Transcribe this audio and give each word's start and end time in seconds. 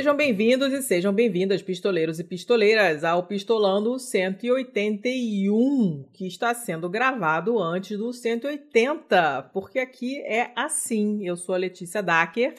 Sejam 0.00 0.16
bem-vindos 0.16 0.72
e 0.72 0.80
sejam 0.80 1.12
bem-vindas, 1.12 1.60
pistoleiros 1.60 2.18
e 2.18 2.24
pistoleiras, 2.24 3.04
ao 3.04 3.26
Pistolando 3.26 3.98
181, 3.98 6.08
que 6.14 6.26
está 6.26 6.54
sendo 6.54 6.88
gravado 6.88 7.58
antes 7.58 7.98
do 7.98 8.10
180, 8.10 9.50
porque 9.52 9.78
aqui 9.78 10.18
é 10.22 10.54
assim. 10.56 11.28
Eu 11.28 11.36
sou 11.36 11.54
a 11.54 11.58
Letícia 11.58 12.02
Dacker. 12.02 12.54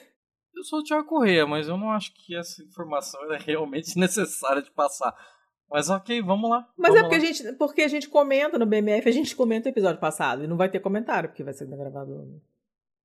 Eu 0.54 0.62
sou 0.62 0.78
o 0.78 0.84
Tiago 0.84 1.08
Corrêa, 1.08 1.44
mas 1.44 1.66
eu 1.66 1.76
não 1.76 1.90
acho 1.90 2.14
que 2.14 2.36
essa 2.36 2.62
informação 2.62 3.20
é 3.32 3.38
realmente 3.38 3.88
necessária 3.98 4.62
de 4.62 4.70
passar. 4.70 5.12
Mas 5.68 5.90
ok, 5.90 6.22
vamos 6.22 6.48
lá. 6.48 6.64
Mas 6.78 6.94
vamos 6.94 7.00
é 7.00 7.02
porque 7.02 7.16
a, 7.16 7.18
lá. 7.18 7.24
gente, 7.24 7.52
porque 7.54 7.82
a 7.82 7.88
gente 7.88 8.08
comenta 8.08 8.56
no 8.56 8.66
BMF, 8.66 9.08
a 9.08 9.12
gente 9.12 9.34
comenta 9.34 9.68
o 9.68 9.72
episódio 9.72 10.00
passado 10.00 10.44
e 10.44 10.46
não 10.46 10.56
vai 10.56 10.68
ter 10.68 10.78
comentário, 10.78 11.28
porque 11.28 11.42
vai 11.42 11.54
ser 11.54 11.66
gravado. 11.66 12.40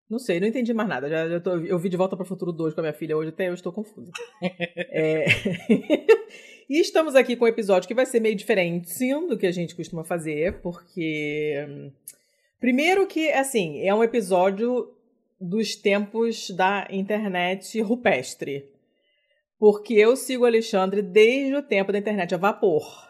Não 0.09 0.19
sei, 0.19 0.39
não 0.39 0.47
entendi 0.47 0.73
mais 0.73 0.87
nada. 0.87 1.09
Já, 1.09 1.27
já 1.27 1.39
tô, 1.39 1.57
eu 1.57 1.77
vi 1.77 1.89
de 1.89 1.97
volta 1.97 2.15
para 2.15 2.23
o 2.23 2.27
Futuro 2.27 2.51
2 2.53 2.73
com 2.73 2.79
a 2.79 2.83
minha 2.83 2.93
filha 2.93 3.17
hoje, 3.17 3.29
até 3.29 3.49
eu 3.49 3.53
estou 3.53 3.73
confusa. 3.73 4.11
é... 4.41 5.25
e 6.69 6.79
estamos 6.79 7.15
aqui 7.15 7.35
com 7.35 7.45
um 7.45 7.49
episódio 7.49 7.87
que 7.87 7.93
vai 7.93 8.05
ser 8.05 8.21
meio 8.21 8.35
diferente 8.35 8.89
sim, 8.89 9.27
do 9.27 9.37
que 9.37 9.45
a 9.45 9.51
gente 9.51 9.75
costuma 9.75 10.03
fazer, 10.03 10.61
porque. 10.61 11.91
Primeiro 12.59 13.05
que, 13.05 13.29
assim, 13.31 13.81
é 13.81 13.93
um 13.93 14.03
episódio 14.03 14.93
dos 15.39 15.75
tempos 15.75 16.49
da 16.51 16.87
internet 16.89 17.79
rupestre. 17.81 18.65
Porque 19.59 19.93
eu 19.93 20.15
sigo 20.15 20.43
o 20.43 20.47
Alexandre 20.47 21.01
desde 21.01 21.55
o 21.55 21.63
tempo 21.63 21.91
da 21.91 21.97
internet 21.97 22.33
a 22.33 22.37
vapor. 22.37 23.07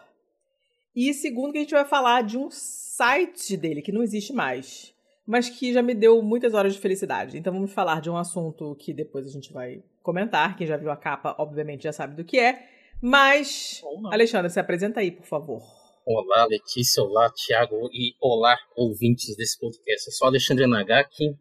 E 0.94 1.12
segundo 1.14 1.52
que 1.52 1.58
a 1.58 1.60
gente 1.60 1.74
vai 1.74 1.84
falar 1.84 2.22
de 2.22 2.36
um 2.36 2.48
site 2.50 3.56
dele 3.56 3.82
que 3.82 3.92
não 3.92 4.02
existe 4.02 4.32
mais, 4.32 4.94
mas 5.28 5.50
que 5.50 5.74
já 5.74 5.82
me 5.82 5.94
deu 5.94 6.22
muitas 6.22 6.54
horas 6.54 6.72
de 6.72 6.80
felicidade. 6.80 7.36
Então 7.36 7.52
vamos 7.52 7.70
falar 7.70 8.00
de 8.00 8.08
um 8.08 8.16
assunto 8.16 8.74
que 8.76 8.94
depois 8.94 9.26
a 9.26 9.30
gente 9.30 9.52
vai 9.52 9.84
comentar. 10.02 10.56
Quem 10.56 10.66
já 10.66 10.78
viu 10.78 10.90
a 10.90 10.96
capa, 10.96 11.36
obviamente, 11.38 11.82
já 11.82 11.92
sabe 11.92 12.16
do 12.16 12.24
que 12.24 12.38
é. 12.38 12.66
Mas, 13.02 13.82
Alexandre, 14.10 14.50
se 14.50 14.58
apresenta 14.58 15.00
aí, 15.00 15.12
por 15.12 15.26
favor. 15.26 15.60
Olá, 16.06 16.46
Letícia, 16.46 17.02
olá, 17.02 17.30
Thiago 17.30 17.90
e 17.92 18.14
olá, 18.18 18.56
ouvintes 18.74 19.36
desse 19.36 19.58
podcast. 19.60 20.06
Eu 20.06 20.12
sou 20.14 20.28
Alexandre 20.28 20.66
Nagaki, 20.66 21.36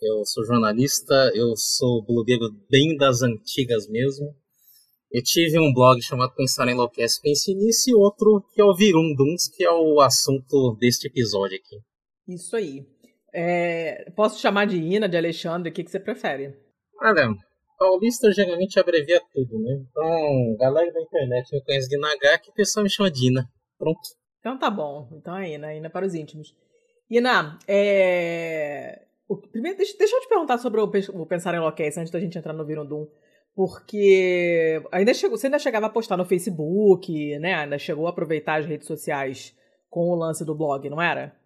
eu 0.00 0.24
sou 0.24 0.44
jornalista, 0.44 1.32
eu 1.34 1.56
sou 1.56 2.00
blogueiro 2.06 2.48
bem 2.70 2.96
das 2.96 3.22
antigas 3.22 3.88
mesmo. 3.88 4.32
Eu 5.10 5.20
tive 5.20 5.58
um 5.58 5.74
blog 5.74 6.00
chamado 6.00 6.32
Pensar 6.36 6.68
em 6.68 6.72
Enlouquece, 6.74 7.20
Pense 7.20 7.52
Nisso, 7.52 7.90
e 7.90 7.94
outro 7.94 8.40
que 8.54 8.60
é 8.62 8.64
o 8.64 8.72
Virunduns, 8.72 9.48
que 9.48 9.64
é 9.64 9.70
o 9.70 10.00
assunto 10.00 10.76
deste 10.78 11.08
episódio 11.08 11.56
aqui. 11.56 11.76
Isso 12.28 12.54
aí. 12.54 12.86
É, 13.32 14.10
posso 14.14 14.40
chamar 14.40 14.66
de 14.66 14.76
Ina, 14.76 15.08
de 15.08 15.16
Alexandre, 15.16 15.70
o 15.70 15.72
que, 15.72 15.82
que 15.82 15.90
você 15.90 15.98
prefere? 15.98 16.54
Olha, 17.00 17.34
paulista 17.78 18.30
geralmente 18.30 18.78
abrevia 18.78 19.20
tudo, 19.32 19.58
né? 19.58 19.80
Então, 19.90 20.56
galera 20.58 20.92
da 20.92 21.00
internet 21.00 21.52
me 21.52 21.64
conhece 21.64 21.88
de 21.88 21.98
Nagaki, 21.98 22.50
o 22.50 22.54
pessoal 22.54 22.84
me 22.84 22.90
chama 22.90 23.10
de 23.10 23.28
Ina. 23.28 23.48
Pronto. 23.78 24.00
Então 24.40 24.58
tá 24.58 24.70
bom. 24.70 25.08
Então 25.12 25.36
é 25.36 25.50
Ina, 25.50 25.74
Ina 25.74 25.90
para 25.90 26.06
os 26.06 26.14
íntimos. 26.14 26.54
Ina, 27.10 27.58
é... 27.66 29.02
O, 29.28 29.36
primeiro, 29.36 29.78
deixa, 29.78 29.96
deixa, 29.96 30.14
eu 30.14 30.20
te 30.20 30.28
perguntar 30.28 30.58
sobre 30.58 30.80
o, 30.80 30.84
o 30.84 31.26
Pensar 31.26 31.54
em 31.54 31.56
Enlouquece 31.56 31.98
antes 31.98 32.12
da 32.12 32.20
gente 32.20 32.36
entrar 32.36 32.52
no 32.52 32.66
Virundum. 32.66 33.08
Porque 33.54 34.82
ainda 34.90 35.12
chegou, 35.12 35.36
você 35.36 35.46
ainda 35.46 35.58
chegava 35.58 35.86
a 35.86 35.90
postar 35.90 36.16
no 36.16 36.24
Facebook, 36.24 37.38
né? 37.38 37.54
Ainda 37.54 37.78
chegou 37.78 38.06
a 38.06 38.10
aproveitar 38.10 38.60
as 38.60 38.66
redes 38.66 38.86
sociais 38.86 39.56
com 39.90 40.08
o 40.08 40.14
lance 40.14 40.44
do 40.44 40.54
blog, 40.54 40.88
não 40.88 41.00
era? 41.00 41.36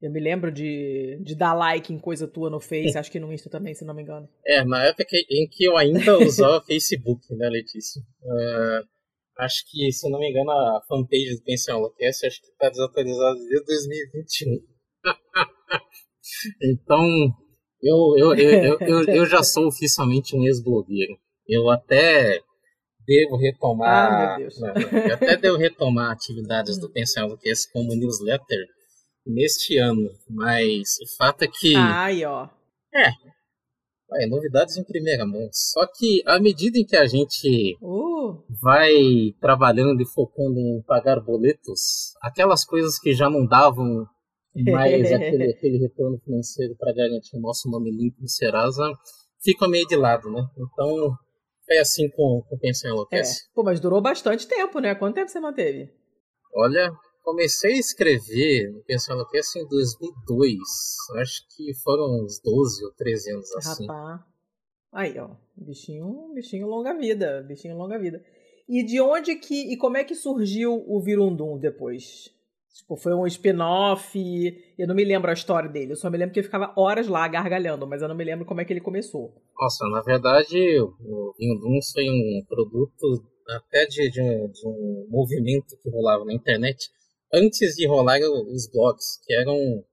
Eu 0.00 0.10
me 0.10 0.20
lembro 0.20 0.52
de, 0.52 1.18
de 1.22 1.34
dar 1.34 1.54
like 1.54 1.92
em 1.92 1.98
coisa 1.98 2.28
tua 2.28 2.50
no 2.50 2.60
Face, 2.60 2.96
acho 2.98 3.10
que 3.10 3.18
no 3.18 3.32
Insta 3.32 3.48
também, 3.48 3.74
se 3.74 3.84
não 3.84 3.94
me 3.94 4.02
engano. 4.02 4.28
É, 4.46 4.64
na 4.64 4.84
época 4.84 5.16
em 5.30 5.48
que 5.48 5.64
eu 5.64 5.76
ainda 5.76 6.18
usava 6.18 6.62
Facebook, 6.66 7.22
né, 7.34 7.48
Letícia? 7.48 8.02
Uh, 8.22 8.86
acho 9.38 9.64
que, 9.70 9.90
se 9.92 10.08
não 10.10 10.18
me 10.18 10.30
engano, 10.30 10.50
a 10.50 10.82
fanpage 10.86 11.36
do 11.36 11.42
Pensão 11.42 11.78
Enlouquece 11.78 12.26
acho 12.26 12.40
que 12.40 12.48
está 12.48 12.68
desatualizada 12.68 13.38
desde 13.38 13.64
2021. 13.64 14.58
então, 16.62 17.06
eu, 17.82 18.14
eu, 18.18 18.34
eu, 18.34 18.78
eu, 18.80 19.04
eu 19.04 19.26
já 19.26 19.42
sou 19.42 19.66
oficialmente 19.66 20.36
um 20.36 20.44
ex-blogueiro. 20.44 21.16
Eu 21.48 21.70
até 21.70 22.40
devo 23.06 23.36
retomar. 23.36 24.34
Ah, 24.34 24.38
meu 24.38 24.48
Deus. 24.48 24.60
Não, 24.60 24.74
eu 24.74 25.14
até 25.14 25.36
devo 25.36 25.56
retomar 25.56 26.10
atividades 26.10 26.78
do 26.78 26.90
Pensão 26.90 27.26
Enlouquece 27.26 27.70
como 27.72 27.94
newsletter 27.94 28.66
neste 29.26 29.76
ano, 29.78 30.10
mas 30.28 30.96
o 31.02 31.16
fato 31.16 31.42
é 31.42 31.48
que. 31.48 31.74
Ai, 31.76 32.24
ó. 32.24 32.48
É. 32.94 33.08
é. 34.22 34.26
Novidades 34.26 34.76
em 34.76 34.84
primeira 34.84 35.26
mão. 35.26 35.48
Só 35.52 35.86
que 35.86 36.22
à 36.26 36.38
medida 36.38 36.78
em 36.78 36.84
que 36.84 36.96
a 36.96 37.06
gente 37.06 37.76
uh. 37.82 38.44
vai 38.62 38.92
trabalhando 39.40 40.00
e 40.00 40.06
focando 40.06 40.58
em 40.58 40.82
pagar 40.86 41.20
boletos, 41.20 42.14
aquelas 42.22 42.64
coisas 42.64 42.98
que 42.98 43.12
já 43.12 43.28
não 43.28 43.46
davam 43.46 44.06
mais 44.54 45.12
aquele, 45.12 45.50
aquele 45.52 45.78
retorno 45.78 46.18
financeiro 46.24 46.74
para 46.78 46.94
garantir 46.94 47.36
o 47.36 47.40
nosso 47.40 47.68
nome 47.68 47.90
limpo 47.90 48.20
no 48.20 48.28
Serasa 48.28 48.90
ficam 49.42 49.68
meio 49.68 49.86
de 49.86 49.96
lado, 49.96 50.30
né? 50.30 50.42
Então 50.56 51.16
é 51.68 51.78
assim 51.78 52.08
com, 52.10 52.42
com 52.48 52.58
Pensão 52.58 52.90
Enlouquece. 52.90 53.42
É. 53.42 53.54
Pô, 53.54 53.62
mas 53.62 53.80
durou 53.80 54.00
bastante 54.00 54.46
tempo, 54.46 54.78
né? 54.80 54.94
Quanto 54.94 55.14
tempo 55.14 55.30
você 55.30 55.40
manteve? 55.40 55.90
Olha, 56.54 56.90
comecei 57.26 57.72
a 57.72 57.78
escrever 57.78 58.70
no 58.72 58.84
Pensão 58.84 59.16
Enlouquece 59.16 59.58
em 59.58 59.66
2002. 59.66 60.56
Acho 61.16 61.42
que 61.56 61.74
foram 61.82 62.22
uns 62.22 62.40
12 62.40 62.84
ou 62.84 62.92
13 62.92 63.32
anos 63.32 63.56
assim. 63.56 63.86
Rapaz. 63.86 64.20
Aí, 64.92 65.18
ó. 65.18 65.30
Bichinho, 65.56 66.32
bichinho 66.32 66.68
longa 66.68 66.96
vida. 66.96 67.42
Bichinho 67.42 67.76
longa 67.76 67.98
vida. 67.98 68.22
E 68.68 68.84
de 68.84 69.00
onde 69.00 69.34
que. 69.34 69.72
E 69.72 69.76
como 69.76 69.96
é 69.96 70.04
que 70.04 70.14
surgiu 70.14 70.84
o 70.86 71.02
Virundum 71.02 71.58
depois? 71.58 72.30
Tipo, 72.72 72.96
foi 72.96 73.12
um 73.12 73.26
spin-off. 73.26 74.16
Eu 74.78 74.86
não 74.86 74.94
me 74.94 75.04
lembro 75.04 75.30
a 75.30 75.34
história 75.34 75.68
dele. 75.68 75.92
Eu 75.92 75.96
só 75.96 76.08
me 76.08 76.18
lembro 76.18 76.32
que 76.32 76.38
ele 76.38 76.46
ficava 76.46 76.72
horas 76.76 77.08
lá 77.08 77.26
gargalhando, 77.26 77.86
mas 77.86 78.02
eu 78.02 78.08
não 78.08 78.14
me 78.14 78.24
lembro 78.24 78.46
como 78.46 78.60
é 78.60 78.64
que 78.64 78.72
ele 78.72 78.80
começou. 78.80 79.34
Nossa, 79.58 79.88
na 79.88 80.00
verdade, 80.02 80.80
o 80.80 81.34
Virundum 81.36 81.80
foi 81.92 82.08
um 82.08 82.44
produto 82.46 83.24
até 83.48 83.86
de, 83.86 84.10
de, 84.10 84.20
um, 84.20 84.48
de 84.48 84.66
um 84.66 85.06
movimento 85.08 85.76
que 85.82 85.90
rolava 85.90 86.24
na 86.24 86.34
internet 86.34 86.90
antes 87.36 87.76
de 87.76 87.86
rolar 87.86 88.18
os 88.20 88.66
blogs, 88.70 89.20
que 89.24 89.34
eram 89.34 89.84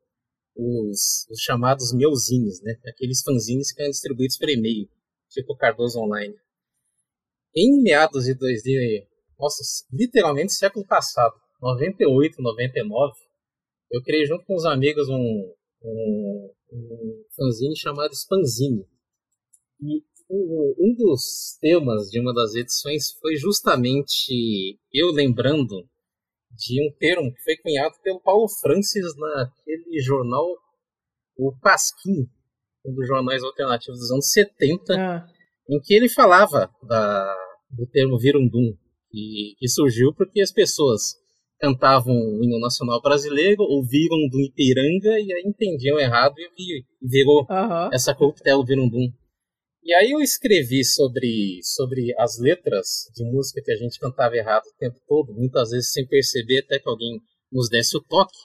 os, 0.55 1.27
os 1.29 1.41
chamados 1.41 1.93
meuzines, 1.93 2.61
né? 2.61 2.79
Aqueles 2.87 3.21
fanzines 3.21 3.73
que 3.73 3.81
eram 3.81 3.91
distribuídos 3.91 4.37
por 4.37 4.49
e-mail, 4.49 4.87
tipo 5.29 5.55
Cardoso 5.57 5.99
Online. 5.99 6.35
Em 7.55 7.81
meados 7.81 8.25
de 8.25 8.33
2000, 8.33 9.05
nossa, 9.37 9.61
literalmente 9.91 10.53
século 10.53 10.85
passado, 10.85 11.35
98, 11.61 12.41
99, 12.41 13.13
eu 13.91 14.01
criei 14.01 14.25
junto 14.25 14.45
com 14.45 14.55
os 14.55 14.65
amigos 14.65 15.07
um, 15.09 15.53
um, 15.83 16.51
um 16.71 17.23
fanzine 17.35 17.75
chamado 17.75 18.15
Spanzine. 18.15 18.87
E 19.81 20.03
um 20.29 20.95
dos 20.95 21.57
temas 21.59 22.09
de 22.09 22.19
uma 22.19 22.33
das 22.33 22.55
edições 22.55 23.11
foi 23.11 23.35
justamente 23.35 24.79
eu 24.91 25.11
lembrando 25.11 25.87
de 26.55 26.81
um 26.81 26.91
termo 26.97 27.33
que 27.33 27.43
foi 27.43 27.57
cunhado 27.57 27.95
pelo 28.03 28.21
Paulo 28.21 28.47
Francis 28.61 29.05
naquele 29.17 29.99
jornal, 30.01 30.45
o 31.37 31.53
Pasquim, 31.61 32.27
um 32.85 32.93
dos 32.93 33.07
jornais 33.07 33.43
alternativos 33.43 33.99
dos 33.99 34.11
anos 34.11 34.31
70, 34.31 34.93
ah. 34.93 35.25
em 35.69 35.79
que 35.79 35.93
ele 35.93 36.09
falava 36.09 36.69
da, 36.83 37.35
do 37.71 37.87
termo 37.87 38.17
virundum, 38.19 38.75
que, 39.09 39.55
que 39.57 39.67
surgiu 39.67 40.13
porque 40.13 40.41
as 40.41 40.51
pessoas 40.51 41.21
cantavam 41.59 42.13
o 42.13 42.43
hino 42.43 42.59
nacional 42.59 43.01
brasileiro, 43.01 43.63
ouviram 43.63 44.27
do 44.29 44.41
Ipiranga 44.41 45.17
e 45.19 45.33
aí 45.33 45.43
entendiam 45.45 45.97
errado 45.97 46.35
e 46.37 46.83
virou 47.01 47.47
uhum. 47.49 47.89
essa 47.93 48.13
coquetel 48.13 48.63
virundum. 48.65 49.09
E 49.85 49.93
aí 49.93 50.11
eu 50.11 50.21
escrevi 50.21 50.85
sobre, 50.85 51.59
sobre 51.61 52.13
as 52.17 52.39
letras 52.39 53.11
de 53.13 53.25
música 53.25 53.61
que 53.61 53.71
a 53.71 53.75
gente 53.75 53.99
cantava 53.99 54.33
errado 54.33 54.63
o 54.65 54.77
tempo 54.77 54.97
todo, 55.05 55.33
muitas 55.33 55.71
vezes 55.71 55.91
sem 55.91 56.07
perceber 56.07 56.59
até 56.59 56.79
que 56.79 56.87
alguém 56.87 57.19
nos 57.51 57.69
desse 57.69 57.97
o 57.97 58.01
toque. 58.01 58.37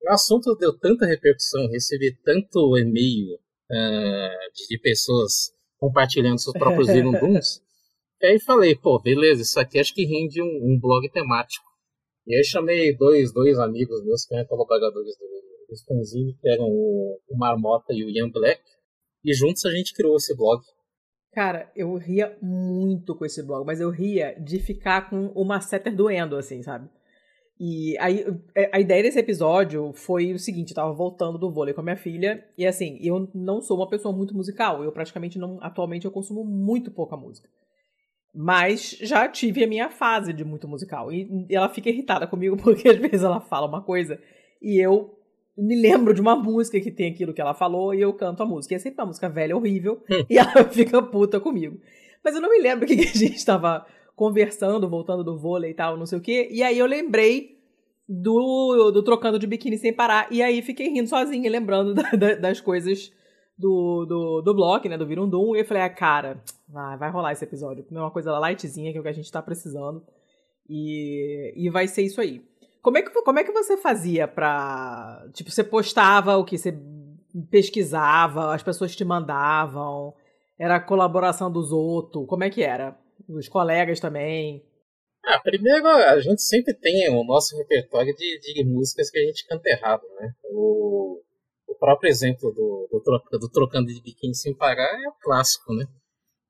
E 0.00 0.08
o 0.08 0.12
assunto 0.12 0.54
deu 0.54 0.78
tanta 0.78 1.04
repercussão, 1.04 1.68
recebi 1.68 2.16
tanto 2.22 2.78
e-mail 2.78 3.34
uh, 3.34 4.52
de, 4.68 4.78
pessoas 4.80 5.52
compartilhando 5.78 6.40
seus 6.40 6.56
próprios 6.56 6.86
virunduns, 6.94 7.60
e 8.20 8.26
aí 8.26 8.40
falei, 8.40 8.76
pô, 8.76 9.00
beleza, 9.00 9.42
isso 9.42 9.58
aqui 9.58 9.80
acho 9.80 9.92
que 9.92 10.04
rende 10.04 10.40
um, 10.40 10.46
um 10.46 10.78
blog 10.80 11.08
temático. 11.10 11.66
E 12.24 12.36
aí 12.36 12.44
chamei 12.44 12.96
dois, 12.96 13.32
dois 13.32 13.58
amigos 13.58 14.04
meus 14.04 14.24
que 14.24 14.34
eram 14.34 14.46
colaboradores 14.46 15.16
do, 15.16 15.24
do 15.24 16.34
que 16.40 16.48
eram 16.48 16.66
o, 16.66 17.18
o 17.28 17.36
Marmota 17.36 17.92
e 17.92 18.04
o 18.04 18.10
Ian 18.10 18.30
Black, 18.30 18.60
e 19.28 19.34
juntos 19.34 19.64
a 19.64 19.70
gente 19.70 19.94
criou 19.94 20.16
esse 20.16 20.34
blog. 20.36 20.60
Cara, 21.32 21.70
eu 21.76 21.94
ria 21.96 22.36
muito 22.40 23.14
com 23.14 23.24
esse 23.24 23.42
blog, 23.42 23.64
mas 23.64 23.80
eu 23.80 23.90
ria 23.90 24.34
de 24.40 24.58
ficar 24.58 25.10
com 25.10 25.26
o 25.34 25.44
masseter 25.44 25.94
doendo, 25.94 26.36
assim, 26.36 26.62
sabe? 26.62 26.88
E 27.60 27.98
aí, 27.98 28.24
a 28.72 28.78
ideia 28.78 29.02
desse 29.02 29.18
episódio 29.18 29.92
foi 29.92 30.32
o 30.32 30.38
seguinte: 30.38 30.70
eu 30.70 30.76
tava 30.76 30.92
voltando 30.92 31.38
do 31.38 31.50
vôlei 31.50 31.74
com 31.74 31.80
a 31.80 31.84
minha 31.84 31.96
filha, 31.96 32.44
e 32.56 32.64
assim, 32.64 32.98
eu 33.02 33.28
não 33.34 33.60
sou 33.60 33.76
uma 33.76 33.88
pessoa 33.88 34.16
muito 34.16 34.34
musical, 34.34 34.82
eu 34.82 34.92
praticamente 34.92 35.38
não. 35.38 35.58
Atualmente 35.60 36.04
eu 36.04 36.10
consumo 36.10 36.44
muito 36.44 36.90
pouca 36.90 37.16
música. 37.16 37.48
Mas 38.32 38.96
já 39.00 39.28
tive 39.28 39.64
a 39.64 39.66
minha 39.66 39.90
fase 39.90 40.32
de 40.32 40.44
muito 40.44 40.68
musical. 40.68 41.12
E 41.12 41.46
ela 41.50 41.68
fica 41.68 41.88
irritada 41.88 42.26
comigo 42.26 42.56
porque 42.62 42.88
às 42.88 42.96
vezes 42.96 43.22
ela 43.22 43.40
fala 43.40 43.66
uma 43.66 43.82
coisa 43.82 44.20
e 44.62 44.78
eu 44.80 45.17
me 45.58 45.74
lembro 45.74 46.14
de 46.14 46.20
uma 46.20 46.36
música 46.36 46.80
que 46.80 46.90
tem 46.90 47.10
aquilo 47.10 47.34
que 47.34 47.40
ela 47.40 47.52
falou 47.52 47.92
e 47.92 48.00
eu 48.00 48.12
canto 48.12 48.42
a 48.42 48.46
música. 48.46 48.74
E 48.74 48.76
é 48.76 48.78
sempre 48.78 49.00
uma 49.00 49.08
música 49.08 49.28
velha, 49.28 49.56
horrível, 49.56 50.00
hum. 50.10 50.24
e 50.30 50.38
ela 50.38 50.64
fica 50.70 51.02
puta 51.02 51.40
comigo. 51.40 51.78
Mas 52.24 52.34
eu 52.34 52.40
não 52.40 52.50
me 52.50 52.60
lembro 52.60 52.84
o 52.84 52.88
que, 52.88 52.96
que 52.96 53.08
a 53.08 53.12
gente 53.12 53.36
estava 53.36 53.84
conversando, 54.14 54.88
voltando 54.88 55.24
do 55.24 55.38
vôlei 55.38 55.70
e 55.70 55.74
tal, 55.74 55.96
não 55.96 56.06
sei 56.06 56.18
o 56.18 56.22
quê. 56.22 56.48
E 56.50 56.62
aí 56.62 56.78
eu 56.78 56.86
lembrei 56.86 57.58
do, 58.08 58.90
do 58.90 59.02
Trocando 59.02 59.38
de 59.38 59.46
Biquíni 59.46 59.78
Sem 59.78 59.92
Parar. 59.92 60.28
E 60.30 60.42
aí 60.42 60.62
fiquei 60.62 60.88
rindo 60.88 61.08
sozinha, 61.08 61.50
lembrando 61.50 61.94
da, 61.94 62.10
da, 62.10 62.34
das 62.34 62.60
coisas 62.60 63.12
do, 63.56 64.06
do, 64.06 64.42
do 64.42 64.54
bloco, 64.54 64.88
né? 64.88 64.96
Do 64.96 65.06
Virundum. 65.06 65.54
E 65.54 65.60
eu 65.60 65.64
falei, 65.64 65.82
ah, 65.82 65.90
cara, 65.90 66.42
vai, 66.68 66.96
vai 66.96 67.10
rolar 67.10 67.32
esse 67.32 67.44
episódio. 67.44 67.84
Comer 67.84 68.00
uma 68.00 68.10
coisa 68.10 68.36
lightzinha, 68.38 68.92
que 68.92 68.98
é 68.98 69.00
o 69.00 69.02
que 69.02 69.08
a 69.08 69.12
gente 69.12 69.30
tá 69.30 69.42
precisando. 69.42 70.02
E, 70.68 71.52
e 71.56 71.70
vai 71.70 71.88
ser 71.88 72.02
isso 72.02 72.20
aí. 72.20 72.42
Como 72.82 72.98
é, 72.98 73.02
que, 73.02 73.10
como 73.10 73.38
é 73.38 73.44
que 73.44 73.52
você 73.52 73.76
fazia 73.76 74.26
pra. 74.28 75.26
Tipo, 75.32 75.50
você 75.50 75.64
postava 75.64 76.36
o 76.36 76.44
que? 76.44 76.56
Você 76.56 76.72
pesquisava, 77.50 78.54
as 78.54 78.62
pessoas 78.62 78.96
te 78.96 79.04
mandavam, 79.04 80.14
era 80.58 80.76
a 80.76 80.80
colaboração 80.80 81.50
dos 81.50 81.72
outros, 81.72 82.26
como 82.26 82.44
é 82.44 82.50
que 82.50 82.62
era? 82.62 82.98
Os 83.28 83.48
colegas 83.48 84.00
também? 84.00 84.64
Ah, 85.24 85.40
primeiro 85.40 85.86
a 85.86 86.18
gente 86.20 86.40
sempre 86.42 86.72
tem 86.74 87.08
o 87.10 87.24
nosso 87.24 87.56
repertório 87.56 88.14
de, 88.14 88.40
de 88.40 88.64
músicas 88.64 89.10
que 89.10 89.18
a 89.18 89.22
gente 89.22 89.46
canta 89.46 89.68
errado, 89.68 90.02
né? 90.20 90.32
O, 90.44 91.20
o 91.68 91.74
próprio 91.74 92.08
exemplo 92.08 92.50
do, 92.52 92.88
do, 92.90 93.38
do 93.38 93.50
Trocando 93.50 93.88
de 93.88 94.00
Biquíni 94.00 94.34
Sem 94.34 94.54
Parar 94.54 95.00
é 95.02 95.08
o 95.08 95.14
clássico, 95.22 95.74
né? 95.74 95.84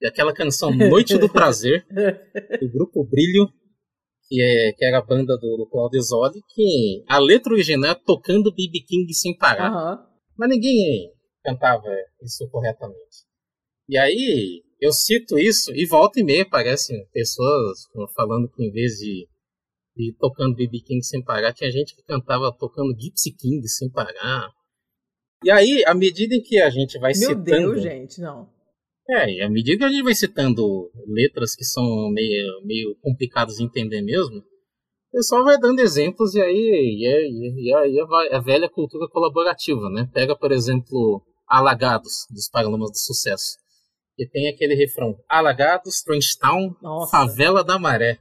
E 0.00 0.06
aquela 0.06 0.32
canção 0.32 0.70
Noite 0.70 1.18
do 1.18 1.28
Prazer, 1.28 1.84
do 2.60 2.70
grupo 2.70 3.04
Brilho, 3.04 3.48
que, 4.28 4.42
é, 4.42 4.72
que 4.72 4.84
era 4.84 4.98
a 4.98 5.02
banda 5.02 5.36
do, 5.38 5.56
do 5.56 5.66
Claudio 5.66 6.02
Zoli, 6.02 6.42
que 6.54 7.02
a 7.08 7.18
letra 7.18 7.52
original 7.52 7.92
é 7.92 7.94
tocando 7.94 8.52
BB 8.52 8.80
King 8.86 9.12
sem 9.14 9.36
parar. 9.36 9.72
Uhum. 9.72 10.06
Mas 10.36 10.48
ninguém 10.50 11.12
cantava 11.42 11.88
isso 12.22 12.48
corretamente. 12.50 13.26
E 13.88 13.96
aí, 13.96 14.62
eu 14.80 14.92
cito 14.92 15.38
isso 15.38 15.72
e 15.74 15.86
volta 15.86 16.20
e 16.20 16.24
meia 16.24 16.42
aparecem 16.42 17.06
pessoas 17.12 17.86
falando 18.14 18.48
que 18.50 18.62
em 18.62 18.70
vez 18.70 18.98
de, 18.98 19.26
de 19.96 20.14
tocando 20.18 20.54
BB 20.54 20.80
King 20.82 21.02
sem 21.02 21.24
parar, 21.24 21.54
tinha 21.54 21.70
gente 21.70 21.96
que 21.96 22.02
cantava 22.02 22.52
tocando 22.52 22.94
Gypsy 22.98 23.32
King 23.32 23.66
sem 23.66 23.90
parar. 23.90 24.50
E 25.42 25.50
aí, 25.50 25.84
à 25.86 25.94
medida 25.94 26.34
em 26.34 26.42
que 26.42 26.60
a 26.60 26.68
gente 26.68 26.98
vai 26.98 27.12
Meu 27.12 27.30
citando... 27.30 27.46
Meu 27.46 27.72
Deus, 27.72 27.82
gente, 27.82 28.20
não. 28.20 28.50
É, 29.10 29.30
e 29.30 29.42
à 29.42 29.48
medida 29.48 29.78
que 29.78 29.84
a 29.84 29.88
gente 29.88 30.02
vai 30.02 30.14
citando 30.14 30.90
letras 31.06 31.54
que 31.54 31.64
são 31.64 32.10
meio, 32.10 32.62
meio 32.64 32.94
complicadas 33.00 33.56
de 33.56 33.64
entender 33.64 34.02
mesmo, 34.02 34.36
o 34.38 35.10
pessoal 35.10 35.44
vai 35.44 35.58
dando 35.58 35.80
exemplos 35.80 36.34
e 36.34 36.42
aí, 36.42 36.98
e 37.00 37.06
aí, 37.06 37.54
e 37.56 37.74
aí 37.74 38.00
a, 38.32 38.40
velha 38.40 38.68
cultura 38.68 39.08
colaborativa, 39.08 39.88
né? 39.88 40.06
Pega, 40.12 40.36
por 40.36 40.52
exemplo, 40.52 41.22
Alagados, 41.46 42.26
dos 42.30 42.50
Paralamas 42.50 42.90
do 42.90 42.98
Sucesso. 42.98 43.56
E 44.18 44.28
tem 44.28 44.48
aquele 44.48 44.74
refrão, 44.74 45.16
Alagados, 45.26 46.02
Trenchtown, 46.02 46.74
Favela 47.10 47.64
da 47.64 47.78
Maré. 47.78 48.18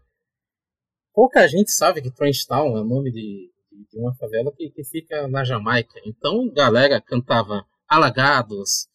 Pouca 1.14 1.46
gente 1.48 1.72
sabe 1.72 2.02
que 2.02 2.12
Trenchtown 2.12 2.78
é 2.78 2.82
o 2.82 2.86
nome 2.86 3.12
de, 3.12 3.52
de 3.92 4.00
uma 4.00 4.16
favela 4.16 4.54
que, 4.56 4.70
que 4.70 4.86
fica 4.86 5.28
na 5.28 5.44
Jamaica. 5.44 6.00
Então, 6.06 6.50
galera 6.54 7.02
cantava 7.02 7.66
Alagados, 7.90 8.88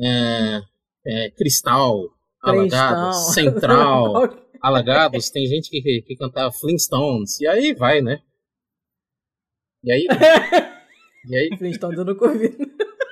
é, 0.00 0.60
é, 1.06 1.30
Cristal, 1.30 2.00
Alagados, 2.42 3.34
Central, 3.34 4.14
Alagados, 4.62 5.30
tem 5.30 5.46
gente 5.46 5.70
que, 5.70 5.80
que, 5.80 6.02
que 6.02 6.16
cantava 6.16 6.52
Flintstones, 6.52 7.40
e 7.40 7.46
aí 7.46 7.74
vai, 7.74 8.00
né? 8.00 8.20
E 9.84 9.92
aí. 9.92 10.06
e 11.28 11.36
aí 11.36 11.56
Flintstones 11.56 11.98
eu 11.98 12.04
nunca 12.04 12.26
ouvi. 12.26 12.56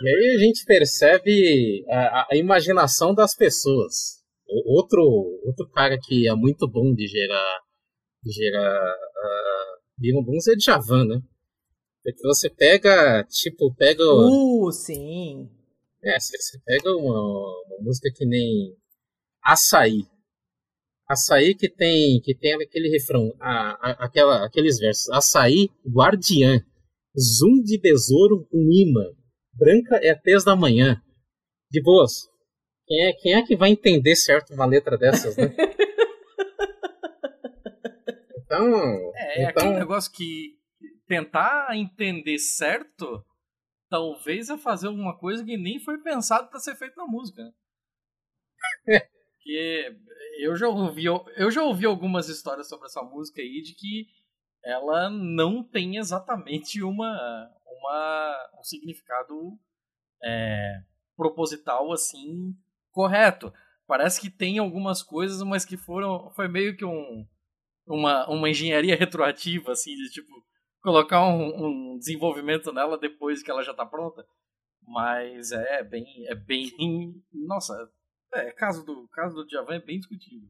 E 0.02 0.08
aí 0.08 0.36
a 0.36 0.38
gente 0.38 0.64
percebe 0.64 1.84
a, 1.88 2.26
a, 2.30 2.36
imaginação 2.36 3.14
das 3.14 3.34
pessoas. 3.34 4.22
Outro, 4.66 5.02
outro 5.44 5.68
cara 5.70 5.98
que 5.98 6.28
é 6.28 6.34
muito 6.34 6.68
bom 6.68 6.92
de 6.94 7.06
gerar, 7.06 7.60
de 8.22 8.30
gerar 8.32 8.94
uh, 8.94 10.50
é 10.50 10.56
Djavan, 10.56 11.04
né? 11.06 11.22
Porque 12.02 12.22
você 12.22 12.48
pega, 12.48 13.24
tipo, 13.24 13.74
pega. 13.74 14.04
Uh, 14.04 14.70
sim. 14.70 15.50
É, 16.06 16.20
você 16.20 16.58
pega 16.64 16.96
uma, 16.96 17.20
uma 17.20 17.82
música 17.82 18.08
que 18.14 18.24
nem 18.24 18.76
Açaí. 19.42 20.04
Açaí 21.08 21.54
que 21.54 21.68
tem 21.68 22.20
que 22.22 22.32
tem 22.32 22.54
aquele 22.54 22.88
refrão, 22.88 23.34
a, 23.40 23.72
a, 23.72 23.90
aquela, 24.04 24.46
aqueles 24.46 24.78
versos. 24.78 25.10
Açaí, 25.10 25.68
guardiã, 25.84 26.64
zoom 27.18 27.60
de 27.64 27.80
besouro, 27.80 28.46
um 28.52 28.70
imã. 28.72 29.10
Branca 29.52 29.96
é 29.96 30.10
a 30.10 30.16
tez 30.16 30.44
da 30.44 30.54
manhã. 30.54 31.02
De 31.70 31.82
boas. 31.82 32.12
Quem 32.86 33.04
é, 33.04 33.12
quem 33.12 33.34
é 33.34 33.44
que 33.44 33.56
vai 33.56 33.70
entender 33.70 34.14
certo 34.14 34.54
uma 34.54 34.64
letra 34.64 34.96
dessas, 34.96 35.36
né? 35.36 35.52
então. 38.38 39.12
É, 39.16 39.42
é 39.42 39.50
então... 39.50 39.64
aquele 39.64 39.80
negócio 39.80 40.12
que 40.12 40.54
tentar 41.08 41.76
entender 41.76 42.38
certo 42.38 43.24
talvez 43.88 44.50
é 44.50 44.58
fazer 44.58 44.88
alguma 44.88 45.16
coisa 45.16 45.44
que 45.44 45.56
nem 45.56 45.78
foi 45.78 45.98
pensado 45.98 46.48
para 46.48 46.60
ser 46.60 46.74
feito 46.76 46.96
na 46.96 47.06
música. 47.06 47.42
Né? 47.42 47.52
que 49.40 49.96
eu 50.40 50.56
já 50.56 50.68
ouvi, 50.68 51.04
eu 51.04 51.50
já 51.50 51.62
ouvi 51.62 51.86
algumas 51.86 52.28
histórias 52.28 52.68
sobre 52.68 52.86
essa 52.86 53.02
música 53.02 53.40
aí 53.40 53.62
de 53.62 53.74
que 53.74 54.08
ela 54.64 55.08
não 55.08 55.62
tem 55.62 55.96
exatamente 55.96 56.82
uma, 56.82 57.50
uma 57.64 58.50
um 58.58 58.64
significado 58.64 59.58
é, 60.22 60.82
proposital 61.16 61.92
assim 61.92 62.54
correto. 62.90 63.52
Parece 63.86 64.20
que 64.20 64.28
tem 64.28 64.58
algumas 64.58 65.02
coisas, 65.02 65.40
mas 65.42 65.64
que 65.64 65.76
foram 65.76 66.30
foi 66.32 66.48
meio 66.48 66.76
que 66.76 66.84
um 66.84 67.26
uma, 67.86 68.28
uma 68.28 68.50
engenharia 68.50 68.96
retroativa 68.96 69.70
assim 69.70 69.94
de 69.94 70.10
tipo 70.10 70.44
colocar 70.86 71.26
um, 71.26 71.94
um, 71.94 71.98
desenvolvimento 71.98 72.72
nela 72.72 72.96
depois 72.96 73.42
que 73.42 73.50
ela 73.50 73.64
já 73.64 73.74
tá 73.74 73.84
pronta. 73.84 74.24
Mas 74.86 75.50
é 75.50 75.82
bem. 75.82 76.06
É 76.28 76.34
bem. 76.36 76.70
Nossa, 77.34 77.74
é, 78.32 78.52
caso 78.52 78.84
do 78.84 79.08
caso 79.08 79.34
do 79.34 79.50
Javan 79.50 79.74
é 79.74 79.80
bem 79.80 79.98
discutível. 79.98 80.48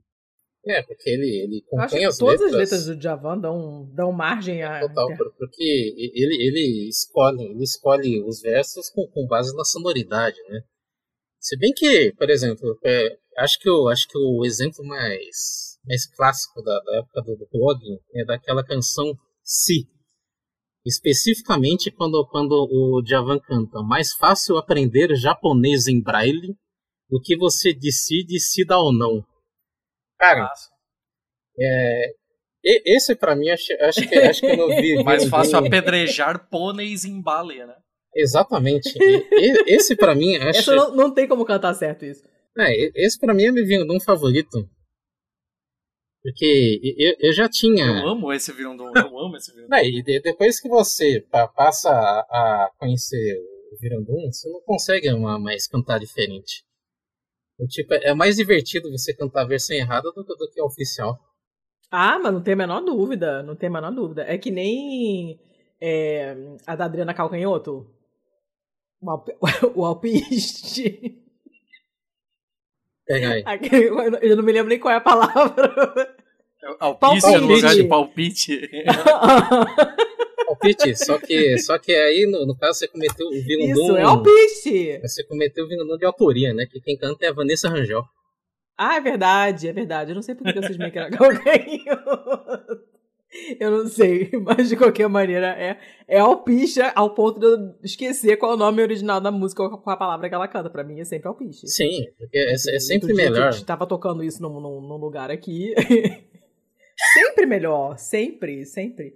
É, 0.67 0.83
porque 0.83 1.09
ele, 1.09 1.43
ele 1.43 1.63
compõe 1.67 2.05
as 2.05 2.19
todas 2.19 2.41
letras... 2.41 2.53
as 2.53 2.59
letras 2.59 2.87
do 2.87 3.03
Javan 3.03 3.39
dão, 3.39 3.89
dão 3.95 4.13
margem 4.13 4.63
a. 4.63 4.81
Total, 4.81 5.09
porque 5.39 5.63
ele, 5.97 6.37
ele, 6.45 6.89
escolhe, 6.89 7.43
ele 7.43 7.63
escolhe 7.63 8.23
os 8.23 8.43
versos 8.43 8.91
com, 8.91 9.07
com 9.07 9.27
base 9.27 9.57
na 9.57 9.65
sonoridade, 9.65 10.37
né? 10.49 10.61
Se 11.41 11.57
bem 11.57 11.73
que, 11.73 12.13
por 12.19 12.29
exemplo, 12.29 12.77
é, 12.85 13.17
acho, 13.39 13.59
que 13.61 13.71
o, 13.71 13.89
acho 13.89 14.09
que 14.09 14.19
o 14.19 14.45
exemplo 14.45 14.85
mais, 14.85 15.79
mais 15.87 16.05
clássico 16.15 16.61
da, 16.63 16.79
da 16.81 16.99
época 16.99 17.23
do, 17.23 17.37
do 17.37 17.49
blog 17.51 17.81
é 18.15 18.25
daquela 18.25 18.65
canção 18.65 19.17
Si, 19.45 19.87
especificamente 20.87 21.91
quando, 21.91 22.25
quando 22.31 22.53
o 22.53 23.03
Javan 23.05 23.41
canta 23.41 23.83
mais 23.83 24.13
fácil 24.13 24.57
aprender 24.57 25.17
japonês 25.17 25.89
em 25.89 26.01
braille 26.01 26.55
do 27.11 27.21
que 27.21 27.37
você 27.37 27.75
decide 27.75 28.39
se 28.39 28.65
dá 28.65 28.79
ou 28.79 28.93
não. 28.93 29.25
Cara, 30.17 30.49
é, 31.59 32.15
esse 32.65 33.17
para 33.17 33.35
mim 33.35 33.51
acho, 33.51 33.73
acho, 33.81 34.09
que, 34.09 34.15
acho 34.17 34.41
que 34.41 34.47
eu 34.47 34.57
não 34.57 34.69
vi. 34.69 35.03
mais 35.05 35.29
fácil 35.29 35.59
apedrejar 35.59 36.49
pôneis 36.49 37.05
em 37.05 37.21
baleia, 37.21 37.67
né? 37.67 37.75
Exatamente. 38.15 38.95
esse 39.67 39.97
para 39.97 40.15
mim 40.15 40.37
acho. 40.39 40.61
Essa 40.61 40.75
não, 40.75 40.95
não 40.95 41.15
tem 41.15 41.27
como 41.27 41.45
cantar 41.45 41.75
certo 41.75 42.05
isso. 42.05 42.23
É, 42.59 43.05
esse 43.05 43.19
para 43.19 43.35
mim 43.35 43.45
é 43.45 43.53
meu 43.53 43.65
um 43.93 44.01
favorito. 44.01 44.69
Porque 46.27 46.81
eu, 46.99 47.29
eu 47.29 47.33
já 47.33 47.49
tinha. 47.49 47.85
Eu 47.85 48.09
amo 48.09 48.33
esse 48.33 48.53
Virundum, 48.53 48.91
eu 48.97 49.17
amo 49.17 49.37
esse 49.37 49.55
Virundum. 49.55 49.77
e 49.77 50.03
depois 50.21 50.61
que 50.61 50.69
você 50.69 51.25
passa 51.55 51.89
a 51.89 52.69
conhecer 52.81 53.39
o 53.73 53.77
Virundum, 53.81 54.33
você 54.33 54.51
não 54.51 54.61
consegue 54.63 55.09
mais 55.39 55.69
cantar 55.69 56.01
diferente. 56.01 56.65
Tipo, 57.69 57.95
é 57.95 58.13
mais 58.13 58.35
divertido 58.35 58.91
você 58.91 59.15
cantar 59.15 59.43
a 59.43 59.47
versão 59.47 59.77
errada 59.77 60.11
do, 60.11 60.25
do 60.25 60.51
que 60.53 60.61
a 60.61 60.65
oficial. 60.65 61.17
Ah, 61.93 62.19
mas 62.19 62.33
não 62.33 62.43
tem 62.43 62.55
a 62.55 62.57
menor 62.57 62.81
dúvida, 62.81 63.45
não 63.45 63.55
tem 63.55 63.69
a 63.69 63.73
menor 63.73 63.93
dúvida. 63.93 64.25
É 64.27 64.37
que 64.37 64.51
nem 64.51 65.39
é, 65.81 66.35
a 66.67 66.75
da 66.75 66.87
Adriana 66.87 67.15
Calcanhoto. 67.15 67.89
O, 69.01 69.11
alp 69.11 69.29
o 69.77 69.85
alpiste. 69.85 71.25
Eu 74.23 74.37
não 74.37 74.43
me 74.43 74.53
lembro 74.53 74.69
nem 74.69 74.79
qual 74.79 74.93
é 74.93 74.97
a 74.97 75.01
palavra. 75.01 76.17
É 76.63 76.77
alpiste 76.81 77.37
no 77.39 77.47
lugar 77.47 77.75
de 77.75 77.85
palpite. 77.85 78.71
palpite, 80.47 80.97
só 80.97 81.19
que, 81.19 81.59
só 81.59 81.79
que 81.79 81.93
aí, 81.93 82.27
no, 82.27 82.47
no 82.47 82.57
caso, 82.57 82.79
você 82.79 82.89
cometeu 82.89 83.27
o 83.27 83.31
vilão 83.31 83.71
Isso, 83.71 83.97
é 83.97 84.03
alpiste! 84.03 85.01
Você 85.03 85.25
cometeu 85.25 85.65
o 85.65 85.69
vilão 85.69 85.97
de 85.97 86.05
autoria, 86.05 86.53
né? 86.53 86.67
Que 86.67 86.81
quem 86.81 86.97
canta 86.97 87.27
é 87.27 87.29
a 87.29 87.33
Vanessa 87.33 87.69
Rangel. 87.69 88.03
Ah, 88.79 88.97
é 88.97 89.01
verdade, 89.01 89.69
é 89.69 89.73
verdade. 89.73 90.11
Eu 90.11 90.15
não 90.15 90.23
sei 90.23 90.35
por 90.35 90.53
que 90.53 90.61
vocês 90.61 90.77
me 90.77 90.91
querem 90.91 91.11
canhoto. 91.17 91.41
Eu 93.61 93.71
não 93.71 93.87
sei, 93.87 94.31
mas 94.43 94.69
de 94.69 94.77
qualquer 94.77 95.09
maneira 95.09 95.49
é, 95.49 95.79
é 96.09 96.19
alpicha 96.19 96.93
ao 96.95 97.15
ponto 97.15 97.39
de 97.39 97.47
eu 97.47 97.75
esquecer 97.83 98.37
qual 98.37 98.53
é 98.53 98.55
o 98.55 98.59
nome 98.59 98.83
original 98.83 99.21
da 99.21 99.31
música 99.31 99.63
ou 99.63 99.79
qual 99.79 99.95
a 99.95 99.99
palavra 99.99 100.29
que 100.29 100.35
ela 100.35 100.49
canta. 100.49 100.71
Pra 100.71 100.85
mim 100.85 101.01
é 101.01 101.05
sempre 101.05 101.29
alpicha. 101.29 101.67
Sim, 101.67 102.05
é, 102.33 102.53
é 102.53 102.79
sempre 102.81 103.15
melhor. 103.15 103.49
A 103.49 103.51
gente 103.51 103.65
tava 103.65 103.87
tocando 103.87 104.23
isso 104.23 104.43
num, 104.43 104.61
num, 104.61 104.81
num 104.81 104.97
lugar 104.97 105.31
aqui. 105.31 105.75
sempre 107.15 107.47
melhor, 107.47 107.99
sempre, 107.99 108.65
sempre. 108.65 109.15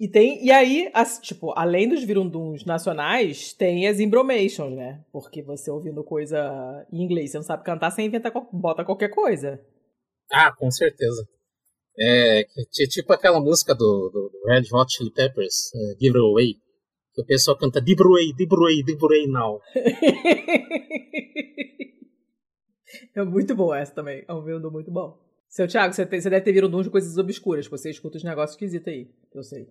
E 0.00 0.06
tem, 0.06 0.44
e 0.44 0.52
aí, 0.52 0.88
as, 0.94 1.18
tipo, 1.18 1.52
além 1.56 1.88
dos 1.88 2.04
virunduns 2.04 2.64
nacionais, 2.64 3.52
tem 3.52 3.88
as 3.88 3.98
imbromations, 3.98 4.72
né? 4.76 5.04
Porque 5.10 5.42
você 5.42 5.72
ouvindo 5.72 6.04
coisa 6.04 6.86
em 6.92 7.02
inglês, 7.02 7.32
você 7.32 7.38
não 7.38 7.44
sabe 7.44 7.64
cantar, 7.64 7.90
você 7.90 8.02
inventa, 8.02 8.30
bota 8.52 8.84
qualquer 8.84 9.08
coisa. 9.08 9.60
Ah, 10.30 10.52
com 10.52 10.70
certeza. 10.70 11.26
É, 12.00 12.46
tipo 12.88 13.12
aquela 13.12 13.40
música 13.40 13.74
do, 13.74 14.08
do 14.10 14.30
Red 14.46 14.68
Hot 14.72 14.92
Chili 14.92 15.10
Peppers, 15.10 15.72
uh, 15.74 15.96
Give 16.00 16.16
It 16.16 16.18
Away, 16.18 16.54
que 17.12 17.22
o 17.22 17.26
pessoal 17.26 17.58
canta 17.58 17.80
Give 17.80 18.00
It 18.00 18.04
Away, 18.04 18.26
Give 18.26 18.44
It 18.44 18.54
Away, 18.54 18.76
Give 18.76 18.92
It 18.92 19.04
Away 19.04 19.26
Now. 19.26 19.60
é 23.16 23.24
muito 23.24 23.56
bom 23.56 23.74
essa 23.74 23.92
também, 23.92 24.24
é 24.28 24.32
um 24.32 24.44
virundum 24.44 24.70
muito 24.70 24.92
bom. 24.92 25.18
Seu 25.48 25.66
Thiago, 25.66 25.92
você, 25.92 26.06
tem, 26.06 26.20
você 26.20 26.30
deve 26.30 26.44
ter 26.44 26.52
virundum 26.52 26.82
de 26.82 26.90
coisas 26.90 27.18
obscuras, 27.18 27.66
você 27.66 27.90
escuta 27.90 28.16
os 28.16 28.22
negócios 28.22 28.54
esquisitos 28.54 28.86
aí, 28.86 29.12
eu 29.34 29.42
sei. 29.42 29.66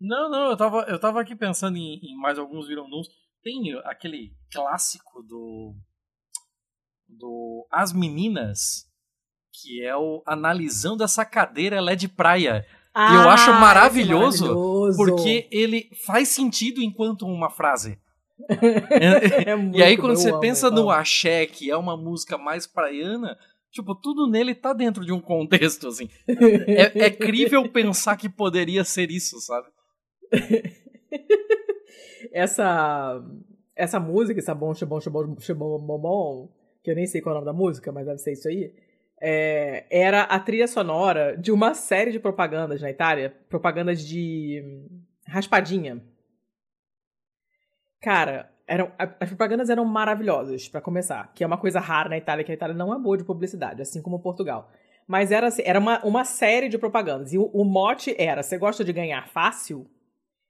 Não, 0.00 0.28
não, 0.28 0.50
eu 0.50 0.56
tava, 0.56 0.80
eu 0.88 0.98
tava 0.98 1.20
aqui 1.20 1.36
pensando 1.36 1.76
em, 1.76 2.00
em 2.02 2.16
mais 2.16 2.36
alguns 2.38 2.66
vironduns. 2.66 3.06
Tem 3.42 3.72
aquele 3.84 4.34
clássico 4.50 5.22
do. 5.22 5.76
do 7.06 7.64
As 7.70 7.92
Meninas, 7.92 8.90
que 9.62 9.84
é 9.84 9.96
o 9.96 10.22
Analisando 10.26 11.04
essa 11.04 11.24
cadeira, 11.24 11.76
ela 11.76 11.92
é 11.92 11.96
de 11.96 12.08
praia. 12.08 12.66
Ah, 12.92 13.12
e 13.12 13.16
eu 13.16 13.30
acho 13.30 13.52
maravilhoso, 13.52 14.44
maravilhoso, 14.44 14.96
porque 14.96 15.48
ele 15.50 15.90
faz 16.04 16.28
sentido 16.28 16.80
enquanto 16.82 17.26
uma 17.26 17.50
frase. 17.50 17.98
é, 18.90 19.50
é 19.50 19.70
e 19.72 19.82
aí, 19.82 19.96
quando 19.96 20.16
você 20.16 20.30
amo, 20.30 20.40
pensa 20.40 20.70
no 20.70 20.90
axé, 20.90 21.46
que 21.46 21.70
é 21.70 21.76
uma 21.76 21.96
música 21.96 22.36
mais 22.36 22.66
praiana, 22.66 23.36
tipo, 23.70 23.94
tudo 23.94 24.28
nele 24.28 24.54
tá 24.54 24.72
dentro 24.72 25.04
de 25.04 25.12
um 25.12 25.20
contexto, 25.20 25.88
assim. 25.88 26.08
é, 26.28 27.06
é 27.06 27.10
crível 27.10 27.68
pensar 27.68 28.16
que 28.16 28.28
poderia 28.28 28.84
ser 28.84 29.10
isso, 29.10 29.40
sabe? 29.40 29.68
essa 32.32 33.22
essa 33.76 33.98
música, 33.98 34.38
essa 34.38 34.54
bom, 34.54 34.72
bom, 34.86 34.98
bom, 35.00 35.78
bom, 35.78 35.98
bom, 35.98 36.48
que 36.82 36.90
eu 36.90 36.94
nem 36.94 37.06
sei 37.06 37.20
qual 37.20 37.34
é 37.34 37.38
o 37.38 37.40
nome 37.40 37.52
da 37.52 37.58
música, 37.58 37.90
mas 37.90 38.06
deve 38.06 38.18
ser 38.18 38.32
isso 38.32 38.48
aí, 38.48 38.72
é, 39.26 39.86
era 39.90 40.24
a 40.24 40.38
trilha 40.38 40.68
sonora 40.68 41.34
de 41.34 41.50
uma 41.50 41.72
série 41.72 42.12
de 42.12 42.20
propagandas 42.20 42.82
na 42.82 42.90
Itália, 42.90 43.34
propagandas 43.48 44.06
de 44.06 44.62
raspadinha. 45.26 46.02
Cara, 48.02 48.52
eram, 48.66 48.92
as 48.98 49.28
propagandas 49.30 49.70
eram 49.70 49.86
maravilhosas, 49.86 50.68
para 50.68 50.82
começar, 50.82 51.32
que 51.34 51.42
é 51.42 51.46
uma 51.46 51.56
coisa 51.56 51.80
rara 51.80 52.10
na 52.10 52.18
Itália, 52.18 52.44
que 52.44 52.52
a 52.52 52.54
Itália 52.54 52.76
não 52.76 52.94
é 52.94 52.98
boa 52.98 53.16
de 53.16 53.24
publicidade, 53.24 53.80
assim 53.80 54.02
como 54.02 54.20
Portugal. 54.20 54.70
Mas 55.08 55.32
era, 55.32 55.46
assim, 55.46 55.62
era 55.64 55.78
uma, 55.78 56.04
uma 56.04 56.24
série 56.26 56.68
de 56.68 56.76
propagandas, 56.76 57.32
e 57.32 57.38
o, 57.38 57.46
o 57.46 57.64
mote 57.64 58.14
era, 58.18 58.42
você 58.42 58.58
gosta 58.58 58.84
de 58.84 58.92
ganhar 58.92 59.26
fácil? 59.28 59.86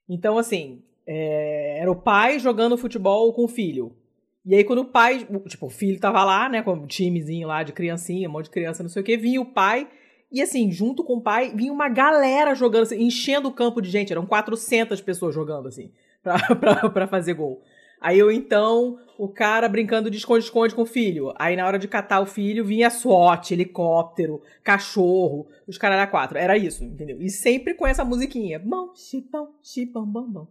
Então, 0.09 0.37
assim, 0.37 0.83
é, 1.07 1.79
era 1.79 1.91
o 1.93 1.97
pai 1.97 2.41
jogando 2.41 2.77
futebol 2.77 3.33
com 3.33 3.45
o 3.45 3.49
filho. 3.49 3.97
E 4.45 4.55
aí, 4.55 4.65
quando 4.65 4.81
o 4.81 4.85
pai, 4.85 5.27
tipo, 5.49 5.67
o 5.67 5.71
filho 5.71 5.99
tava 5.99 6.23
lá, 6.23 6.49
né, 6.49 6.63
com 6.63 6.73
um 6.73 6.87
timezinho 6.87 7.49
lá 7.49 7.63
de 7.63 7.73
criancinha, 7.73 8.29
um 8.29 8.33
monte 8.33 8.47
de 8.47 8.51
criança, 8.51 8.83
não 8.83 8.91
sei 8.91 9.01
o 9.01 9.05
que, 9.05 9.17
vinha 9.17 9.41
o 9.41 9.47
pai, 9.47 9.89
e 10.31 10.43
assim, 10.43 10.71
junto 10.71 11.03
com 11.03 11.15
o 11.15 11.21
pai, 11.21 11.53
vinha 11.55 11.73
uma 11.73 11.89
galera 11.89 12.55
jogando, 12.55 12.83
assim, 12.83 13.03
enchendo 13.03 13.49
o 13.49 13.53
campo 13.53 13.81
de 13.81 13.89
gente, 13.89 14.13
eram 14.13 14.27
400 14.27 15.01
pessoas 15.01 15.35
jogando, 15.35 15.69
assim, 15.69 15.91
pra, 16.23 16.39
pra, 16.57 16.91
pra 16.91 17.07
fazer 17.07 17.35
gol. 17.35 17.63
Aí 18.01 18.19
eu, 18.19 18.31
então, 18.31 18.99
o 19.17 19.29
cara 19.29 19.67
brincando 19.67 20.11
de 20.11 20.19
esconde-esconde 20.19 20.75
com 20.75 20.83
o 20.83 20.87
filho. 20.87 21.33
Aí 21.37 21.57
na 21.57 21.67
hora 21.67 21.79
de 21.79 21.89
catar 21.89 22.21
o 22.21 22.27
filho, 22.27 22.63
vinha 22.63 22.91
SWAT, 22.91 23.53
helicóptero, 23.53 24.43
cachorro, 24.63 25.47
os 25.67 25.79
caras 25.79 25.97
da 25.97 26.07
quatro. 26.07 26.37
Era 26.37 26.59
isso, 26.59 26.85
entendeu? 26.85 27.23
E 27.23 27.31
sempre 27.31 27.73
com 27.73 27.87
essa 27.87 28.05
musiquinha. 28.05 28.59
Bom, 28.59 28.93
chipão, 28.95 29.55
chipão, 29.63 30.05
bom. 30.05 30.47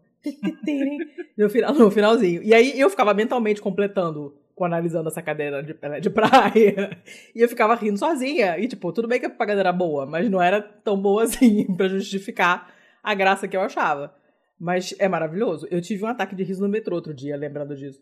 No, 1.37 1.49
final, 1.49 1.73
no 1.73 1.91
finalzinho. 1.91 2.41
E 2.43 2.53
aí 2.53 2.79
eu 2.79 2.89
ficava 2.89 3.13
mentalmente 3.13 3.61
completando, 3.61 4.37
analisando 4.59 5.09
essa 5.09 5.21
cadeira 5.21 5.61
de, 5.61 5.75
de 6.01 6.09
praia. 6.09 7.01
E 7.35 7.41
eu 7.41 7.49
ficava 7.49 7.75
rindo 7.75 7.97
sozinha. 7.97 8.57
E 8.57 8.67
tipo, 8.67 8.91
tudo 8.93 9.07
bem 9.07 9.19
que 9.19 9.25
a 9.25 9.29
propaganda 9.29 9.61
era 9.61 9.73
boa, 9.73 10.05
mas 10.05 10.29
não 10.29 10.41
era 10.41 10.61
tão 10.61 10.99
boa 11.01 11.23
assim 11.23 11.65
para 11.75 11.89
justificar 11.89 12.73
a 13.01 13.13
graça 13.13 13.47
que 13.47 13.57
eu 13.57 13.61
achava. 13.61 14.15
Mas 14.59 14.95
é 14.97 15.09
maravilhoso. 15.09 15.67
Eu 15.69 15.81
tive 15.81 16.03
um 16.03 16.07
ataque 16.07 16.35
de 16.35 16.43
riso 16.43 16.61
no 16.61 16.69
metrô 16.69 16.95
outro 16.95 17.13
dia, 17.13 17.35
lembrando 17.35 17.75
disso. 17.75 18.01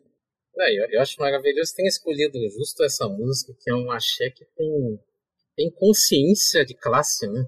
É, 0.59 0.69
eu, 0.71 0.85
eu 0.91 1.01
acho 1.01 1.19
maravilhoso 1.19 1.73
ter 1.75 1.87
escolhido 1.87 2.37
justo 2.49 2.83
essa 2.83 3.07
música, 3.07 3.53
que 3.59 3.71
é 3.71 3.73
um 3.73 3.89
axé 3.89 4.29
que 4.29 4.45
tem, 4.55 4.99
tem 5.55 5.71
consciência 5.71 6.65
de 6.65 6.75
classe, 6.75 7.25
né? 7.27 7.45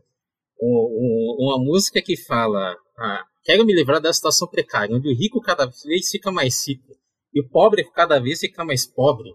uma 0.65 1.59
música 1.59 2.01
que 2.01 2.15
fala: 2.15 2.75
ah, 2.97 3.23
quero 3.43 3.65
me 3.65 3.73
livrar 3.73 3.99
da 3.99 4.13
situação 4.13 4.47
precária, 4.47 4.95
onde 4.95 5.07
o 5.07 5.15
rico 5.15 5.41
cada 5.41 5.65
vez 5.65 6.09
fica 6.09 6.31
mais 6.31 6.67
rico 6.67 6.93
e 7.33 7.41
o 7.41 7.49
pobre 7.49 7.83
cada 7.91 8.19
vez 8.19 8.39
fica 8.39 8.63
mais 8.63 8.85
pobre. 8.85 9.29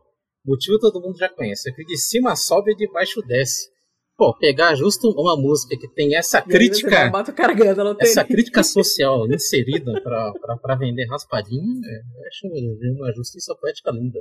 O 0.44 0.50
motivo 0.52 0.78
todo 0.78 1.00
mundo 1.00 1.18
já 1.18 1.28
conhece: 1.28 1.68
é 1.68 1.72
que 1.72 1.84
de 1.84 1.96
cima 1.96 2.36
sobe 2.36 2.72
e 2.72 2.76
de 2.76 2.90
baixo 2.90 3.20
desce. 3.22 3.70
Pô, 4.16 4.36
pegar 4.36 4.74
justo 4.74 5.10
uma 5.10 5.36
música 5.36 5.76
que 5.76 5.88
tem 5.88 6.16
essa 6.16 6.42
crítica. 6.42 6.90
Carregando, 6.90 7.96
essa 8.00 8.24
crítica 8.24 8.62
social 8.64 9.28
inserida 9.32 10.00
para 10.02 10.74
vender 10.74 11.06
raspadinha, 11.06 11.80
é, 11.86 12.28
acho 12.28 12.48
uma 12.96 13.12
justiça 13.12 13.54
poética 13.54 13.92
linda. 13.92 14.18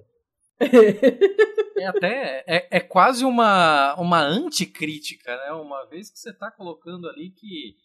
É 1.79 1.85
até 1.85 2.43
é, 2.47 2.77
é 2.77 2.79
quase 2.79 3.23
uma, 3.23 3.95
uma 3.99 4.19
anticrítica, 4.19 5.35
né? 5.35 5.51
Uma 5.51 5.85
vez 5.85 6.09
que 6.09 6.19
você 6.19 6.31
está 6.31 6.51
colocando 6.51 7.07
ali 7.07 7.31
que 7.31 7.75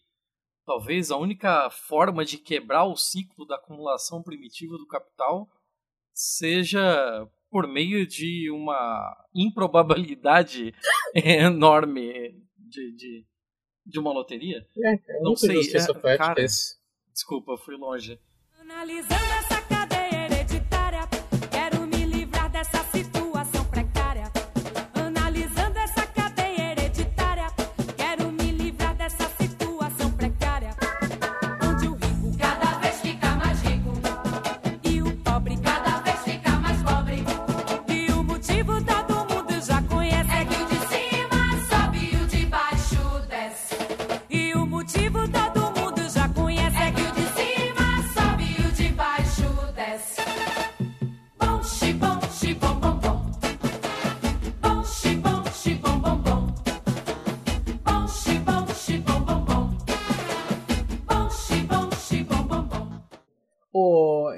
talvez 0.65 1.11
a 1.11 1.17
única 1.17 1.69
forma 1.69 2.23
de 2.23 2.37
quebrar 2.37 2.85
o 2.85 2.95
ciclo 2.95 3.45
da 3.45 3.55
acumulação 3.55 4.21
primitiva 4.21 4.77
do 4.77 4.87
capital 4.87 5.49
seja 6.13 7.27
por 7.49 7.67
meio 7.67 8.07
de 8.07 8.49
uma 8.49 9.15
improbabilidade 9.33 10.73
enorme 11.13 12.41
de, 12.57 12.91
de, 12.95 13.25
de 13.85 13.99
uma 13.99 14.11
loteria? 14.11 14.65
É, 14.77 14.93
é 14.93 15.21
não 15.21 15.35
sei. 15.35 15.59
É, 15.59 16.17
cara, 16.17 16.43
desculpa, 17.11 17.57
fui 17.57 17.75
longe. 17.75 18.19
Analisando 18.59 19.13
essa 19.13 19.52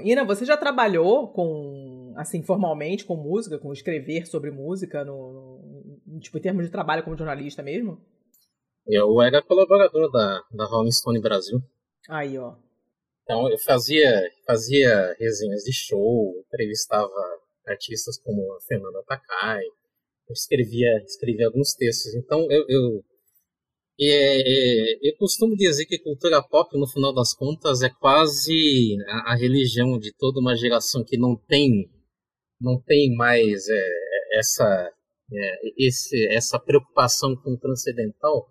Ina, 0.06 0.24
você 0.24 0.46
já 0.46 0.56
trabalhou 0.56 1.30
com, 1.30 2.14
assim, 2.16 2.44
formalmente 2.44 3.04
com 3.04 3.16
música, 3.16 3.58
com 3.58 3.74
escrever 3.74 4.28
sobre 4.28 4.52
música, 4.52 5.04
no, 5.04 6.00
no 6.06 6.20
tipo, 6.20 6.38
em 6.38 6.42
termos 6.42 6.64
de 6.64 6.72
trabalho 6.72 7.04
como 7.04 7.18
jornalista 7.18 7.64
mesmo? 7.64 8.00
Eu 8.86 9.20
era 9.20 9.42
colaborador 9.42 10.12
da, 10.12 10.44
da 10.52 10.66
Rolling 10.66 10.92
Stone 10.92 11.20
Brasil. 11.20 11.60
Aí, 12.08 12.38
ó. 12.38 12.54
Então 13.24 13.50
eu 13.50 13.58
fazia, 13.58 14.32
fazia 14.46 15.16
resenhas 15.20 15.64
de 15.64 15.74
show, 15.74 16.36
entrevistava 16.46 17.12
artistas 17.66 18.20
como 18.20 18.54
a 18.54 18.62
Fernanda 18.62 19.02
Takai, 19.08 19.64
eu 20.30 20.34
escrevia, 20.34 21.02
escrevia 21.04 21.48
alguns 21.48 21.74
textos. 21.74 22.14
Então 22.14 22.46
eu, 22.52 22.64
eu 22.70 23.04
é, 24.02 25.10
eu 25.10 25.16
costumo 25.18 25.56
dizer 25.56 25.86
que 25.86 26.00
cultura 26.00 26.44
pop, 26.44 26.78
no 26.78 26.88
final 26.88 27.14
das 27.14 27.34
contas, 27.34 27.82
é 27.82 27.90
quase 27.90 28.98
a, 29.08 29.34
a 29.34 29.36
religião 29.36 29.98
de 29.98 30.14
toda 30.14 30.40
uma 30.40 30.56
geração 30.56 31.04
que 31.04 31.18
não 31.18 31.36
tem, 31.36 31.90
não 32.60 32.82
tem 32.82 33.16
mais 33.16 33.68
é, 33.70 34.40
essa 34.40 34.92
é, 35.34 35.60
esse, 35.78 36.28
essa 36.28 36.60
preocupação 36.60 37.36
com 37.38 37.54
o 37.54 37.58
transcendental, 37.58 38.48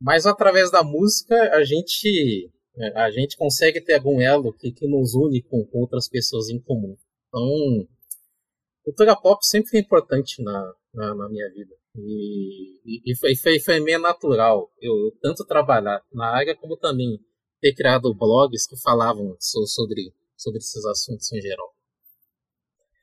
mas 0.00 0.26
através 0.26 0.70
da 0.70 0.82
música 0.82 1.34
a 1.54 1.64
gente 1.64 2.50
é, 2.76 2.98
a 2.98 3.10
gente 3.10 3.36
consegue 3.36 3.80
ter 3.80 3.94
algum 3.94 4.20
elo 4.20 4.52
que, 4.52 4.72
que 4.72 4.86
nos 4.88 5.14
une 5.14 5.42
com, 5.42 5.64
com 5.66 5.80
outras 5.80 6.08
pessoas 6.08 6.48
em 6.48 6.60
comum. 6.60 6.96
Então, 7.28 7.88
cultura 8.84 9.14
pop 9.14 9.44
sempre 9.46 9.70
foi 9.70 9.80
importante 9.80 10.42
na, 10.42 10.74
na, 10.94 11.14
na 11.14 11.28
minha 11.28 11.48
vida. 11.52 11.74
E, 11.94 13.12
e, 13.12 13.16
foi, 13.16 13.36
foi, 13.36 13.60
foi 13.60 13.80
meio 13.80 13.98
natural 13.98 14.70
eu 14.80 15.12
tanto 15.20 15.44
trabalhar 15.44 16.02
na 16.12 16.34
área 16.34 16.56
como 16.56 16.76
também 16.76 17.20
ter 17.60 17.74
criado 17.74 18.14
blogs 18.14 18.66
que 18.66 18.80
falavam 18.80 19.36
sobre, 19.38 20.12
sobre 20.36 20.58
esses 20.58 20.84
assuntos 20.86 21.30
em 21.32 21.40
geral. 21.40 21.72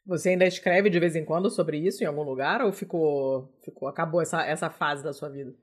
Você 0.06 0.30
ainda 0.30 0.46
escreve 0.46 0.90
de 0.90 1.00
vez 1.00 1.16
em 1.16 1.24
quando 1.24 1.52
sobre 1.52 1.78
isso 1.78 2.04
em 2.04 2.08
algum 2.08 2.24
lugar 2.24 2.62
ou 2.62 2.74
ficou, 2.74 3.48
ficou 3.64 3.88
acabou 3.88 4.22
essa, 4.22 4.44
essa 4.44 4.70
fase 4.70 5.04
da 5.04 5.14
sua 5.14 5.30
vida? 5.30 5.54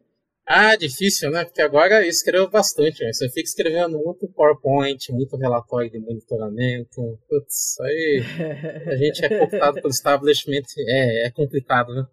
Ah, 0.48 0.76
difícil, 0.76 1.28
né? 1.32 1.44
Porque 1.44 1.60
agora 1.60 2.04
eu 2.04 2.08
escrevo 2.08 2.48
bastante. 2.48 3.02
Né? 3.02 3.12
Você 3.12 3.28
fica 3.28 3.48
escrevendo 3.48 3.98
muito 3.98 4.28
PowerPoint, 4.28 5.10
muito 5.10 5.36
relatório 5.36 5.90
de 5.90 5.98
monitoramento. 5.98 7.18
Putz, 7.28 7.80
aí 7.80 8.22
a 8.86 8.96
gente 8.96 9.24
é 9.24 9.28
cooptado 9.36 9.82
pelo 9.82 9.90
establishment, 9.90 10.62
é, 10.78 11.26
é 11.26 11.30
complicado, 11.32 11.92
né? 11.92 12.06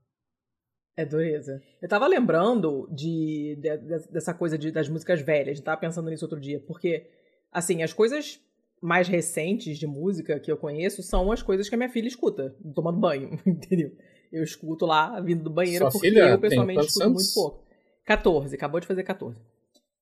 É 0.96 1.06
dureza. 1.06 1.62
Eu 1.82 1.90
tava 1.90 2.08
lembrando 2.08 2.88
de, 2.92 3.58
de, 3.60 3.78
dessa 4.12 4.34
coisa 4.34 4.58
de, 4.58 4.72
das 4.72 4.88
músicas 4.88 5.22
velhas, 5.22 5.58
eu 5.58 5.64
tava 5.64 5.82
pensando 5.82 6.10
nisso 6.10 6.26
outro 6.26 6.40
dia, 6.40 6.60
porque, 6.60 7.08
assim, 7.52 7.82
as 7.82 7.92
coisas 7.92 8.40
mais 8.82 9.08
recentes 9.08 9.78
de 9.80 9.88
música 9.88 10.40
que 10.40 10.52
eu 10.52 10.58
conheço 10.58 11.02
são 11.02 11.32
as 11.32 11.42
coisas 11.42 11.70
que 11.70 11.76
a 11.76 11.78
minha 11.78 11.90
filha 11.90 12.08
escuta, 12.08 12.56
tomando 12.76 13.00
banho, 13.00 13.40
entendeu? 13.48 13.92
Eu 14.32 14.44
escuto 14.44 14.86
lá, 14.86 15.20
vindo 15.20 15.44
do 15.44 15.50
banheiro, 15.50 15.86
Sua 15.86 15.92
porque 15.92 16.10
filha 16.10 16.30
eu 16.30 16.40
pessoalmente 16.40 16.82
escuto 16.82 17.06
anos? 17.06 17.24
muito 17.24 17.34
pouco. 17.34 17.64
14, 18.06 18.56
acabou 18.56 18.80
de 18.80 18.88
fazer 18.88 19.04
14. 19.04 19.40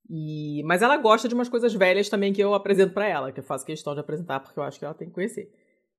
E, 0.10 0.62
mas 0.64 0.82
ela 0.82 0.98
gosta 0.98 1.28
de 1.30 1.36
umas 1.36 1.48
coisas 1.48 1.74
velhas 1.74 2.10
também 2.10 2.34
que 2.34 2.42
eu 2.42 2.54
apresento 2.54 2.94
para 2.94 3.08
ela, 3.08 3.32
que 3.32 3.40
eu 3.40 3.44
faço 3.44 3.66
questão 3.66 3.94
de 3.94 4.02
apresentar 4.02 4.40
porque 4.42 4.60
eu 4.60 4.64
acho 4.64 4.78
que 4.78 4.84
ela 4.84 4.94
tem 4.94 5.08
que 5.08 5.14
conhecer. 5.14 5.50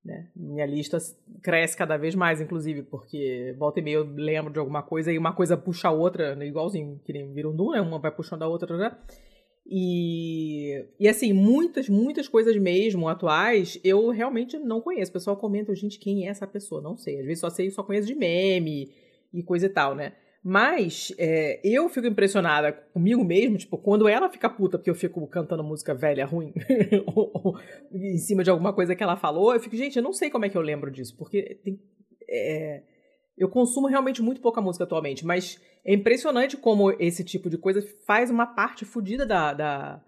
Né? 0.05 0.29
Minha 0.35 0.67
lista 0.67 0.99
cresce 1.43 1.77
cada 1.77 1.97
vez 1.97 2.15
mais, 2.15 2.41
inclusive, 2.41 2.83
porque 2.83 3.55
volta 3.57 3.79
e 3.79 3.83
meia 3.83 3.95
eu 3.95 4.05
lembro 4.05 4.53
de 4.53 4.59
alguma 4.59 4.83
coisa 4.83 5.13
e 5.13 5.19
uma 5.19 5.33
coisa 5.33 5.57
puxa 5.57 5.89
a 5.89 5.93
outra, 5.93 6.35
né? 6.35 6.47
igualzinho 6.47 7.01
que 7.05 7.13
nem 7.13 7.33
vira 7.33 7.49
um 7.49 7.71
né? 7.71 7.81
Uma 7.81 8.01
vai 8.01 8.11
puxando 8.11 8.43
a 8.43 8.49
outra, 8.49 8.77
né? 8.77 8.97
E, 9.65 10.85
e 10.99 11.09
assim, 11.09 11.33
muitas, 11.33 11.89
muitas 11.89 12.27
coisas 12.27 12.57
mesmo 12.57 13.09
atuais 13.09 13.79
eu 13.85 14.11
realmente 14.11 14.59
não 14.59 14.81
conheço. 14.81 15.11
O 15.11 15.15
pessoal 15.15 15.37
comenta, 15.37 15.75
gente, 15.75 16.01
quem 16.01 16.27
é 16.27 16.31
essa 16.31 16.47
pessoa? 16.47 16.83
Não 16.83 16.97
sei. 16.97 17.21
Às 17.21 17.27
vezes 17.27 17.41
só 17.41 17.49
sei, 17.49 17.71
só 17.71 17.83
conheço 17.85 18.09
de 18.09 18.15
meme 18.15 18.93
e 19.33 19.43
coisa 19.43 19.67
e 19.67 19.69
tal, 19.69 19.95
né? 19.95 20.15
Mas 20.45 21.13
é, 21.19 21.61
eu 21.63 21.89
fico 21.89 22.09
impressionada 22.09 22.73
comigo 22.73 23.25
mesmo, 23.25 23.57
tipo, 23.57 23.79
quando 23.79 24.09
ela 24.09 24.29
fica 24.29 24.51
puta 24.51 24.77
porque 24.77 24.91
eu 24.91 24.95
fico 24.95 25.25
cantando 25.29 25.63
música 25.63 25.95
velha 25.95 26.27
ruim 26.27 26.53
em 27.95 28.19
cima 28.19 28.43
de 28.43 28.51
alguma 28.51 28.73
coisa 28.73 28.97
que 28.97 29.03
ela 29.05 29.17
falou, 29.17 29.55
eu 29.55 29.61
fico, 29.61 29.77
gente, 29.77 29.97
eu 29.97 30.03
não 30.03 30.13
sei 30.13 30.31
como 30.31 30.45
é 30.45 30.49
que 30.49 30.59
eu 30.59 30.63
lembro 30.63 30.91
disso, 30.91 31.17
porque 31.17 31.61
tem, 31.63 31.81
é, 32.29 32.83
eu 33.39 33.49
consumo 33.49 33.87
realmente 33.87 34.21
muito 34.21 34.41
pouca 34.41 34.61
música 34.61 34.83
atualmente, 34.83 35.25
mas 35.25 35.61
é 35.85 35.95
impressionante 35.95 36.57
como 36.57 36.91
esse 36.99 37.23
tipo 37.23 37.49
de 37.49 37.57
coisa 37.57 37.81
faz 38.05 38.29
uma 38.29 38.47
parte 38.47 38.85
fodida 38.85 39.25
da, 39.25 39.53
da, 39.53 40.03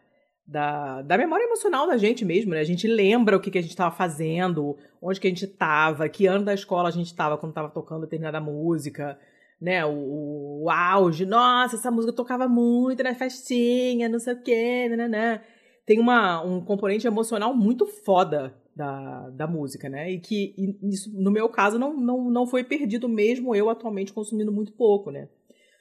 da, 0.45 1.03
da, 1.03 1.17
memória 1.17 1.45
emocional 1.45 1.87
da 1.87 1.97
gente 1.97 2.25
mesmo, 2.25 2.51
né? 2.51 2.61
A 2.61 2.65
gente 2.65 2.89
lembra 2.89 3.37
o 3.37 3.41
que, 3.41 3.53
que 3.53 3.59
a 3.59 3.63
gente 3.63 3.71
estava 3.71 3.95
fazendo, 3.95 4.77
onde 5.01 5.21
que 5.21 5.29
a 5.29 5.31
gente 5.31 5.45
estava, 5.45 6.09
que 6.09 6.27
ano 6.27 6.45
da 6.45 6.55
escola 6.55 6.89
a 6.89 6.93
gente 6.93 7.07
estava 7.07 7.39
quando 7.39 7.53
estava 7.53 7.69
tocando 7.69 8.03
determinada 8.03 8.41
música 8.41 9.17
né, 9.65 9.83
o, 9.87 10.65
o, 10.65 10.71
auge, 10.71 11.25
nossa, 11.25 11.77
essa 11.77 11.91
música 11.91 12.13
tocava 12.13 12.47
muito 12.47 13.03
na 13.03 13.15
festinha, 13.15 14.11
não 14.11 14.19
sei 14.19 14.35
o 14.35 14.43
quê, 14.43 14.89
né, 14.91 15.43
Tem 15.87 15.99
uma, 15.99 16.43
um 16.43 16.63
componente 16.63 17.07
emocional 17.07 17.55
muito 17.55 17.87
foda 17.87 18.55
da, 18.77 19.31
da 19.31 19.47
música, 19.47 19.89
né? 19.89 20.11
E 20.11 20.21
que 20.21 20.55
e 20.59 20.93
isso, 20.93 21.11
no 21.15 21.31
meu 21.31 21.49
caso, 21.49 21.79
não, 21.79 21.97
não, 21.97 22.31
não 22.31 22.47
foi 22.47 22.63
perdido 22.63 23.09
mesmo 23.09 23.55
eu 23.55 23.71
atualmente 23.71 24.13
consumindo 24.13 24.53
muito 24.53 24.73
pouco, 24.73 25.11
né? 25.11 25.31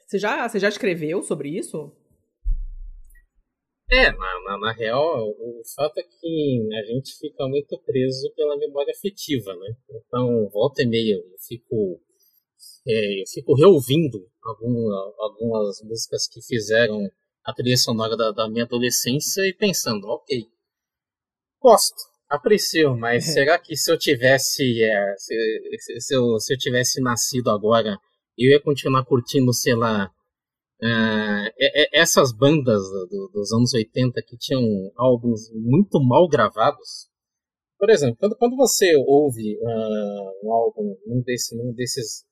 Você 0.08 0.18
já, 0.18 0.48
você 0.48 0.60
já 0.60 0.70
escreveu 0.70 1.22
sobre 1.22 1.50
isso? 1.50 1.92
É, 3.92 4.12
na, 4.12 4.44
na, 4.46 4.58
na, 4.60 4.72
real, 4.72 5.28
o 5.28 5.62
fato 5.76 5.98
é 6.00 6.04
que 6.04 6.70
a 6.74 6.86
gente 6.86 7.18
fica 7.20 7.48
muito 7.48 7.78
preso 7.80 8.32
pela 8.34 8.58
memória 8.58 8.94
afetiva, 8.96 9.54
né? 9.56 9.76
Então, 9.90 10.50
volta 10.54 10.82
e 10.82 10.86
meia, 10.86 11.16
eu 11.16 11.38
fico 11.46 12.00
é, 12.88 13.22
eu 13.22 13.28
fico 13.28 13.56
reouvindo 13.56 14.20
alguma, 14.44 15.14
algumas 15.20 15.82
músicas 15.84 16.28
que 16.28 16.42
fizeram 16.42 17.00
a 17.46 17.54
trilha 17.54 17.78
sonora 17.78 18.16
da, 18.16 18.32
da, 18.32 18.50
minha 18.50 18.66
adolescência 18.66 19.42
e 19.48 19.54
pensando, 19.54 20.08
ok, 20.08 20.46
gosto, 21.62 21.98
aprecio, 22.30 22.96
mas 22.96 23.28
é. 23.30 23.32
será 23.32 23.60
que 23.60 23.76
se 23.76 23.92
eu 23.92 23.98
tivesse 23.98 24.84
é, 24.84 25.16
se, 25.18 26.00
se, 26.00 26.16
eu, 26.16 26.40
se 26.40 26.54
eu 26.54 26.58
tivesse 26.58 27.02
nascido 27.02 27.50
agora, 27.50 27.98
eu 28.38 28.52
ia 28.52 28.62
continuar 28.62 29.06
curtindo, 29.06 29.54
sei 29.54 29.76
lá, 29.76 30.12
Uh, 30.84 31.48
essas 31.94 32.34
bandas 32.34 32.82
do, 33.10 33.30
dos 33.34 33.54
anos 33.54 33.74
80 33.74 34.22
que 34.22 34.36
tinham 34.36 34.92
álbuns 34.98 35.50
muito 35.54 35.98
mal 36.04 36.28
gravados. 36.28 37.08
Por 37.80 37.90
exemplo, 37.90 38.18
quando, 38.20 38.36
quando 38.36 38.58
você 38.58 38.94
ouve 39.08 39.58
uh, 39.62 40.46
um 40.46 40.52
álbum, 40.52 40.98
um, 41.08 41.22
desse, 41.22 41.56
um 41.56 41.74
desses 41.74 42.26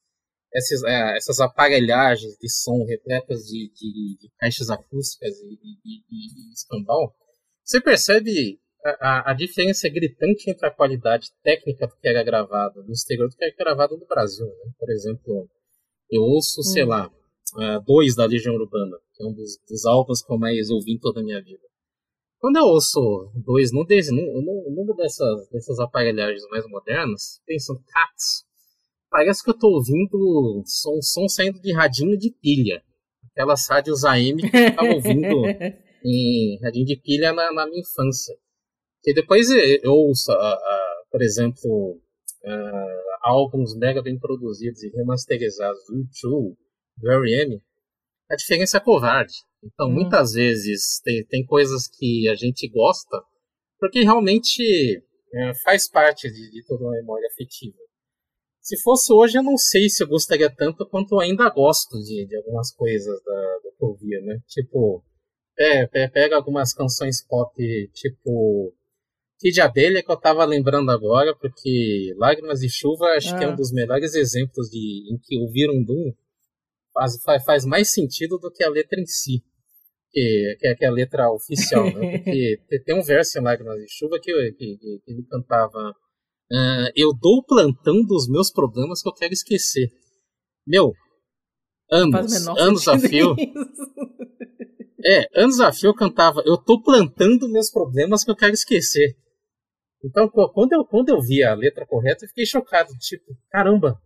essas, 0.53 0.83
é, 0.83 1.17
essas 1.17 1.39
aparelhagens 1.39 2.37
de 2.37 2.49
som 2.49 2.83
repletas 2.85 3.45
de, 3.45 3.71
de, 3.73 4.17
de 4.19 4.31
caixas 4.37 4.69
acústicas 4.69 5.39
e, 5.39 5.59
e, 5.85 6.01
e, 6.09 6.53
escambau, 6.53 7.13
você 7.63 7.79
percebe 7.79 8.59
a, 8.99 9.31
a, 9.31 9.33
diferença 9.33 9.87
gritante 9.87 10.49
entre 10.49 10.67
a 10.67 10.71
qualidade 10.71 11.29
técnica 11.43 11.87
do 11.87 11.95
que 11.95 12.07
era 12.07 12.23
gravado 12.23 12.83
no 12.83 12.91
exterior 12.91 13.29
do 13.29 13.35
que 13.35 13.45
era 13.45 13.55
gravado 13.55 13.97
no 13.97 14.05
Brasil. 14.05 14.45
Né? 14.45 14.71
Por 14.77 14.89
exemplo, 14.89 15.49
eu 16.09 16.21
ouço, 16.21 16.61
hum. 16.61 16.63
sei 16.63 16.83
lá, 16.83 17.07
uh, 17.07 17.81
dois 17.85 18.15
da 18.15 18.25
Legião 18.25 18.55
Urbana, 18.55 18.97
que 19.13 19.23
é 19.23 19.27
um 19.27 19.33
dos, 19.33 19.57
dos 19.69 19.85
álbuns 19.85 20.21
que 20.21 20.33
eu 20.33 20.37
mais 20.37 20.69
ouvi 20.69 20.93
em 20.93 20.99
toda 20.99 21.21
a 21.21 21.23
minha 21.23 21.41
vida. 21.41 21.61
Quando 22.39 22.57
eu 22.57 22.65
ouço 22.65 23.31
dois 23.35 23.71
num, 23.71 23.85
desse, 23.85 24.11
num, 24.11 24.41
num, 24.41 24.85
num 24.85 24.95
dessas, 24.95 25.47
dessas 25.49 25.79
aparelhagens 25.79 26.43
mais 26.49 26.67
modernas, 26.67 27.39
pensando, 27.45 27.83
cats, 27.85 28.43
Parece 29.11 29.43
que 29.43 29.49
eu 29.49 29.57
tô 29.57 29.67
ouvindo 29.67 30.63
som, 30.65 31.01
som 31.01 31.27
saindo 31.27 31.59
de 31.59 31.73
radinho 31.73 32.17
de 32.17 32.31
pilha. 32.31 32.81
Aquelas 33.31 33.67
rádios 33.69 34.05
AM 34.05 34.37
que 34.37 34.57
eu 34.57 34.75
tava 34.75 34.93
ouvindo 34.93 35.27
em 36.03 36.59
radinho 36.63 36.85
de 36.85 36.95
pilha 36.95 37.33
na, 37.33 37.51
na 37.53 37.67
minha 37.67 37.81
infância. 37.81 38.33
E 39.05 39.13
depois 39.13 39.49
eu 39.49 39.91
ouço, 39.91 40.31
uh, 40.31 40.35
uh, 40.35 41.11
por 41.11 41.21
exemplo, 41.21 41.99
uh, 42.45 43.11
álbuns 43.23 43.75
mega 43.75 44.01
bem 44.01 44.17
produzidos 44.17 44.81
e 44.83 44.89
remasterizados 44.89 45.83
do 45.87 45.97
YouTube, 45.97 46.57
do 46.97 47.11
R.E.M., 47.11 47.61
a 48.29 48.35
diferença 48.35 48.77
é 48.77 48.79
covarde. 48.79 49.33
Então, 49.61 49.87
hum. 49.87 49.93
muitas 49.93 50.33
vezes, 50.33 51.01
tem, 51.03 51.25
tem 51.25 51.45
coisas 51.45 51.87
que 51.87 52.29
a 52.29 52.35
gente 52.35 52.67
gosta 52.69 53.21
porque 53.81 54.03
realmente 54.03 54.61
eh, 55.33 55.53
faz 55.63 55.89
parte 55.89 56.31
de, 56.31 56.51
de 56.51 56.63
toda 56.67 56.83
uma 56.83 56.91
memória 56.91 57.27
afetiva. 57.33 57.75
Se 58.61 58.79
fosse 58.81 59.11
hoje, 59.11 59.37
eu 59.37 59.43
não 59.43 59.57
sei 59.57 59.89
se 59.89 60.03
eu 60.03 60.07
gostaria 60.07 60.49
tanto 60.49 60.85
quanto 60.85 61.15
eu 61.15 61.19
ainda 61.19 61.49
gosto 61.49 61.97
de, 61.99 62.25
de 62.27 62.37
algumas 62.37 62.71
coisas 62.71 63.21
da, 63.23 63.57
do 63.63 63.71
que 63.75 63.83
eu 63.83 63.95
via, 63.95 64.21
né? 64.21 64.39
Tipo, 64.47 65.03
é, 65.57 65.87
pega 66.07 66.35
algumas 66.35 66.73
canções 66.73 67.25
pop, 67.25 67.53
tipo 67.93 68.73
Kid 69.39 69.59
Abelha, 69.59 70.03
que 70.03 70.11
eu 70.11 70.17
tava 70.17 70.45
lembrando 70.45 70.91
agora, 70.91 71.35
porque 71.35 72.13
Lágrimas 72.17 72.59
de 72.59 72.69
Chuva 72.69 73.05
acho 73.17 73.33
ah. 73.33 73.37
que 73.39 73.43
é 73.43 73.47
um 73.47 73.53
ah. 73.53 73.55
dos 73.55 73.71
melhores 73.71 74.13
exemplos 74.13 74.69
de, 74.69 75.11
em 75.11 75.17
que 75.17 75.39
ouvir 75.39 75.67
um 75.71 75.83
Doom 75.83 76.13
faz, 76.93 77.43
faz 77.43 77.65
mais 77.65 77.89
sentido 77.89 78.37
do 78.37 78.51
que 78.51 78.63
a 78.63 78.69
letra 78.69 79.01
em 79.01 79.05
si. 79.07 79.43
Que, 80.11 80.57
que, 80.59 80.75
que 80.75 80.85
é 80.85 80.87
a 80.87 80.91
letra 80.91 81.31
oficial, 81.31 81.85
né? 81.85 82.19
Porque 82.59 82.83
tem 82.85 82.95
um 82.95 83.01
verso 83.01 83.39
em 83.39 83.41
Lágrimas 83.41 83.79
de 83.81 83.87
Chuva 83.89 84.19
que, 84.21 84.31
que, 84.51 84.77
que 84.77 85.01
ele 85.07 85.23
cantava 85.23 85.95
Uh, 86.51 86.91
eu 86.95 87.13
dou 87.13 87.37
o 87.37 87.45
plantão 87.45 88.03
dos 88.03 88.27
meus 88.27 88.51
problemas 88.51 89.01
que 89.01 89.07
eu 89.07 89.13
quero 89.13 89.33
esquecer. 89.33 89.89
Meu, 90.67 90.93
anos, 91.89 92.47
anos 92.47 92.87
a 92.87 92.99
fio. 92.99 93.35
É, 95.03 95.27
anos 95.41 95.59
a 95.59 95.73
fio 95.73 95.89
eu 95.89 95.95
cantava, 95.95 96.43
eu 96.45 96.55
tô 96.55 96.79
plantando 96.79 97.49
meus 97.49 97.71
problemas 97.71 98.23
que 98.23 98.29
eu 98.29 98.35
quero 98.35 98.53
esquecer. 98.53 99.17
Então, 100.03 100.29
quando 100.29 100.73
eu, 100.73 100.85
quando 100.85 101.09
eu 101.09 101.19
vi 101.19 101.43
a 101.43 101.55
letra 101.55 101.87
correta, 101.87 102.23
eu 102.23 102.29
fiquei 102.29 102.45
chocado. 102.45 102.93
Tipo, 102.99 103.35
caramba. 103.49 103.99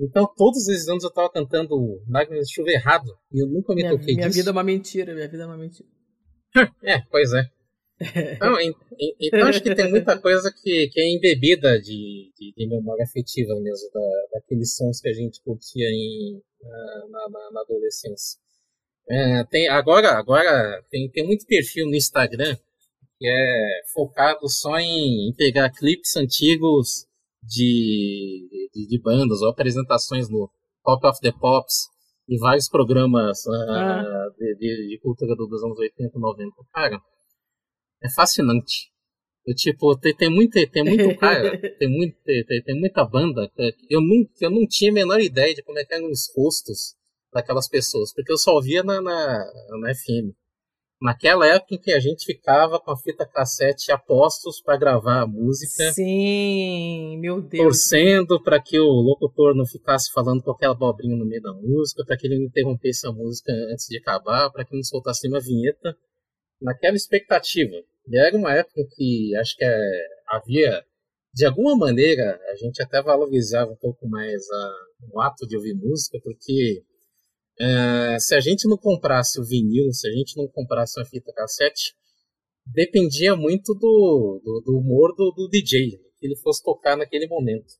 Então, 0.00 0.32
todos 0.36 0.68
esses 0.68 0.86
anos 0.88 1.02
eu 1.02 1.12
tava 1.12 1.30
cantando 1.30 1.74
Lágrimas 2.08 2.46
de 2.46 2.54
Chuva 2.54 2.70
errado. 2.70 3.10
E 3.32 3.42
eu 3.42 3.48
nunca 3.48 3.74
me 3.74 3.82
minha, 3.82 3.90
toquei 3.90 4.14
minha 4.14 4.28
disso. 4.28 4.36
Minha 4.36 4.42
vida 4.44 4.50
é 4.50 4.52
uma 4.52 4.62
mentira, 4.62 5.14
minha 5.14 5.28
vida 5.28 5.42
é 5.42 5.46
uma 5.46 5.56
mentira. 5.56 5.88
é, 6.84 7.00
pois 7.10 7.32
é. 7.32 7.50
Não, 8.40 8.56
então 9.20 9.46
acho 9.46 9.62
que 9.62 9.74
tem 9.74 9.90
muita 9.90 10.18
coisa 10.18 10.50
que, 10.50 10.88
que 10.88 11.00
é 11.00 11.10
embebida 11.10 11.78
de, 11.78 12.32
de, 12.34 12.54
de 12.56 12.66
memória 12.66 13.04
afetiva 13.04 13.54
mesmo, 13.60 13.90
da, 13.92 14.00
daqueles 14.32 14.74
sons 14.74 15.00
que 15.00 15.08
a 15.10 15.12
gente 15.12 15.42
curtia 15.42 15.86
em, 15.86 16.40
na, 17.10 17.28
na, 17.28 17.50
na 17.52 17.60
adolescência. 17.60 18.40
É, 19.08 19.44
tem, 19.44 19.68
agora 19.68 20.12
agora 20.12 20.82
tem, 20.90 21.10
tem 21.10 21.26
muito 21.26 21.44
perfil 21.46 21.86
no 21.86 21.96
Instagram 21.96 22.56
que 23.18 23.28
é 23.28 23.82
focado 23.92 24.48
só 24.48 24.78
em, 24.78 25.28
em 25.28 25.34
pegar 25.34 25.70
clipes 25.70 26.16
antigos 26.16 27.06
de, 27.42 28.70
de, 28.72 28.86
de, 28.88 29.02
bandas 29.02 29.42
ou 29.42 29.50
apresentações 29.50 30.30
no 30.30 30.50
Pop 30.82 31.06
of 31.06 31.20
the 31.20 31.32
Pops 31.32 31.88
e 32.26 32.38
vários 32.38 32.68
programas 32.68 33.44
uh, 33.46 34.30
de, 34.38 34.54
de, 34.56 34.88
de, 34.88 34.98
cultura 35.02 35.36
dos 35.36 35.62
anos 35.62 35.78
80 35.78 36.16
e 36.16 36.20
90. 36.20 36.56
Cara, 36.72 36.98
é 38.02 38.10
fascinante. 38.10 38.90
Eu, 39.46 39.54
tipo, 39.54 39.96
tem, 39.98 40.14
tem, 40.14 40.30
muito, 40.30 40.52
tem 40.70 40.84
muito 40.84 41.16
cara, 41.18 41.58
tem, 41.78 41.88
muito, 41.88 42.16
tem, 42.24 42.62
tem 42.62 42.78
muita 42.78 43.04
banda. 43.04 43.50
Eu 43.88 44.00
não, 44.00 44.28
eu 44.40 44.50
não 44.50 44.66
tinha 44.66 44.90
a 44.90 44.94
menor 44.94 45.20
ideia 45.20 45.54
de 45.54 45.62
como 45.62 45.78
é 45.78 45.84
que 45.84 45.94
eram 45.94 46.10
os 46.10 46.30
rostos 46.36 46.94
daquelas 47.32 47.68
pessoas, 47.68 48.12
porque 48.12 48.32
eu 48.32 48.38
só 48.38 48.54
ouvia 48.54 48.82
na, 48.82 49.00
na, 49.00 49.52
na 49.80 49.94
FM. 49.94 50.34
Naquela 51.02 51.46
época 51.46 51.74
em 51.74 51.78
que 51.78 51.92
a 51.92 51.98
gente 51.98 52.26
ficava 52.26 52.78
com 52.78 52.90
a 52.90 52.96
fita 52.96 53.24
cassete 53.24 53.90
a 53.90 53.96
postos 53.96 54.60
para 54.60 54.76
gravar 54.76 55.22
a 55.22 55.26
música. 55.26 55.90
Sim, 55.94 57.18
meu 57.18 57.40
Deus. 57.40 57.64
Torcendo 57.64 58.42
para 58.42 58.60
que 58.60 58.78
o 58.78 58.84
locutor 58.84 59.54
não 59.54 59.64
ficasse 59.64 60.12
falando 60.12 60.42
qualquer 60.42 60.66
abobrinha 60.66 61.16
no 61.16 61.24
meio 61.24 61.40
da 61.40 61.54
música, 61.54 62.04
para 62.04 62.18
que 62.18 62.26
ele 62.26 62.38
não 62.38 62.44
interrompesse 62.44 63.06
a 63.06 63.12
música 63.12 63.50
antes 63.72 63.86
de 63.86 63.96
acabar, 63.96 64.50
para 64.50 64.62
que 64.62 64.76
não 64.76 64.82
soltasse 64.82 65.26
uma 65.26 65.40
vinheta. 65.40 65.96
Naquela 66.60 66.96
expectativa. 66.96 67.76
E 68.08 68.18
era 68.18 68.36
uma 68.36 68.54
época 68.54 68.82
que 68.94 69.34
acho 69.36 69.56
que 69.56 69.64
é, 69.64 70.08
havia, 70.28 70.84
de 71.32 71.46
alguma 71.46 71.76
maneira, 71.76 72.40
a 72.50 72.56
gente 72.56 72.82
até 72.82 73.02
valorizava 73.02 73.70
um 73.70 73.76
pouco 73.76 74.08
mais 74.08 74.42
a, 74.50 74.72
o 75.12 75.20
ato 75.20 75.46
de 75.46 75.56
ouvir 75.56 75.74
música, 75.74 76.18
porque 76.22 76.82
é, 77.60 78.18
se 78.18 78.34
a 78.34 78.40
gente 78.40 78.66
não 78.68 78.76
comprasse 78.76 79.38
o 79.38 79.44
vinil, 79.44 79.92
se 79.92 80.08
a 80.08 80.12
gente 80.12 80.36
não 80.36 80.48
comprasse 80.48 80.98
uma 80.98 81.06
fita 81.06 81.32
cassete, 81.32 81.94
dependia 82.66 83.36
muito 83.36 83.74
do, 83.74 84.40
do, 84.42 84.62
do 84.64 84.78
humor 84.78 85.14
do, 85.14 85.30
do, 85.32 85.48
DJ, 85.48 85.90
que 86.18 86.26
ele 86.26 86.36
fosse 86.36 86.62
tocar 86.62 86.96
naquele 86.96 87.26
momento. 87.26 87.74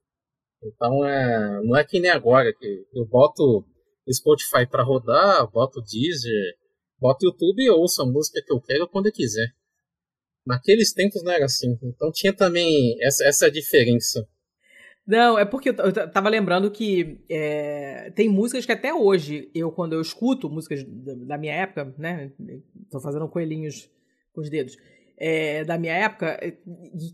Então, 0.63 1.05
é, 1.07 1.63
não 1.65 1.77
é 1.77 1.85
que 1.85 1.99
nem 1.99 2.11
agora, 2.11 2.53
que 2.53 2.87
eu 2.95 3.07
boto 3.07 3.65
Spotify 4.13 4.67
para 4.71 4.83
rodar, 4.83 5.51
boto 5.51 5.81
Deezer, 5.81 6.55
boto 7.01 7.25
YouTube 7.25 7.63
e 7.63 7.71
ouço 7.71 8.03
a 8.03 8.07
música 8.07 8.43
que 8.45 8.53
eu 8.53 8.61
quero 8.61 8.89
quando 8.89 9.07
eu 9.07 9.13
quiser. 9.13 9.49
Naqueles 10.47 10.93
tempos 10.93 11.23
não 11.23 11.33
era 11.33 11.45
assim. 11.45 11.79
Então 11.83 12.11
tinha 12.13 12.33
também 12.33 12.97
essa, 13.03 13.25
essa 13.25 13.51
diferença. 13.51 14.27
Não, 15.07 15.39
é 15.39 15.45
porque 15.45 15.71
eu 15.71 16.11
tava 16.13 16.29
lembrando 16.29 16.71
que 16.71 17.21
é, 17.29 18.13
tem 18.15 18.29
músicas 18.29 18.65
que 18.65 18.73
até 18.73 18.95
hoje, 18.95 19.51
eu 19.55 19.73
quando 19.73 19.95
eu 19.95 20.01
escuto 20.01 20.49
músicas 20.49 20.85
da 21.27 21.37
minha 21.37 21.55
época, 21.55 21.93
né? 21.99 22.31
Tô 22.91 23.01
fazendo 23.01 23.29
coelhinhos 23.29 23.91
com 24.33 24.41
os 24.41 24.51
dedos. 24.51 24.77
É, 25.17 25.65
da 25.65 25.77
minha 25.77 25.95
época, 25.95 26.39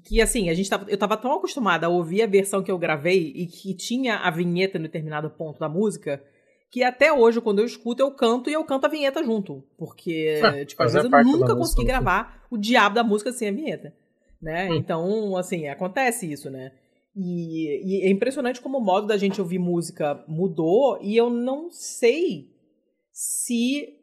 que 0.05 0.21
assim, 0.21 0.49
a 0.49 0.55
gente 0.55 0.69
tava, 0.69 0.89
eu 0.89 0.99
tava 0.99 1.17
tão 1.17 1.33
acostumada 1.33 1.87
a 1.87 1.89
ouvir 1.89 2.23
a 2.23 2.27
versão 2.27 2.63
que 2.63 2.71
eu 2.71 2.79
gravei 2.79 3.33
e 3.35 3.47
que 3.47 3.75
tinha 3.75 4.17
a 4.17 4.31
vinheta 4.31 4.79
no 4.79 4.85
determinado 4.85 5.31
ponto 5.31 5.59
da 5.59 5.69
música, 5.69 6.23
que 6.77 6.83
até 6.83 7.11
hoje, 7.11 7.41
quando 7.41 7.61
eu 7.61 7.65
escuto, 7.65 8.03
eu 8.03 8.11
canto 8.11 8.51
e 8.51 8.53
eu 8.53 8.63
canto 8.63 8.85
a 8.85 8.91
vinheta 8.91 9.25
junto. 9.25 9.65
Porque, 9.79 10.43
tipo, 10.69 10.83
às 10.83 10.93
vezes 10.93 11.11
eu 11.11 11.25
nunca 11.25 11.57
consegui 11.57 11.87
gravar 11.87 12.47
o 12.51 12.59
diabo 12.59 12.97
da 12.97 13.03
música 13.03 13.33
sem 13.33 13.49
a 13.49 13.53
vinheta. 13.53 13.95
Né? 14.43 14.69
Hum. 14.71 14.75
Então, 14.75 15.37
assim, 15.39 15.69
acontece 15.69 16.31
isso, 16.31 16.51
né? 16.51 16.73
E, 17.17 17.81
e, 17.83 18.07
é 18.07 18.11
impressionante 18.11 18.61
como 18.61 18.77
o 18.77 18.85
modo 18.85 19.07
da 19.07 19.17
gente 19.17 19.41
ouvir 19.41 19.59
música 19.59 20.23
mudou 20.29 20.99
e 21.01 21.17
eu 21.17 21.31
não 21.31 21.71
sei 21.71 22.51
se. 23.11 23.95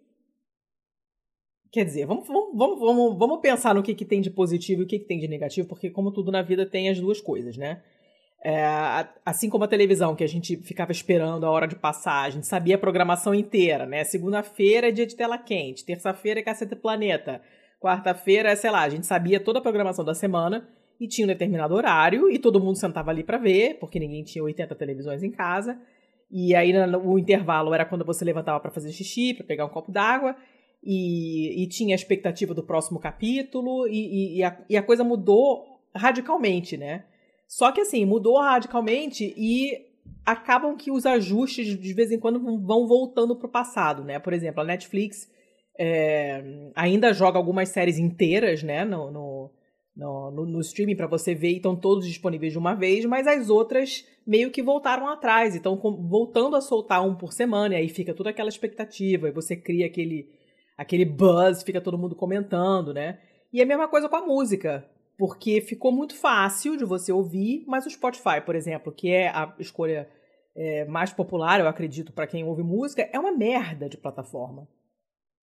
Quer 1.71 1.85
dizer, 1.85 2.07
vamos, 2.07 2.27
vamos, 2.27 2.79
vamos, 2.79 3.19
vamos 3.19 3.39
pensar 3.39 3.75
no 3.75 3.83
que, 3.83 3.93
que 3.93 4.03
tem 4.03 4.19
de 4.19 4.31
positivo 4.31 4.81
e 4.81 4.85
o 4.85 4.87
que, 4.87 4.97
que 4.97 5.05
tem 5.05 5.19
de 5.19 5.27
negativo, 5.27 5.67
porque, 5.67 5.91
como 5.91 6.11
tudo 6.11 6.31
na 6.31 6.41
vida, 6.41 6.65
tem 6.65 6.89
as 6.89 6.99
duas 6.99 7.21
coisas, 7.21 7.55
né? 7.55 7.83
É, 8.45 9.07
assim 9.25 9.49
como 9.49 9.63
a 9.63 9.67
televisão, 9.69 10.15
que 10.15 10.23
a 10.23 10.27
gente 10.27 10.57
ficava 10.57 10.91
esperando 10.91 11.45
a 11.45 11.49
hora 11.49 11.65
de 11.65 11.77
passar, 11.77 12.23
a 12.23 12.29
gente 12.29 12.45
sabia 12.45 12.75
a 12.75 12.77
programação 12.77 13.33
inteira, 13.33 13.85
né? 13.85 14.03
Segunda-feira 14.03 14.89
é 14.89 14.91
dia 14.91 15.05
de 15.05 15.15
tela 15.15 15.37
quente, 15.37 15.85
terça-feira 15.85 16.41
é 16.41 16.43
Caceta 16.43 16.75
Planeta, 16.75 17.41
quarta-feira 17.79 18.49
é, 18.49 18.55
sei 18.55 18.69
lá, 18.69 18.81
a 18.81 18.89
gente 18.89 19.05
sabia 19.05 19.39
toda 19.39 19.59
a 19.59 19.61
programação 19.61 20.03
da 20.03 20.13
semana 20.13 20.67
e 20.99 21.07
tinha 21.07 21.23
um 21.23 21.27
determinado 21.29 21.73
horário 21.73 22.29
e 22.29 22.37
todo 22.37 22.59
mundo 22.59 22.77
sentava 22.77 23.11
ali 23.11 23.23
para 23.23 23.37
ver, 23.37 23.77
porque 23.79 23.97
ninguém 23.97 24.23
tinha 24.23 24.43
80 24.43 24.75
televisões 24.75 25.23
em 25.23 25.31
casa. 25.31 25.79
E 26.29 26.53
aí 26.53 26.73
o 27.03 27.17
intervalo 27.17 27.73
era 27.73 27.85
quando 27.85 28.03
você 28.03 28.25
levantava 28.25 28.59
para 28.59 28.71
fazer 28.71 28.91
xixi, 28.91 29.33
para 29.33 29.45
pegar 29.45 29.65
um 29.65 29.69
copo 29.69 29.91
d'água, 29.91 30.35
e, 30.83 31.63
e, 31.63 31.67
tinha 31.67 31.93
a 31.93 31.95
expectativa 31.95 32.53
do 32.53 32.63
próximo 32.63 32.99
capítulo, 32.99 33.87
e, 33.87 34.39
e, 34.39 34.43
a, 34.43 34.57
e 34.69 34.75
a 34.75 34.83
coisa 34.83 35.01
mudou 35.01 35.79
radicalmente, 35.95 36.75
né? 36.75 37.05
Só 37.53 37.71
que 37.71 37.81
assim, 37.81 38.03
mudou 38.03 38.39
radicalmente 38.39 39.31
e 39.37 39.77
acabam 40.25 40.75
que 40.75 40.89
os 40.89 41.05
ajustes 41.05 41.79
de 41.79 41.93
vez 41.93 42.11
em 42.11 42.19
quando 42.19 42.39
vão 42.39 42.87
voltando 42.87 43.35
para 43.35 43.45
o 43.45 43.51
passado, 43.51 44.03
né? 44.03 44.17
Por 44.17 44.33
exemplo, 44.33 44.61
a 44.61 44.65
Netflix 44.65 45.29
é, 45.79 46.71
ainda 46.75 47.13
joga 47.13 47.37
algumas 47.37 47.69
séries 47.69 47.99
inteiras, 47.99 48.63
né? 48.63 48.83
No, 48.83 49.11
no, 49.11 49.51
no, 49.95 50.45
no, 50.47 50.61
streaming 50.61 50.95
para 50.95 51.05
você 51.05 51.35
ver 51.35 51.49
e 51.49 51.57
estão 51.57 51.75
todos 51.75 52.07
disponíveis 52.07 52.53
de 52.53 52.57
uma 52.57 52.73
vez, 52.73 53.05
mas 53.05 53.27
as 53.27 53.51
outras 53.51 54.03
meio 54.25 54.49
que 54.49 54.63
voltaram 54.63 55.07
atrás, 55.07 55.55
então 55.55 55.79
voltando 56.09 56.55
a 56.55 56.61
soltar 56.61 57.05
um 57.05 57.13
por 57.13 57.33
semana, 57.33 57.75
e 57.75 57.77
aí 57.77 57.87
fica 57.87 58.15
toda 58.15 58.31
aquela 58.31 58.49
expectativa, 58.49 59.27
e 59.27 59.31
você 59.31 59.55
cria 59.55 59.85
aquele, 59.85 60.27
aquele 60.75 61.05
buzz, 61.05 61.61
fica 61.61 61.79
todo 61.79 61.99
mundo 61.99 62.15
comentando, 62.15 62.95
né? 62.95 63.19
E 63.53 63.61
a 63.61 63.65
mesma 63.65 63.87
coisa 63.87 64.09
com 64.09 64.15
a 64.15 64.25
música, 64.25 64.89
porque 65.23 65.61
ficou 65.61 65.89
muito 65.89 66.17
fácil 66.17 66.75
de 66.75 66.83
você 66.83 67.09
ouvir, 67.09 67.63
mas 67.65 67.85
o 67.85 67.89
Spotify, 67.89 68.41
por 68.45 68.57
exemplo, 68.57 68.91
que 68.91 69.09
é 69.09 69.29
a 69.29 69.55
escolha 69.57 70.09
é, 70.53 70.83
mais 70.83 71.13
popular, 71.13 71.61
eu 71.61 71.67
acredito, 71.69 72.11
para 72.11 72.27
quem 72.27 72.43
ouve 72.43 72.61
música, 72.61 73.09
é 73.09 73.17
uma 73.17 73.31
merda 73.31 73.87
de 73.87 73.95
plataforma. 73.95 74.67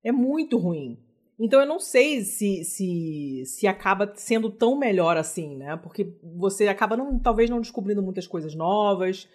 É 0.05 0.13
muito 0.13 0.59
ruim. 0.59 1.03
Então 1.39 1.59
eu 1.59 1.67
não 1.67 1.81
sei 1.81 2.21
se, 2.21 2.63
se, 2.63 3.43
se 3.47 3.67
acaba 3.67 4.13
sendo 4.17 4.51
tão 4.51 4.79
melhor 4.79 5.17
assim, 5.17 5.57
né? 5.57 5.75
Porque 5.79 6.15
você 6.37 6.69
acaba 6.69 6.95
não, 6.95 7.19
talvez 7.19 7.49
não 7.49 7.59
descobrindo 7.59 8.03
muitas 8.03 8.27
coisas 8.27 8.55
novas, 8.55 9.27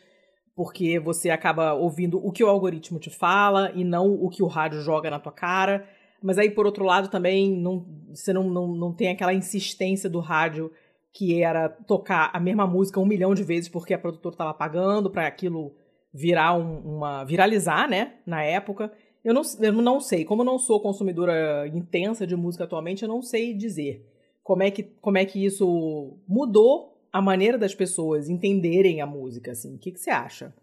porque 0.56 1.00
você 1.00 1.32
acaba 1.32 1.74
ouvindo 1.74 2.24
o 2.24 2.32
que 2.32 2.44
o 2.44 2.50
algoritmo 2.50 3.00
te 3.00 3.10
fala 3.10 3.72
e 3.74 3.84
não 3.84 4.14
o 4.14 4.30
que 4.30 4.44
o 4.44 4.48
rádio 4.48 4.80
joga 4.82 5.10
na 5.10 5.20
tua 5.20 5.32
cara. 5.32 5.90
Mas 6.22 6.38
aí, 6.38 6.50
por 6.50 6.66
outro 6.66 6.84
lado, 6.84 7.10
também 7.10 7.52
não, 7.52 7.86
você 8.10 8.34
não, 8.34 8.50
não, 8.50 8.68
não 8.68 8.94
tem 8.94 9.10
aquela 9.10 9.34
insistência 9.34 10.10
do 10.10 10.20
rádio 10.20 10.72
que 11.12 11.42
era 11.42 11.70
tocar 11.70 12.30
a 12.34 12.40
mesma 12.40 12.68
música 12.68 13.00
um 13.00 13.06
milhão 13.06 13.34
de 13.34 13.44
vezes 13.44 13.70
porque 13.70 13.94
a 13.94 14.00
produtora 14.00 14.34
estava 14.34 14.54
pagando 14.54 15.10
para 15.10 15.28
aquilo 15.28 15.74
virar 16.14 16.54
um, 16.54 16.80
uma 16.80 17.24
viralizar, 17.24 17.90
né, 17.90 18.16
na 18.26 18.44
época. 18.44 18.92
Eu 19.24 19.34
não, 19.34 19.42
eu 19.62 19.74
não 19.74 20.00
sei, 20.00 20.26
como 20.26 20.42
eu 20.42 20.46
não 20.46 20.60
sou 20.60 20.80
consumidora 20.82 21.68
intensa 21.68 22.28
de 22.28 22.36
música 22.36 22.66
atualmente, 22.66 23.04
eu 23.04 23.10
não 23.10 23.22
sei 23.22 23.54
dizer 23.54 24.06
como 24.44 24.62
é 24.62 24.70
que, 24.70 24.84
como 24.84 25.18
é 25.18 25.26
que 25.26 25.44
isso 25.44 26.20
mudou 26.28 26.96
a 27.12 27.22
maneira 27.22 27.58
das 27.58 27.74
pessoas 27.74 28.30
entenderem 28.30 29.02
a 29.02 29.06
música, 29.06 29.52
assim. 29.52 29.76
O 29.76 29.80
que, 29.80 29.92
que 29.92 30.00
você 30.00 30.12
acha? 30.12 30.54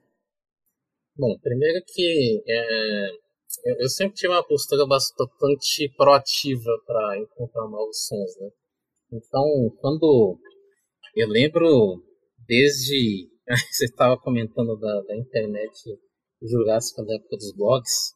Bom, 1.17 1.37
primeiro 1.43 1.83
que 1.87 2.43
é, 2.47 3.09
eu 3.65 3.89
sempre 3.89 4.17
tive 4.17 4.33
uma 4.33 4.47
postura 4.47 4.87
bastante 4.87 5.89
proativa 5.97 6.71
para 6.87 7.19
encontrar 7.19 7.69
novos 7.69 8.07
sons, 8.07 8.37
né? 8.41 8.51
Então, 9.13 9.45
quando 9.81 10.39
eu 11.15 11.29
lembro 11.29 12.03
desde 12.47 13.29
você 13.71 13.85
estava 13.85 14.19
comentando 14.19 14.77
da, 14.79 15.01
da 15.03 15.17
internet 15.17 15.73
jurássica 16.43 17.05
da 17.05 17.15
época 17.15 17.37
dos 17.37 17.55
blogs, 17.55 18.15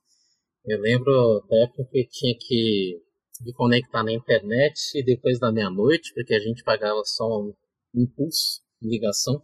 eu 0.65 0.81
lembro 0.81 1.45
da 1.49 1.65
época 1.65 1.85
que 1.93 2.09
tinha 2.11 2.35
que 2.39 3.01
me 3.43 3.53
conectar 3.53 4.03
na 4.03 4.13
internet 4.13 5.03
depois 5.05 5.39
da 5.39 5.53
meia-noite, 5.53 6.13
porque 6.15 6.35
a 6.35 6.41
gente 6.41 6.65
pagava 6.65 7.03
só 7.05 7.25
um 7.25 7.55
impulso 7.95 8.63
ligação 8.83 9.41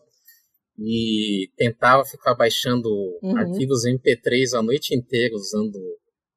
e 0.79 1.51
tentava 1.57 2.05
ficar 2.05 2.35
baixando 2.35 2.89
uhum. 3.23 3.37
arquivos 3.37 3.85
MP3 3.85 4.59
a 4.59 4.63
noite 4.63 4.95
inteira 4.95 5.35
usando 5.35 5.79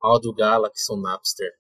áudio 0.02 0.34
Galaxy 0.34 0.92
ou 0.92 1.02
Napster. 1.02 1.52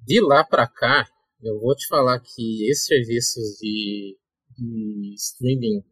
De 0.00 0.20
lá 0.20 0.44
para 0.44 0.66
cá, 0.66 1.06
eu 1.42 1.58
vou 1.60 1.74
te 1.74 1.86
falar 1.86 2.20
que 2.20 2.68
esses 2.68 2.86
serviços 2.86 3.58
de, 3.60 4.16
de 4.56 5.14
streaming 5.14 5.82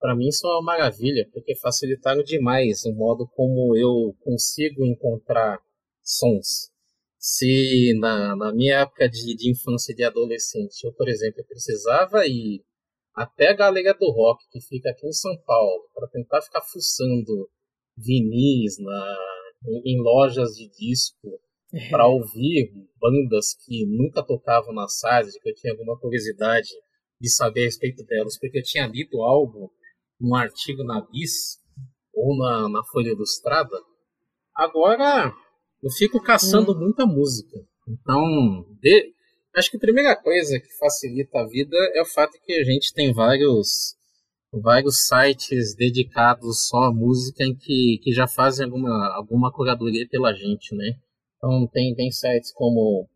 para 0.00 0.16
mim 0.16 0.28
é 0.28 0.46
uma 0.46 0.62
maravilha, 0.62 1.28
porque 1.30 1.54
facilitaram 1.56 2.22
demais 2.22 2.84
o 2.84 2.92
modo 2.94 3.28
como 3.34 3.76
eu 3.76 4.14
consigo 4.20 4.84
encontrar 4.86 5.60
sons. 6.02 6.70
se 7.18 7.94
na, 8.00 8.34
na 8.34 8.52
minha 8.52 8.78
época 8.78 9.08
de, 9.08 9.36
de 9.36 9.50
infância 9.50 9.92
e 9.92 9.94
de 9.94 10.02
adolescente, 10.02 10.84
eu, 10.84 10.92
por 10.94 11.06
exemplo, 11.06 11.44
precisava 11.46 12.26
ir 12.26 12.64
até 13.14 13.48
a 13.48 13.56
Galega 13.56 13.94
do 13.94 14.10
Rock, 14.10 14.44
que 14.50 14.60
fica 14.60 14.90
aqui 14.90 15.06
em 15.06 15.12
São 15.12 15.36
Paulo, 15.44 15.88
para 15.94 16.08
tentar 16.08 16.42
ficar 16.42 16.62
fuçando 16.62 17.48
vinis 17.96 18.78
na, 18.78 19.16
em, 19.66 19.94
em 19.94 20.02
lojas 20.02 20.50
de 20.52 20.68
disco, 20.68 21.40
é. 21.72 21.88
para 21.88 22.06
ouvir 22.06 22.72
bandas 23.00 23.54
que 23.64 23.86
nunca 23.86 24.22
tocavam 24.22 24.72
na 24.74 24.88
SARS, 24.88 25.38
que 25.38 25.48
eu 25.48 25.54
tinha 25.54 25.72
alguma 25.72 25.98
curiosidade 25.98 26.68
de 27.20 27.28
saber 27.28 27.62
a 27.62 27.64
respeito 27.64 28.04
delas, 28.04 28.38
porque 28.38 28.58
eu 28.58 28.62
tinha 28.62 28.86
lido 28.86 29.22
algo 29.22 29.70
num 30.18 30.34
artigo 30.34 30.82
na 30.84 31.00
Bis 31.00 31.58
ou 32.14 32.36
na, 32.36 32.68
na 32.68 32.84
Folha 32.84 33.10
Ilustrada. 33.10 33.76
Agora 34.54 35.32
eu 35.82 35.90
fico 35.90 36.22
caçando 36.22 36.72
hum. 36.72 36.78
muita 36.78 37.06
música. 37.06 37.58
Então, 37.88 38.66
de, 38.80 39.12
acho 39.56 39.70
que 39.70 39.76
a 39.76 39.80
primeira 39.80 40.16
coisa 40.16 40.58
que 40.58 40.78
facilita 40.78 41.40
a 41.40 41.46
vida 41.46 41.76
é 41.94 42.02
o 42.02 42.06
fato 42.06 42.38
que 42.44 42.52
a 42.54 42.64
gente 42.64 42.92
tem 42.92 43.12
vários 43.12 43.96
vários 44.52 45.06
sites 45.06 45.74
dedicados 45.76 46.68
só 46.68 46.84
à 46.84 46.92
música 46.92 47.44
em 47.44 47.54
que, 47.54 48.00
que 48.02 48.12
já 48.12 48.26
fazem 48.26 48.64
alguma, 48.64 49.14
alguma 49.14 49.52
curadoria 49.52 50.08
pela 50.08 50.32
gente, 50.32 50.74
né? 50.74 50.94
Então 51.36 51.68
tem, 51.72 51.94
tem 51.94 52.10
sites 52.10 52.52
como 52.52 53.08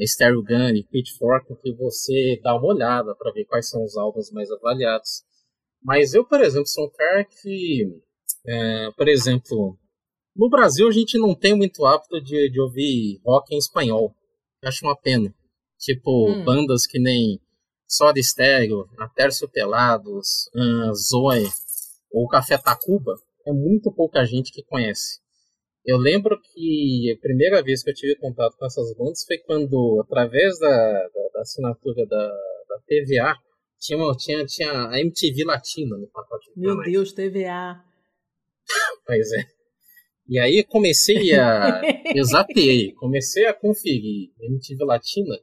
Stereo 0.00 0.42
Gun 0.42 0.76
e 0.76 0.84
Pitchfork 0.84 1.54
que 1.62 1.74
você 1.74 2.40
dá 2.42 2.56
uma 2.56 2.74
olhada 2.74 3.14
para 3.16 3.32
ver 3.32 3.44
quais 3.44 3.68
são 3.68 3.84
os 3.84 3.96
álbuns 3.96 4.30
mais 4.30 4.50
avaliados. 4.50 5.22
Mas 5.82 6.14
eu, 6.14 6.24
por 6.24 6.40
exemplo, 6.40 6.66
sou 6.66 6.86
um 6.86 6.90
cara 6.90 7.24
que, 7.24 7.84
é, 8.46 8.90
por 8.92 9.08
exemplo, 9.08 9.76
no 10.34 10.48
Brasil 10.48 10.88
a 10.88 10.92
gente 10.92 11.18
não 11.18 11.34
tem 11.34 11.54
muito 11.54 11.84
hábito 11.84 12.20
de, 12.20 12.50
de 12.50 12.60
ouvir 12.60 13.20
rock 13.24 13.54
em 13.54 13.58
espanhol. 13.58 14.14
acho 14.64 14.84
uma 14.84 14.96
pena. 14.96 15.34
Tipo, 15.78 16.30
hum. 16.30 16.44
bandas 16.44 16.86
que 16.86 16.98
nem 16.98 17.40
Soda 17.86 18.20
Stereo, 18.20 18.86
Pelados, 19.52 20.50
uh, 20.54 20.94
Zoe 20.94 21.48
ou 22.10 22.28
Café 22.28 22.58
Tacuba, 22.58 23.14
é 23.46 23.52
muito 23.52 23.92
pouca 23.92 24.24
gente 24.24 24.52
que 24.52 24.62
conhece. 24.62 25.20
Eu 25.84 25.96
lembro 25.96 26.38
que 26.40 27.14
a 27.16 27.20
primeira 27.20 27.62
vez 27.62 27.82
que 27.82 27.90
eu 27.90 27.94
tive 27.94 28.16
contato 28.16 28.56
com 28.58 28.66
essas 28.66 28.94
bandas 28.94 29.24
foi 29.24 29.38
quando, 29.38 30.02
através 30.04 30.58
da, 30.58 30.68
da, 30.68 31.28
da 31.34 31.40
assinatura 31.40 32.04
da, 32.06 32.28
da 32.28 32.78
TVA, 32.86 33.34
tinha, 33.80 34.12
tinha, 34.16 34.44
tinha 34.44 34.88
a 34.88 35.00
MTV 35.00 35.44
Latina 35.44 35.96
no 35.96 36.06
pacote. 36.08 36.50
Meu 36.56 36.78
Deus, 36.82 37.12
TVA. 37.12 37.82
pois 39.06 39.32
é. 39.32 39.46
E 40.28 40.38
aí 40.38 40.62
comecei 40.62 41.34
a. 41.34 41.80
Exatei, 42.14 42.92
comecei 42.92 43.46
a 43.46 43.54
conferir 43.54 44.30
MTV 44.38 44.84
Latina. 44.84 45.38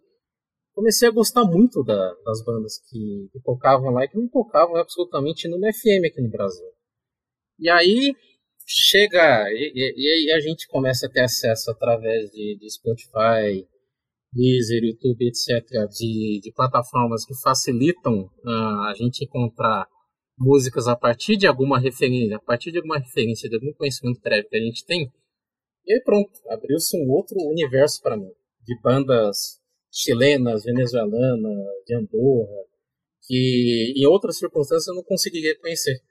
Comecei 0.75 1.07
a 1.07 1.11
gostar 1.11 1.45
muito 1.45 1.83
da, 1.83 2.13
das 2.25 2.43
bandas 2.43 2.79
que, 2.89 3.29
que, 3.31 3.39
tocavam 3.41 3.91
lá 3.91 4.03
e 4.03 4.09
que 4.09 4.17
não 4.17 4.27
tocavam 4.27 4.75
absolutamente 4.75 5.47
no 5.47 5.57
FM 5.57 6.05
aqui 6.05 6.21
no 6.21 6.29
Brasil. 6.29 6.67
E 7.57 7.69
aí 7.69 8.13
chega. 8.67 9.49
E, 9.51 9.71
e, 9.73 10.27
e 10.27 10.33
a 10.33 10.39
gente 10.41 10.67
começa 10.67 11.07
a 11.07 11.09
ter 11.09 11.21
acesso 11.21 11.71
através 11.71 12.29
de, 12.31 12.57
de 12.59 12.69
Spotify, 12.69 13.65
Deezer, 14.33 14.83
YouTube, 14.83 15.25
etc., 15.25 15.63
de, 15.89 16.41
de 16.43 16.51
plataformas 16.53 17.25
que 17.25 17.33
facilitam 17.41 18.29
uh, 18.43 18.81
a 18.89 18.93
gente 18.97 19.23
encontrar 19.23 19.87
músicas 20.37 20.89
a 20.89 20.95
partir 20.97 21.37
de 21.37 21.47
alguma 21.47 21.79
referência, 21.79 22.35
a 22.35 22.41
partir 22.41 22.71
de 22.73 22.79
alguma 22.79 22.99
referência, 22.99 23.49
de 23.49 23.55
algum 23.55 23.71
conhecimento 23.73 24.19
prévio 24.19 24.49
que 24.49 24.57
a 24.57 24.59
gente 24.59 24.85
tem, 24.85 25.09
e 25.85 25.93
aí 25.93 26.01
pronto, 26.01 26.31
abriu-se 26.49 26.97
um 26.97 27.09
outro 27.11 27.37
universo 27.39 28.01
para 28.01 28.17
mim, 28.17 28.31
de 28.65 28.77
bandas 28.81 29.61
chilenas, 29.95 30.63
venezuelanas, 30.63 31.57
de 31.85 31.95
Andorra, 31.95 32.65
que 33.25 33.93
em 33.95 34.05
outras 34.05 34.37
circunstâncias 34.37 34.87
eu 34.87 34.95
não 34.95 35.03
conseguiria 35.03 35.57
conhecer. 35.59 36.01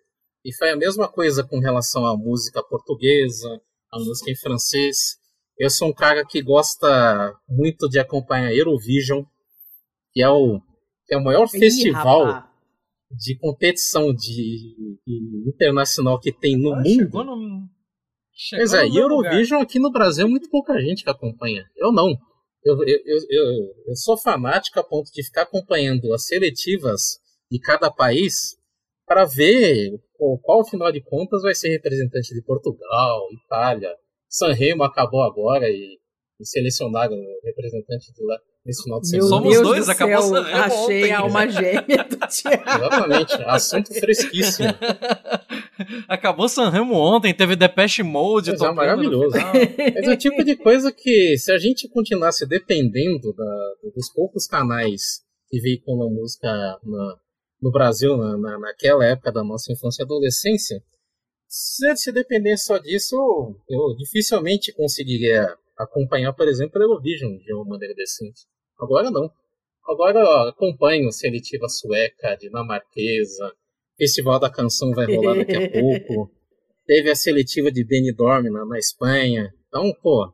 E 0.43 0.55
foi 0.55 0.71
a 0.71 0.77
mesma 0.77 1.07
coisa 1.07 1.45
com 1.45 1.59
relação 1.59 2.07
à 2.07 2.17
música 2.17 2.63
portuguesa, 2.63 3.61
à 3.93 3.99
música 3.99 4.31
em 4.31 4.37
francês. 4.37 5.19
Eu 5.59 5.69
sou 5.69 5.89
um 5.89 5.93
cara 5.93 6.25
que 6.25 6.43
gosta 6.43 7.35
muito 7.49 7.89
de 7.89 7.99
acompanhar 7.99 8.55
Eurovision, 8.55 9.23
que 10.13 10.23
é 10.23 10.29
o, 10.29 10.61
que 11.07 11.15
é 11.15 11.19
o 11.19 11.23
maior 11.23 11.47
Ih, 11.47 11.59
festival 11.59 12.25
rapaz. 12.25 12.51
de 13.11 13.39
competição 13.39 14.13
de, 14.13 14.99
de, 15.07 15.45
internacional 15.55 16.19
que 16.19 16.33
tem 16.33 16.59
no 16.59 16.73
ah, 16.73 16.77
mundo. 16.77 16.89
Chegou 16.89 17.25
no, 17.25 17.69
chegou 18.33 18.67
pois 18.67 18.75
é, 18.75 18.87
Eurovision 18.87 19.59
lugar. 19.59 19.63
aqui 19.63 19.79
no 19.79 19.93
Brasil 19.93 20.27
é 20.27 20.29
muito 20.29 20.51
pouca 20.51 20.81
gente 20.81 21.05
que 21.05 21.11
acompanha. 21.11 21.65
Eu 21.77 21.93
não. 21.93 22.19
Eu, 22.65 22.77
eu, 22.87 23.19
eu, 23.29 23.75
eu 23.89 23.97
sou 23.97 24.17
fanático 24.17 24.81
a 24.81 24.85
ponto 24.85 25.11
de 25.13 25.23
ficar 25.23 25.43
acompanhando 25.43 26.13
as 26.15 26.27
seletivas 26.27 27.19
de 27.51 27.59
cada 27.61 27.91
país 27.91 28.57
para 29.07 29.27
ver 29.27 30.01
qual, 30.43 30.63
afinal 30.63 30.91
de 30.91 31.03
contas, 31.03 31.43
vai 31.43 31.55
ser 31.55 31.69
representante 31.69 32.35
de 32.35 32.43
Portugal, 32.43 33.21
Itália, 33.45 33.95
Sanremo 34.29 34.83
acabou 34.83 35.23
agora 35.23 35.69
e, 35.69 35.99
e 36.41 36.47
selecionaram 36.47 37.15
o 37.15 37.41
representante 37.45 38.13
de 38.13 38.25
lá 38.25 38.39
nesse 38.65 38.83
final 38.83 39.01
de 39.01 39.09
semana. 39.09 39.29
Somos 39.29 39.53
Deus 39.53 39.63
dois, 39.69 39.89
acabou 39.89 40.23
céu, 40.23 40.29
Sanremo 40.29 40.57
Achei 40.57 41.03
ontem. 41.03 41.13
a 41.13 41.19
alma 41.21 41.49
gêmea 41.49 42.05
do 42.05 42.17
Thiago. 42.27 42.63
Exatamente, 42.67 43.35
assunto 43.45 43.95
fresquíssimo. 43.95 44.69
Acabou 46.09 46.49
Sanremo 46.49 46.95
ontem, 46.95 47.35
teve 47.35 47.57
Depeche 47.57 48.03
Mode. 48.03 48.53
Mas 48.53 48.63
é 48.63 48.73
maravilhoso. 48.73 49.37
Mas 49.95 50.09
é 50.09 50.13
o 50.13 50.17
tipo 50.17 50.45
de 50.45 50.57
coisa 50.57 50.93
que, 50.93 51.37
se 51.39 51.53
a 51.53 51.59
gente 51.59 51.89
continuasse 51.89 52.47
dependendo 52.47 53.33
da, 53.33 53.75
dos 53.95 54.13
poucos 54.13 54.47
canais 54.47 55.23
que 55.49 55.61
veiculam 55.61 56.11
música 56.11 56.49
na, 56.83 57.17
no 57.61 57.71
Brasil, 57.71 58.17
na, 58.17 58.59
naquela 58.59 59.05
época 59.05 59.33
da 59.33 59.45
nossa 59.45 59.73
infância 59.73 60.03
e 60.03 60.05
adolescência, 60.05 60.83
se, 61.47 61.97
se 61.97 62.13
depender 62.13 62.57
só 62.57 62.79
disso, 62.79 63.17
eu 63.69 63.97
dificilmente 63.97 64.73
conseguiria 64.73 65.47
acompanhar, 65.79 66.33
por 66.33 66.49
exemplo, 66.49 66.81
a 66.81 66.85
Eurovision 66.85 67.37
de 67.39 67.55
uma 67.55 67.65
maneira 67.65 67.95
decente. 67.95 68.43
Agora 68.79 69.11
não. 69.11 69.31
Agora 69.87 70.25
ó, 70.25 70.49
acompanho 70.49 71.13
seletiva 71.13 71.69
sueca, 71.69 72.37
dinamarquesa, 72.37 73.53
Festival 73.97 74.41
da 74.41 74.51
Canção 74.51 74.91
vai 74.93 75.07
rolar 75.07 75.37
daqui 75.37 75.57
a 75.57 75.71
pouco. 75.71 76.33
Teve 76.87 77.11
a 77.11 77.15
seletiva 77.15 77.71
de 77.71 77.85
Benidorm 77.85 78.45
na, 78.51 78.65
na 78.67 78.79
Espanha. 78.79 79.53
Então, 79.69 79.93
pô, 80.03 80.33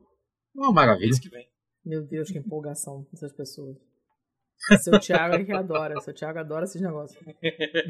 uma 0.54 0.72
maravilha. 0.72 1.12
Meu 1.84 2.06
Deus, 2.06 2.30
que 2.30 2.38
empolgação 2.38 3.06
dessas 3.12 3.32
pessoas. 3.32 3.76
Seu 4.82 4.98
Thiago 5.00 5.36
é 5.36 5.44
que 5.44 5.52
adora. 5.52 6.00
Seu 6.00 6.12
Thiago 6.12 6.38
adora 6.38 6.64
esses 6.64 6.80
negócios. 6.80 7.18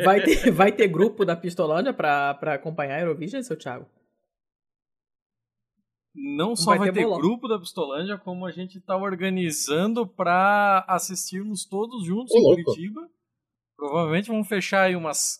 Vai 0.04 0.22
ter, 0.22 0.50
vai 0.52 0.72
ter 0.72 0.86
grupo 0.88 1.24
da 1.24 1.34
Pistolândia 1.34 1.92
pra, 1.92 2.34
pra 2.34 2.54
acompanhar 2.54 2.96
a 2.96 3.00
Eurovision, 3.00 3.42
seu 3.42 3.56
Thiago? 3.56 3.86
Não 6.14 6.54
só 6.54 6.70
vai, 6.70 6.78
vai 6.78 6.92
ter, 6.92 7.00
ter 7.00 7.16
grupo 7.16 7.48
da 7.48 7.58
Pistolândia, 7.58 8.18
como 8.18 8.46
a 8.46 8.52
gente 8.52 8.80
tá 8.80 8.96
organizando 8.96 10.06
pra 10.06 10.84
assistirmos 10.88 11.64
todos 11.64 12.04
juntos 12.04 12.32
Ô, 12.34 12.38
em 12.38 12.42
louco. 12.42 12.64
Curitiba. 12.64 13.08
Provavelmente 13.76 14.28
vamos 14.28 14.48
fechar 14.48 14.82
aí 14.82 14.96
umas 14.96 15.38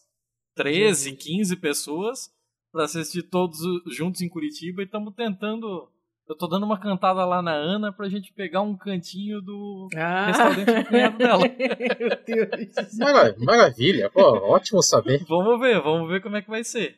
13, 0.62 1.12
15 1.12 1.57
pessoas 1.57 2.31
pra 2.73 2.85
assistir 2.85 3.23
todos 3.23 3.59
juntos 3.87 4.20
em 4.20 4.29
Curitiba 4.29 4.83
e 4.83 4.85
estamos 4.85 5.14
tentando 5.14 5.88
eu 6.31 6.37
tô 6.37 6.46
dando 6.46 6.64
uma 6.64 6.79
cantada 6.79 7.25
lá 7.25 7.42
na 7.42 7.51
Ana 7.51 7.92
pra 7.92 8.09
gente 8.09 8.33
pegar 8.33 8.61
um 8.61 8.77
cantinho 8.77 9.42
do 9.42 9.88
ah. 9.96 10.27
restaurante 10.27 10.64
do 10.64 11.18
dela. 11.18 11.42
Meu 11.42 12.49
Deus. 12.49 12.99
Maravilha, 12.99 13.44
maravilha. 13.44 14.11
Pô, 14.11 14.23
ótimo 14.23 14.81
saber. 14.81 15.25
Vamos 15.29 15.59
ver, 15.59 15.83
vamos 15.83 16.09
ver 16.09 16.23
como 16.23 16.37
é 16.37 16.42
que 16.42 16.49
vai 16.49 16.62
ser. 16.62 16.96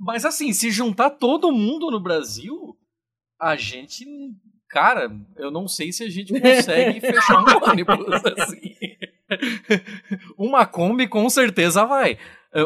Mas 0.00 0.24
assim, 0.24 0.52
se 0.52 0.72
juntar 0.72 1.10
todo 1.10 1.52
mundo 1.52 1.88
no 1.88 2.00
Brasil, 2.00 2.76
a 3.40 3.54
gente. 3.54 4.04
Cara, 4.68 5.08
eu 5.36 5.52
não 5.52 5.68
sei 5.68 5.92
se 5.92 6.02
a 6.02 6.10
gente 6.10 6.32
consegue 6.32 6.98
fechar 7.00 7.44
um 7.44 7.70
ônibus 7.70 8.24
assim. 8.38 8.74
Uma 10.36 10.66
Kombi 10.66 11.06
com 11.06 11.30
certeza 11.30 11.84
vai. 11.84 12.18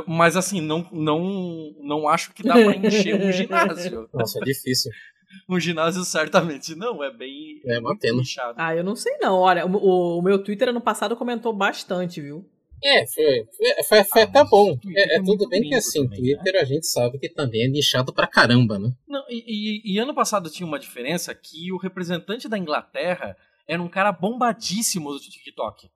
Mas 0.07 0.37
assim, 0.37 0.61
não, 0.61 0.87
não, 0.92 1.74
não 1.81 2.09
acho 2.09 2.33
que 2.35 2.42
dá 2.42 2.55
pra 2.55 2.77
encher 2.77 3.14
um 3.14 3.31
ginásio. 3.33 4.09
Nossa, 4.12 4.38
é 4.38 4.42
difícil 4.42 4.92
um 5.48 5.59
ginásio 5.59 6.05
certamente 6.05 6.74
não, 6.74 7.03
é 7.03 7.11
bem 7.11 7.61
é, 7.64 7.81
mantendo. 7.81 8.22
Ah, 8.57 8.74
eu 8.74 8.85
não 8.85 8.96
sei 8.96 9.16
não. 9.18 9.37
Olha, 9.37 9.66
o, 9.66 10.18
o, 10.18 10.22
meu 10.22 10.42
Twitter 10.42 10.68
ano 10.68 10.81
passado 10.81 11.16
comentou 11.16 11.53
bastante, 11.53 12.20
viu? 12.20 12.48
É, 12.83 13.07
foi, 13.07 13.46
foi, 13.57 13.85
foi, 13.85 14.05
foi 14.05 14.20
ah, 14.22 14.24
até 14.24 14.44
bom. 14.44 14.79
É, 14.94 15.16
é, 15.16 15.22
tudo 15.22 15.48
bem 15.48 15.62
que 15.62 15.74
assim, 15.74 16.05
também, 16.05 16.18
Twitter 16.20 16.53
né? 16.53 16.61
a 16.61 16.64
gente 16.64 16.87
sabe 16.87 17.18
que 17.18 17.29
também 17.29 17.64
é 17.64 17.68
nichado 17.68 18.12
pra 18.12 18.27
caramba, 18.27 18.79
né? 18.79 18.92
Não, 19.07 19.24
e, 19.29 19.83
e, 19.85 19.94
e 19.94 19.98
ano 19.98 20.14
passado 20.14 20.48
tinha 20.48 20.66
uma 20.66 20.79
diferença 20.79 21.35
que 21.35 21.72
o 21.72 21.77
representante 21.77 22.48
da 22.48 22.57
Inglaterra 22.57 23.37
era 23.66 23.83
um 23.83 23.88
cara 23.88 24.12
bombadíssimo 24.12 25.11
do 25.11 25.18
TikTok. 25.18 25.90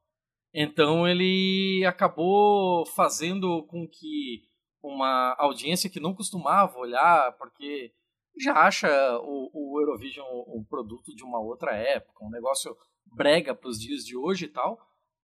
Então 0.55 1.09
ele 1.09 1.85
acabou 1.87 2.85
fazendo 2.87 3.65
com 3.65 3.89
que 3.89 4.43
uma 4.83 5.35
audiência 5.39 5.89
que 5.89 6.01
não 6.01 6.15
costumava 6.15 6.79
olhar, 6.79 7.33
porque 7.39 7.93
já 8.39 8.55
acha 8.55 8.89
o, 9.21 9.51
o 9.53 9.81
Eurovision 9.81 10.27
um 10.49 10.65
produto 10.69 11.15
de 11.15 11.23
uma 11.23 11.41
outra 11.41 11.75
época, 11.75 12.25
um 12.25 12.31
negócio 12.31 12.77
brega 13.15 13.55
para 13.55 13.69
os 13.69 13.79
dias 13.79 14.05
de 14.05 14.17
hoje 14.17 14.47
e 14.47 14.49
tal. 14.49 14.79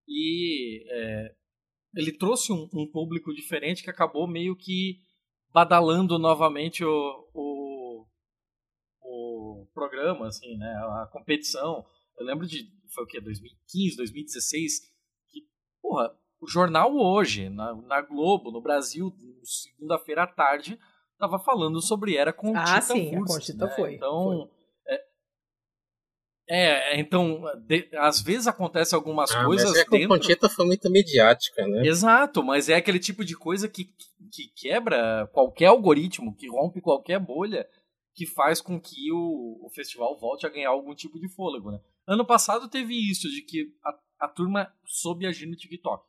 E 0.07 0.85
é, 0.89 1.35
ele 1.95 2.13
trouxe 2.13 2.53
um, 2.53 2.69
um, 2.73 2.91
público 2.91 3.35
diferente 3.35 3.83
que 3.83 3.91
acabou 3.91 4.27
meio 4.27 4.57
que 4.57 5.01
badalando 5.53 6.19
novamente 6.19 6.85
o, 6.85 7.29
o, 7.35 8.07
o 9.03 9.67
programa, 9.75 10.29
assim, 10.29 10.57
né? 10.57 10.73
A 11.03 11.09
competição. 11.11 11.85
Eu 12.19 12.27
lembro 12.27 12.47
de, 12.47 12.71
foi 12.95 13.05
o 13.05 13.07
que, 13.07 13.21
2015, 13.21 13.97
2016, 13.97 14.81
que, 14.81 14.89
porra, 15.89 16.15
o 16.41 16.47
jornal 16.47 16.95
hoje, 16.95 17.49
na, 17.49 17.75
na 17.75 18.01
Globo, 18.03 18.51
no 18.51 18.61
Brasil, 18.61 19.11
segunda-feira 19.43 20.25
à 20.25 20.27
tarde, 20.27 20.79
tava 21.19 21.39
falando 21.39 21.81
sobre 21.81 22.17
Era 22.17 22.33
Contita 22.33 22.77
Ah, 22.77 22.81
sim, 22.81 23.11
Furst, 23.11 23.31
a 23.31 23.35
Contita 23.35 23.67
né? 23.67 23.73
foi. 23.75 23.95
Então, 23.95 24.51
é, 26.51 26.95
é, 26.95 27.01
então, 27.01 27.43
de, 27.67 27.89
às 27.97 28.23
vezes 28.23 28.47
acontece 28.47 28.95
algumas 28.95 29.31
Ah, 29.31 29.45
coisas 29.45 29.71
mas 29.71 29.79
é 29.79 29.85
que 29.85 29.91
dentro... 29.91 30.15
a 30.15 30.19
Conchita 30.19 30.49
foi 30.49 30.67
muito 30.67 30.91
midiática, 30.91 31.67
né? 31.67 31.87
Exato, 31.87 32.43
mas 32.43 32.69
é 32.69 32.77
aquele 32.77 32.99
tipo 32.99 33.25
de 33.25 33.37
coisa 33.37 33.69
que, 33.69 33.85
que 34.33 34.49
quebra 34.57 35.29
qualquer 35.33 35.67
algoritmo, 35.67 36.35
que 36.35 36.49
rompe 36.49 36.81
qualquer 36.81 37.19
bolha, 37.19 37.69
que 38.15 38.27
faz 38.27 38.61
com 38.63 38.81
que 38.81 39.13
o, 39.13 39.61
o 39.63 39.71
festival 39.71 40.19
volte 40.19 40.47
a 40.47 40.51
ganhar 40.51 40.71
algum 40.71 40.95
tipo 40.95 41.19
de 41.19 41.29
fôlego, 41.29 41.71
né? 41.71 41.81
Ano 42.07 42.25
passado 42.27 42.67
teve 42.69 42.95
isso, 42.95 43.29
de 43.29 43.43
que 43.43 43.71
a, 43.85 43.95
a 44.19 44.29
turma 44.29 44.73
soube 44.85 45.27
agir 45.27 45.47
no 45.47 45.57
TikTok. 45.57 46.05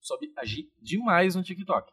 Soube 0.00 0.32
agir 0.36 0.68
demais 0.80 1.34
no 1.34 1.42
TikTok. 1.42 1.90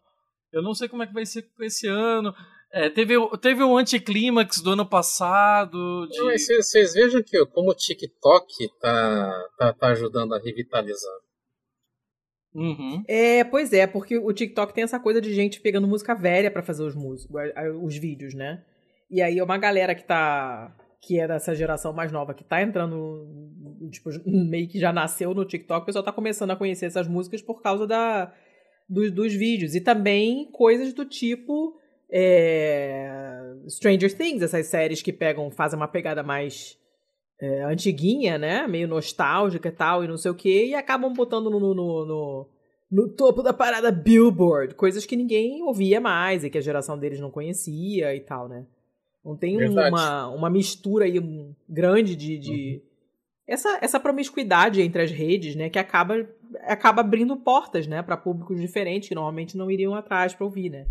Eu 0.52 0.62
não 0.62 0.74
sei 0.74 0.90
como 0.90 1.04
é 1.04 1.08
que 1.08 1.14
vai 1.14 1.26
ser 1.26 1.50
esse 1.62 1.88
ano. 1.88 2.34
É, 2.74 2.90
teve, 2.90 3.16
teve 3.38 3.64
o 3.64 3.78
anticlímax 3.78 4.62
do 4.62 4.72
ano 4.72 4.86
passado. 4.86 6.08
De... 6.08 6.22
Mas 6.24 6.46
vocês 6.48 6.94
vejam 6.94 7.22
que 7.24 7.46
como 7.48 7.72
o 7.72 7.76
TikTok 7.76 8.70
tá, 8.80 9.50
tá, 9.58 9.74
tá 9.74 9.88
ajudando 9.88 10.34
a 10.34 10.40
revitalizar. 10.40 11.20
Uhum. 12.54 13.04
É, 13.08 13.46
pois 13.46 13.72
é, 13.72 13.88
porque 13.88 14.18
o 14.18 14.34
TikTok 14.34 14.74
tem 14.74 14.84
essa 14.84 15.00
coisa 15.00 15.22
de 15.22 15.34
gente 15.34 15.62
pegando 15.62 15.88
música 15.88 16.14
velha 16.14 16.52
para 16.52 16.64
fazer 16.64 16.84
os 16.84 16.96
músicos, 16.96 17.34
os 17.82 17.96
vídeos, 17.96 18.34
né? 18.34 18.66
E 19.10 19.22
aí 19.22 19.40
é 19.40 19.44
uma 19.44 19.58
galera 19.58 19.96
que 19.96 20.04
tá 20.04 20.76
que 21.02 21.20
é 21.20 21.28
dessa 21.28 21.56
geração 21.56 21.92
mais 21.92 22.12
nova 22.12 22.34
que 22.34 22.44
tá 22.44 22.62
entrando 22.62 23.28
tipo, 23.90 24.10
meio 24.26 24.68
que 24.68 24.80
já 24.80 24.94
nasceu 24.94 25.34
no 25.34 25.44
TikTok, 25.44 25.82
o 25.82 25.86
pessoal 25.86 26.04
tá 26.04 26.12
começando 26.12 26.52
a 26.52 26.56
conhecer 26.56 26.86
essas 26.86 27.08
músicas 27.08 27.42
por 27.42 27.62
causa 27.62 27.88
da 27.88 28.32
dos, 28.88 29.12
dos 29.12 29.34
vídeos 29.34 29.74
e 29.74 29.82
também 29.82 30.46
coisas 30.52 30.94
do 30.94 31.06
tipo 31.06 31.78
é, 32.12 33.10
Stranger 33.70 34.16
Things, 34.16 34.42
essas 34.42 34.68
séries 34.68 35.02
que 35.02 35.14
pegam, 35.14 35.50
fazem 35.50 35.78
uma 35.78 35.88
pegada 35.88 36.22
mais 36.22 36.78
é, 37.40 37.64
antiguinha, 37.64 38.38
né? 38.38 38.68
Meio 38.68 38.88
nostálgica 38.88 39.70
e 39.70 39.72
tal, 39.72 40.04
e 40.04 40.08
não 40.08 40.18
sei 40.18 40.30
o 40.30 40.36
que, 40.36 40.66
e 40.66 40.76
acabam 40.76 41.14
botando 41.14 41.50
no, 41.50 41.60
no, 41.60 41.74
no, 41.74 42.50
no, 42.92 43.10
topo 43.10 43.42
da 43.42 43.54
parada 43.54 43.92
Billboard, 43.92 44.76
coisas 44.76 45.06
que 45.06 45.16
ninguém 45.16 45.64
ouvia 45.64 46.02
mais 46.02 46.44
e 46.44 46.50
que 46.50 46.58
a 46.58 46.62
geração 46.62 47.00
deles 47.00 47.20
não 47.20 47.32
conhecia 47.32 48.14
e 48.14 48.20
tal, 48.20 48.50
né? 48.50 48.66
Não 49.24 49.38
tem 49.38 49.58
uma, 49.70 50.28
uma 50.30 50.50
mistura 50.50 51.06
aí 51.06 51.22
grande 51.70 52.16
de. 52.16 52.38
de 52.40 52.76
uhum. 52.76 52.82
essa, 53.48 53.80
essa 53.82 54.00
promiscuidade 54.00 54.82
entre 54.82 55.02
as 55.04 55.12
redes, 55.12 55.56
né? 55.56 55.70
Que 55.70 55.78
acaba, 55.78 56.28
acaba 56.62 57.02
abrindo 57.02 57.38
portas, 57.38 57.86
né? 57.86 58.02
Para 58.02 58.18
públicos 58.18 58.60
diferentes 58.60 59.10
que 59.10 59.16
normalmente 59.16 59.56
não 59.56 59.70
iriam 59.70 59.94
atrás 59.94 60.34
para 60.34 60.46
ouvir, 60.46 60.70
né? 60.70 60.88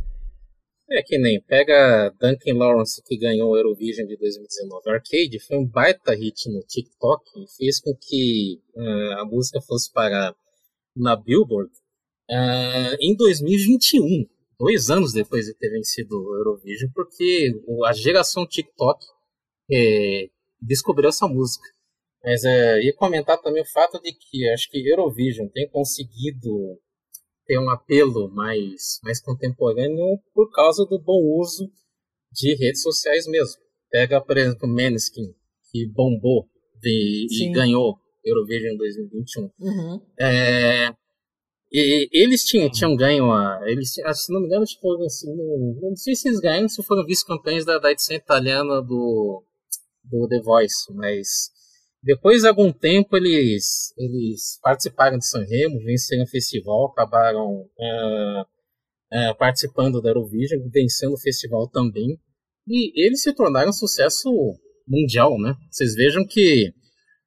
É 0.93 1.03
que 1.03 1.19
nem 1.19 1.40
pega 1.40 2.12
Duncan 2.21 2.59
Lawrence 2.59 3.01
que 3.05 3.16
ganhou 3.16 3.51
o 3.53 3.57
Eurovision 3.57 4.09
de 4.09 4.16
2019 4.16 4.90
Arcade, 4.90 5.38
foi 5.47 5.57
um 5.57 5.64
baita 5.64 6.12
hit 6.12 6.49
no 6.51 6.61
TikTok 6.62 7.23
e 7.37 7.47
fez 7.57 7.81
com 7.81 7.95
que 7.95 8.61
uh, 8.75 9.21
a 9.21 9.25
música 9.25 9.61
fosse 9.61 9.93
parar 9.93 10.35
na 10.97 11.14
Billboard 11.14 11.71
uh, 12.29 12.97
em 13.01 13.14
2021, 13.14 14.27
dois 14.61 14.90
anos 14.90 15.14
depois 15.14 15.46
de 15.46 15.55
ter 15.55 15.70
vencido 15.70 16.20
o 16.20 16.37
Eurovision, 16.37 16.90
porque 16.94 17.51
a 17.87 17.92
geração 17.94 18.46
TikTok 18.46 19.03
é, 19.73 20.29
descobriu 20.61 21.09
essa 21.09 21.27
música. 21.27 21.66
Mas 22.23 22.42
uh, 22.44 22.79
ia 22.83 22.94
comentar 22.94 23.40
também 23.40 23.62
o 23.62 23.70
fato 23.73 23.99
de 24.03 24.12
que 24.12 24.46
acho 24.51 24.70
que 24.70 24.87
Eurovision 24.87 25.49
tem 25.49 25.66
conseguido 25.70 26.79
ter 27.46 27.59
um 27.59 27.70
apelo 27.70 28.31
mais, 28.31 29.01
mais 29.03 29.23
contemporâneo 29.23 30.20
por 30.35 30.51
causa 30.51 30.85
do 30.85 31.01
bom 31.01 31.40
uso 31.40 31.73
de 32.31 32.55
redes 32.55 32.83
sociais 32.83 33.27
mesmo. 33.27 33.62
Pega, 33.90 34.20
por 34.20 34.37
exemplo, 34.37 34.68
Maneskin, 34.68 35.35
que 35.73 35.87
bombou 35.87 36.46
de, 36.79 37.27
e 37.31 37.51
ganhou 37.51 37.99
Eurovision 38.23 38.77
2021. 38.77 39.51
Uhum. 39.59 40.01
É, 40.20 40.94
e 41.72 42.09
eles 42.12 42.44
tinham, 42.44 42.68
tinham 42.70 42.96
ganho 42.96 43.30
a. 43.30 43.61
Eles, 43.66 43.92
se 43.92 44.33
não 44.33 44.40
me 44.40 44.46
engano, 44.46 44.64
tipo, 44.64 44.92
assim, 45.04 45.28
não, 45.37 45.90
não 45.90 45.96
sei 45.96 46.16
se 46.16 46.28
eles 46.28 46.40
ganharam, 46.40 46.68
se 46.68 46.83
foram 46.83 47.06
vice-campeões 47.06 47.64
da, 47.64 47.78
da 47.78 47.92
edição 47.92 48.16
italiana 48.16 48.83
do, 48.83 49.44
do 50.04 50.26
The 50.28 50.40
Voice, 50.40 50.92
mas 50.92 51.50
depois 52.02 52.42
de 52.42 52.48
algum 52.48 52.72
tempo, 52.72 53.16
eles, 53.16 53.92
eles 53.96 54.59
participaram 54.62 55.18
de 55.18 55.26
Sanremo, 55.26 55.85
venceram 55.85 56.24
o 56.24 56.28
festival, 56.28 56.87
acabaram 56.87 57.46
uh, 57.46 58.40
uh, 58.42 59.37
participando 59.38 60.00
da 60.00 60.11
Eurovision, 60.11 60.61
vencendo 60.72 61.12
o 61.12 61.20
festival 61.20 61.68
também. 61.68 62.18
E 62.66 63.06
eles 63.06 63.22
se 63.22 63.35
tornaram 63.35 63.70
um 63.70 63.72
sucesso 63.72 64.28
mundial, 64.88 65.38
né? 65.38 65.54
Vocês 65.70 65.94
vejam 65.94 66.26
que 66.26 66.72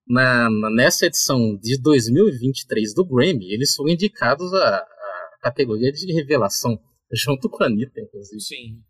na, 0.07 0.49
nessa 0.75 1.05
edição 1.05 1.57
de 1.57 1.79
2023 1.81 2.93
do 2.93 3.05
Grammy, 3.05 3.53
eles 3.53 3.73
foram 3.73 3.91
indicados 3.91 4.53
à, 4.53 4.77
à 4.77 5.37
categoria 5.41 5.91
de 5.91 6.11
revelação, 6.13 6.79
junto 7.13 7.49
com 7.49 7.63
a 7.63 7.67
Anitta, 7.67 8.01
inclusive. 8.01 8.41
Sim. 8.41 8.81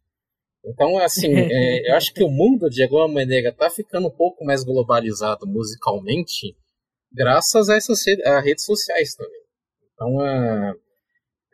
Então, 0.66 0.98
assim, 1.00 1.34
é, 1.36 1.90
eu 1.92 1.96
acho 1.96 2.14
que 2.14 2.24
o 2.24 2.30
mundo, 2.30 2.70
de 2.70 2.84
alguma 2.84 3.08
maneira, 3.08 3.50
está 3.50 3.70
ficando 3.70 4.08
um 4.08 4.16
pouco 4.16 4.46
mais 4.46 4.64
globalizado 4.64 5.46
musicalmente, 5.46 6.56
graças 7.12 7.70
a 7.70 7.76
essas 7.76 8.00
a 8.26 8.40
redes 8.40 8.66
sociais 8.66 9.16
também. 9.16 9.44
Então, 9.94 10.20
a, 10.20 10.74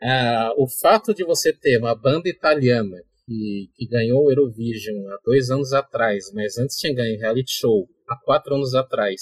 a, 0.02 0.54
o 0.56 0.66
fato 0.68 1.12
de 1.12 1.24
você 1.24 1.52
ter 1.52 1.78
uma 1.78 1.94
banda 1.94 2.28
italiana 2.28 2.96
que, 3.26 3.70
que 3.74 3.86
ganhou 3.86 4.24
o 4.24 4.30
Eurovision 4.30 4.96
há 5.08 5.18
dois 5.24 5.50
anos 5.50 5.72
atrás, 5.72 6.32
mas 6.32 6.56
antes 6.56 6.76
tinha 6.76 6.94
ganho 6.94 7.18
reality 7.18 7.52
show 7.52 7.86
há 8.08 8.16
quatro 8.16 8.54
anos 8.54 8.74
atrás, 8.74 9.20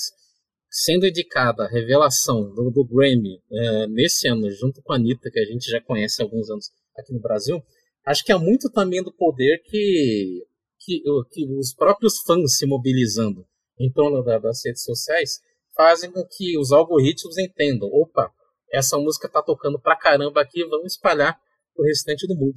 sendo 0.70 1.06
indicada 1.06 1.64
a 1.64 1.68
revelação 1.68 2.52
do, 2.54 2.70
do 2.70 2.84
Grammy 2.84 3.40
é, 3.50 3.86
nesse 3.86 4.28
ano, 4.28 4.50
junto 4.50 4.82
com 4.82 4.92
a 4.92 4.96
Anitta, 4.96 5.30
que 5.30 5.40
a 5.40 5.44
gente 5.44 5.70
já 5.70 5.80
conhece 5.80 6.20
há 6.20 6.24
alguns 6.24 6.50
anos 6.50 6.70
aqui 6.96 7.12
no 7.12 7.20
Brasil, 7.20 7.62
acho 8.04 8.24
que 8.24 8.32
há 8.32 8.38
muito 8.38 8.70
também 8.70 9.02
do 9.02 9.12
poder 9.12 9.62
que, 9.64 10.44
que, 10.80 11.02
que 11.30 11.46
os 11.58 11.74
próprios 11.74 12.18
fãs 12.26 12.56
se 12.56 12.66
mobilizando 12.66 13.46
em 13.78 13.90
torno 13.90 14.22
da, 14.22 14.38
das 14.38 14.60
redes 14.64 14.82
sociais 14.82 15.40
fazem 15.76 16.10
com 16.10 16.26
que 16.28 16.58
os 16.58 16.72
algoritmos 16.72 17.38
entendam: 17.38 17.88
opa, 17.92 18.30
essa 18.72 18.98
música 18.98 19.28
tá 19.28 19.42
tocando 19.42 19.80
pra 19.80 19.96
caramba 19.96 20.40
aqui, 20.42 20.64
vamos 20.64 20.94
espalhar 20.94 21.38
pro 21.74 21.84
restante 21.84 22.26
do 22.26 22.34
mundo. 22.34 22.56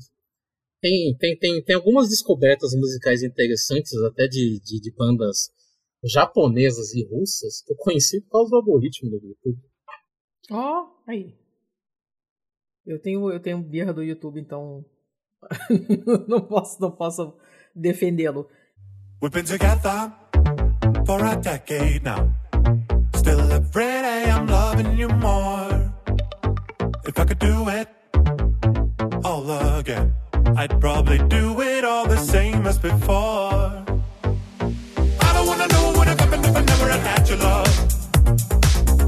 Tem, 0.81 1.15
tem, 1.19 1.37
tem, 1.37 1.63
tem 1.63 1.75
algumas 1.75 2.09
descobertas 2.09 2.73
musicais 2.73 3.21
interessantes, 3.21 3.93
até 4.03 4.27
de, 4.27 4.59
de, 4.59 4.81
de 4.81 4.91
bandas 4.95 5.51
japonesas 6.03 6.93
e 6.93 7.03
russas, 7.05 7.61
que 7.65 7.73
eu 7.73 7.77
conheci 7.77 8.21
por 8.21 8.31
causa 8.31 8.49
do 8.49 8.55
algoritmo 8.57 9.09
do 9.09 9.27
YouTube. 9.27 9.61
Ó, 10.51 10.83
oh, 10.83 11.09
aí. 11.09 11.35
Eu 12.85 12.99
tenho, 12.99 13.31
eu 13.31 13.39
tenho 13.39 13.61
birra 13.61 13.93
do 13.93 14.03
YouTube, 14.03 14.39
então 14.39 14.83
não 16.27 16.41
posso, 16.41 16.81
não 16.81 16.91
posso 16.91 17.33
defendê-lo. 17.75 18.47
We've 19.21 19.31
been 19.31 19.45
together 19.45 20.11
for 21.05 21.23
a 21.23 21.35
decade 21.35 22.03
now. 22.03 22.33
Still 23.15 23.39
every 23.51 24.01
day 24.01 24.31
I'm 24.31 24.47
loving 24.47 24.97
you 24.97 25.09
more. 25.09 25.93
If 27.05 27.19
I 27.19 27.25
could 27.25 27.39
do 27.39 27.69
it 27.69 27.87
all 29.23 29.77
again, 29.77 30.15
I'd 30.55 30.79
probably 30.79 31.19
do 31.19 31.61
it 31.61 31.85
all 31.85 32.07
the 32.07 32.17
same 32.17 32.65
as 32.65 32.79
before. 32.79 33.80
Had 37.29 37.39
love. 37.39 37.67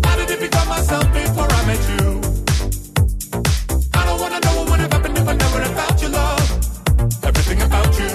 How 0.05 0.15
did 0.15 0.29
it 0.29 0.39
become 0.39 0.67
myself 0.67 1.05
before 1.13 1.47
I 1.49 1.65
met 1.65 1.83
you? 1.93 2.21
I 3.93 4.05
don't 4.05 4.19
wanna 4.21 4.39
know 4.45 4.53
what 4.57 4.69
would 4.69 4.79
have 4.81 4.93
happened 4.93 5.17
if 5.17 5.27
I 5.27 5.33
never 5.33 5.59
had 5.79 6.01
your 6.01 6.11
love. 6.11 6.47
Everything 7.23 7.61
about 7.61 7.91
you, 7.99 8.13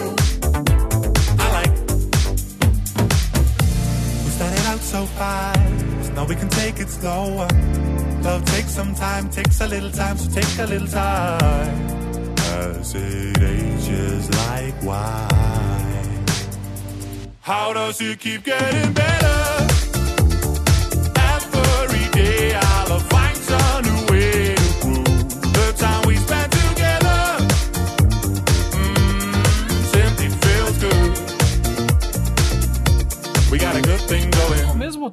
I 1.38 1.46
like. 1.58 1.74
We 4.24 4.30
started 4.38 4.66
out 4.72 4.80
so 4.80 5.04
fast, 5.18 6.12
now 6.14 6.24
we 6.24 6.34
can 6.36 6.48
take 6.48 6.78
it. 6.78 6.88
Love 7.02 8.44
takes 8.44 8.72
some 8.72 8.94
time, 8.94 9.28
takes 9.30 9.60
a 9.60 9.66
little 9.66 9.90
time, 9.90 10.16
so 10.18 10.28
take 10.30 10.58
a 10.58 10.66
little 10.66 10.88
time. 10.88 11.96
As 12.60 12.94
it 12.94 13.42
ages 13.42 14.28
like 14.42 14.82
wine. 14.82 16.24
How 17.40 17.72
does 17.72 18.00
it 18.00 18.18
keep 18.20 18.44
getting 18.44 18.92
better? 18.92 19.37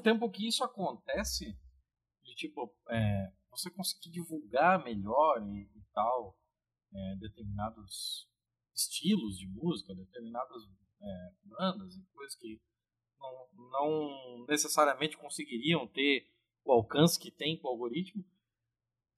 Tempo 0.06 0.30
que 0.30 0.48
isso 0.48 0.64
acontece, 0.64 1.58
de 2.24 2.36
tipo, 2.36 2.72
é, 2.90 3.34
você 3.50 3.72
conseguir 3.72 4.12
divulgar 4.12 4.84
melhor 4.84 5.42
e, 5.42 5.64
e 5.64 5.84
tal 5.94 6.38
é, 6.94 7.16
determinados 7.20 8.30
estilos 8.76 9.36
de 9.40 9.48
música, 9.48 9.96
determinadas 9.96 10.62
é, 11.02 11.32
bandas 11.46 11.96
e 11.96 12.04
coisas 12.14 12.36
que 12.36 12.62
não, 13.20 13.48
não 13.72 14.46
necessariamente 14.48 15.18
conseguiriam 15.18 15.88
ter 15.88 16.30
o 16.66 16.72
alcance 16.74 17.20
que 17.20 17.32
tem 17.32 17.58
com 17.58 17.68
o 17.68 17.72
algoritmo, 17.72 18.26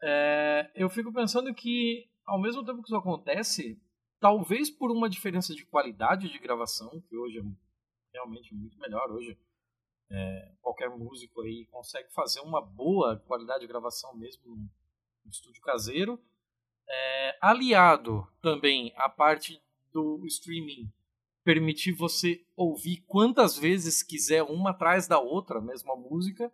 é, 0.03 0.69
eu 0.75 0.89
fico 0.89 1.11
pensando 1.11 1.53
que, 1.53 2.07
ao 2.25 2.39
mesmo 2.39 2.63
tempo 2.63 2.81
que 2.83 2.89
isso 2.89 2.95
acontece, 2.95 3.81
talvez 4.19 4.69
por 4.69 4.91
uma 4.91 5.09
diferença 5.09 5.55
de 5.55 5.65
qualidade 5.65 6.29
de 6.29 6.37
gravação, 6.37 7.01
que 7.07 7.15
hoje 7.15 7.39
é 7.39 7.43
realmente 8.13 8.53
muito 8.53 8.77
melhor, 8.77 9.09
hoje 9.11 9.37
é, 10.11 10.51
qualquer 10.61 10.89
músico 10.89 11.41
aí 11.41 11.65
consegue 11.71 12.11
fazer 12.13 12.41
uma 12.41 12.61
boa 12.61 13.17
qualidade 13.27 13.61
de 13.61 13.67
gravação 13.67 14.15
mesmo 14.15 14.55
no, 14.55 14.69
estúdio 15.29 15.61
caseiro, 15.61 16.21
é, 16.89 17.37
aliado 17.41 18.25
também 18.41 18.93
à 18.95 19.09
parte 19.09 19.61
do 19.91 20.25
streaming 20.25 20.89
permitir 21.43 21.91
você 21.91 22.45
ouvir 22.55 23.03
quantas 23.07 23.57
vezes 23.57 24.01
quiser 24.01 24.43
uma 24.43 24.69
atrás 24.69 25.05
da 25.05 25.19
outra 25.19 25.59
a 25.59 25.61
mesma 25.61 25.95
música 25.97 26.51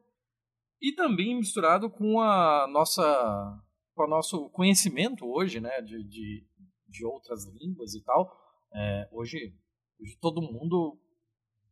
e 0.84 0.92
também 0.92 1.36
misturado 1.36 1.90
com 1.90 2.20
a 2.20 2.68
nossa 2.68 3.60
com 3.96 4.04
o 4.04 4.08
nosso 4.08 4.50
conhecimento 4.50 5.26
hoje 5.26 5.60
né 5.60 5.82
de, 5.82 6.04
de, 6.04 6.46
de 6.88 7.06
outras 7.06 7.46
línguas 7.46 7.94
e 7.94 8.04
tal 8.04 8.32
é, 8.76 9.10
hoje, 9.12 9.56
hoje 10.00 10.18
todo 10.20 10.42
mundo 10.42 11.00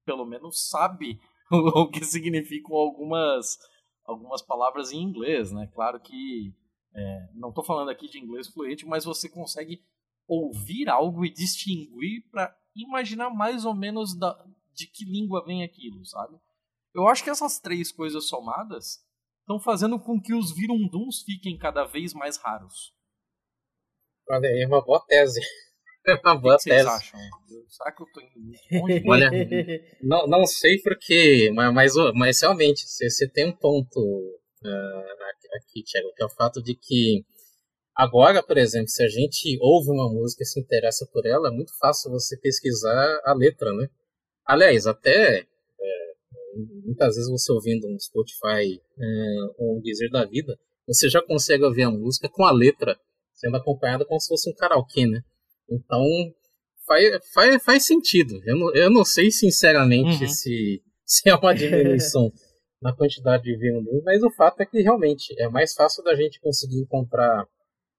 pelo 0.06 0.26
menos 0.26 0.70
sabe 0.70 1.20
o 1.52 1.90
que 1.90 2.06
significam 2.06 2.76
algumas 2.76 3.58
algumas 4.06 4.42
palavras 4.42 4.92
em 4.92 5.02
inglês 5.02 5.52
né 5.52 5.68
claro 5.74 6.00
que 6.00 6.56
é, 6.96 7.30
não 7.34 7.50
estou 7.50 7.64
falando 7.64 7.90
aqui 7.90 8.08
de 8.08 8.18
inglês 8.18 8.48
fluente 8.48 8.86
mas 8.86 9.04
você 9.04 9.30
consegue 9.30 9.84
ouvir 10.28 10.88
algo 10.88 11.26
e 11.26 11.30
distinguir 11.30 12.24
para 12.32 12.56
imaginar 12.74 13.30
mais 13.30 13.66
ou 13.66 13.74
menos 13.74 14.18
da, 14.18 14.34
de 14.74 14.88
que 14.88 15.06
língua 15.06 15.44
vem 15.46 15.64
aquilo, 15.64 16.06
sabe? 16.06 16.38
Eu 16.94 17.08
acho 17.08 17.24
que 17.24 17.30
essas 17.30 17.60
três 17.60 17.92
coisas 17.92 18.28
somadas 18.28 19.00
estão 19.42 19.60
fazendo 19.60 20.00
com 20.00 20.22
que 20.22 20.34
os 20.34 20.56
virunduns 20.56 21.24
fiquem 21.24 21.58
cada 21.58 21.86
vez 21.86 22.14
mais 22.14 22.38
raros. 22.38 22.94
Olha, 24.30 24.48
é 24.48 24.68
uma 24.68 24.84
boa 24.84 25.04
tese. 25.08 25.40
É 26.04 26.16
uma 26.16 26.36
boa 26.36 26.58
que, 26.58 26.64
que 26.64 26.70
tese. 26.72 26.84
vocês 26.84 26.96
acham? 26.96 27.20
Será 27.70 27.92
que 27.92 28.02
eu 28.02 28.08
tô 28.12 28.22
indo 28.22 28.34
muito 28.34 28.74
longe? 28.76 29.04
Olha, 29.08 29.30
não, 30.02 30.26
não 30.26 30.46
sei 30.48 30.82
porque, 30.82 31.52
mas, 31.54 31.94
mas, 32.16 32.42
realmente, 32.42 32.88
você, 32.88 33.08
você 33.08 33.30
tem 33.30 33.50
um 33.50 33.56
ponto 33.56 34.00
uh, 34.00 35.58
aqui, 35.58 35.84
Thiago, 35.84 36.12
que 36.16 36.24
é 36.24 36.26
o 36.26 36.30
fato 36.30 36.60
de 36.64 36.74
que 36.74 37.24
agora, 37.96 38.42
por 38.42 38.58
exemplo, 38.58 38.88
se 38.88 39.04
a 39.04 39.08
gente 39.08 39.60
ouve 39.62 39.92
uma 39.92 40.12
música 40.12 40.42
e 40.42 40.48
se 40.48 40.60
interessa 40.60 41.08
por 41.14 41.24
ela, 41.28 41.50
é 41.50 41.52
muito 41.52 41.78
fácil 41.78 42.10
você 42.10 42.36
pesquisar 42.36 43.22
a 43.24 43.34
letra, 43.36 43.72
né? 43.72 43.88
Aliás, 44.44 44.88
até 44.88 45.46
muitas 46.86 47.16
vezes 47.16 47.30
você 47.30 47.52
ouvindo 47.52 47.88
um 47.88 48.00
Spotify 48.00 48.80
é, 49.00 49.36
ou 49.58 49.78
um 49.78 49.82
Deezer 49.82 50.10
da 50.12 50.26
vida, 50.26 50.58
você 50.88 51.10
já 51.10 51.22
consegue 51.22 51.64
ouvir 51.64 51.84
a 51.84 51.92
música 51.92 52.30
com 52.30 52.44
a 52.44 52.52
letra 52.52 52.98
sendo 53.34 53.58
acompanhada 53.58 54.06
como 54.06 54.20
se 54.20 54.28
fosse 54.28 54.50
um 54.50 54.54
karaokê, 54.54 55.08
né? 55.08 55.22
Então, 55.70 56.04
faz, 56.86 57.32
faz, 57.34 57.64
faz 57.64 57.86
sentido. 57.86 58.40
Eu 58.46 58.56
não, 58.58 58.76
eu 58.76 58.90
não 58.92 59.06
sei, 59.06 59.32
sinceramente, 59.32 60.24
Uhum. 60.24 60.30
se, 60.30 60.82
se 61.06 61.30
é 61.30 61.36
uma 61.36 61.54
diminuição 61.54 62.32
na 62.82 62.94
quantidade 62.96 63.44
de 63.44 63.56
vinil, 63.58 64.02
mas 64.04 64.24
o 64.24 64.32
fato 64.32 64.62
é 64.62 64.66
que 64.66 64.82
realmente 64.82 65.34
é 65.40 65.48
mais 65.48 65.74
fácil 65.74 66.04
da 66.04 66.16
gente 66.16 66.40
conseguir 66.42 66.80
encontrar 66.82 67.46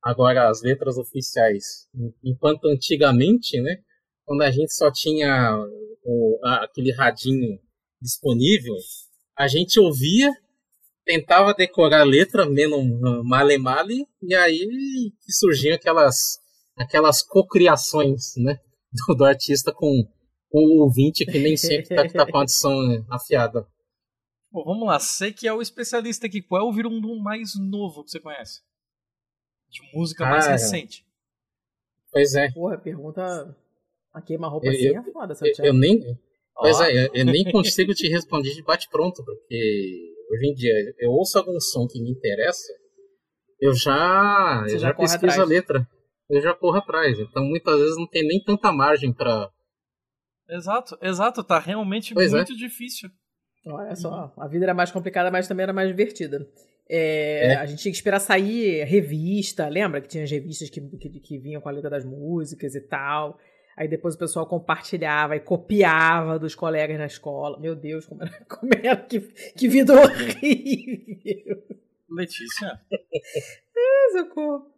agora 0.02 0.48
as 0.48 0.60
letras 0.62 0.98
oficiais. 0.98 1.86
Enquanto 2.22 2.66
antigamente, 2.66 3.60
né, 3.60 3.76
quando 4.24 4.42
a 4.42 4.50
gente 4.50 4.72
só 4.74 4.90
tinha 4.90 5.56
o, 6.04 6.38
aquele 6.42 6.92
radinho 6.92 7.58
disponível, 8.02 8.74
a 9.38 9.46
gente 9.46 9.78
ouvia, 9.80 10.30
tentava 11.04 11.54
decorar 11.54 12.00
a 12.00 12.04
letra, 12.04 12.44
menos 12.44 12.84
male 13.24 13.56
male, 13.58 14.06
e 14.22 14.34
aí 14.34 15.12
surgiam 15.28 15.74
aquelas, 15.76 16.38
aquelas 16.76 17.22
cocriações, 17.22 18.34
né, 18.36 18.58
do, 18.92 19.14
do 19.14 19.24
artista 19.24 19.72
com, 19.72 19.90
com 20.50 20.58
o 20.58 20.82
ouvinte 20.82 21.24
que 21.24 21.38
nem 21.38 21.56
sempre 21.56 21.94
tá, 21.96 22.06
tá 22.08 22.30
com 22.30 22.36
a 22.36 22.40
audição 22.40 22.72
afiada. 23.10 23.66
Bom, 24.50 24.64
vamos 24.64 24.86
lá. 24.86 24.98
Você 24.98 25.32
que 25.32 25.48
é 25.48 25.52
o 25.52 25.62
especialista 25.62 26.26
aqui, 26.26 26.42
qual 26.42 26.60
é 26.60 26.64
o 26.68 26.72
virundum 26.74 27.18
mais 27.18 27.52
novo 27.58 28.04
que 28.04 28.10
você 28.10 28.20
conhece? 28.20 28.60
De 29.70 29.80
música 29.94 30.24
mais 30.26 30.44
Cara, 30.44 30.52
recente. 30.58 31.06
Pois 32.12 32.34
é, 32.34 32.50
Porra, 32.52 32.76
pergunta. 32.76 33.56
A 34.12 34.20
queima-roupa 34.20 34.66
Eu- 34.66 34.72
assim 34.72 34.88
eu- 34.88 35.00
é 35.00 35.04
foda, 35.10 35.32
eu, 35.32 35.36
Santiago. 35.36 35.66
eu 35.66 35.72
nem, 35.72 35.98
Pois 36.54 36.78
Ó, 36.80 36.84
é, 36.84 37.06
eu, 37.06 37.10
eu 37.14 37.24
nem 37.24 37.50
consigo 37.50 37.94
te 37.94 38.08
responder 38.08 38.54
de 38.54 38.62
bate-pronto, 38.62 39.24
porque 39.24 40.14
hoje 40.30 40.50
em 40.50 40.54
dia 40.54 40.72
eu 40.98 41.10
ouço 41.10 41.38
algum 41.38 41.58
som 41.60 41.86
que 41.86 42.00
me 42.00 42.10
interessa, 42.10 42.72
eu 43.60 43.72
já, 43.74 44.62
Você 44.64 44.74
eu 44.74 44.78
já 44.80 44.88
já, 44.88 44.94
pesquiso 44.94 45.16
atrás. 45.16 45.38
a 45.38 45.44
letra. 45.44 45.88
Eu 46.28 46.40
já 46.40 46.52
corro 46.54 46.78
atrás. 46.78 47.18
Então 47.20 47.44
muitas 47.44 47.78
vezes 47.78 47.96
não 47.96 48.06
tem 48.08 48.26
nem 48.26 48.42
tanta 48.42 48.72
margem 48.72 49.12
pra. 49.12 49.48
Exato, 50.48 50.98
exato. 51.00 51.44
Tá 51.44 51.58
realmente 51.58 52.12
Pois 52.14 52.32
é. 52.32 52.36
muito 52.36 52.56
difícil. 52.56 53.08
Olha 53.64 53.94
só, 53.94 54.32
a 54.36 54.48
vida 54.48 54.64
era 54.64 54.74
mais 54.74 54.90
complicada, 54.90 55.30
mas 55.30 55.46
também 55.46 55.62
era 55.62 55.72
mais 55.72 55.88
divertida. 55.88 56.44
É, 56.90 57.52
É. 57.52 57.54
A 57.56 57.66
gente 57.66 57.80
tinha 57.82 57.92
que 57.92 57.96
esperar 57.96 58.18
sair 58.18 58.82
revista, 58.84 59.68
lembra 59.68 60.00
que 60.00 60.08
tinha 60.08 60.24
as 60.24 60.30
revistas 60.30 60.68
que, 60.68 60.80
que, 60.80 61.20
que 61.20 61.38
vinham 61.38 61.60
com 61.60 61.68
a 61.68 61.72
letra 61.72 61.88
das 61.88 62.04
músicas 62.04 62.74
e 62.74 62.80
tal. 62.80 63.38
Aí 63.82 63.88
depois 63.88 64.14
o 64.14 64.18
pessoal 64.18 64.46
compartilhava 64.46 65.34
e 65.34 65.40
copiava 65.40 66.38
dos 66.38 66.54
colegas 66.54 66.96
na 66.96 67.06
escola. 67.06 67.58
Meu 67.58 67.74
Deus, 67.74 68.06
como 68.06 68.22
era, 68.22 68.30
como 68.46 68.70
era 68.72 68.96
que, 68.96 69.20
que 69.58 69.68
vida 69.68 69.92
horrível. 69.92 71.60
Letícia, 72.08 72.80
Socorro. 74.12 74.70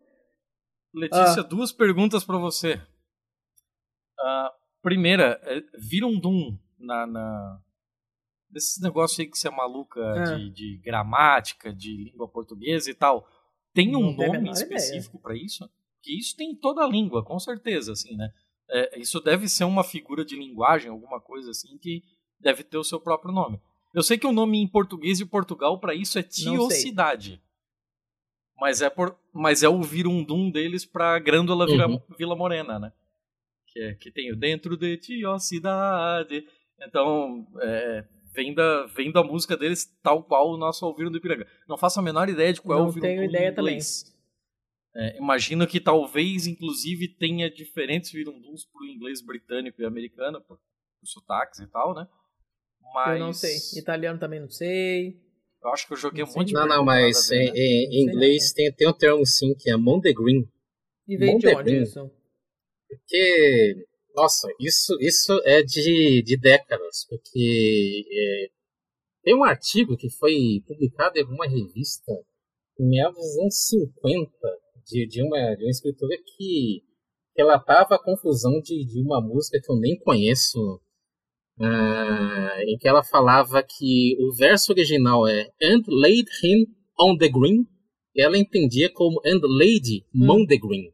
Letícia, 0.94 1.42
Ah. 1.42 1.46
duas 1.46 1.70
perguntas 1.70 2.24
pra 2.24 2.38
você. 2.38 2.80
A 4.18 4.50
primeira, 4.80 5.38
é, 5.42 5.60
vira 5.78 6.06
um 6.06 6.18
Doom 6.18 6.56
na, 6.78 7.06
na 7.06 7.60
desses 8.48 8.80
negócios 8.80 9.20
aí 9.20 9.26
que 9.26 9.36
você 9.36 9.48
é 9.48 9.50
maluca 9.50 10.00
Ah. 10.00 10.22
de, 10.36 10.50
de 10.50 10.78
gramática, 10.82 11.74
de 11.74 12.10
língua 12.10 12.26
portuguesa 12.26 12.90
e 12.90 12.94
tal. 12.94 13.28
Tem 13.74 13.94
um 13.96 14.16
Não 14.16 14.26
nome 14.28 14.50
específico 14.50 15.18
pra 15.20 15.34
isso? 15.36 15.68
Que 16.00 16.18
isso 16.18 16.34
tem 16.36 16.52
em 16.52 16.56
toda 16.56 16.82
a 16.82 16.88
língua, 16.88 17.22
com 17.22 17.38
certeza, 17.38 17.92
assim, 17.92 18.16
né? 18.16 18.32
É, 18.70 18.98
isso 18.98 19.20
deve 19.20 19.48
ser 19.48 19.64
uma 19.64 19.84
figura 19.84 20.24
de 20.24 20.36
linguagem, 20.36 20.90
alguma 20.90 21.20
coisa 21.20 21.50
assim, 21.50 21.76
que 21.78 22.02
deve 22.40 22.64
ter 22.64 22.78
o 22.78 22.84
seu 22.84 23.00
próprio 23.00 23.32
nome. 23.32 23.60
Eu 23.94 24.02
sei 24.02 24.18
que 24.18 24.26
o 24.26 24.32
nome 24.32 24.58
em 24.58 24.66
português 24.66 25.18
de 25.18 25.26
Portugal 25.26 25.78
pra 25.78 25.94
isso 25.94 26.18
é 26.18 26.22
tiocidade. 26.22 27.40
Mas 28.58 28.82
é, 28.82 28.90
por, 28.90 29.16
mas 29.32 29.62
é 29.62 29.68
o 29.68 29.82
virundum 29.82 30.50
deles 30.50 30.84
pra 30.84 31.18
Grândola 31.18 31.66
Vila, 31.66 31.88
Uhum. 31.88 32.00
Vila 32.16 32.36
Morena, 32.36 32.78
né? 32.78 32.92
Que, 33.68 33.80
é, 33.80 33.94
que 33.94 34.10
tem 34.10 34.32
o 34.32 34.36
dentro 34.36 34.76
de 34.76 34.96
tiocidade. 34.96 36.46
Então, 36.80 37.46
é, 37.60 38.04
vem, 38.32 38.54
da, 38.54 38.86
vem 38.86 39.12
da 39.12 39.22
música 39.22 39.56
deles 39.56 39.86
tal 40.02 40.22
qual 40.22 40.50
o 40.50 40.56
nosso 40.56 40.86
Ouvir 40.86 41.10
do 41.10 41.18
Ipiranga. 41.18 41.46
Não 41.68 41.76
faço 41.76 41.98
a 42.00 42.02
menor 42.02 42.28
ideia 42.28 42.52
de 42.52 42.60
qual 42.60 42.78
é 42.78 42.82
Não 42.82 42.88
o 42.88 42.92
virundum 42.92 43.08
tenho 43.08 43.24
ideia 43.24 43.50
inglês. 43.50 44.13
É, 44.96 45.16
imagino 45.18 45.66
que 45.66 45.80
talvez, 45.80 46.46
inclusive, 46.46 47.08
tenha 47.08 47.50
diferentes 47.50 48.12
virunduns 48.12 48.64
pro 48.64 48.86
inglês 48.86 49.20
britânico 49.20 49.82
e 49.82 49.84
americano, 49.84 50.40
por, 50.40 50.56
por 50.56 51.06
sotaques 51.06 51.58
e 51.60 51.66
tal, 51.66 51.94
né? 51.94 52.06
Mas 52.94 53.18
Eu 53.20 53.26
não 53.26 53.32
sei. 53.32 53.56
Italiano 53.80 54.18
também 54.20 54.40
não 54.40 54.48
sei. 54.48 55.20
eu 55.62 55.70
acho 55.70 55.86
que 55.86 55.94
eu 55.94 55.96
joguei 55.96 56.22
Não 56.22 56.30
um 56.30 56.34
monte 56.34 56.48
de 56.48 56.54
Não, 56.54 56.66
não, 56.66 56.84
mas 56.84 57.30
em, 57.32 57.44
né? 57.46 57.52
em- 57.56 58.02
inglês 58.04 58.52
tem, 58.52 58.72
tem 58.72 58.88
um 58.88 58.92
termo 58.96 59.26
sim 59.26 59.54
que 59.58 59.70
é 59.70 59.76
Mondegreen. 59.76 60.48
E 61.08 61.16
veio 61.16 61.38
de 61.38 61.48
onde 61.48 61.82
isso? 61.82 62.10
Porque, 62.88 63.86
nossa, 64.14 64.48
isso, 64.60 64.96
isso 65.00 65.32
é 65.44 65.62
de, 65.62 66.22
de 66.22 66.36
décadas, 66.36 67.04
porque 67.08 68.04
é, 68.12 68.50
tem 69.24 69.34
um 69.34 69.42
artigo 69.42 69.96
que 69.96 70.08
foi 70.10 70.62
publicado 70.66 71.18
em 71.18 71.22
alguma 71.22 71.46
revista 71.46 72.12
em 72.78 72.88
meados 72.88 73.16
dos 73.16 73.38
anos 73.38 73.66
50 73.68 74.30
de, 74.86 75.06
de, 75.06 75.22
uma, 75.22 75.54
de 75.56 75.64
uma 75.64 75.70
escritora 75.70 76.16
que 76.36 76.82
relatava 77.36 77.94
a 77.94 78.02
confusão 78.02 78.60
de, 78.60 78.84
de 78.84 79.00
uma 79.00 79.20
música 79.20 79.60
que 79.60 79.70
eu 79.70 79.76
nem 79.76 79.98
conheço 79.98 80.80
uh, 81.58 82.60
em 82.66 82.76
que 82.78 82.88
ela 82.88 83.02
falava 83.02 83.62
que 83.62 84.16
o 84.20 84.34
verso 84.34 84.72
original 84.72 85.26
é 85.26 85.50
And 85.62 85.82
laid 85.88 86.28
him 86.42 86.66
on 86.98 87.16
the 87.16 87.28
green, 87.28 87.66
e 88.14 88.22
ela 88.22 88.38
entendia 88.38 88.90
como 88.92 89.20
And 89.24 89.40
hum. 90.14 90.30
on 90.30 90.46
the 90.46 90.56
green. 90.56 90.92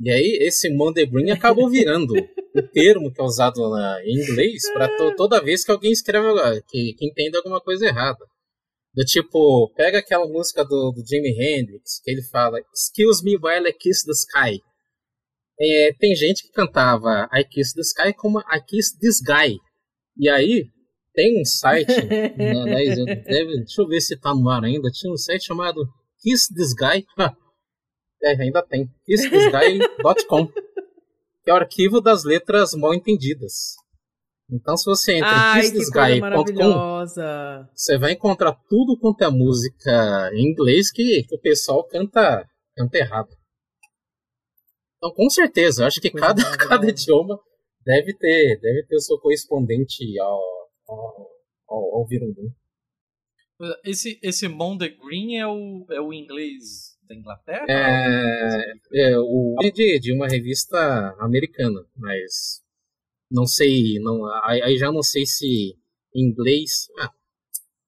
E 0.00 0.10
aí 0.10 0.38
esse 0.42 0.68
on 0.80 0.92
the 0.92 1.04
green 1.04 1.30
acabou 1.30 1.68
virando 1.68 2.14
o 2.54 2.62
termo 2.72 3.12
que 3.12 3.20
é 3.20 3.24
usado 3.24 3.68
na, 3.70 4.00
em 4.04 4.22
inglês 4.22 4.62
para 4.72 4.88
to, 4.96 5.14
toda 5.16 5.42
vez 5.42 5.64
que 5.64 5.70
alguém 5.70 5.92
escreve 5.92 6.26
que, 6.68 6.94
que 6.94 7.06
entende 7.06 7.36
alguma 7.36 7.60
coisa 7.60 7.86
errada. 7.86 8.24
Do 8.94 9.04
tipo, 9.04 9.72
pega 9.74 9.98
aquela 9.98 10.26
música 10.26 10.64
do, 10.64 10.92
do 10.92 11.06
Jimi 11.06 11.30
Hendrix, 11.30 12.00
que 12.02 12.10
ele 12.10 12.22
fala 12.22 12.58
Excuse 12.74 13.24
me 13.24 13.36
while 13.36 13.66
I 13.66 13.72
kiss 13.72 14.04
the 14.04 14.12
sky. 14.12 14.60
É, 15.58 15.92
tem 15.98 16.14
gente 16.14 16.42
que 16.42 16.52
cantava 16.52 17.28
I 17.32 17.44
kiss 17.44 17.74
the 17.74 17.80
sky 17.80 18.12
como 18.12 18.40
I 18.40 18.60
kiss 18.60 18.96
this 18.98 19.20
guy. 19.20 19.58
E 20.18 20.28
aí, 20.28 20.66
tem 21.14 21.40
um 21.40 21.44
site, 21.44 21.88
né, 22.36 23.34
deixa 23.36 23.82
eu 23.82 23.86
ver 23.86 24.00
se 24.00 24.18
tá 24.18 24.34
no 24.34 24.48
ar 24.48 24.64
ainda, 24.64 24.90
tinha 24.90 25.12
um 25.12 25.16
site 25.16 25.44
chamado 25.44 25.86
Kiss 26.20 26.52
This 26.54 26.74
Guy. 26.74 27.04
é, 28.22 28.42
ainda 28.42 28.62
tem. 28.62 28.88
KissThisGuy.com. 29.04 30.46
que 30.46 31.50
é 31.50 31.52
o 31.52 31.56
arquivo 31.56 32.00
das 32.00 32.24
letras 32.24 32.72
mal 32.74 32.94
entendidas. 32.94 33.74
Então, 34.52 34.76
se 34.76 34.84
você 34.84 35.14
entra 35.14 35.30
em 35.30 35.60
kissthisguy.com, 35.62 37.06
você 37.74 37.96
vai 37.96 38.12
encontrar 38.12 38.52
tudo 38.68 38.98
quanto 38.98 39.24
é 39.24 39.30
música 39.30 40.30
em 40.34 40.50
inglês 40.50 40.92
que, 40.92 41.22
que 41.22 41.34
o 41.34 41.40
pessoal 41.40 41.82
canta, 41.84 42.46
canta 42.76 42.98
errado. 42.98 43.30
Então, 44.98 45.10
com 45.14 45.30
certeza, 45.30 45.82
eu 45.82 45.86
acho 45.86 46.02
que 46.02 46.10
cada, 46.10 46.42
cada 46.68 46.86
idioma 46.86 47.40
deve 47.82 48.12
ter, 48.14 48.60
deve 48.60 48.84
ter 48.86 48.96
o 48.96 49.00
seu 49.00 49.18
correspondente 49.18 50.18
ao, 50.20 50.42
ao, 50.86 51.30
ao, 51.66 51.94
ao 51.96 52.06
Virundum. 52.06 52.52
Esse, 53.84 54.18
esse 54.22 54.48
Monde 54.48 54.88
Green 54.90 55.38
é 55.38 55.46
o, 55.46 55.86
é 55.90 56.00
o 56.00 56.12
inglês 56.12 56.98
da 57.08 57.14
Inglaterra? 57.14 57.64
É, 57.68 59.10
é 59.12 59.18
o 59.18 59.56
de, 59.72 59.98
de 59.98 60.12
uma 60.12 60.28
revista 60.28 61.16
americana, 61.20 61.80
mas 61.96 62.61
não 63.32 63.46
sei, 63.46 63.98
não, 64.00 64.24
aí 64.44 64.76
já 64.76 64.92
não 64.92 65.02
sei 65.02 65.24
se 65.24 65.74
em 66.14 66.28
inglês. 66.28 66.88
Ah, 67.00 67.10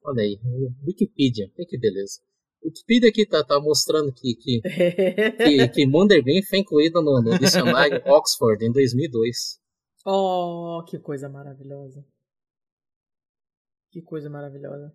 olha 0.05 0.23
aí, 0.23 0.41
Wikipedia, 0.87 1.51
que 1.69 1.79
beleza. 1.79 2.21
Wikipedia 2.65 3.11
aqui 3.11 3.27
tá, 3.27 3.45
tá 3.45 3.61
mostrando 3.61 4.13
que, 4.13 4.35
que, 4.37 4.63
que, 4.63 5.69
que 5.69 5.87
Mondergreen 5.87 6.43
foi 6.43 6.61
incluído 6.61 7.03
no, 7.03 7.21
no 7.21 7.39
dicionário 7.39 8.03
Oxford 8.11 8.65
em 8.65 8.73
2002. 8.73 9.61
Oh, 10.07 10.83
que 10.89 10.99
coisa 10.99 11.29
maravilhosa. 11.29 12.05
Que 13.91 14.03
coisa 14.03 14.31
maravilhosa. 14.31 14.95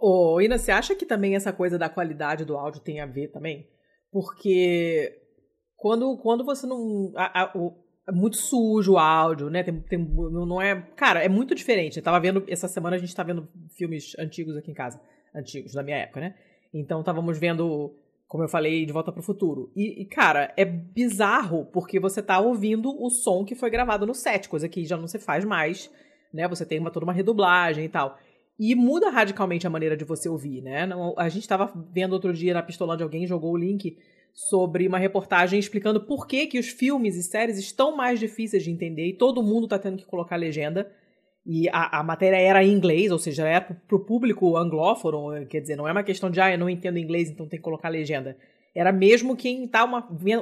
Ô, 0.00 0.40
Ina, 0.40 0.58
você 0.58 0.70
acha 0.70 0.94
que 0.94 1.06
também 1.06 1.34
essa 1.34 1.52
coisa 1.52 1.78
da 1.78 1.88
qualidade 1.88 2.44
do 2.44 2.56
áudio 2.56 2.82
tem 2.82 3.00
a 3.00 3.06
ver 3.06 3.28
também? 3.28 3.68
Porque 4.10 5.22
quando, 5.76 6.16
quando 6.18 6.44
você 6.44 6.66
não. 6.66 7.12
A, 7.16 7.42
a, 7.42 7.58
o, 7.58 7.81
é 8.08 8.12
muito 8.12 8.36
sujo 8.36 8.94
o 8.94 8.98
áudio, 8.98 9.48
né? 9.48 9.62
Tem, 9.62 9.80
tem, 9.80 9.98
não 9.98 10.60
é. 10.60 10.74
Cara, 10.96 11.22
é 11.22 11.28
muito 11.28 11.54
diferente. 11.54 11.98
Eu 11.98 12.02
tava 12.02 12.18
vendo. 12.18 12.44
Essa 12.48 12.66
semana 12.66 12.96
a 12.96 12.98
gente 12.98 13.14
tá 13.14 13.22
vendo 13.22 13.48
filmes 13.76 14.16
antigos 14.18 14.56
aqui 14.56 14.70
em 14.70 14.74
casa. 14.74 15.00
Antigos, 15.34 15.72
da 15.72 15.82
minha 15.82 15.96
época, 15.96 16.20
né? 16.20 16.34
Então 16.74 17.00
estávamos 17.00 17.38
vendo, 17.38 17.94
como 18.26 18.42
eu 18.42 18.48
falei, 18.48 18.84
De 18.84 18.92
Volta 18.92 19.12
para 19.12 19.20
o 19.20 19.24
Futuro. 19.24 19.70
E, 19.76 20.02
e, 20.02 20.04
cara, 20.04 20.52
é 20.56 20.64
bizarro 20.64 21.66
porque 21.66 22.00
você 22.00 22.22
tá 22.22 22.40
ouvindo 22.40 22.90
o 22.90 23.08
som 23.08 23.44
que 23.44 23.54
foi 23.54 23.70
gravado 23.70 24.06
no 24.06 24.14
set, 24.14 24.48
coisa 24.48 24.68
que 24.68 24.84
já 24.84 24.96
não 24.96 25.06
se 25.06 25.18
faz 25.18 25.44
mais, 25.44 25.90
né? 26.34 26.48
Você 26.48 26.66
tem 26.66 26.80
uma, 26.80 26.90
toda 26.90 27.04
uma 27.04 27.12
redublagem 27.12 27.84
e 27.84 27.88
tal. 27.88 28.18
E 28.58 28.74
muda 28.74 29.10
radicalmente 29.10 29.66
a 29.66 29.70
maneira 29.70 29.96
de 29.96 30.04
você 30.04 30.28
ouvir, 30.28 30.60
né? 30.60 30.88
A 31.16 31.28
gente 31.28 31.42
estava 31.42 31.72
vendo 31.92 32.14
outro 32.14 32.32
dia 32.32 32.52
na 32.52 32.62
Pistolândia, 32.62 33.04
alguém 33.04 33.26
jogou 33.26 33.52
o 33.52 33.56
link 33.56 33.96
sobre 34.32 34.86
uma 34.86 34.98
reportagem 34.98 35.58
explicando 35.58 36.00
por 36.00 36.26
que, 36.26 36.46
que 36.46 36.58
os 36.58 36.68
filmes 36.68 37.16
e 37.16 37.22
séries 37.22 37.58
estão 37.58 37.96
mais 37.96 38.18
difíceis 38.18 38.64
de 38.64 38.70
entender 38.70 39.06
e 39.06 39.12
todo 39.12 39.42
mundo 39.42 39.64
está 39.64 39.78
tendo 39.78 39.98
que 39.98 40.06
colocar 40.06 40.36
legenda. 40.36 40.90
E 41.44 41.68
a, 41.70 41.98
a 41.98 42.02
matéria 42.02 42.36
era 42.36 42.64
em 42.64 42.72
inglês, 42.72 43.10
ou 43.10 43.18
seja, 43.18 43.46
era 43.46 43.60
para 43.60 43.96
o 43.96 44.00
público 44.00 44.56
anglófono, 44.56 45.44
quer 45.46 45.60
dizer, 45.60 45.76
não 45.76 45.88
é 45.88 45.92
uma 45.92 46.04
questão 46.04 46.30
de, 46.30 46.40
ah, 46.40 46.52
eu 46.52 46.58
não 46.58 46.70
entendo 46.70 46.98
inglês, 46.98 47.28
então 47.28 47.48
tem 47.48 47.58
que 47.58 47.64
colocar 47.64 47.88
legenda. 47.88 48.36
Era 48.74 48.92
mesmo 48.92 49.36
quem 49.36 49.64
está 49.64 49.84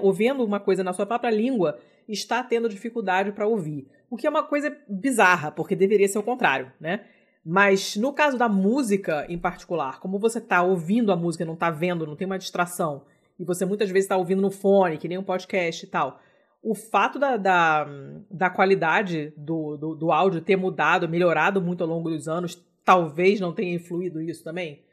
ouvindo 0.03 0.45
uma 0.45 0.61
coisa 0.61 0.85
na 0.85 0.93
sua 0.93 1.07
própria 1.07 1.31
língua 1.31 1.79
está 2.07 2.43
tendo 2.43 2.69
dificuldade 2.69 3.33
para 3.33 3.47
ouvir. 3.47 3.89
O 4.11 4.17
que 4.17 4.27
é 4.27 4.31
uma 4.31 4.43
coisa 4.43 4.77
bizarra, 4.89 5.51
porque 5.51 5.75
deveria 5.75 6.07
ser 6.07 6.19
o 6.19 6.23
contrário, 6.23 6.71
né? 6.79 7.01
Mas 7.45 7.97
no 7.97 8.13
caso 8.13 8.37
da 8.37 8.49
música 8.49 9.25
em 9.29 9.39
particular, 9.39 9.99
como 10.01 10.19
você 10.19 10.39
está 10.39 10.63
ouvindo 10.63 11.11
a 11.11 11.17
música, 11.17 11.45
não 11.45 11.55
está 11.55 11.71
vendo, 11.71 12.07
não 12.07 12.15
tem 12.15 12.27
uma 12.27 12.39
distração, 12.39 13.03
e 13.41 13.45
você 13.45 13.65
muitas 13.65 13.89
vezes 13.89 14.05
está 14.05 14.19
ouvindo 14.19 14.43
no 14.43 14.51
fone, 14.51 14.99
que 14.99 15.09
nem 15.09 15.17
um 15.17 15.25
podcast 15.25 15.83
e 15.83 15.89
tal, 15.89 16.21
o 16.63 16.75
fato 16.75 17.19
da, 17.19 17.39
da, 17.39 17.89
da 18.31 18.51
qualidade 18.51 19.33
do, 19.35 19.79
do, 19.79 19.95
do, 19.95 20.13
áudio 20.13 20.43
ter 20.43 20.57
mudado, 20.57 21.09
melhorado 21.09 21.61
muito 21.63 21.83
ao 21.83 21.89
longo 21.89 22.11
dos 22.11 22.29
anos, 22.29 22.63
talvez 22.85 23.41
não 23.41 23.55
tenha 23.55 23.75
influído 23.75 24.21
isso 24.21 24.45
também. 24.45 24.85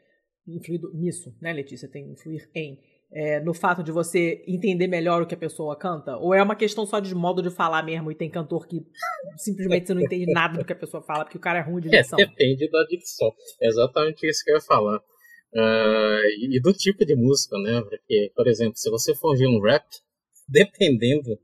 Influído 0.46 0.90
nisso, 0.94 1.36
né, 1.42 1.52
Letícia? 1.52 1.86
Tem 1.86 2.10
influir 2.10 2.48
em. 2.54 2.78
É, 3.10 3.40
no 3.40 3.54
fato 3.54 3.82
de 3.82 3.90
você 3.90 4.42
entender 4.46 4.86
melhor 4.86 5.22
o 5.22 5.26
que 5.26 5.34
a 5.34 5.38
pessoa 5.38 5.76
canta? 5.76 6.16
Ou 6.18 6.34
é 6.34 6.42
uma 6.42 6.54
questão 6.54 6.84
só 6.84 7.00
de 7.00 7.14
modo 7.14 7.42
de 7.42 7.50
falar 7.50 7.82
mesmo 7.82 8.10
e 8.10 8.14
tem 8.14 8.30
cantor 8.30 8.66
que 8.66 8.82
simplesmente 9.36 9.86
você 9.86 9.94
não 9.94 10.02
entende 10.02 10.30
nada 10.30 10.58
do 10.58 10.64
que 10.64 10.72
a 10.74 10.76
pessoa 10.76 11.02
fala 11.02 11.24
porque 11.24 11.38
o 11.38 11.40
cara 11.40 11.58
é 11.58 11.62
ruim 11.62 11.80
de 11.80 11.88
dicção? 11.88 12.18
É, 12.18 12.26
depende 12.26 12.70
da 12.70 12.84
dicção. 12.84 13.32
É 13.62 13.68
exatamente 13.68 14.26
isso 14.26 14.44
que 14.44 14.50
eu 14.50 14.56
ia 14.56 14.60
falar. 14.60 15.00
Uh, 15.54 16.28
e 16.50 16.60
do 16.60 16.72
tipo 16.72 17.04
de 17.04 17.16
música, 17.16 17.58
né? 17.58 17.80
Porque, 17.82 18.30
por 18.34 18.46
exemplo, 18.46 18.76
se 18.76 18.90
você 18.90 19.14
for 19.14 19.30
ouvir 19.30 19.46
um 19.46 19.60
rap, 19.60 19.84
dependendo 20.46 21.38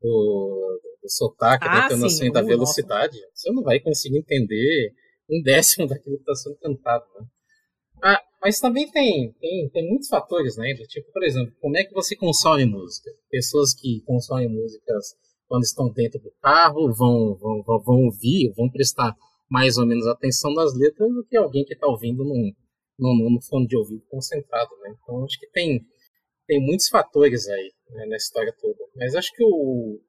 do, 0.00 0.80
do 1.02 1.08
sotaque, 1.08 1.66
ah, 1.68 1.86
assim, 1.86 2.32
da 2.32 2.42
uh, 2.42 2.46
velocidade, 2.46 3.20
nossa. 3.20 3.32
você 3.34 3.52
não 3.52 3.62
vai 3.62 3.78
conseguir 3.80 4.18
entender 4.18 4.92
um 5.30 5.42
décimo 5.42 5.86
daquilo 5.88 6.16
que 6.16 6.22
está 6.22 6.34
sendo 6.34 6.56
cantado, 6.56 7.04
né? 7.18 7.26
Ah, 8.02 8.22
mas 8.42 8.58
também 8.58 8.90
tem, 8.90 9.32
tem, 9.38 9.68
tem 9.68 9.88
muitos 9.88 10.08
fatores, 10.08 10.56
né? 10.56 10.72
Tipo, 10.88 11.12
por 11.12 11.22
exemplo, 11.22 11.54
como 11.60 11.76
é 11.76 11.84
que 11.84 11.92
você 11.92 12.16
consome 12.16 12.64
música? 12.64 13.10
Pessoas 13.30 13.74
que 13.74 14.00
consomem 14.06 14.48
músicas 14.48 15.14
quando 15.46 15.64
estão 15.64 15.92
dentro 15.92 16.18
do 16.20 16.32
carro 16.40 16.92
vão, 16.94 17.36
vão, 17.36 17.62
vão, 17.62 17.82
vão 17.82 18.04
ouvir, 18.04 18.52
vão 18.56 18.70
prestar 18.70 19.14
mais 19.50 19.76
ou 19.76 19.84
menos 19.84 20.06
atenção 20.06 20.54
nas 20.54 20.72
letras 20.74 21.10
do 21.12 21.24
que 21.24 21.36
alguém 21.36 21.64
que 21.64 21.74
está 21.74 21.86
ouvindo 21.88 22.24
num, 22.24 22.52
no, 23.00 23.30
no 23.30 23.42
fone 23.42 23.66
de 23.66 23.76
ouvido 23.76 24.02
concentrado, 24.08 24.70
né? 24.82 24.94
Então 25.02 25.24
acho 25.24 25.38
que 25.38 25.50
tem, 25.50 25.80
tem 26.46 26.60
muitos 26.60 26.88
fatores 26.88 27.48
aí 27.48 27.72
né, 27.90 28.06
na 28.06 28.16
história 28.16 28.54
toda. 28.60 28.78
Mas 28.96 29.14
acho 29.14 29.32
que 29.34 29.42
o. 29.42 30.00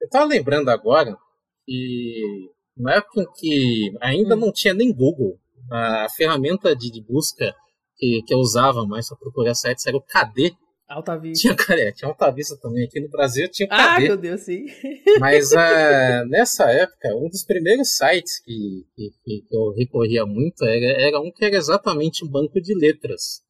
Eu 0.00 0.06
estava 0.06 0.24
lembrando 0.24 0.68
agora 0.68 1.16
que 1.64 2.50
na 2.76 2.94
época 2.94 3.20
em 3.20 3.32
que 3.34 3.92
ainda 4.00 4.36
hum. 4.36 4.40
não 4.40 4.52
tinha 4.52 4.74
nem 4.74 4.92
Google, 4.92 5.38
a 5.70 6.06
ferramenta 6.16 6.74
de, 6.74 6.90
de 6.90 7.02
busca 7.02 7.54
que, 7.96 8.22
que 8.26 8.34
eu 8.34 8.38
usava 8.38 8.86
mais 8.86 9.08
para 9.08 9.18
procurar 9.18 9.54
sites 9.54 9.86
era 9.86 9.96
o 9.96 10.02
KD, 10.02 10.56
Alta 10.92 11.16
Vista. 11.16 11.40
Tinha, 11.42 11.56
cara, 11.56 11.92
tinha 11.92 12.08
Alta 12.08 12.30
Vista 12.30 12.56
também. 12.60 12.84
Aqui 12.84 13.00
no 13.00 13.08
Brasil 13.08 13.48
tinha 13.50 13.68
o 13.68 13.72
Ah, 13.72 13.98
meu 13.98 14.16
Deus, 14.16 14.42
sim. 14.42 14.66
Mas 15.18 15.52
uh, 15.52 16.28
nessa 16.28 16.70
época, 16.70 17.16
um 17.16 17.28
dos 17.28 17.44
primeiros 17.44 17.96
sites 17.96 18.40
que, 18.40 18.86
que, 18.94 19.10
que 19.24 19.46
eu 19.50 19.72
recorria 19.72 20.26
muito 20.26 20.64
era, 20.64 21.02
era, 21.02 21.20
um 21.20 21.32
que 21.32 21.44
era 21.44 21.56
exatamente 21.56 22.24
um 22.24 22.28
banco 22.28 22.60
de 22.60 22.74
letras. 22.74 23.42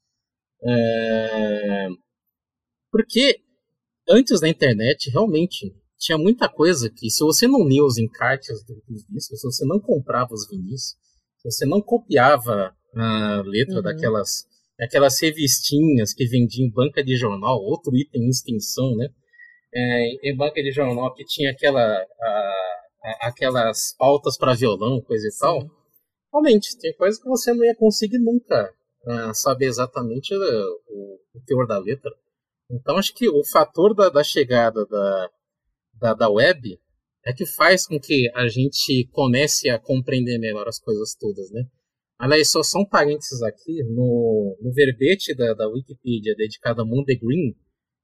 É, 0.65 1.89
porque 2.91 3.41
antes 4.09 4.41
da 4.41 4.49
internet, 4.49 5.11
realmente, 5.11 5.75
tinha 5.99 6.19
muita 6.19 6.49
coisa 6.49 6.91
que, 6.91 7.11
se 7.11 7.25
você 7.25 7.49
não 7.49 7.67
lia 7.67 7.85
os 7.85 7.99
encartes 7.99 8.65
dos 8.65 9.05
discos, 9.09 9.41
se 9.41 9.47
você 9.47 9.65
não 9.65 9.81
comprava 9.81 10.33
os 10.33 10.49
vinis, 10.49 10.97
se 11.39 11.51
você 11.51 11.67
não 11.67 11.81
copiava 11.81 12.75
a 12.95 13.43
letra 13.45 13.77
uhum. 13.77 13.83
daquelas 13.83 14.47
aquelas 14.81 15.21
revistinhas 15.21 16.13
que 16.15 16.27
vendiam 16.27 16.67
em 16.67 16.73
banca 16.73 17.03
de 17.03 17.17
jornal, 17.17 17.59
outro 17.59 17.95
item 17.97 18.25
em 18.25 18.29
extensão, 18.29 18.95
né? 18.97 19.09
É, 19.75 20.31
em 20.31 20.37
banca 20.37 20.63
de 20.63 20.71
jornal 20.71 21.15
que 21.15 21.25
tinha 21.25 21.51
aquela, 21.51 21.81
a, 21.81 22.55
a, 23.03 23.29
aquelas 23.29 23.95
pautas 23.97 24.37
para 24.37 24.55
violão, 24.55 25.01
coisa 25.01 25.27
e 25.27 25.39
tal. 25.39 25.71
Realmente, 26.33 26.79
tem 26.79 26.95
coisas 26.95 27.21
que 27.21 27.29
você 27.29 27.53
não 27.53 27.65
ia 27.65 27.75
conseguir 27.75 28.19
nunca 28.19 28.73
uh, 29.07 29.35
saber 29.35 29.67
exatamente 29.67 30.35
uh, 30.35 30.81
o, 30.89 31.19
o, 31.35 31.41
teor 31.47 31.67
da 31.67 31.79
letra. 31.79 32.11
Então, 32.71 32.97
acho 32.97 33.15
que 33.15 33.29
o 33.29 33.43
fator 33.51 33.95
da, 33.95 34.09
da 34.09 34.25
chegada 34.25 34.85
da, 34.87 35.31
da, 35.95 36.15
da 36.15 36.31
web 36.31 36.79
é 37.25 37.33
que 37.33 37.47
faz 37.47 37.87
com 37.87 37.99
que 38.01 38.31
a 38.35 38.49
gente 38.49 39.09
comece 39.13 39.71
a 39.71 39.79
compreender 39.79 40.39
melhor 40.39 40.67
as 40.67 40.79
coisas 40.79 41.15
todas, 41.15 41.51
né? 41.51 41.63
Aliás, 42.23 42.53
só 42.53 42.63
são 42.63 42.85
parênteses 42.85 43.43
aqui, 43.43 43.83
no, 43.83 44.57
no 44.63 44.73
verbete 44.73 45.35
da, 45.35 45.55
da 45.55 45.69
Wikipedia 45.69 46.37
dedicado 46.37 46.81
a 46.81 46.85
Mondegreen, 46.85 47.53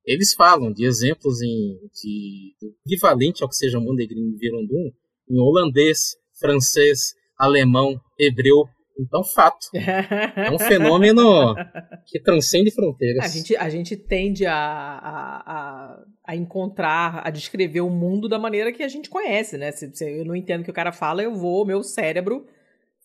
eles 0.05 0.35
falam 0.35 0.73
de 0.73 0.85
exemplos 0.85 1.41
em, 1.41 1.79
de, 1.95 2.53
de 2.61 2.75
equivalente 2.85 3.45
ao 3.45 3.49
que 3.49 3.55
seja 3.55 3.79
Mondegreen 3.79 4.35
e 4.35 4.37
Virundum 4.37 4.91
em 5.31 5.39
holandês, 5.39 6.16
francês, 6.41 7.14
alemão, 7.39 7.95
hebreu. 8.19 8.64
Então, 8.99 9.23
fato. 9.23 9.69
É 9.73 10.51
um 10.51 10.59
fenômeno 10.59 11.55
que 12.09 12.19
transcende 12.19 12.73
fronteiras. 12.73 13.25
A 13.25 13.29
gente, 13.29 13.57
a 13.57 13.69
gente 13.69 13.97
tende 13.97 14.45
a, 14.47 14.53
a, 14.53 15.43
a, 15.47 16.05
a 16.27 16.35
encontrar, 16.35 17.23
a 17.25 17.31
descrever 17.31 17.83
o 17.83 17.91
mundo 17.91 18.29
da 18.29 18.41
maneira 18.41 18.73
que 18.73 18.83
a 18.83 18.89
gente 18.89 19.09
conhece, 19.09 19.57
né? 19.57 19.71
Se, 19.71 19.95
se 19.95 20.19
eu 20.19 20.25
não 20.25 20.35
entendo 20.35 20.62
o 20.62 20.64
que 20.64 20.73
o 20.73 20.75
cara 20.75 20.91
fala, 20.91 21.23
eu 21.23 21.37
vou, 21.37 21.64
meu 21.64 21.85
cérebro 21.85 22.45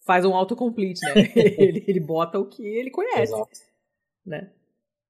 faz 0.05 0.25
um 0.25 0.35
autocomplete, 0.35 1.01
né? 1.05 1.13
ele, 1.57 1.83
ele 1.87 1.99
bota 1.99 2.39
o 2.39 2.47
que 2.47 2.65
ele 2.65 2.89
conhece, 2.91 3.33
Exato. 3.33 3.49
né? 4.25 4.53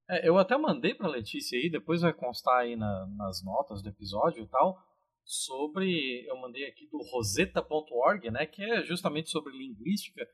É, 0.08 0.28
eu 0.28 0.36
até 0.38 0.56
mandei 0.56 0.94
pra 0.94 1.08
Letícia 1.08 1.58
aí, 1.58 1.70
depois 1.70 2.02
vai 2.02 2.12
constar 2.12 2.60
aí 2.60 2.76
na- 2.76 3.06
nas 3.16 3.42
notas 3.42 3.82
do 3.82 3.88
episódio 3.88 4.42
e 4.44 4.46
tal, 4.48 4.78
sobre. 5.24 6.26
Eu 6.28 6.36
mandei 6.36 6.66
aqui 6.66 6.86
do 6.88 6.98
rosetta.org, 7.10 8.30
né? 8.30 8.46
Que 8.46 8.62
é 8.62 8.82
justamente 8.84 9.30
sobre 9.30 9.56
linguística, 9.56 10.26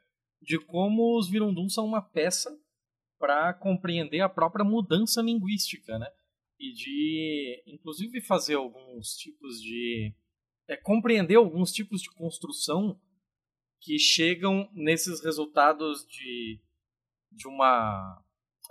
de 0.43 0.59
como 0.59 1.17
os 1.19 1.31
Virunduns 1.31 1.75
são 1.75 1.85
uma 1.85 2.03
peça 2.03 2.51
para 3.19 3.55
compreender 3.55 4.21
a 4.21 4.29
própria 4.29 4.65
mudança 4.65 5.23
linguística, 5.23 5.99
né? 5.99 6.09
E 6.59 6.73
de, 6.73 7.63
inclusive, 7.67 8.21
fazer 8.21 8.55
alguns 8.55 9.15
tipos 9.15 9.61
de. 9.63 10.13
É, 10.69 10.77
compreender 10.77 11.37
alguns 11.37 11.73
tipos 11.73 12.03
de 12.03 12.11
construção 12.11 13.01
que 13.81 13.99
chegam 13.99 14.69
nesses 14.73 15.23
resultados 15.25 16.07
de, 16.07 16.61
de 17.33 17.49
uma. 17.49 18.23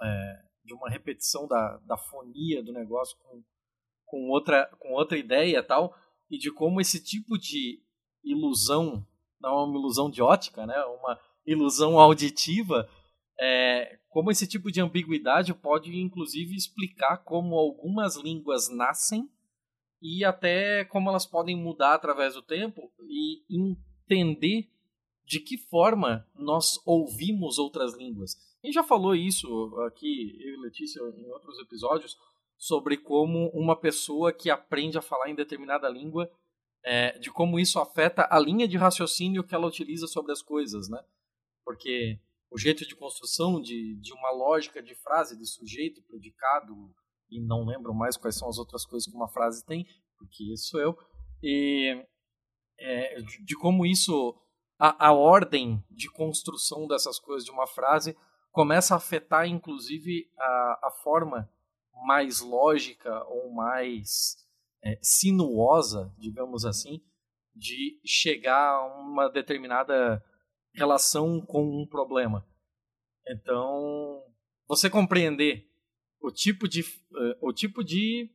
é, 0.01 0.49
de 0.64 0.74
uma 0.74 0.89
repetição 0.89 1.47
da, 1.47 1.78
da 1.86 1.97
fonia 1.97 2.62
do 2.62 2.72
negócio 2.72 3.18
com, 3.18 3.43
com, 4.05 4.30
outra, 4.30 4.68
com 4.78 4.93
outra 4.93 5.18
ideia 5.18 5.64
tal, 5.64 5.95
e 6.30 6.38
de 6.38 6.51
como 6.51 6.80
esse 6.80 7.03
tipo 7.03 7.38
de 7.39 7.82
ilusão, 8.24 9.05
não 9.41 9.49
é 9.49 9.64
uma 9.66 9.80
ilusão 9.80 10.12
de 10.12 10.22
ótica, 10.22 10.68
né? 10.68 10.78
uma 10.86 11.20
ilusão 11.43 11.97
auditiva, 11.97 12.88
é, 13.39 13.99
como 14.10 14.30
esse 14.30 14.45
tipo 14.47 14.72
de 14.72 14.82
ambiguidade 14.82 15.53
pode 15.53 15.97
inclusive 15.97 16.55
explicar 16.55 17.18
como 17.24 17.55
algumas 17.55 18.16
línguas 18.18 18.70
nascem 18.70 19.28
e 20.01 20.24
até 20.24 20.86
como 20.86 21.10
elas 21.10 21.26
podem 21.26 21.55
mudar 21.55 21.93
através 21.95 22.34
do 22.34 22.41
tempo 22.41 22.91
e 23.01 23.43
entender 23.49 24.70
de 25.30 25.40
que 25.40 25.60
forma 25.60 26.28
nós 26.34 26.82
ouvimos 26.88 27.60
outras 27.60 27.96
línguas. 27.96 28.36
A 28.64 28.66
gente 28.66 28.74
já 28.74 28.84
falou 28.84 29.14
isso 29.14 29.48
aqui, 29.86 30.36
eu 30.42 30.56
e 30.56 30.62
Letícia, 30.64 31.00
em 31.16 31.30
outros 31.30 31.60
episódios, 31.60 32.18
sobre 32.58 32.98
como 32.98 33.48
uma 33.50 33.80
pessoa 33.80 34.34
que 34.34 34.50
aprende 34.50 34.98
a 34.98 35.04
falar 35.04 35.30
em 35.30 35.36
determinada 35.36 35.88
língua, 35.88 36.28
é, 36.84 37.20
de 37.20 37.30
como 37.30 37.60
isso 37.60 37.80
afeta 37.80 38.28
a 38.28 38.40
linha 38.40 38.68
de 38.68 38.76
raciocínio 38.76 39.44
que 39.44 39.54
ela 39.54 39.68
utiliza 39.68 40.08
sobre 40.08 40.32
as 40.32 40.42
coisas, 40.42 40.90
né? 40.90 41.00
Porque 41.64 42.20
o 42.50 42.58
jeito 42.58 42.84
de 42.88 42.96
construção 42.96 43.62
de, 43.62 44.00
de 44.02 44.12
uma 44.14 44.32
lógica 44.32 44.82
de 44.82 44.96
frase, 44.96 45.38
de 45.38 45.46
sujeito, 45.46 46.02
predicado, 46.08 46.74
e 47.30 47.40
não 47.40 47.68
lembro 47.68 47.94
mais 47.94 48.18
quais 48.18 48.36
são 48.36 48.50
as 48.50 48.58
outras 48.58 48.84
coisas 48.84 49.08
que 49.08 49.16
uma 49.16 49.30
frase 49.30 49.64
tem, 49.64 49.86
porque 50.18 50.52
isso 50.52 50.80
eu, 50.80 50.98
e 51.44 52.04
é, 52.80 53.22
de 53.22 53.56
como 53.56 53.86
isso, 53.86 54.36
a, 54.80 55.08
a 55.08 55.14
ordem 55.14 55.84
de 55.92 56.10
construção 56.10 56.88
dessas 56.88 57.20
coisas 57.20 57.44
de 57.44 57.52
uma 57.52 57.68
frase 57.68 58.18
começa 58.52 58.94
a 58.94 58.98
afetar, 58.98 59.46
inclusive, 59.46 60.32
a, 60.38 60.80
a 60.84 60.92
forma 61.04 61.52
mais 62.06 62.40
lógica 62.40 63.24
ou 63.26 63.52
mais 63.52 64.38
é, 64.84 64.98
sinuosa, 65.02 66.14
digamos 66.18 66.66
assim, 66.66 67.04
de 67.54 68.00
chegar 68.06 68.76
a 68.76 68.86
uma 69.02 69.28
determinada 69.28 70.24
relação 70.74 71.42
com 71.42 71.82
um 71.82 71.86
problema. 71.86 72.48
Então, 73.28 74.24
você 74.66 74.90
compreender 74.90 75.70
o 76.22 76.32
tipo 76.32 76.68
de, 76.68 76.82
eh, 76.82 77.38
o 77.42 77.52
tipo 77.52 77.84
de 77.84 78.32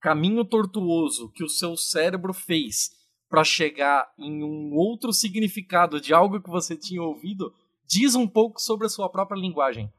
caminho 0.00 0.44
tortuoso 0.44 1.30
que 1.32 1.44
o 1.44 1.48
seu 1.48 1.76
cérebro 1.76 2.32
fez 2.32 2.90
para 3.34 3.44
chegar 3.44 4.12
em 4.16 4.44
um 4.44 4.74
outro 4.74 5.12
significado 5.12 6.00
de 6.00 6.14
algo 6.14 6.40
que 6.40 6.48
você 6.48 6.76
tinha 6.76 7.02
ouvido 7.02 7.52
diz 7.84 8.14
um 8.14 8.28
pouco 8.28 8.60
sobre 8.60 8.86
a 8.86 8.88
sua 8.88 9.08
própria 9.08 9.36
linguagem. 9.36 9.92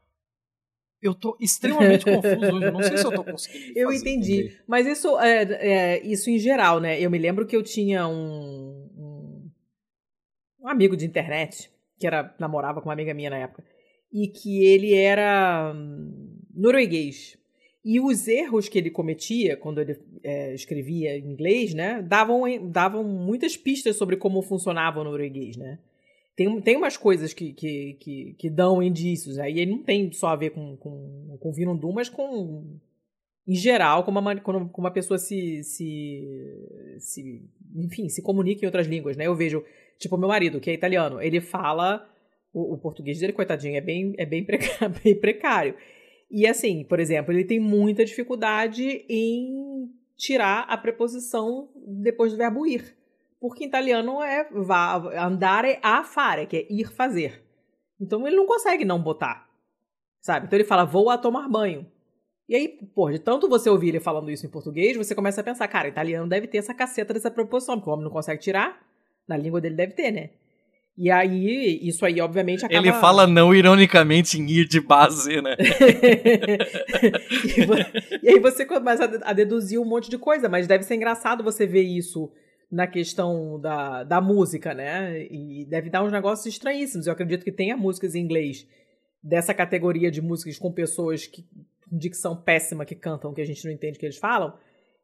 Eu 1.02 1.14
tô 1.14 1.36
extremamente 1.38 2.04
confuso 2.10 2.56
hoje, 2.56 2.70
não 2.70 2.82
sei 2.82 2.96
se 2.96 3.04
eu 3.04 3.12
tô 3.12 3.22
conseguindo. 3.22 3.78
Eu 3.78 3.92
entendi. 3.92 4.40
entendi. 4.40 4.60
Mas 4.66 4.86
isso 4.86 5.18
é, 5.18 5.42
é, 5.42 6.06
isso 6.06 6.30
em 6.30 6.38
geral, 6.38 6.80
né? 6.80 6.98
Eu 6.98 7.10
me 7.10 7.18
lembro 7.18 7.46
que 7.46 7.54
eu 7.54 7.62
tinha 7.62 8.08
um, 8.08 8.88
um, 8.96 9.50
um 10.60 10.68
amigo 10.68 10.96
de 10.96 11.04
internet 11.04 11.70
que 11.98 12.06
era 12.06 12.34
namorava 12.38 12.80
com 12.80 12.88
uma 12.88 12.94
amiga 12.94 13.12
minha 13.12 13.30
na 13.30 13.38
época 13.38 13.62
e 14.12 14.28
que 14.28 14.64
ele 14.64 14.94
era 14.94 15.72
hum, 15.74 16.40
norueguês. 16.54 17.36
E 17.88 18.00
os 18.00 18.26
erros 18.26 18.68
que 18.68 18.76
ele 18.76 18.90
cometia 18.90 19.56
quando 19.56 19.80
ele 19.80 19.96
é, 20.24 20.52
escrevia 20.52 21.16
em 21.16 21.30
inglês, 21.30 21.72
né, 21.72 22.02
davam, 22.02 22.42
davam 22.68 23.04
muitas 23.04 23.56
pistas 23.56 23.94
sobre 23.94 24.16
como 24.16 24.42
funcionava 24.42 25.00
o 25.00 25.04
norueguês, 25.04 25.56
né? 25.56 25.78
Tem, 26.34 26.60
tem 26.60 26.76
umas 26.76 26.96
coisas 26.96 27.32
que, 27.32 27.52
que, 27.52 27.96
que, 28.00 28.34
que 28.36 28.50
dão 28.50 28.82
indícios, 28.82 29.38
aí 29.38 29.64
não 29.64 29.84
tem 29.84 30.10
só 30.10 30.30
a 30.30 30.36
ver 30.36 30.50
com, 30.50 30.76
com, 30.76 31.38
com 31.38 31.52
Vinundum, 31.52 31.92
mas 31.92 32.08
com 32.08 32.76
em 33.46 33.54
geral, 33.54 34.02
como 34.02 34.18
uma, 34.18 34.34
como 34.40 34.68
uma 34.76 34.90
pessoa 34.90 35.16
se, 35.16 35.62
se, 35.62 36.98
se. 36.98 37.48
Enfim, 37.76 38.08
se 38.08 38.20
comunica 38.20 38.64
em 38.64 38.66
outras 38.66 38.88
línguas, 38.88 39.16
né? 39.16 39.28
Eu 39.28 39.36
vejo, 39.36 39.64
tipo, 39.96 40.18
meu 40.18 40.28
marido, 40.28 40.58
que 40.58 40.70
é 40.70 40.74
italiano, 40.74 41.22
ele 41.22 41.40
fala. 41.40 42.04
O, 42.52 42.74
o 42.74 42.78
português 42.78 43.20
dele, 43.20 43.32
coitadinho, 43.32 43.76
é 43.76 43.80
bem, 43.80 44.14
é 44.18 44.26
bem, 44.26 44.44
bem 45.04 45.14
precário. 45.14 45.76
E 46.30 46.46
assim, 46.46 46.84
por 46.84 46.98
exemplo, 46.98 47.32
ele 47.32 47.44
tem 47.44 47.60
muita 47.60 48.04
dificuldade 48.04 49.04
em 49.08 49.88
tirar 50.16 50.62
a 50.62 50.76
preposição 50.76 51.68
depois 51.86 52.32
do 52.32 52.38
verbo 52.38 52.66
ir. 52.66 52.96
Porque 53.40 53.64
em 53.64 53.68
italiano 53.68 54.22
é 54.22 54.48
andare 55.18 55.78
a 55.82 56.02
fare, 56.02 56.46
que 56.46 56.56
é 56.56 56.66
ir 56.72 56.90
fazer. 56.90 57.44
Então 58.00 58.26
ele 58.26 58.36
não 58.36 58.46
consegue 58.46 58.84
não 58.84 59.00
botar. 59.00 59.48
Sabe? 60.20 60.46
Então 60.46 60.56
ele 60.56 60.66
fala, 60.66 60.84
vou 60.84 61.10
a 61.10 61.18
tomar 61.18 61.48
banho. 61.48 61.86
E 62.48 62.54
aí, 62.54 62.68
pô, 62.94 63.10
de 63.10 63.18
tanto 63.18 63.48
você 63.48 63.68
ouvir 63.68 63.88
ele 63.88 64.00
falando 64.00 64.30
isso 64.30 64.46
em 64.46 64.50
português, 64.50 64.96
você 64.96 65.14
começa 65.14 65.40
a 65.40 65.44
pensar, 65.44 65.66
cara, 65.68 65.88
italiano 65.88 66.28
deve 66.28 66.46
ter 66.46 66.58
essa 66.58 66.72
caceta 66.72 67.12
dessa 67.12 67.30
preposição, 67.30 67.76
porque 67.76 67.90
o 67.90 67.92
homem 67.92 68.04
não 68.04 68.10
consegue 68.10 68.40
tirar, 68.40 68.84
na 69.28 69.36
língua 69.36 69.60
dele 69.60 69.74
deve 69.74 69.92
ter, 69.94 70.12
né? 70.12 70.30
E 70.98 71.10
aí, 71.10 71.78
isso 71.82 72.06
aí, 72.06 72.22
obviamente, 72.22 72.64
acaba... 72.64 72.80
Ele 72.80 72.90
fala 72.94 73.26
não 73.26 73.54
ironicamente 73.54 74.40
em 74.40 74.48
ir 74.48 74.66
de 74.66 74.80
base, 74.80 75.42
né? 75.42 75.54
e, 78.22 78.30
aí 78.30 78.40
você 78.40 78.64
começa 78.64 79.04
a 79.22 79.34
deduzir 79.34 79.78
um 79.78 79.84
monte 79.84 80.08
de 80.08 80.16
coisa, 80.16 80.48
mas 80.48 80.66
deve 80.66 80.84
ser 80.84 80.94
engraçado 80.94 81.44
você 81.44 81.66
ver 81.66 81.82
isso 81.82 82.32
na 82.72 82.86
questão 82.86 83.60
da, 83.60 84.04
da 84.04 84.22
música, 84.22 84.72
né? 84.72 85.26
E 85.30 85.66
deve 85.68 85.90
dar 85.90 86.02
uns 86.02 86.12
negócios 86.12 86.46
estranhíssimos. 86.46 87.06
Eu 87.06 87.12
acredito 87.12 87.44
que 87.44 87.52
tenha 87.52 87.76
músicas 87.76 88.14
em 88.14 88.20
inglês 88.20 88.66
dessa 89.22 89.52
categoria 89.52 90.10
de 90.10 90.22
músicas 90.22 90.58
com 90.58 90.72
pessoas 90.72 91.26
que, 91.26 91.44
dicção 91.92 92.34
péssima 92.34 92.86
que 92.86 92.94
cantam, 92.94 93.34
que 93.34 93.42
a 93.42 93.46
gente 93.46 93.64
não 93.64 93.72
entende 93.72 93.96
o 93.96 94.00
que 94.00 94.06
eles 94.06 94.16
falam. 94.16 94.54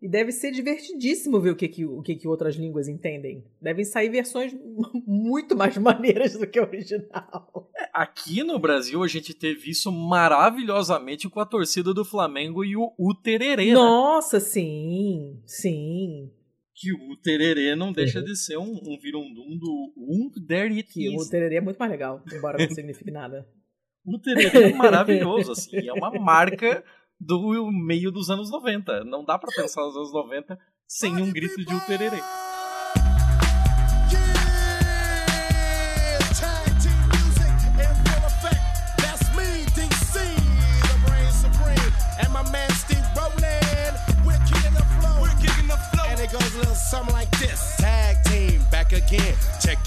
E 0.03 0.09
deve 0.09 0.33
ser 0.33 0.51
divertidíssimo 0.51 1.41
ver 1.41 1.51
o 1.51 1.57
que, 1.57 1.69
que, 1.69 1.85
o 1.85 2.03
que, 2.03 2.17
que 2.17 2.27
outras 2.27 2.57
línguas 2.57 2.89
entendem. 2.89 3.45
Devem 3.61 3.85
sair 3.85 4.09
versões 4.09 4.53
muito 5.07 5.57
mais 5.57 5.79
maneiras 5.79 6.37
do 6.37 6.45
que 6.45 6.59
a 6.59 6.65
original. 6.65 7.71
Aqui 7.95 8.43
no 8.43 8.59
Brasil 8.59 9.01
a 9.05 9.07
gente 9.07 9.33
teve 9.33 9.71
isso 9.71 9.93
maravilhosamente 9.93 11.29
com 11.29 11.39
a 11.39 11.47
torcida 11.47 11.95
do 11.95 12.05
Flamengo 12.05 12.65
e 12.65 12.77
o 12.77 12.93
Utererê, 12.99 13.67
né? 13.67 13.75
Nossa, 13.75 14.41
sim, 14.41 15.41
sim. 15.47 16.33
Que 16.75 16.93
o 16.93 17.13
Utererê 17.13 17.77
não 17.77 17.93
deixa 17.93 18.21
de 18.21 18.35
ser 18.35 18.59
um, 18.59 18.81
um 18.85 18.99
virundum 19.01 19.57
do 19.57 19.93
Um 19.97 20.29
There 20.49 20.75
It 20.75 20.93
Que 20.93 21.11
o 21.11 21.23
Is. 21.23 21.29
tererê 21.29 21.57
é 21.57 21.61
muito 21.61 21.79
mais 21.79 21.93
legal, 21.93 22.25
embora 22.35 22.59
não 22.59 22.75
signifique 22.75 23.13
nada. 23.13 23.47
O 24.05 24.17
Utererê 24.17 24.73
é 24.73 24.75
maravilhoso, 24.75 25.53
assim. 25.53 25.77
É 25.87 25.93
uma 25.93 26.11
marca 26.11 26.83
do 27.23 27.71
meio 27.71 28.11
dos 28.11 28.29
anos 28.31 28.51
90. 28.51 29.05
Não 29.05 29.25
dá 29.25 29.39
pra 29.39 29.51
pensar 29.55 29.83
nos 29.83 29.97
anos 29.97 30.13
90 30.13 30.59
sem 30.87 31.15
um 31.17 31.33
grito 31.33 31.65
de 31.65 31.75
Utererê. 31.75 32.19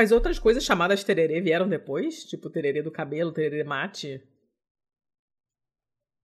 As 0.00 0.12
outras 0.12 0.38
coisas 0.38 0.64
chamadas 0.64 1.04
tererê 1.04 1.40
vieram 1.40 1.68
depois? 1.68 2.24
Tipo 2.24 2.48
tererê 2.50 2.82
do 2.82 2.90
cabelo, 2.90 3.32
tererê 3.32 3.62
mate? 3.64 4.22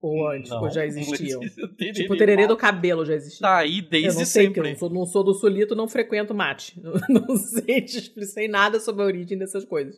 Ou 0.01 0.29
antes? 0.29 0.51
Não, 0.51 0.63
ou 0.63 0.71
já 0.71 0.85
existiam? 0.85 1.41
tererê 1.77 1.93
Tipo, 1.93 2.17
tererê 2.17 2.43
mate. 2.43 2.49
do 2.49 2.57
cabelo 2.57 3.05
já 3.05 3.15
existia. 3.15 3.47
Tá 3.47 3.57
aí 3.59 3.79
eu 3.79 3.89
desde 3.89 4.19
não 4.19 4.25
sei, 4.27 4.47
porque 4.47 4.61
eu 4.61 4.65
sempre. 4.65 4.71
não 4.73 4.79
sou, 4.79 4.91
não 4.91 5.07
sou 5.07 5.25
do 5.25 5.35
sulito, 5.35 5.75
não 5.75 5.89
frequento 5.89 6.35
mate. 6.35 6.79
Não, 6.81 6.93
não 7.27 7.37
sei, 7.37 7.83
te 7.83 8.01
sei 8.27 8.47
nada 8.49 8.79
sobre 8.79 9.03
a 9.03 9.07
origem 9.07 9.39
dessas 9.39 9.65
coisas. 9.65 9.97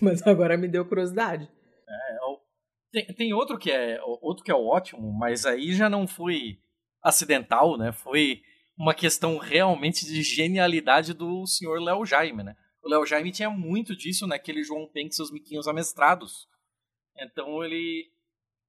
Mas 0.00 0.26
agora 0.26 0.56
me 0.56 0.68
deu 0.68 0.84
curiosidade. 0.84 1.48
É, 1.88 2.18
o- 2.24 2.40
Tem, 2.92 3.06
tem 3.06 3.32
outro 3.32 3.58
que 3.58 3.70
é 3.70 3.98
outro 4.02 4.44
que 4.44 4.50
é 4.50 4.54
ótimo, 4.54 5.12
mas 5.12 5.46
aí 5.46 5.72
já 5.72 5.88
não 5.88 6.06
foi 6.06 6.58
acidental, 7.02 7.76
né? 7.78 7.92
Foi 7.92 8.42
uma 8.76 8.94
questão 8.94 9.38
realmente 9.38 10.04
de 10.04 10.22
genialidade 10.22 11.14
do 11.14 11.46
senhor 11.46 11.80
Léo 11.80 12.04
Jaime, 12.04 12.42
né? 12.42 12.56
O 12.82 12.88
Léo 12.88 13.06
Jaime 13.06 13.32
tinha 13.32 13.50
muito 13.50 13.96
disso 13.96 14.26
naquele 14.26 14.62
João 14.62 14.88
Penck 14.88 15.10
e 15.12 15.16
seus 15.16 15.32
miquinhos 15.32 15.66
amestrados. 15.66 16.46
Então 17.18 17.64
ele 17.64 18.10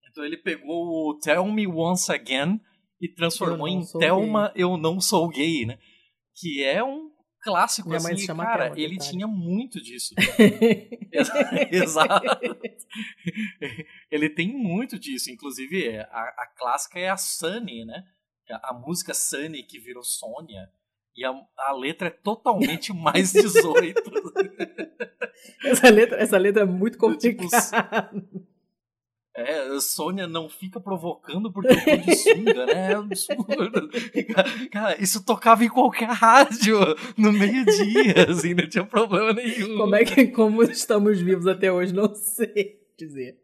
então 0.10 0.24
ele 0.24 0.38
pegou 0.38 1.10
o 1.10 1.20
Tell 1.20 1.46
Me 1.52 1.68
Once 1.68 2.12
Again 2.12 2.60
e 3.00 3.08
transformou 3.08 3.68
em 3.68 3.86
Thelma 3.86 4.52
Eu 4.56 4.78
Não 4.78 5.00
Sou 5.00 5.28
Gay, 5.28 5.66
né? 5.66 5.78
Que 6.34 6.64
é 6.64 6.84
um 6.84 7.12
clássico 7.42 7.90
Minha 7.90 8.00
assim, 8.00 8.26
cara, 8.28 8.70
Thelma, 8.70 8.80
ele 8.80 8.94
detalhe. 8.94 9.12
tinha 9.12 9.28
muito 9.28 9.82
disso. 9.82 10.16
Exato. 11.72 12.26
Ele 14.10 14.30
tem 14.30 14.52
muito 14.52 14.98
disso. 14.98 15.30
Inclusive, 15.30 15.88
é, 15.88 16.02
a, 16.02 16.22
a 16.38 16.48
clássica 16.58 17.00
é 17.00 17.10
a 17.10 17.18
Sunny, 17.18 17.86
né? 17.86 18.04
A, 18.54 18.74
música 18.74 19.14
Sunny 19.14 19.64
que 19.64 19.80
virou 19.80 20.04
Sônia. 20.04 20.70
E 21.16 21.26
a, 21.26 21.34
a 21.58 21.72
letra 21.74 22.08
é 22.08 22.12
totalmente 22.12 22.94
mais 22.96 23.32
18. 23.32 24.02
essa, 25.66 25.90
letra, 25.90 26.18
essa 26.18 26.38
letra 26.38 26.64
é 26.64 26.66
muito 26.66 26.94
Tipo, 26.94 27.08
complicada. 27.08 28.12
É, 29.38 29.80
Sônia 29.80 30.26
não 30.26 30.50
fica 30.50 30.80
provocando 30.80 31.52
porque 31.52 31.72
eu 31.72 31.76
tô 31.76 31.98
de 31.98 32.16
sunga, 32.16 32.66
né? 32.66 32.92
É 32.92 32.96
absurdo. 32.96 33.90
Cara, 34.72 35.00
isso 35.00 35.24
tocava 35.24 35.64
em 35.64 35.70
qualquer 35.70 36.10
rádio, 36.10 36.80
no 37.16 37.32
meio-dia, 37.32 38.32
assim, 38.32 38.56
não 38.56 38.68
tinha 38.68 38.84
problema 38.84 39.34
nenhum. 39.34 39.78
Como 39.78 39.96
é 39.96 40.04
que 40.04 40.28
como 40.30 40.64
estamos 40.64 41.22
vivos 41.22 41.46
até 41.46 41.72
hoje? 41.72 41.94
Não 41.94 42.16
sei 42.16 42.82
dizer. 42.98 43.38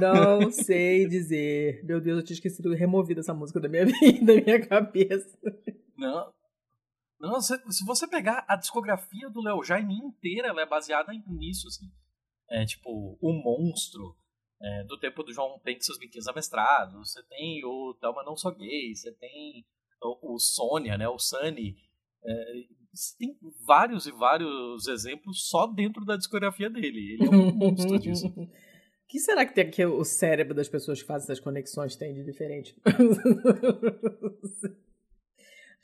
Não 0.00 0.50
sei 0.50 1.06
dizer. 1.06 1.84
Meu 1.84 2.00
Deus, 2.00 2.18
eu 2.18 2.24
tinha 2.24 2.34
esquecido, 2.34 2.74
removido 2.74 3.20
essa 3.20 3.34
música 3.34 3.60
da 3.60 3.68
minha 3.68 3.86
vida, 4.00 4.34
da 4.34 4.40
minha 4.40 4.66
cabeça. 4.66 5.38
Não. 5.96 6.32
Não, 7.20 7.40
se, 7.40 7.56
se 7.70 7.84
você 7.84 8.08
pegar 8.08 8.44
a 8.48 8.56
discografia 8.56 9.30
do 9.30 9.40
Léo 9.40 9.62
Jaime 9.62 9.94
inteira, 9.94 10.48
ela 10.48 10.62
é 10.62 10.66
baseada 10.66 11.12
nisso, 11.26 11.68
assim. 11.68 11.86
É 12.50 12.64
tipo, 12.64 13.16
o 13.20 13.32
monstro 13.32 14.16
é, 14.60 14.84
do 14.84 14.98
tempo 14.98 15.22
do 15.22 15.32
João 15.32 15.58
Penck 15.60 15.80
e 15.80 15.84
seus 15.84 15.98
biquinhos 15.98 16.28
amestrados. 16.28 17.12
Você 17.12 17.22
tem 17.24 17.64
o 17.64 17.94
Thelma 18.00 18.22
Não 18.24 18.36
Sou 18.36 18.54
Gay, 18.54 18.94
você 18.94 19.12
tem 19.12 19.64
o, 20.02 20.34
o 20.34 20.38
Sônia, 20.38 20.98
né? 20.98 21.08
O 21.08 21.18
Sunny. 21.18 21.76
É, 22.24 22.54
você 22.92 23.16
tem 23.18 23.36
vários 23.66 24.06
e 24.06 24.12
vários 24.12 24.86
exemplos 24.86 25.48
só 25.48 25.66
dentro 25.66 26.04
da 26.04 26.16
discografia 26.16 26.68
dele. 26.68 27.14
Ele 27.14 27.26
é 27.26 27.30
um 27.30 27.52
monstro 27.52 27.98
disso. 27.98 28.26
Que 29.12 29.18
será 29.20 29.44
que, 29.44 29.54
tem, 29.54 29.70
que 29.70 29.84
o 29.84 30.02
cérebro 30.06 30.54
das 30.54 30.70
pessoas 30.70 31.02
que 31.02 31.06
fazem 31.06 31.26
essas 31.26 31.38
conexões 31.38 31.94
tem 31.96 32.14
de 32.14 32.24
diferente? 32.24 32.74
Acho 32.82 33.00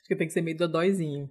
que 0.07 0.15
tem 0.15 0.25
que 0.25 0.33
ser 0.33 0.41
meio 0.41 0.57
dodóizinho. 0.57 1.29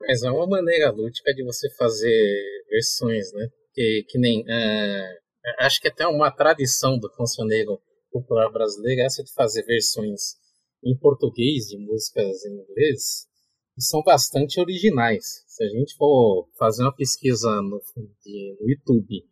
Mas 0.00 0.22
é 0.22 0.30
uma 0.30 0.46
maneira 0.46 0.92
lúdica 0.92 1.34
de 1.34 1.42
você 1.42 1.68
fazer 1.74 2.64
versões, 2.70 3.32
né? 3.32 3.48
Que, 3.74 4.04
que 4.08 4.16
nem. 4.16 4.44
é, 4.48 5.18
acho 5.58 5.80
que 5.80 5.88
até 5.88 6.06
uma 6.06 6.30
tradição 6.30 6.96
do 7.00 7.10
cancioneiro 7.10 7.80
popular 8.12 8.48
brasileiro 8.52 9.00
é 9.00 9.06
essa 9.06 9.24
de 9.24 9.32
fazer 9.32 9.64
versões 9.64 10.36
em 10.84 10.96
português 10.96 11.64
de 11.66 11.78
músicas 11.78 12.44
em 12.44 12.52
inglês 12.62 13.26
que 13.74 13.82
são 13.82 14.04
bastante 14.04 14.60
originais. 14.60 15.42
Se 15.48 15.64
a 15.64 15.68
gente 15.68 15.96
for 15.96 16.48
fazer 16.56 16.84
uma 16.84 16.94
pesquisa 16.94 17.60
no, 17.60 17.82
de- 18.24 18.56
no 18.60 18.70
YouTube 18.70 19.31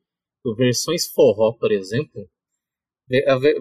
versões 0.57 1.07
forró, 1.07 1.53
por 1.53 1.71
exemplo, 1.73 2.29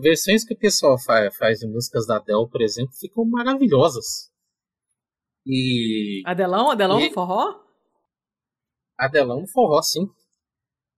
versões 0.01 0.43
que 0.45 0.53
o 0.53 0.57
pessoal 0.57 0.97
fa- 0.99 1.31
faz 1.37 1.59
de 1.59 1.67
músicas 1.67 2.05
da 2.05 2.17
Adele, 2.17 2.47
por 2.49 2.61
exemplo, 2.61 2.93
ficam 2.99 3.25
maravilhosas. 3.25 4.29
E 5.45 6.21
Adelão? 6.25 6.69
Adelão 6.71 6.99
E- 6.99 7.07
no 7.07 7.13
forró? 7.13 7.55
Adelão 8.97 9.41
no 9.41 9.47
forró, 9.47 9.81
sim. 9.81 10.07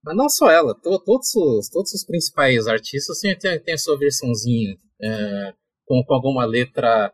Mas 0.04 0.16
não 0.16 0.28
só 0.28 0.50
ela, 0.50 0.74
to- 0.74 0.98
todos, 1.04 1.34
os, 1.34 1.68
todos 1.70 1.92
os 1.94 2.04
principais 2.04 2.66
artistas 2.66 3.20
têm, 3.20 3.38
têm, 3.38 3.60
têm 3.62 3.74
a 3.74 3.78
sua 3.78 3.96
versãozinha 3.96 4.76
é, 5.00 5.54
com, 5.86 6.02
com 6.04 6.14
alguma 6.14 6.44
letra. 6.44 7.12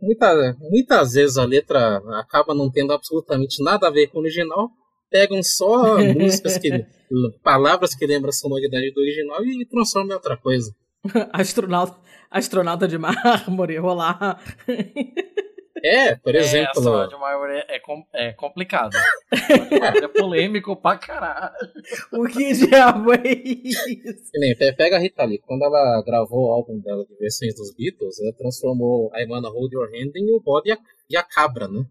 Muita, 0.00 0.56
muitas 0.58 1.12
vezes 1.12 1.38
a 1.38 1.44
letra 1.44 1.98
acaba 2.20 2.54
não 2.54 2.70
tendo 2.70 2.92
absolutamente 2.92 3.62
nada 3.62 3.86
a 3.86 3.90
ver 3.90 4.08
com 4.08 4.18
o 4.18 4.22
original. 4.22 4.68
Pegam 5.10 5.42
só 5.42 5.98
músicas 6.14 6.58
que. 6.58 6.84
palavras 7.42 7.94
que 7.94 8.06
lembram 8.06 8.30
a 8.30 8.32
sonoridade 8.32 8.90
do 8.92 9.00
original 9.00 9.44
e 9.44 9.64
transformam 9.66 10.12
em 10.12 10.14
outra 10.14 10.36
coisa. 10.36 10.74
astronauta, 11.32 11.96
astronauta 12.30 12.86
de 12.88 12.98
mármore, 12.98 13.76
rolar. 13.78 14.42
É, 15.82 16.16
por 16.16 16.34
É, 16.34 16.38
exemplo. 16.40 16.72
essa 16.76 17.06
de 17.06 17.16
maior 17.20 17.48
é, 17.50 17.64
é, 17.68 17.78
com- 17.78 18.04
é 18.12 18.32
complicado. 18.32 18.96
é 19.32 20.08
polêmico 20.08 20.74
pra 20.74 20.98
caralho. 20.98 21.54
o 22.12 22.26
que 22.26 22.52
diabo 22.52 23.12
é 23.14 23.22
isso? 23.32 24.30
Nem, 24.34 24.56
pe- 24.56 24.72
pega 24.72 24.96
a 24.96 24.98
Rita 24.98 25.24
Lee, 25.24 25.38
quando 25.38 25.62
ela 25.62 26.02
gravou 26.04 26.48
o 26.48 26.52
álbum 26.52 26.80
dela 26.80 27.04
de 27.06 27.14
versões 27.16 27.54
dos 27.54 27.72
Beatles, 27.76 28.18
ela 28.20 28.32
transformou 28.32 29.10
I 29.14 29.24
Wanna 29.30 29.48
Hold 29.50 29.72
Your 29.72 29.86
Hand 29.88 30.10
em 30.16 30.34
o 30.34 30.40
bode 30.40 30.68
e 30.68 30.72
a, 30.72 30.78
e 31.10 31.16
a 31.16 31.22
cabra, 31.22 31.68
né? 31.68 31.84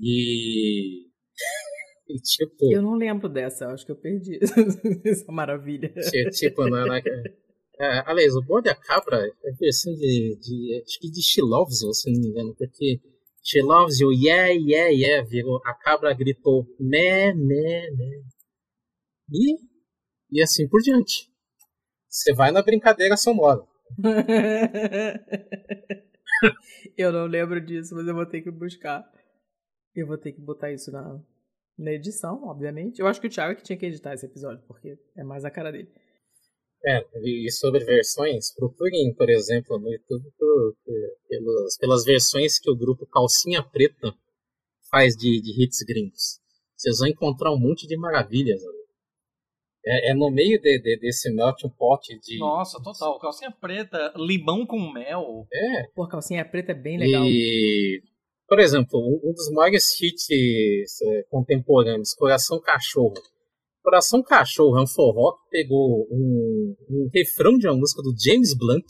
E. 0.00 1.06
tipo, 2.22 2.72
Eu 2.72 2.82
não 2.82 2.94
lembro 2.94 3.28
dessa, 3.28 3.68
acho 3.68 3.84
que 3.84 3.92
eu 3.92 3.96
perdi 3.96 4.38
essa 5.04 5.30
maravilha. 5.30 5.88
ti- 5.88 6.30
tipo, 6.30 6.66
na, 6.68 6.86
na, 6.86 6.98
é, 6.98 8.02
aliás, 8.06 8.34
o 8.34 8.42
bode 8.42 8.68
a 8.70 8.74
cabra 8.74 9.18
é 9.44 9.52
versão 9.52 9.92
de, 9.94 10.36
de. 10.40 10.82
Acho 10.82 10.98
que 10.98 11.10
de 11.10 11.22
She 11.22 11.42
Loves 11.42 11.82
You, 11.82 11.92
se 11.92 12.10
não 12.10 12.20
me 12.20 12.28
engano, 12.28 12.54
porque 12.56 13.00
She 13.42 13.60
Loves 13.60 14.00
You, 14.00 14.12
yeah, 14.12 14.48
yeah, 14.48 14.88
yeah, 14.88 15.28
virou. 15.28 15.60
A 15.64 15.74
cabra 15.74 16.14
gritou 16.14 16.66
mé, 16.80 17.34
mé, 17.34 17.90
mé. 17.90 18.22
E. 19.30 19.56
E 20.32 20.42
assim 20.42 20.66
por 20.68 20.80
diante. 20.80 21.28
Você 22.08 22.32
vai 22.32 22.50
na 22.50 22.62
brincadeira 22.62 23.16
sonora. 23.16 23.62
eu 26.96 27.12
não 27.12 27.26
lembro 27.26 27.60
disso, 27.60 27.94
mas 27.94 28.06
eu 28.06 28.14
vou 28.14 28.24
ter 28.26 28.40
que 28.40 28.50
buscar. 28.50 29.04
Eu 29.94 30.06
vou 30.06 30.16
ter 30.16 30.32
que 30.32 30.40
botar 30.40 30.72
isso 30.72 30.90
na, 30.90 31.20
na 31.78 31.92
edição, 31.92 32.42
obviamente. 32.44 32.98
Eu 33.00 33.06
acho 33.06 33.20
que 33.20 33.26
o 33.26 33.30
Thiago 33.30 33.52
é 33.52 33.54
que 33.56 33.62
tinha 33.62 33.78
que 33.78 33.86
editar 33.86 34.14
esse 34.14 34.26
episódio, 34.26 34.62
porque 34.66 34.96
é 35.16 35.22
mais 35.24 35.44
a 35.44 35.50
cara 35.50 35.70
dele. 35.70 35.88
É, 36.84 37.04
e 37.22 37.50
sobre 37.50 37.84
versões, 37.84 38.54
procurem, 38.54 39.12
por 39.14 39.28
exemplo, 39.28 39.78
no 39.78 39.90
YouTube 39.92 40.24
por- 40.38 40.76
pelas, 41.28 41.76
pelas 41.78 42.04
versões 42.04 42.58
que 42.60 42.70
o 42.70 42.76
grupo 42.76 43.06
Calcinha 43.06 43.62
Preta 43.62 44.14
faz 44.90 45.14
de, 45.16 45.40
de 45.40 45.62
hits 45.64 45.78
gringos. 45.86 46.38
Vocês 46.76 46.98
vão 46.98 47.08
encontrar 47.08 47.50
um 47.52 47.58
monte 47.58 47.86
de 47.88 47.96
maravilhas. 47.96 48.62
ali. 48.64 48.76
É, 49.84 50.10
é 50.10 50.14
no 50.14 50.30
meio 50.30 50.60
de, 50.60 50.78
de- 50.80 50.98
desse 50.98 51.32
melting 51.32 51.70
pot 51.70 52.06
de. 52.20 52.38
Nossa, 52.38 52.80
total. 52.82 53.18
Calcinha 53.18 53.50
preta, 53.50 54.12
limão 54.16 54.64
com 54.66 54.92
mel. 54.92 55.46
É, 55.52 55.84
Pô, 55.94 56.06
calcinha 56.06 56.44
preta 56.44 56.72
é 56.72 56.74
bem 56.74 56.98
legal. 56.98 57.24
e. 57.24 58.02
Por 58.48 58.60
exemplo, 58.60 59.00
um 59.24 59.32
dos 59.32 59.50
maiores 59.50 60.00
hits 60.00 60.28
é, 61.02 61.22
contemporâneos, 61.24 62.14
Coração 62.14 62.60
Cachorro. 62.60 63.14
Coração 63.82 64.22
Cachorro 64.22 64.78
é 64.78 64.82
um 64.82 64.86
forró 64.86 65.32
que 65.32 65.50
pegou 65.50 66.06
um, 66.10 66.76
um 66.88 67.08
refrão 67.12 67.58
de 67.58 67.66
uma 67.66 67.76
música 67.76 68.02
do 68.02 68.14
James 68.16 68.54
Blunt, 68.56 68.86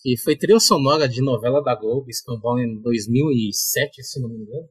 que 0.00 0.16
foi 0.16 0.36
trilha 0.36 0.60
sonora 0.60 1.08
de 1.08 1.22
novela 1.22 1.62
da 1.62 1.74
Globo, 1.74 2.08
Escambau 2.08 2.58
em 2.58 2.80
2007, 2.80 4.02
se 4.02 4.20
não 4.20 4.28
me 4.30 4.42
engano. 4.42 4.68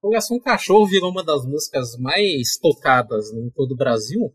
Coração 0.00 0.38
Cachorro 0.38 0.86
virou 0.86 1.10
uma 1.10 1.24
das 1.24 1.44
músicas 1.46 1.96
mais 1.98 2.58
tocadas 2.60 3.32
em 3.32 3.50
todo 3.50 3.72
o 3.72 3.76
Brasil 3.76 4.32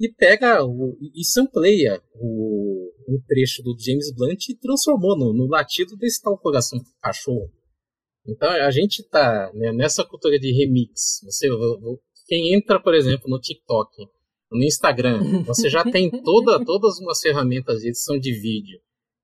e 0.00 0.12
pega 0.12 0.64
o, 0.64 0.96
e 1.14 1.24
sampleia 1.24 2.00
o, 2.14 2.92
um 3.08 3.20
trecho 3.26 3.62
do 3.62 3.76
James 3.78 4.12
Blunt 4.12 4.48
e 4.48 4.56
transformou 4.56 5.16
no, 5.16 5.32
no 5.32 5.46
latido 5.46 5.96
desse 5.96 6.22
tal 6.22 6.38
Coração 6.38 6.80
Cachorro. 7.00 7.50
Então 8.26 8.48
a 8.48 8.70
gente 8.70 9.02
tá 9.08 9.50
né, 9.54 9.72
nessa 9.72 10.04
cultura 10.04 10.38
de 10.38 10.52
remix. 10.52 11.20
Você, 11.24 11.48
quem 12.26 12.54
entra, 12.54 12.80
por 12.80 12.94
exemplo, 12.94 13.28
no 13.28 13.40
TikTok, 13.40 13.90
no 14.50 14.62
Instagram, 14.62 15.42
você 15.44 15.68
já 15.68 15.82
tem 15.82 16.10
toda, 16.22 16.64
todas 16.64 16.98
umas 16.98 17.20
ferramentas 17.20 17.80
de 17.80 17.88
edição 17.88 18.18
de 18.18 18.32
vídeo 18.32 18.78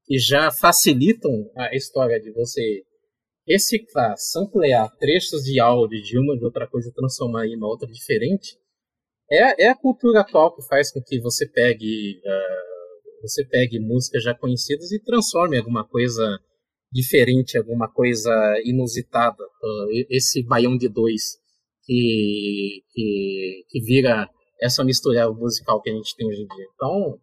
que 0.04 0.18
já 0.18 0.50
facilitam 0.50 1.30
a 1.54 1.74
história 1.76 2.18
de 2.18 2.32
você 2.32 2.82
reciclar, 3.46 4.14
samplear 4.16 4.90
trechos 4.96 5.42
de 5.42 5.60
áudio 5.60 6.02
de 6.02 6.18
uma 6.18 6.36
de 6.36 6.44
outra 6.44 6.66
coisa 6.66 6.88
e 6.88 6.94
transformar 6.94 7.46
em 7.46 7.56
uma 7.56 7.68
outra 7.68 7.86
diferente. 7.86 8.56
É, 9.30 9.64
é 9.64 9.68
a 9.68 9.76
cultura 9.76 10.20
atual 10.20 10.54
que 10.56 10.66
faz 10.66 10.90
com 10.90 11.02
que 11.02 11.20
você 11.20 11.46
pegue 11.46 12.20
uh, 12.24 13.22
você 13.22 13.44
pegue 13.44 13.78
músicas 13.78 14.22
já 14.22 14.34
conhecidas 14.34 14.90
e 14.92 15.02
transforme 15.02 15.58
alguma 15.58 15.86
coisa 15.86 16.38
diferente, 16.90 17.58
alguma 17.58 17.88
coisa 17.88 18.30
inusitada. 18.64 19.42
Uh, 19.42 20.06
esse 20.10 20.42
baião 20.42 20.76
de 20.76 20.88
dois 20.88 21.38
que, 21.84 22.82
que, 22.90 23.64
que 23.68 23.80
vira 23.80 24.28
essa 24.60 24.84
mistura 24.84 25.30
musical 25.32 25.80
que 25.80 25.90
a 25.90 25.94
gente 25.94 26.14
tem 26.16 26.26
hoje 26.26 26.42
em 26.42 26.46
dia. 26.46 26.66
Então, 26.74 27.18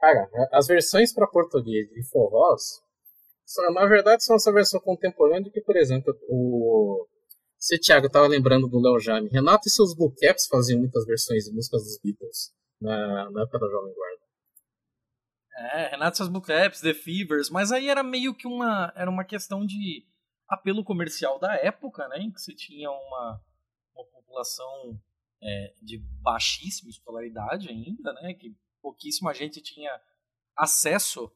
cara, 0.00 0.28
as 0.52 0.66
versões 0.66 1.12
para 1.12 1.26
português 1.26 1.88
de 1.88 2.02
forrós, 2.08 2.80
na 3.74 3.86
verdade, 3.86 4.24
são 4.24 4.36
essa 4.36 4.52
versão 4.52 4.80
contemporânea 4.80 5.50
que, 5.50 5.60
por 5.60 5.76
exemplo, 5.76 6.14
o. 6.28 7.06
Você, 7.58 7.78
Thiago, 7.78 8.06
estava 8.06 8.26
lembrando 8.26 8.66
do 8.66 8.80
Léo 8.80 8.98
Jaime. 8.98 9.28
Renato 9.28 9.68
e 9.68 9.70
seus 9.70 9.94
Bullcaps 9.94 10.46
faziam 10.48 10.80
muitas 10.80 11.04
versões 11.04 11.44
de 11.44 11.52
músicas 11.52 11.84
dos 11.84 11.98
Beatles 12.02 12.50
na, 12.80 13.30
na 13.30 13.42
época 13.42 13.58
da 13.60 13.68
Jovem 13.68 13.94
Guarda. 13.94 14.21
É, 15.54 15.88
Renato 15.88 16.30
Bullcaps, 16.30 16.80
The 16.80 16.94
Fevers, 16.94 17.50
mas 17.50 17.72
aí 17.72 17.88
era 17.88 18.02
meio 18.02 18.34
que 18.34 18.46
uma, 18.46 18.92
era 18.96 19.10
uma 19.10 19.24
questão 19.24 19.66
de 19.66 20.06
apelo 20.48 20.82
comercial 20.82 21.38
da 21.38 21.54
época, 21.54 22.08
né? 22.08 22.20
Em 22.20 22.30
que 22.30 22.40
você 22.40 22.54
tinha 22.54 22.90
uma, 22.90 23.40
uma 23.94 24.04
população 24.06 25.00
é, 25.42 25.74
de 25.82 25.98
baixíssima 26.22 26.90
escolaridade 26.90 27.68
ainda, 27.68 28.12
né? 28.14 28.34
Que 28.34 28.56
pouquíssima 28.80 29.34
gente 29.34 29.60
tinha 29.60 30.00
acesso 30.56 31.30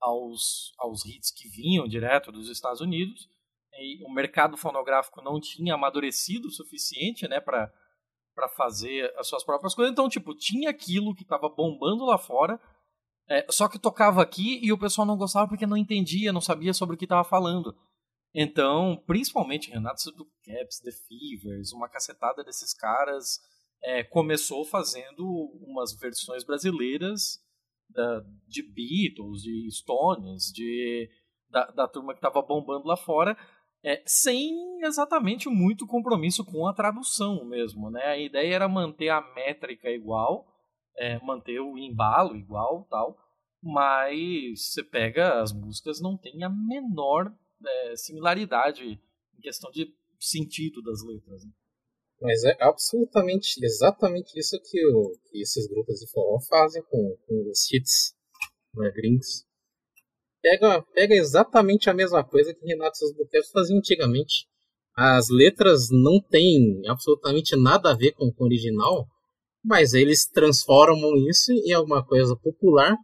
aos, 0.00 0.72
aos 0.78 1.04
hits 1.04 1.30
que 1.30 1.48
vinham 1.48 1.86
direto 1.86 2.32
dos 2.32 2.48
Estados 2.48 2.80
Unidos. 2.80 3.28
E 3.74 4.04
o 4.04 4.12
mercado 4.12 4.56
fonográfico 4.56 5.22
não 5.22 5.40
tinha 5.40 5.74
amadurecido 5.74 6.48
o 6.48 6.50
suficiente, 6.50 7.26
né, 7.26 7.40
para 7.40 7.72
fazer 8.54 9.12
as 9.16 9.26
suas 9.28 9.44
próprias 9.44 9.74
coisas. 9.74 9.90
Então, 9.90 10.08
tipo, 10.10 10.34
tinha 10.34 10.68
aquilo 10.68 11.14
que 11.14 11.22
estava 11.22 11.48
bombando 11.48 12.04
lá 12.04 12.18
fora, 12.18 12.60
é, 13.32 13.46
só 13.50 13.66
que 13.66 13.78
tocava 13.78 14.20
aqui 14.20 14.60
e 14.62 14.70
o 14.70 14.78
pessoal 14.78 15.06
não 15.06 15.16
gostava 15.16 15.48
porque 15.48 15.66
não 15.66 15.76
entendia, 15.76 16.34
não 16.34 16.40
sabia 16.40 16.74
sobre 16.74 16.94
o 16.94 16.98
que 16.98 17.06
estava 17.06 17.24
falando. 17.24 17.74
Então, 18.34 19.02
principalmente 19.06 19.70
Renato 19.70 20.10
do 20.12 20.26
Caps, 20.44 20.80
The 20.80 20.90
Fevers, 20.90 21.72
uma 21.72 21.88
cacetada 21.88 22.44
desses 22.44 22.74
caras 22.74 23.40
é, 23.82 24.04
começou 24.04 24.66
fazendo 24.66 25.24
umas 25.66 25.94
versões 25.98 26.44
brasileiras 26.44 27.40
da, 27.88 28.20
de 28.46 28.62
Beatles, 28.62 29.42
de 29.42 29.68
Stones, 29.70 30.52
de, 30.52 31.10
da, 31.48 31.66
da 31.70 31.88
turma 31.88 32.12
que 32.12 32.18
estava 32.18 32.42
bombando 32.42 32.86
lá 32.86 32.98
fora, 32.98 33.34
é, 33.82 34.02
sem 34.06 34.78
exatamente 34.82 35.48
muito 35.48 35.86
compromisso 35.86 36.44
com 36.44 36.66
a 36.66 36.74
tradução 36.74 37.46
mesmo. 37.46 37.90
Né? 37.90 38.02
A 38.04 38.18
ideia 38.18 38.56
era 38.56 38.68
manter 38.68 39.08
a 39.08 39.22
métrica 39.34 39.90
igual, 39.90 40.46
é, 40.98 41.18
manter 41.24 41.60
o 41.60 41.78
embalo 41.78 42.36
igual 42.36 42.86
tal, 42.90 43.16
mas 43.62 44.72
você 44.72 44.82
pega 44.82 45.40
as 45.40 45.52
músicas, 45.52 46.00
não 46.00 46.16
tem 46.16 46.42
a 46.42 46.50
menor 46.50 47.32
é, 47.64 47.96
similaridade 47.96 48.82
em 48.84 49.40
questão 49.40 49.70
de 49.70 49.94
sentido 50.18 50.82
das 50.82 51.02
letras. 51.04 51.44
Né? 51.44 51.52
Mas 52.20 52.44
é 52.44 52.56
absolutamente, 52.60 53.54
exatamente 53.62 54.38
isso 54.38 54.58
que, 54.64 54.84
o, 54.86 55.12
que 55.30 55.40
esses 55.40 55.68
grupos 55.68 56.00
de 56.00 56.10
forró 56.10 56.40
fazem 56.48 56.82
com, 56.82 57.16
com 57.26 57.50
os 57.50 57.72
hits 57.72 58.14
né, 58.74 58.90
gringos. 58.90 59.44
Pega, 60.40 60.82
pega 60.94 61.14
exatamente 61.14 61.88
a 61.88 61.94
mesma 61.94 62.24
coisa 62.24 62.52
que 62.52 62.66
Renato 62.66 62.98
Sosbuqueiro 62.98 63.46
fazia 63.52 63.76
antigamente. 63.76 64.48
As 64.96 65.28
letras 65.30 65.88
não 65.90 66.20
têm 66.20 66.82
absolutamente 66.88 67.56
nada 67.56 67.92
a 67.92 67.96
ver 67.96 68.12
com 68.12 68.26
o 68.26 68.44
original, 68.44 69.06
mas 69.64 69.94
eles 69.94 70.26
transformam 70.26 71.16
isso 71.28 71.52
em 71.52 71.72
alguma 71.72 72.04
coisa 72.04 72.36
popular 72.36 72.96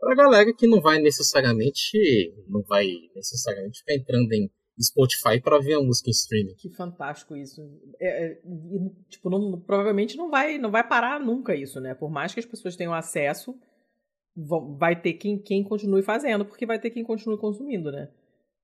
para 0.00 0.12
a 0.12 0.16
galera 0.16 0.52
que 0.52 0.66
não 0.66 0.80
vai 0.80 0.98
necessariamente 0.98 1.98
não 2.48 2.62
vai 2.62 2.86
necessariamente 3.14 3.80
ficar 3.80 3.94
entrando 3.94 4.32
em 4.32 4.50
Spotify 4.82 5.40
para 5.40 5.58
ver 5.58 5.74
a 5.74 5.82
música 5.82 6.08
em 6.08 6.12
streaming. 6.12 6.54
Que 6.54 6.70
fantástico 6.70 7.36
isso. 7.36 7.60
É, 8.00 8.24
é, 8.24 8.40
tipo, 9.08 9.28
não, 9.28 9.60
provavelmente 9.60 10.16
não 10.16 10.30
vai, 10.30 10.56
não 10.56 10.70
vai 10.70 10.86
parar 10.86 11.20
nunca 11.20 11.54
isso, 11.54 11.80
né? 11.80 11.94
Por 11.94 12.10
mais 12.10 12.32
que 12.32 12.40
as 12.40 12.46
pessoas 12.46 12.76
tenham 12.76 12.94
acesso, 12.94 13.54
vão, 14.34 14.76
vai 14.76 15.00
ter 15.00 15.14
quem, 15.14 15.38
quem 15.38 15.62
continue 15.62 16.02
fazendo, 16.02 16.46
porque 16.46 16.64
vai 16.64 16.78
ter 16.78 16.90
quem 16.90 17.04
continue 17.04 17.36
consumindo, 17.36 17.92
né? 17.92 18.08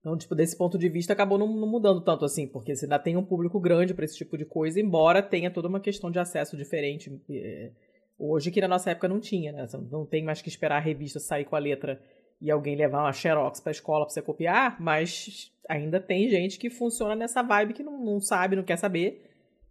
Então, 0.00 0.16
tipo, 0.16 0.34
desse 0.34 0.56
ponto 0.56 0.78
de 0.78 0.88
vista, 0.88 1.12
acabou 1.12 1.36
não, 1.36 1.48
não 1.48 1.68
mudando 1.68 2.00
tanto 2.00 2.24
assim, 2.24 2.46
porque 2.46 2.74
você 2.74 2.84
ainda 2.84 2.98
tem 2.98 3.16
um 3.16 3.24
público 3.24 3.58
grande 3.60 3.92
para 3.92 4.04
esse 4.04 4.16
tipo 4.16 4.38
de 4.38 4.44
coisa, 4.44 4.80
embora 4.80 5.22
tenha 5.22 5.50
toda 5.50 5.68
uma 5.68 5.80
questão 5.80 6.10
de 6.10 6.18
acesso 6.18 6.56
diferente. 6.56 7.20
É, 7.28 7.72
hoje, 8.18 8.50
que 8.50 8.60
na 8.60 8.68
nossa 8.68 8.90
época 8.90 9.08
não 9.08 9.20
tinha, 9.20 9.52
né? 9.52 9.66
Não 9.90 10.06
tem 10.06 10.24
mais 10.24 10.40
que 10.40 10.48
esperar 10.48 10.76
a 10.76 10.80
revista 10.80 11.20
sair 11.20 11.44
com 11.44 11.56
a 11.56 11.58
letra 11.60 12.00
e 12.40 12.50
alguém 12.50 12.76
levar 12.76 13.02
uma 13.02 13.12
xerox 13.12 13.60
pra 13.60 13.72
escola 13.72 14.04
pra 14.04 14.12
você 14.12 14.22
copiar, 14.22 14.80
mas 14.80 15.52
ainda 15.68 16.00
tem 16.00 16.28
gente 16.28 16.58
que 16.58 16.70
funciona 16.70 17.14
nessa 17.14 17.42
vibe 17.42 17.74
que 17.74 17.82
não, 17.82 18.02
não 18.04 18.20
sabe, 18.20 18.56
não 18.56 18.62
quer 18.62 18.76
saber 18.76 19.22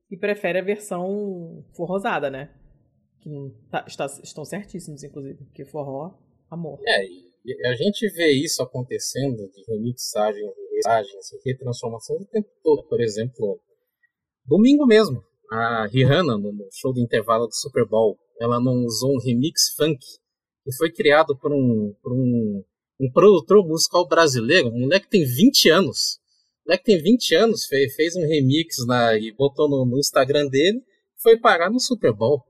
e 0.10 0.18
prefere 0.18 0.60
a 0.60 0.64
versão 0.64 1.64
forrosada, 1.76 2.30
né? 2.30 2.50
Que 3.22 3.30
tá, 3.72 3.86
está, 3.88 4.06
estão 4.06 4.46
certíssimos, 4.46 5.04
inclusive, 5.04 5.44
porque 5.46 5.66
forró, 5.66 6.18
amor. 6.50 6.80
É, 6.88 7.06
e 7.06 7.68
a 7.68 7.76
gente 7.76 8.08
vê 8.10 8.32
isso 8.32 8.62
acontecendo 8.64 9.48
de 9.52 9.64
remixagem, 9.68 10.44
remixagens 10.44 11.32
e 11.32 11.50
retransformações 11.50 12.22
o 12.22 12.28
tempo 12.28 12.50
todo. 12.64 12.88
Por 12.88 13.00
exemplo, 13.02 13.60
domingo 14.46 14.86
mesmo, 14.86 15.24
a 15.52 15.88
Rihanna, 15.88 16.38
no 16.38 16.68
show 16.72 16.92
do 16.92 17.00
intervalo 17.00 17.46
do 17.46 17.54
Super 17.54 17.88
Bowl, 17.88 18.18
ela 18.40 18.60
não 18.60 18.86
usou 18.86 19.16
um 19.16 19.20
remix 19.20 19.74
funk 19.76 20.00
que 20.64 20.76
foi 20.78 20.92
criado 20.92 21.38
por 21.38 21.52
um, 21.52 21.94
por 22.02 22.12
um, 22.12 22.64
um 23.00 23.12
produtor 23.12 23.66
musical 23.66 24.08
brasileiro, 24.08 24.70
um 24.70 24.82
moleque 24.82 25.06
que 25.06 25.12
tem 25.12 25.26
20 25.26 25.70
anos. 25.70 26.20
O 26.66 26.70
moleque 26.70 26.86
tem 26.86 27.02
20 27.02 27.36
anos, 27.36 27.66
fez, 27.66 27.96
fez 27.96 28.16
um 28.16 28.28
remix 28.28 28.86
na, 28.88 29.16
e 29.16 29.32
botou 29.32 29.70
no, 29.70 29.86
no 29.86 30.00
Instagram 30.00 30.48
dele, 30.48 30.84
foi 31.22 31.40
parar 31.40 31.70
no 31.70 31.80
Super 31.80 32.14
Bowl. 32.14 32.44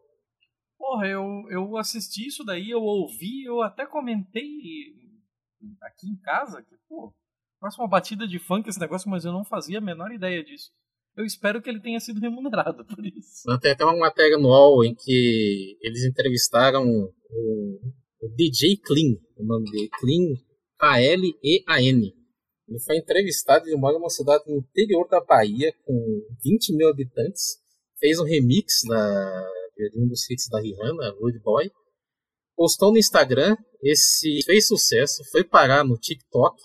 Porra, 0.77 1.07
eu, 1.07 1.23
eu 1.49 1.77
assisti 1.77 2.27
isso 2.27 2.43
daí, 2.43 2.69
eu 2.69 2.81
ouvi, 2.81 3.43
eu 3.43 3.61
até 3.61 3.85
comentei 3.85 4.39
aqui 5.81 6.07
em 6.07 6.15
casa 6.17 6.61
que, 6.61 6.75
pô, 6.87 7.13
próxima 7.59 7.87
batida 7.87 8.27
de 8.27 8.39
funk 8.39 8.69
esse 8.69 8.79
negócio, 8.79 9.09
mas 9.09 9.25
eu 9.25 9.31
não 9.31 9.43
fazia 9.43 9.79
a 9.79 9.81
menor 9.81 10.11
ideia 10.11 10.43
disso. 10.43 10.71
Eu 11.17 11.25
espero 11.25 11.61
que 11.61 11.69
ele 11.69 11.79
tenha 11.79 11.99
sido 11.99 12.19
remunerado 12.19 12.85
por 12.85 13.05
isso. 13.05 13.43
Tem 13.61 13.71
até 13.71 13.85
uma 13.85 13.95
matéria 13.95 14.37
UOL 14.37 14.83
em 14.83 14.93
que 14.93 15.77
eles 15.81 16.03
entrevistaram 16.03 16.85
o, 16.85 17.79
o 18.21 18.27
DJ 18.35 18.77
Clean, 18.77 19.15
o 19.37 19.45
nome 19.45 19.71
dele, 19.71 19.89
Clean, 19.97 20.35
K-L-E-A-N. 20.77 22.13
Ele 22.67 22.79
foi 22.79 22.97
entrevistado, 22.97 23.65
ele 23.67 23.77
mora 23.77 23.97
numa 23.97 24.09
cidade 24.09 24.43
no 24.47 24.57
interior 24.57 25.07
da 25.07 25.21
Bahia, 25.21 25.73
com 25.85 26.21
20 26.43 26.75
mil 26.75 26.89
habitantes. 26.89 27.59
Fez 27.97 28.19
um 28.19 28.25
remix 28.25 28.81
da, 28.85 29.47
de 29.77 29.99
um 29.99 30.07
dos 30.07 30.29
hits 30.29 30.49
da 30.49 30.59
Rihanna, 30.59 31.15
Rude 31.19 31.39
Boy. 31.39 31.71
Postou 32.57 32.91
no 32.91 32.97
Instagram, 32.97 33.55
esse 33.81 34.41
fez 34.45 34.67
sucesso, 34.67 35.23
foi 35.31 35.43
parar 35.43 35.85
no 35.85 35.97
TikTok. 35.97 36.55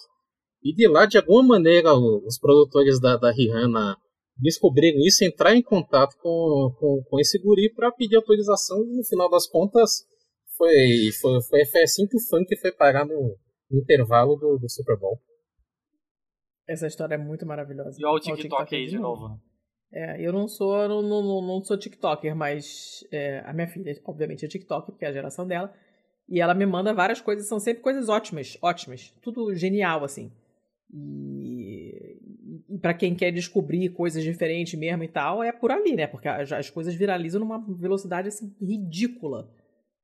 E 0.63 0.75
de 0.75 0.89
lá, 0.89 1.07
de 1.07 1.19
alguma 1.19 1.43
maneira, 1.43 1.95
os 1.95 2.39
produtores 2.39 3.01
da, 3.01 3.17
da 3.17 3.31
Rihanna 3.31 3.97
descobriram 4.41 4.99
isso, 5.01 5.25
entraram 5.25 5.57
em 5.57 5.63
contato 5.63 6.17
com, 6.21 6.75
com, 6.79 7.03
com 7.09 7.21
esse 7.21 7.39
guri 7.39 7.73
para 7.73 7.93
pedir 7.93 8.17
autorização. 8.17 8.83
E 8.85 8.97
no 8.97 9.05
final 9.05 9.31
das 9.31 9.47
contas, 9.47 10.05
foi, 10.57 11.11
foi, 11.21 11.43
foi, 11.43 11.65
foi 11.67 11.83
assim 11.83 12.07
que 12.07 12.17
o 12.17 12.21
funk 12.21 12.57
foi 12.57 12.73
parar 12.73 13.05
no, 13.05 13.37
no 13.71 13.79
intervalo 13.79 14.37
do, 14.37 14.59
do, 14.59 14.69
Super 14.69 14.99
Bowl. 14.99 15.19
Essa 16.69 16.87
história 16.87 17.15
é 17.15 17.19
muito 17.19 17.47
maravilhosa. 17.47 17.97
E 18.01 18.05
olha 18.05 18.17
o 18.17 18.21
TikTok, 18.21 18.43
TikTok 18.43 18.77
aí 18.77 18.87
de 18.87 18.99
novo. 18.99 19.29
novo. 19.29 19.41
É, 19.93 20.25
eu 20.25 20.33
não 20.33 20.47
sou, 20.47 20.89
não, 20.89 21.03
não, 21.03 21.43
não 21.43 21.65
sou 21.65 21.77
TikToker, 21.77 22.35
mas 22.37 23.05
é, 23.11 23.41
a 23.45 23.53
minha 23.53 23.67
filha, 23.67 23.93
obviamente, 24.05 24.45
é 24.45 24.49
TikTok, 24.49 24.87
porque 24.87 25.05
é 25.05 25.09
a 25.09 25.13
geração 25.13 25.47
dela. 25.47 25.75
E 26.29 26.41
ela 26.41 26.55
me 26.55 26.65
manda 26.65 26.95
várias 26.95 27.21
coisas, 27.21 27.49
são 27.49 27.59
sempre 27.59 27.83
coisas 27.83 28.09
ótimas, 28.09 28.57
ótimas. 28.63 29.13
Tudo 29.21 29.53
genial, 29.53 30.05
assim. 30.05 30.31
E 30.93 32.10
para 32.79 32.95
quem 32.95 33.15
quer 33.15 33.31
descobrir 33.31 33.89
coisas 33.91 34.23
diferentes 34.23 34.79
mesmo 34.79 35.03
e 35.03 35.09
tal, 35.09 35.43
é 35.43 35.53
por 35.53 35.71
ali, 35.71 35.95
né? 35.95 36.07
Porque 36.07 36.29
as, 36.29 36.53
as 36.53 36.71
coisas 36.71 36.95
viralizam 36.95 37.41
numa 37.41 37.59
velocidade, 37.59 38.29
assim, 38.29 38.55
ridícula 38.61 39.51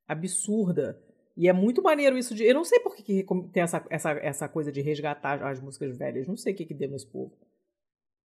absurda. 0.07 1.01
E 1.37 1.49
é 1.49 1.53
muito 1.53 1.83
maneiro 1.83 2.17
isso 2.17 2.35
de. 2.35 2.45
Eu 2.45 2.55
não 2.55 2.65
sei 2.65 2.81
por 2.81 2.97
que, 2.97 3.03
que 3.03 3.25
tem 3.53 3.63
essa, 3.63 3.85
essa, 3.91 4.11
essa 4.13 4.49
coisa 4.49 4.73
de 4.73 4.81
resgatar 4.81 5.45
as 5.47 5.61
músicas 5.61 5.97
velhas. 5.97 6.27
Não 6.27 6.37
sei 6.37 6.55
o 6.55 6.57
que, 6.57 6.65
que 6.65 6.75
deu 6.75 6.89
nesse 6.89 7.07
povo. 7.07 7.33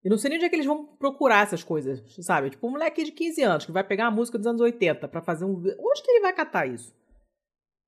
Eu 0.02 0.10
não 0.10 0.16
sei 0.16 0.30
nem 0.30 0.38
onde 0.38 0.46
é 0.46 0.48
que 0.48 0.56
eles 0.56 0.66
vão 0.66 0.86
procurar 0.86 1.42
essas 1.42 1.62
coisas, 1.62 2.02
sabe? 2.24 2.50
Tipo, 2.50 2.68
um 2.68 2.70
moleque 2.70 3.04
de 3.04 3.12
15 3.12 3.42
anos 3.42 3.66
que 3.66 3.72
vai 3.72 3.84
pegar 3.84 4.04
uma 4.04 4.16
música 4.16 4.38
dos 4.38 4.46
anos 4.46 4.60
80 4.60 5.08
pra 5.08 5.20
fazer 5.20 5.44
um. 5.44 5.56
Onde 5.56 6.02
que 6.02 6.10
ele 6.10 6.20
vai 6.20 6.32
catar 6.32 6.66
isso? 6.66 6.94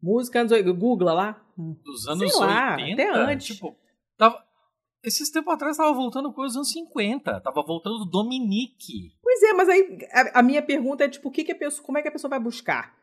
Música 0.03 0.41
anos 0.41 0.53
80. 0.53 0.73
Google 0.79 1.15
lá. 1.15 1.41
Dos 1.57 2.09
anos 2.09 2.33
Sei 2.33 2.41
lá, 2.41 2.77
80. 2.77 3.03
até 3.03 3.33
antes. 3.33 3.47
Tipo, 3.47 3.77
tava, 4.19 4.45
esses 5.05 5.31
tempos 5.31 5.53
atrás 5.53 5.77
tava 5.77 5.93
voltando 5.93 6.33
coisa 6.33 6.49
dos 6.49 6.57
anos 6.57 6.73
50. 6.73 7.41
Tava 7.41 7.63
voltando 7.63 7.99
do 7.99 8.11
Dominique. 8.11 9.15
Pois 9.23 9.43
é, 9.43 9.53
mas 9.53 9.69
aí 9.69 9.99
a, 10.13 10.41
a 10.41 10.43
minha 10.43 10.63
pergunta 10.63 11.05
é, 11.05 11.09
tipo, 11.09 11.29
o 11.29 11.33
que, 11.33 11.45
que 11.45 11.53
a 11.53 11.59
pessoa, 11.59 11.85
como 11.85 11.99
é 11.99 12.03
que 12.03 12.09
a 12.09 12.13
pessoa 12.13 12.31
vai 12.31 12.41
buscar? 12.41 12.97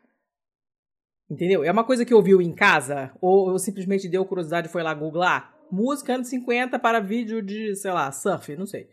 Entendeu? 1.30 1.64
É 1.64 1.72
uma 1.72 1.84
coisa 1.84 2.06
que 2.06 2.14
ouviu 2.14 2.42
em 2.42 2.54
casa? 2.54 3.12
Ou, 3.22 3.52
ou 3.52 3.60
simplesmente 3.60 4.08
deu 4.08 4.26
curiosidade 4.26 4.68
e 4.68 4.72
foi 4.72 4.82
lá 4.82 4.94
googlar? 4.94 5.56
Música 5.72 6.16
anos 6.16 6.28
50 6.30 6.80
para 6.80 7.00
vídeo 7.00 7.42
de, 7.42 7.76
sei 7.76 7.92
lá, 7.92 8.12
surf, 8.12 8.56
não 8.56 8.66
sei. 8.66 8.90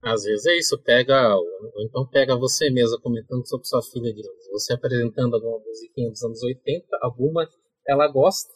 Às 0.00 0.22
vezes 0.22 0.46
é 0.46 0.58
isso, 0.58 0.78
pega, 0.82 1.34
ou 1.34 1.82
então 1.82 2.06
pega 2.06 2.36
você 2.36 2.70
mesma 2.70 3.00
comentando 3.00 3.48
sobre 3.48 3.66
sua 3.66 3.82
filha 3.82 4.12
de 4.12 4.22
você 4.52 4.74
apresentando 4.74 5.34
alguma 5.34 5.58
musiquinha 5.60 6.10
dos 6.10 6.22
anos 6.22 6.42
80, 6.42 6.86
alguma 7.00 7.48
ela 7.88 8.06
gosta, 8.06 8.52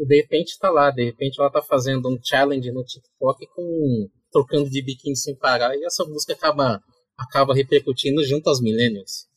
e 0.00 0.06
de 0.06 0.16
repente 0.16 0.58
tá 0.58 0.70
lá, 0.70 0.90
de 0.90 1.04
repente 1.04 1.38
ela 1.38 1.50
tá 1.50 1.60
fazendo 1.60 2.08
um 2.08 2.18
challenge 2.24 2.72
no 2.72 2.82
TikTok 2.82 3.46
com 3.54 4.08
trocando 4.32 4.70
de 4.70 4.82
biquíni 4.82 5.14
sem 5.14 5.36
parar, 5.36 5.76
e 5.76 5.84
essa 5.84 6.04
música 6.04 6.32
acaba, 6.32 6.80
acaba 7.18 7.54
repercutindo 7.54 8.24
junto 8.24 8.48
aos 8.48 8.62
millennials. 8.62 9.28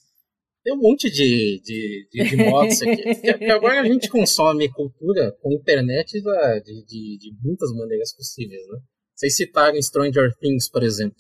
Tem 0.63 0.73
um 0.73 0.77
monte 0.77 1.11
de, 1.11 1.61
de, 1.61 2.07
de, 2.09 2.29
de 2.29 2.35
modos 2.37 2.81
aqui. 2.81 3.03
Porque 3.33 3.51
agora 3.51 3.81
a 3.81 3.85
gente 3.85 4.07
consome 4.09 4.71
cultura 4.71 5.35
com 5.41 5.51
internet 5.51 6.21
da, 6.21 6.59
de, 6.59 6.85
de, 6.85 7.17
de 7.17 7.31
muitas 7.43 7.69
maneiras 7.73 8.15
possíveis, 8.15 8.65
né? 8.69 8.79
Vocês 9.13 9.35
citaram 9.35 9.81
Stranger 9.81 10.33
Things, 10.39 10.69
por 10.69 10.83
exemplo. 10.83 11.17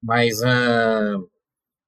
Mas 0.00 0.40
uh, 0.40 1.28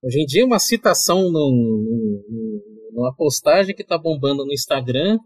hoje 0.03 0.21
em 0.21 0.27
dia 0.27 0.45
uma 0.45 0.59
citação 0.59 1.31
num, 1.31 2.25
num, 2.29 2.63
numa 2.93 3.15
postagem 3.15 3.77
que 3.77 3.83
está 3.83 3.97
bombando 3.97 4.45
no 4.45 4.53
Instagram 4.53 5.19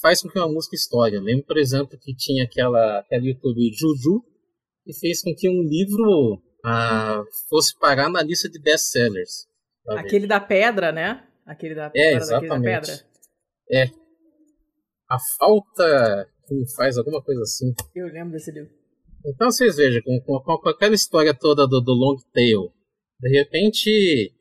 faz 0.00 0.22
com 0.22 0.28
que 0.28 0.38
uma 0.38 0.48
música 0.48 0.74
estoure. 0.74 1.14
Eu 1.14 1.22
lembro, 1.22 1.44
por 1.46 1.58
exemplo, 1.58 1.98
que 1.98 2.14
tinha 2.14 2.44
aquela, 2.44 3.00
aquela 3.00 3.24
YouTube 3.24 3.60
Juju 3.72 4.24
que 4.84 4.92
fez 4.94 5.22
com 5.22 5.34
que 5.34 5.48
um 5.48 5.62
livro 5.62 6.34
uh, 6.64 7.24
fosse 7.48 7.78
parar 7.78 8.08
na 8.08 8.22
lista 8.22 8.48
de 8.48 8.60
best-sellers. 8.60 9.46
Aquele 9.88 10.26
da 10.26 10.40
pedra, 10.40 10.92
né? 10.92 11.26
Aquele 11.46 11.74
da, 11.74 11.86
É, 11.86 11.86
daquele 11.86 12.10
da 12.10 12.20
exatamente. 12.20 12.64
pedra. 12.64 13.06
É. 13.72 13.84
A 15.08 15.18
falta 15.38 16.28
que 16.46 16.54
me 16.54 16.74
faz 16.74 16.96
alguma 16.96 17.22
coisa 17.22 17.42
assim. 17.42 17.72
Eu 17.94 18.06
lembro 18.06 18.32
desse 18.32 18.50
livro. 18.50 18.70
Então 19.26 19.50
vocês 19.50 19.76
vejam, 19.76 20.00
com, 20.02 20.20
com, 20.20 20.58
com 20.58 20.68
aquela 20.68 20.94
história 20.94 21.34
toda 21.34 21.66
do, 21.66 21.80
do 21.80 21.92
long 21.92 22.16
tail, 22.32 22.72
de 23.20 23.28
repente 23.28 24.32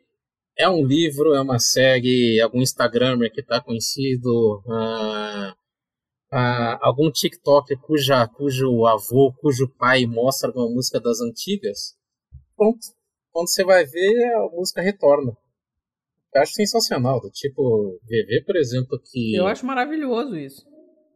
é 0.59 0.69
um 0.69 0.85
livro, 0.85 1.33
é 1.33 1.41
uma 1.41 1.57
série, 1.59 2.39
algum 2.41 2.61
Instagramer 2.61 3.31
que 3.31 3.41
está 3.41 3.61
conhecido, 3.61 4.61
ah, 4.69 5.55
ah, 6.31 6.79
algum 6.81 7.09
TikToker 7.09 7.79
cuja, 7.79 8.27
cujo 8.27 8.85
avô, 8.85 9.33
cujo 9.39 9.67
pai 9.77 10.05
mostra 10.05 10.49
alguma 10.49 10.69
música 10.69 10.99
das 10.99 11.21
antigas, 11.21 11.95
pronto. 12.55 12.79
Quando 13.31 13.47
você 13.49 13.63
vai 13.63 13.85
ver, 13.85 14.33
a 14.33 14.49
música 14.49 14.81
retorna. 14.81 15.31
Eu 16.35 16.41
acho 16.41 16.53
sensacional, 16.53 17.21
do 17.21 17.29
tipo, 17.31 17.99
ver, 18.07 18.25
ver, 18.25 18.43
por 18.45 18.55
exemplo, 18.55 18.99
que... 19.03 19.35
Eu 19.35 19.47
acho 19.47 19.65
maravilhoso 19.65 20.35
isso. 20.37 20.63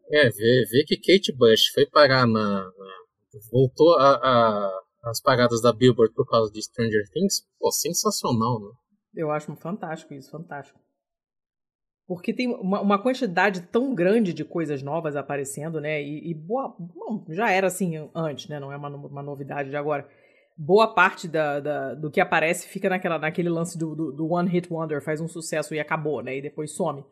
É, 0.10 0.30
ver, 0.30 0.66
ver 0.70 0.84
que 0.86 0.98
Kate 0.98 1.32
Bush 1.36 1.68
foi 1.74 1.86
parar 1.86 2.26
na. 2.28 2.64
na- 2.64 3.04
voltou 3.52 3.98
a, 3.98 4.14
a- 4.16 4.82
as 5.06 5.20
paradas 5.22 5.62
da 5.62 5.74
Billboard 5.74 6.14
por 6.14 6.26
causa 6.28 6.52
de 6.52 6.62
Stranger 6.62 7.04
Things, 7.12 7.46
pô, 7.60 7.72
sensacional, 7.72 8.60
né? 8.60 8.72
Eu 9.16 9.32
acho 9.32 9.56
fantástico 9.56 10.14
isso, 10.14 10.30
fantástico. 10.32 10.80
Porque 12.06 12.34
tem 12.34 12.48
uma, 12.48 12.82
uma 12.82 13.00
quantidade 13.02 13.62
tão 13.62 13.96
grande 13.96 14.34
de 14.34 14.44
coisas 14.44 14.84
novas 14.84 15.16
aparecendo, 15.16 15.80
né? 15.80 16.02
E, 16.02 16.32
e 16.32 16.34
boa. 16.34 16.76
Bom, 16.78 17.24
já 17.30 17.50
era 17.50 17.68
assim 17.68 18.10
antes, 18.14 18.50
né? 18.50 18.60
Não 18.60 18.72
é 18.72 18.76
uma, 18.76 18.90
uma 18.90 19.24
novidade 19.24 19.70
de 19.70 19.76
agora. 19.76 20.08
Boa 20.56 20.94
parte 20.94 21.28
da, 21.28 21.60
da- 21.60 21.94
do 21.96 22.12
que 22.12 22.20
aparece 22.20 22.68
fica 22.68 22.90
naquela, 22.90 23.18
naquele 23.18 23.50
lance 23.50 23.78
do, 23.78 23.96
do, 23.96 24.12
do 24.12 24.32
One 24.34 24.50
Hit 24.50 24.72
Wonder, 24.72 25.02
faz 25.02 25.22
um 25.22 25.28
sucesso 25.28 25.74
e 25.74 25.80
acabou, 25.80 26.22
né? 26.22 26.38
E 26.38 26.42
depois 26.42 26.72
some. 26.72 27.04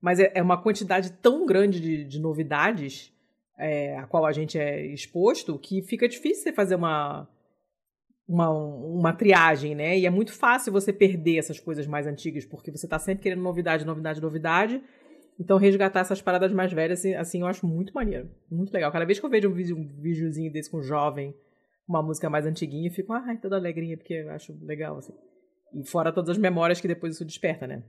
Mas 0.00 0.20
é, 0.20 0.30
é 0.34 0.42
uma 0.42 0.60
quantidade 0.60 1.10
tão 1.12 1.46
grande 1.46 1.80
de, 1.80 2.04
de 2.04 2.20
novidades 2.20 3.12
é, 3.58 3.96
a 3.96 4.06
qual 4.06 4.26
a 4.26 4.32
gente 4.32 4.58
é 4.58 4.84
exposto 4.86 5.58
que 5.58 5.80
fica 5.82 6.06
difícil 6.08 6.42
você 6.42 6.52
fazer 6.52 6.74
uma, 6.74 7.26
uma, 8.26 8.48
uma 8.50 9.12
triagem, 9.12 9.74
né? 9.74 9.98
E 9.98 10.06
é 10.06 10.10
muito 10.10 10.32
fácil 10.32 10.72
você 10.72 10.92
perder 10.92 11.38
essas 11.38 11.60
coisas 11.60 11.86
mais 11.86 12.06
antigas, 12.06 12.44
porque 12.44 12.70
você 12.70 12.88
tá 12.88 12.98
sempre 12.98 13.22
querendo 13.22 13.42
novidade, 13.42 13.84
novidade, 13.84 14.20
novidade. 14.20 14.82
Então, 15.38 15.58
resgatar 15.58 16.00
essas 16.00 16.22
paradas 16.22 16.52
mais 16.52 16.72
velhas, 16.72 17.00
assim, 17.00 17.14
assim, 17.14 17.40
eu 17.40 17.46
acho 17.46 17.66
muito 17.66 17.92
maneiro. 17.92 18.30
Muito 18.50 18.72
legal. 18.72 18.90
Cada 18.92 19.04
vez 19.04 19.18
que 19.18 19.26
eu 19.26 19.30
vejo 19.30 19.48
um, 19.48 19.52
vídeo, 19.52 19.76
um 19.76 20.00
videozinho 20.00 20.52
desse 20.52 20.70
com 20.70 20.78
um 20.78 20.82
jovem, 20.82 21.34
uma 21.88 22.02
música 22.02 22.30
mais 22.30 22.46
antiguinha, 22.46 22.88
eu 22.88 22.92
fico, 22.92 23.12
ai, 23.12 23.36
toda 23.38 23.56
alegrinha, 23.56 23.96
porque 23.96 24.14
eu 24.14 24.30
acho 24.30 24.56
legal, 24.64 24.96
assim. 24.96 25.12
E 25.74 25.84
fora 25.84 26.12
todas 26.12 26.30
as 26.30 26.38
memórias 26.38 26.80
que 26.80 26.86
depois 26.86 27.14
isso 27.14 27.24
desperta, 27.24 27.66
né? 27.66 27.82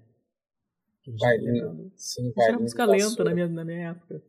Vai, 1.19 1.37
lembrando. 1.37 1.91
Sim, 1.95 2.31
vai. 2.35 2.47
era 2.47 2.59
música 2.59 2.83
lenta 2.83 3.23
na 3.23 3.33
minha, 3.33 3.47
na 3.47 3.63
minha 3.63 3.89
época. 3.91 4.23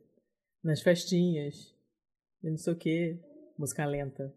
Nas 0.63 0.81
festinhas. 0.81 1.75
Não 2.43 2.57
sei 2.57 2.73
o 2.73 2.75
que. 2.75 3.19
Música 3.57 3.83
lenta. 3.85 4.31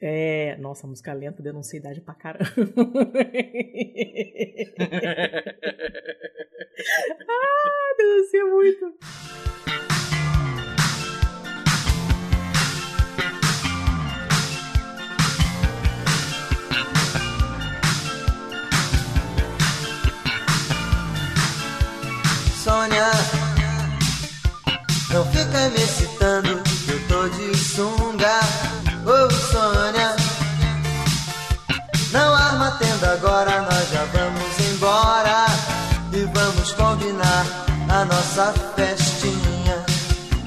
É, 0.00 0.56
nossa, 0.58 0.86
música 0.86 1.12
lenta 1.12 1.42
denuncia 1.42 1.78
idade 1.78 2.00
pra 2.00 2.14
caramba. 2.14 2.44
ah, 7.28 7.94
denuncia 7.98 8.44
muito. 8.46 8.94
Nossa 38.34 38.52
festinha. 38.74 39.86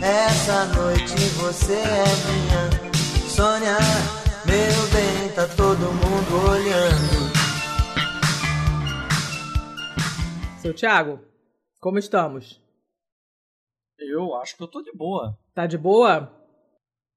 Essa 0.04 0.66
noite 0.76 1.16
você 1.40 1.74
é 1.74 2.04
minha. 2.28 2.68
Sônia, 3.30 3.78
meu 4.46 4.84
bem, 4.92 5.34
tá 5.34 5.48
todo 5.56 5.80
mundo 5.80 6.52
olhando. 6.52 7.32
Seu 10.62 10.74
Thiago, 10.74 11.22
como 11.80 11.98
estamos? 11.98 12.62
Eu 13.98 14.36
acho 14.36 14.58
que 14.58 14.64
eu 14.64 14.68
tô 14.68 14.82
de 14.82 14.92
boa. 14.92 15.40
Tá 15.54 15.66
de 15.66 15.78
boa? 15.78 16.30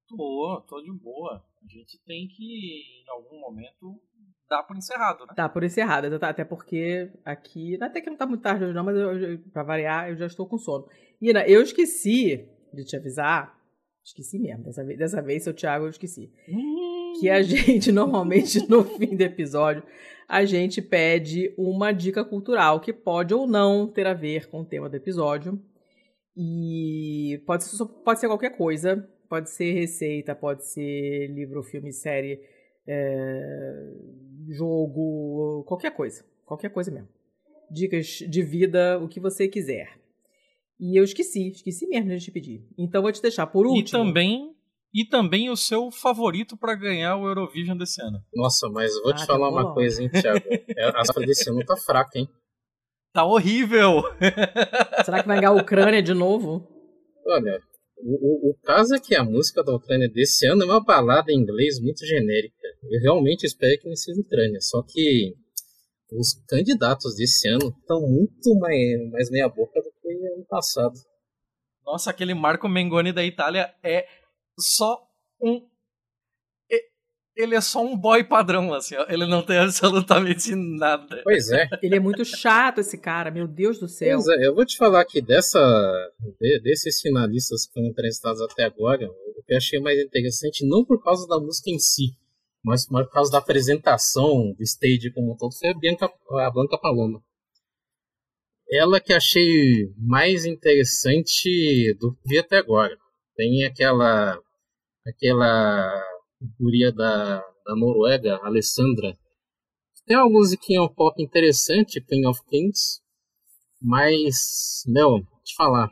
Tô, 0.07 0.64
tô 0.68 0.81
de 0.83 0.93
boa. 0.93 1.45
A 1.64 1.66
gente 1.66 1.99
tem 2.05 2.29
que, 2.29 3.03
em 3.03 3.11
algum 3.11 3.41
momento, 3.41 4.01
dar 4.51 4.62
por 4.64 4.76
encerrado, 4.76 5.24
né? 5.26 5.32
Tá 5.34 5.48
por 5.48 5.62
encerrada, 5.64 6.18
tá- 6.18 6.28
até 6.28 6.44
porque 6.44 7.11
aqui. 7.24 7.78
Até 7.80 8.01
que 8.01 8.11
não 8.11 8.16
tá 8.16 8.26
muito 8.26 8.42
tarde 8.42 8.64
hoje, 8.64 8.74
não, 8.74 8.84
mas 8.84 8.96
eu, 8.96 9.18
eu, 9.18 9.38
pra 9.53 9.62
variar, 9.62 10.11
eu 10.11 10.16
já 10.16 10.26
estou 10.26 10.46
com 10.46 10.59
sono. 10.59 10.86
Ina, 11.22 11.46
eu 11.46 11.62
esqueci 11.62 12.46
de 12.74 12.84
te 12.84 12.96
avisar. 12.96 13.59
Esqueci 14.05 14.38
mesmo, 14.38 14.64
dessa 14.64 14.82
vez, 14.84 14.98
dessa 14.98 15.22
vez 15.22 15.44
seu 15.44 15.55
Thiago, 15.55 15.84
eu 15.84 15.90
esqueci. 15.90 16.32
Que 17.20 17.28
a 17.30 17.40
gente, 17.42 17.92
normalmente, 17.92 18.68
no 18.68 18.82
fim 18.82 19.14
do 19.14 19.20
episódio, 19.22 19.82
a 20.26 20.44
gente 20.44 20.80
pede 20.82 21.55
uma 21.57 21.92
dica 21.92 22.24
cultural 22.24 22.80
que 22.80 22.92
pode 22.92 23.32
ou 23.34 23.46
não 23.46 23.86
ter 23.86 24.07
a 24.07 24.14
ver 24.14 24.48
com 24.48 24.61
o 24.62 24.64
tema 24.64 24.88
do 24.88 24.96
episódio. 24.96 25.61
E 26.36 27.42
pode 27.46 27.64
ser, 27.64 27.84
pode 28.05 28.20
ser 28.20 28.26
qualquer 28.26 28.57
coisa. 28.57 29.09
Pode 29.28 29.51
ser 29.51 29.72
receita, 29.74 30.34
pode 30.34 30.66
ser 30.66 31.28
livro, 31.28 31.62
filme, 31.62 31.92
série, 31.92 32.40
é, 32.87 33.93
jogo, 34.49 35.64
qualquer 35.66 35.91
coisa. 35.93 36.24
Qualquer 36.45 36.70
coisa 36.70 36.91
mesmo. 36.91 37.09
Dicas 37.70 38.07
de 38.07 38.43
vida, 38.43 38.99
o 38.99 39.09
que 39.09 39.20
você 39.20 39.47
quiser. 39.49 39.99
E 40.78 40.99
eu 40.99 41.05
esqueci, 41.05 41.49
esqueci 41.51 41.87
mesmo 41.87 42.11
de 42.11 42.18
te 42.24 42.31
pedir. 42.31 42.66
Então 42.76 43.03
vou 43.03 43.12
te 43.12 43.22
deixar 43.22 43.47
por 43.47 43.66
E 43.66 43.70
último. 43.70 43.91
também, 44.05 44.55
e 44.93 45.05
também 45.05 45.51
o 45.51 45.57
seu 45.57 45.91
favorito 45.91 46.57
pra 46.57 46.74
ganhar 46.74 47.16
o 47.16 47.26
Eurovision 47.28 47.76
desse 47.76 48.03
ano. 48.03 48.18
Nossa, 48.35 48.68
mas 48.70 48.95
eu 48.97 49.03
vou 49.03 49.12
Ah, 49.12 49.14
te 49.14 49.20
tá 49.20 49.26
falar 49.35 49.49
uma 49.51 49.72
coisa, 49.72 50.03
hein, 50.03 50.09
Thiago? 50.09 50.43
É, 50.76 50.89
A 50.99 51.05
safra 51.05 51.24
desse 51.24 51.49
ano 51.51 51.64
tá 51.64 51.76
fraca, 51.76 52.18
hein? 52.18 52.28
Tá 53.12 53.24
horrível! 53.24 54.03
Será 55.05 55.20
que 55.20 55.28
vai 55.28 55.37
ganhar 55.39 55.51
a 55.51 55.53
Ucrânia 55.61 56.03
de 56.03 56.14
novo? 56.14 56.66
Olha, 57.26 57.61
o, 58.03 58.48
o, 58.48 58.51
o 58.51 58.55
caso 58.62 58.94
é 58.94 59.01
que 59.01 59.14
a 59.14 59.24
música 59.24 59.62
da 59.62 59.74
Ucrânia 59.74 60.09
desse 60.09 60.46
ano 60.46 60.62
é 60.62 60.66
uma 60.66 60.82
balada 60.82 61.32
em 61.32 61.36
inglês 61.36 61.80
muito 61.80 62.05
genérica. 62.05 62.68
Eu 62.82 63.01
realmente 63.01 63.44
espero 63.44 63.80
que 63.80 63.88
não 63.88 63.96
seja 63.96 64.20
Ucrânia. 64.20 64.61
Só 64.61 64.82
que 64.82 65.34
os 66.12 66.34
candidatos 66.48 67.14
desse 67.14 67.48
ano 67.48 67.68
estão 67.68 68.01
muito 68.01 68.55
mais, 68.59 69.11
mais 69.11 69.30
meia 69.30 69.48
boca 69.48 69.80
do 69.80 69.90
que 70.03 70.09
ano 70.09 70.44
passado. 70.48 70.94
Nossa, 71.84 72.11
aquele 72.11 72.34
Marco 72.34 72.68
Mengoni 72.68 73.12
da 73.12 73.24
Itália 73.24 73.72
é 73.82 74.07
só 74.59 75.03
um. 75.40 75.68
Ele 77.37 77.55
é 77.55 77.61
só 77.61 77.81
um 77.83 77.97
boy 77.97 78.24
padrão, 78.24 78.74
assim, 78.74 78.97
ó. 78.97 79.07
Ele 79.09 79.26
não 79.26 79.43
tem 79.43 79.57
absolutamente 79.59 80.55
nada. 80.55 81.20
Pois 81.24 81.51
é. 81.51 81.68
Ele 81.83 81.97
é 81.97 82.01
muito 82.01 82.24
chato, 82.24 82.81
esse 82.81 82.99
cara, 82.99 83.31
meu 83.31 83.47
Deus 83.47 83.78
do 83.78 83.89
céu. 83.89 84.18
Pois 84.22 84.28
é, 84.39 84.47
eu 84.47 84.55
vou 84.55 84.66
te 84.66 84.76
falar 84.76 85.05
que 85.05 85.20
dessa, 85.22 85.59
de- 86.41 86.61
desses 86.61 87.01
finalistas 87.01 87.66
que 87.66 87.72
foram 87.72 87.87
entrevistados 87.89 88.41
até 88.43 88.64
agora, 88.64 89.07
o 89.09 89.43
que 89.47 89.53
eu 89.55 89.57
achei 89.57 89.81
mais 89.81 89.99
interessante, 89.99 90.66
não 90.66 90.85
por 90.85 91.03
causa 91.03 91.26
da 91.26 91.39
música 91.39 91.70
em 91.70 91.78
si, 91.78 92.14
mas 92.64 92.87
por 92.87 93.09
causa 93.11 93.31
da 93.33 93.39
apresentação 93.39 94.53
do 94.53 94.62
stage 94.62 95.11
como 95.14 95.33
um 95.33 95.37
todo, 95.37 95.55
foi 95.57 95.70
a, 95.70 95.74
Bianca, 95.74 96.11
a 96.33 96.51
Blanca 96.51 96.76
Paloma. 96.78 97.22
Ela 98.72 99.01
que 99.01 99.12
achei 99.12 99.89
mais 99.97 100.45
interessante 100.45 101.95
do 101.99 102.12
que 102.14 102.20
vi 102.28 102.39
até 102.39 102.59
agora. 102.59 102.97
Tem 103.35 103.64
aquela 103.64 104.39
aquela 105.07 106.05
guria 106.59 106.93
da, 106.93 107.41
da 107.64 107.76
Noruega, 107.76 108.38
Alessandra, 108.43 109.16
tem 110.07 110.16
uma 110.16 110.28
musiquinha 110.28 110.88
pop 110.88 111.22
interessante, 111.22 112.01
Queen 112.01 112.26
of 112.26 112.41
Kings, 112.47 113.01
mas, 113.80 114.82
meu, 114.86 115.20
te 115.45 115.55
falar, 115.55 115.91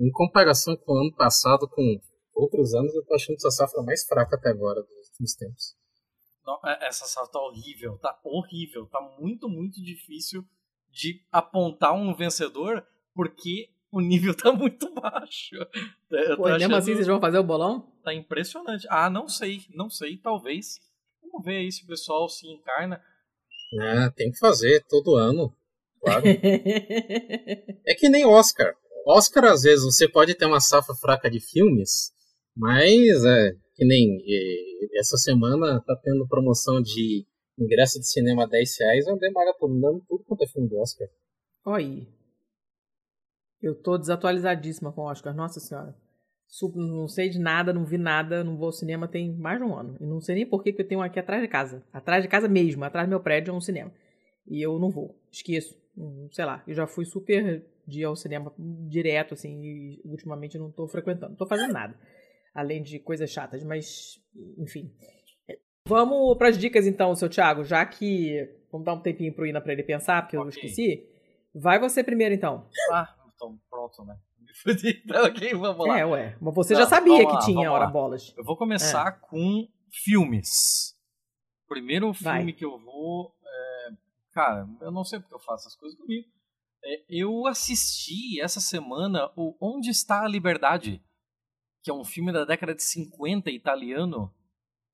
em 0.00 0.10
comparação 0.10 0.76
com 0.76 0.92
o 0.92 1.00
ano 1.00 1.14
passado, 1.14 1.68
com 1.68 2.00
outros 2.34 2.74
anos, 2.74 2.94
eu 2.94 3.04
tô 3.04 3.14
achando 3.14 3.36
essa 3.36 3.50
safra 3.50 3.82
mais 3.82 4.04
fraca 4.06 4.36
até 4.36 4.50
agora 4.50 4.80
dos 4.82 5.08
últimos 5.10 5.34
tempos. 5.34 5.76
Não, 6.46 6.58
é- 6.64 6.86
essa 6.86 7.04
safra 7.06 7.32
tá 7.32 7.40
horrível, 7.40 7.98
tá 7.98 8.18
horrível, 8.24 8.86
tá 8.86 9.00
muito, 9.18 9.48
muito 9.48 9.82
difícil 9.82 10.44
de 10.90 11.20
apontar 11.30 11.94
um 11.94 12.14
vencedor 12.14 12.86
porque 13.14 13.70
o 13.90 14.00
nível 14.00 14.34
tá 14.36 14.52
muito 14.52 14.92
baixo. 14.94 15.56
Eu 16.10 16.36
tô 16.36 16.36
Pô, 16.36 16.42
mesmo 16.44 16.56
achando- 16.56 16.74
assim, 16.76 16.94
vocês 16.94 17.06
vão 17.06 17.20
fazer 17.20 17.38
o 17.38 17.44
bolão? 17.44 17.92
Tá 18.02 18.14
impressionante. 18.14 18.86
Ah, 18.90 19.08
não 19.10 19.28
sei, 19.28 19.60
não 19.74 19.88
sei, 19.90 20.16
talvez. 20.16 20.78
Vamos 21.22 21.44
ver 21.44 21.58
aí 21.58 21.70
se 21.72 21.84
o 21.84 21.86
pessoal 21.86 22.28
se 22.28 22.46
encarna. 22.46 23.00
Ah, 23.80 24.10
tem 24.16 24.30
que 24.30 24.38
fazer 24.38 24.84
todo 24.88 25.14
ano, 25.16 25.54
claro. 26.00 26.24
é 26.26 27.94
que 27.94 28.08
nem 28.08 28.24
Oscar. 28.24 28.74
Oscar, 29.06 29.44
às 29.44 29.62
vezes, 29.62 29.84
você 29.84 30.08
pode 30.08 30.34
ter 30.34 30.46
uma 30.46 30.60
safra 30.60 30.94
fraca 30.94 31.30
de 31.30 31.40
filmes, 31.40 32.12
mas 32.56 33.24
é 33.24 33.52
que 33.74 33.84
nem 33.84 34.18
essa 34.98 35.16
semana 35.16 35.80
tá 35.80 35.94
tendo 36.02 36.26
promoção 36.28 36.80
de 36.82 37.26
ingresso 37.58 37.98
de 38.00 38.06
cinema 38.10 38.44
a 38.44 38.46
10 38.46 38.78
reais, 38.80 39.06
eu 39.06 39.14
andei 39.14 39.30
maratonando 39.30 40.02
tudo 40.08 40.24
quanto 40.24 40.44
é 40.44 40.46
filme 40.46 40.68
do 40.68 40.78
Oscar. 40.78 41.08
Olha 41.64 41.84
aí. 41.86 42.08
Eu 43.62 43.74
tô 43.74 43.98
desatualizadíssima 43.98 44.92
com 44.92 45.02
o 45.02 45.04
Oscar, 45.04 45.34
nossa 45.34 45.60
senhora. 45.60 45.94
Não 46.74 47.06
sei 47.08 47.28
de 47.28 47.38
nada, 47.38 47.72
não 47.72 47.84
vi 47.84 47.98
nada, 47.98 48.42
não 48.42 48.56
vou 48.56 48.66
ao 48.66 48.72
cinema 48.72 49.06
tem 49.06 49.30
mais 49.34 49.58
de 49.58 49.64
um 49.64 49.74
ano. 49.74 49.96
E 50.00 50.06
não 50.06 50.20
sei 50.20 50.36
nem 50.36 50.46
por 50.46 50.62
que 50.62 50.72
que 50.72 50.80
eu 50.80 50.88
tenho 50.88 51.00
um 51.00 51.04
aqui 51.04 51.18
atrás 51.18 51.42
de 51.42 51.48
casa. 51.48 51.82
Atrás 51.92 52.22
de 52.22 52.28
casa 52.28 52.48
mesmo, 52.48 52.84
atrás 52.84 53.06
do 53.06 53.10
meu 53.10 53.20
prédio 53.20 53.50
é 53.50 53.54
um 53.54 53.60
cinema. 53.60 53.92
E 54.46 54.62
eu 54.62 54.78
não 54.78 54.90
vou, 54.90 55.14
esqueço. 55.30 55.76
Hum, 55.96 56.28
Sei 56.32 56.44
lá, 56.44 56.62
eu 56.66 56.74
já 56.74 56.86
fui 56.86 57.04
super 57.04 57.64
de 57.86 58.00
ir 58.00 58.04
ao 58.04 58.16
cinema 58.16 58.52
direto, 58.58 59.34
assim, 59.34 59.62
e 59.62 60.00
ultimamente 60.04 60.56
não 60.58 60.70
tô 60.70 60.86
frequentando. 60.88 61.30
Não 61.30 61.36
tô 61.36 61.46
fazendo 61.46 61.72
nada. 61.72 61.94
Além 62.54 62.82
de 62.82 62.98
coisas 62.98 63.30
chatas, 63.30 63.62
mas, 63.62 64.18
enfim. 64.56 64.90
Vamos 65.86 66.36
pras 66.38 66.56
dicas 66.58 66.86
então, 66.86 67.14
seu 67.14 67.28
Thiago, 67.28 67.64
já 67.64 67.84
que. 67.84 68.48
Vamos 68.70 68.84
dar 68.84 68.94
um 68.94 69.00
tempinho 69.00 69.32
pro 69.32 69.46
Ina 69.46 69.60
pra 69.60 69.72
ele 69.72 69.82
pensar, 69.82 70.22
porque 70.22 70.36
eu 70.36 70.40
Ok. 70.42 70.50
esqueci. 70.50 71.06
Vai 71.54 71.78
você 71.78 72.04
primeiro 72.04 72.34
então. 72.34 72.66
Ah, 72.92 73.14
pronto, 73.88 74.04
né? 74.04 74.18
Me 74.38 74.54
fudi. 74.54 75.02
Então, 75.04 75.24
ok, 75.24 75.54
vamos 75.54 75.86
lá. 75.86 75.98
É, 75.98 76.04
ué. 76.06 76.36
Mas 76.40 76.54
você 76.54 76.74
Não, 76.74 76.80
já 76.80 76.86
sabia 76.86 77.26
que 77.26 77.32
lá, 77.32 77.38
tinha 77.40 77.70
hora 77.72 77.84
lá. 77.84 77.90
bolas. 77.90 78.34
Eu 78.36 78.44
vou 78.44 78.56
começar 78.56 79.12
com 79.20 79.68
filmes. 79.90 80.96
Primeiro 81.68 82.12
Vai. 82.12 82.36
filme 82.38 82.52
que 82.52 82.64
eu 82.64 82.78
vou. 82.78 83.34
é, 83.44 83.88
Cara, 84.32 84.68
eu 84.80 84.90
não 84.90 85.04
sei 85.04 85.18
porque 85.20 85.34
eu 85.34 85.38
faço 85.40 85.66
essas 85.68 85.76
coisas 85.78 85.98
comigo. 85.98 86.26
É, 86.84 87.04
eu 87.08 87.46
assisti 87.46 88.40
essa 88.40 88.60
semana 88.60 89.30
o 89.36 89.56
Onde 89.60 89.90
Está 89.90 90.22
a 90.24 90.28
Liberdade, 90.28 91.02
que 91.82 91.90
é 91.90 91.94
um 91.94 92.04
filme 92.04 92.32
da 92.32 92.44
década 92.44 92.74
de 92.74 92.82
50 92.82 93.50
italiano. 93.50 94.32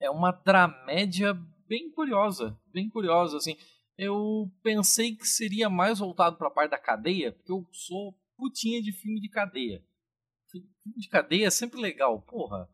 É 0.00 0.10
uma 0.10 0.32
dramédia 0.32 1.34
bem 1.68 1.90
curiosa, 1.90 2.58
bem 2.72 2.88
curiosa 2.88 3.36
assim. 3.36 3.56
Eu 3.96 4.50
pensei 4.62 5.14
que 5.14 5.26
seria 5.26 5.70
mais 5.70 5.98
voltado 6.00 6.36
para 6.36 6.48
a 6.48 6.50
parte 6.50 6.70
da 6.72 6.78
cadeia, 6.78 7.32
porque 7.32 7.52
eu 7.52 7.64
sou 7.70 8.12
putinha 8.36 8.82
de 8.82 8.92
filme 8.92 9.20
de 9.20 9.28
cadeia. 9.28 9.84
Filme 10.50 10.68
de 10.96 11.08
cadeia 11.08 11.46
é 11.46 11.50
sempre 11.50 11.80
legal, 11.80 12.22
porra. 12.22 12.68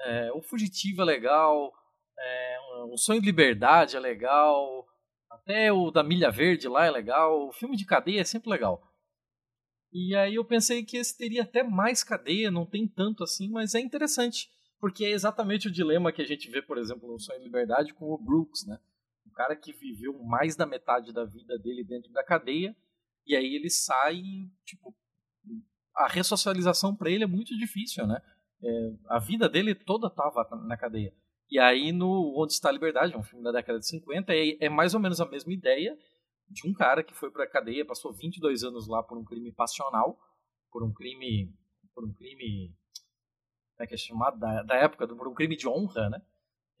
É, 0.00 0.32
o 0.32 0.42
Fugitivo 0.42 1.02
é 1.02 1.04
legal, 1.04 1.72
é, 2.18 2.58
Sonho 2.96 3.20
de 3.20 3.26
Liberdade 3.26 3.96
é 3.96 4.00
legal, 4.00 4.86
até 5.30 5.72
o 5.72 5.90
da 5.90 6.02
Milha 6.02 6.30
Verde 6.30 6.68
lá 6.68 6.86
é 6.86 6.90
legal, 6.90 7.48
o 7.48 7.52
filme 7.52 7.76
de 7.76 7.84
cadeia 7.84 8.20
é 8.20 8.24
sempre 8.24 8.50
legal. 8.50 8.82
E 9.92 10.14
aí 10.16 10.34
eu 10.34 10.44
pensei 10.44 10.84
que 10.84 10.96
esse 10.96 11.16
teria 11.16 11.42
até 11.42 11.62
mais 11.62 12.02
cadeia, 12.02 12.50
não 12.50 12.66
tem 12.66 12.86
tanto 12.86 13.22
assim, 13.22 13.48
mas 13.48 13.74
é 13.74 13.80
interessante, 13.80 14.50
porque 14.80 15.04
é 15.04 15.10
exatamente 15.10 15.68
o 15.68 15.70
dilema 15.70 16.12
que 16.12 16.22
a 16.22 16.26
gente 16.26 16.50
vê, 16.50 16.60
por 16.60 16.78
exemplo, 16.78 17.10
no 17.10 17.18
Sonho 17.18 17.38
de 17.38 17.44
Liberdade 17.44 17.94
com 17.94 18.06
o 18.06 18.18
Brooks, 18.18 18.66
né? 18.66 18.78
Um 19.26 19.32
cara 19.32 19.54
que 19.54 19.72
viveu 19.72 20.18
mais 20.22 20.56
da 20.56 20.66
metade 20.66 21.12
da 21.12 21.24
vida 21.24 21.58
dele 21.58 21.84
dentro 21.84 22.12
da 22.12 22.24
cadeia, 22.24 22.76
e 23.26 23.36
aí 23.36 23.54
ele 23.54 23.70
sai, 23.70 24.20
tipo, 24.64 24.94
a 25.96 26.08
ressocialização 26.08 26.94
para 26.94 27.10
ele 27.10 27.24
é 27.24 27.26
muito 27.26 27.56
difícil, 27.56 28.06
né? 28.06 28.20
É, 28.62 28.92
a 29.08 29.18
vida 29.18 29.48
dele 29.48 29.74
toda 29.74 30.10
tava 30.10 30.48
na 30.66 30.76
cadeia. 30.76 31.14
E 31.50 31.58
aí, 31.58 31.92
no 31.92 32.34
Onde 32.36 32.52
Está 32.52 32.68
a 32.68 32.72
Liberdade, 32.72 33.16
um 33.16 33.22
filme 33.22 33.44
da 33.44 33.52
década 33.52 33.78
de 33.78 33.86
50, 33.86 34.34
é, 34.34 34.56
é 34.60 34.68
mais 34.68 34.94
ou 34.94 35.00
menos 35.00 35.20
a 35.20 35.26
mesma 35.26 35.52
ideia 35.52 35.96
de 36.48 36.68
um 36.68 36.72
cara 36.72 37.02
que 37.02 37.14
foi 37.14 37.30
pra 37.30 37.46
cadeia, 37.46 37.84
passou 37.84 38.12
22 38.12 38.64
anos 38.64 38.88
lá 38.88 39.02
por 39.02 39.18
um 39.18 39.24
crime 39.24 39.52
passional, 39.52 40.18
por 40.70 40.82
um 40.82 40.92
crime. 40.92 41.54
por 41.94 42.04
um 42.04 42.12
crime. 42.12 42.74
Como 43.76 43.84
é 43.84 43.86
que 43.86 43.94
é 43.94 43.96
chamado? 43.98 44.38
Da, 44.38 44.62
da 44.62 44.74
época, 44.76 45.06
por 45.06 45.28
um 45.28 45.34
crime 45.34 45.56
de 45.56 45.68
honra, 45.68 46.08
né? 46.10 46.22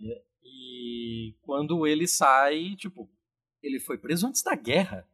E, 0.00 0.22
e 0.42 1.36
quando 1.42 1.86
ele 1.86 2.06
sai, 2.06 2.74
tipo, 2.76 3.10
ele 3.62 3.80
foi 3.80 3.98
preso 3.98 4.26
antes 4.26 4.42
da 4.42 4.54
guerra. 4.54 5.08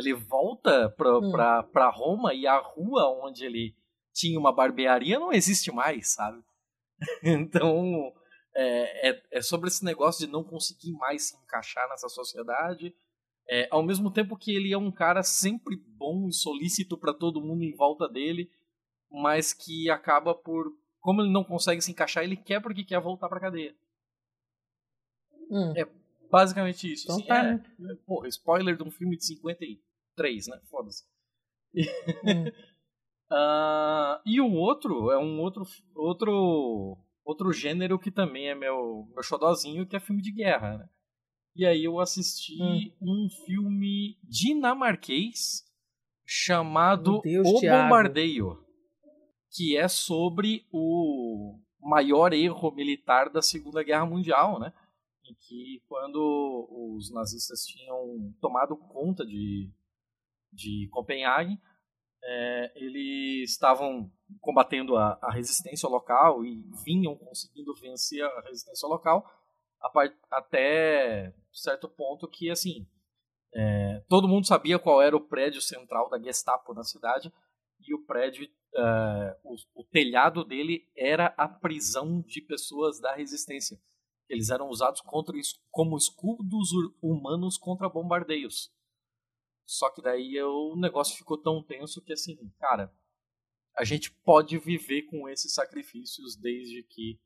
Ele 0.00 0.14
volta 0.14 0.88
pra, 0.90 1.18
Hum. 1.18 1.30
pra, 1.30 1.62
pra 1.62 1.90
Roma 1.90 2.34
e 2.34 2.46
a 2.46 2.58
rua 2.58 3.08
onde 3.22 3.44
ele 3.44 3.76
tinha 4.12 4.38
uma 4.38 4.52
barbearia 4.52 5.18
não 5.18 5.32
existe 5.32 5.70
mais, 5.70 6.14
sabe? 6.14 6.42
então, 7.22 8.12
é, 8.54 9.10
é, 9.10 9.22
é 9.32 9.42
sobre 9.42 9.68
esse 9.68 9.84
negócio 9.84 10.26
de 10.26 10.32
não 10.32 10.42
conseguir 10.42 10.92
mais 10.92 11.28
se 11.28 11.36
encaixar 11.36 11.88
nessa 11.88 12.08
sociedade. 12.08 12.94
É, 13.48 13.68
ao 13.70 13.82
mesmo 13.82 14.10
tempo 14.10 14.36
que 14.36 14.54
ele 14.54 14.72
é 14.72 14.78
um 14.78 14.92
cara 14.92 15.22
sempre 15.22 15.76
bom 15.76 16.28
e 16.28 16.32
solícito 16.32 16.96
para 16.96 17.14
todo 17.14 17.40
mundo 17.40 17.62
em 17.64 17.74
volta 17.74 18.08
dele, 18.08 18.50
mas 19.10 19.52
que 19.52 19.90
acaba 19.90 20.34
por. 20.34 20.66
Como 21.00 21.22
ele 21.22 21.32
não 21.32 21.42
consegue 21.42 21.80
se 21.80 21.90
encaixar, 21.90 22.22
ele 22.22 22.36
quer 22.36 22.60
porque 22.60 22.84
quer 22.84 23.00
voltar 23.00 23.28
pra 23.28 23.40
cadeia. 23.40 23.74
Hum. 25.50 25.72
É 25.76 25.84
Basicamente 26.30 26.92
isso. 26.92 27.04
Então 27.04 27.16
assim, 27.16 27.26
tá, 27.26 27.44
é, 27.44 27.52
né? 27.78 27.96
Porra, 28.06 28.28
spoiler 28.28 28.76
de 28.76 28.82
um 28.84 28.90
filme 28.90 29.16
de 29.16 29.24
53, 30.20 30.46
né? 30.48 30.60
Foda-se. 30.70 31.04
Hum. 31.74 32.44
Ah, 33.32 34.20
e 34.26 34.40
o 34.40 34.52
outro 34.52 35.12
é 35.12 35.16
um 35.16 35.40
outro, 35.40 35.62
outro, 35.94 36.98
outro 37.24 37.52
gênero 37.52 37.96
que 37.96 38.10
também 38.10 38.48
é 38.48 38.56
meu, 38.56 39.06
meu 39.14 39.22
xodózinho, 39.22 39.86
que 39.86 39.94
é 39.94 40.00
filme 40.00 40.20
de 40.20 40.32
guerra, 40.32 40.78
né? 40.78 40.88
E 41.54 41.64
aí 41.64 41.84
eu 41.84 42.00
assisti 42.00 42.60
Hum. 42.60 42.90
um 43.00 43.28
filme 43.46 44.18
dinamarquês 44.24 45.64
chamado 46.26 47.20
Deus, 47.22 47.46
O 47.48 47.60
Thiago. 47.60 47.84
Bombardeio, 47.84 48.64
que 49.52 49.76
é 49.76 49.86
sobre 49.86 50.66
o 50.72 51.56
maior 51.80 52.32
erro 52.32 52.72
militar 52.72 53.30
da 53.30 53.40
Segunda 53.40 53.84
Guerra 53.84 54.06
Mundial, 54.06 54.58
né? 54.58 54.72
Em 55.24 55.34
que 55.34 55.80
quando 55.86 56.68
os 56.96 57.12
nazistas 57.12 57.64
tinham 57.64 58.34
tomado 58.40 58.76
conta 58.76 59.24
de, 59.24 59.70
de 60.52 60.88
Copenhague, 60.90 61.58
é, 62.22 62.72
eles 62.76 63.50
estavam 63.50 64.10
combatendo 64.40 64.96
a, 64.96 65.18
a 65.22 65.32
resistência 65.32 65.88
local 65.88 66.44
e 66.44 66.62
vinham 66.84 67.16
conseguindo 67.16 67.74
vencer 67.74 68.22
a 68.22 68.40
resistência 68.42 68.86
local 68.86 69.24
a 69.80 69.90
até 70.32 71.34
certo 71.50 71.88
ponto 71.88 72.28
que 72.28 72.50
assim 72.50 72.86
é, 73.54 74.04
todo 74.08 74.28
mundo 74.28 74.46
sabia 74.46 74.78
qual 74.78 75.00
era 75.00 75.16
o 75.16 75.26
prédio 75.26 75.60
central 75.60 76.08
da 76.10 76.20
Gestapo 76.20 76.74
na 76.74 76.84
cidade 76.84 77.32
e 77.80 77.94
o 77.94 78.04
prédio 78.04 78.46
é, 78.76 79.38
o, 79.42 79.56
o 79.74 79.84
telhado 79.84 80.44
dele 80.44 80.86
era 80.96 81.34
a 81.36 81.48
prisão 81.48 82.20
de 82.20 82.40
pessoas 82.40 83.00
da 83.00 83.14
resistência 83.14 83.80
Eles 84.28 84.50
eram 84.50 84.68
usados 84.68 85.00
contra, 85.00 85.34
como 85.70 85.96
escudos 85.96 86.70
humanos 87.02 87.58
contra 87.58 87.88
bombardeios. 87.88 88.70
Só 89.70 89.88
que 89.88 90.02
daí 90.02 90.36
o 90.42 90.74
negócio 90.74 91.16
ficou 91.16 91.38
tão 91.38 91.62
tenso 91.62 92.02
que 92.02 92.12
assim, 92.12 92.36
cara, 92.58 92.92
a 93.78 93.84
gente 93.84 94.10
pode 94.10 94.58
viver 94.58 95.02
com 95.02 95.28
esses 95.28 95.54
sacrifícios 95.54 96.34
desde 96.34 96.82
que 96.82 97.20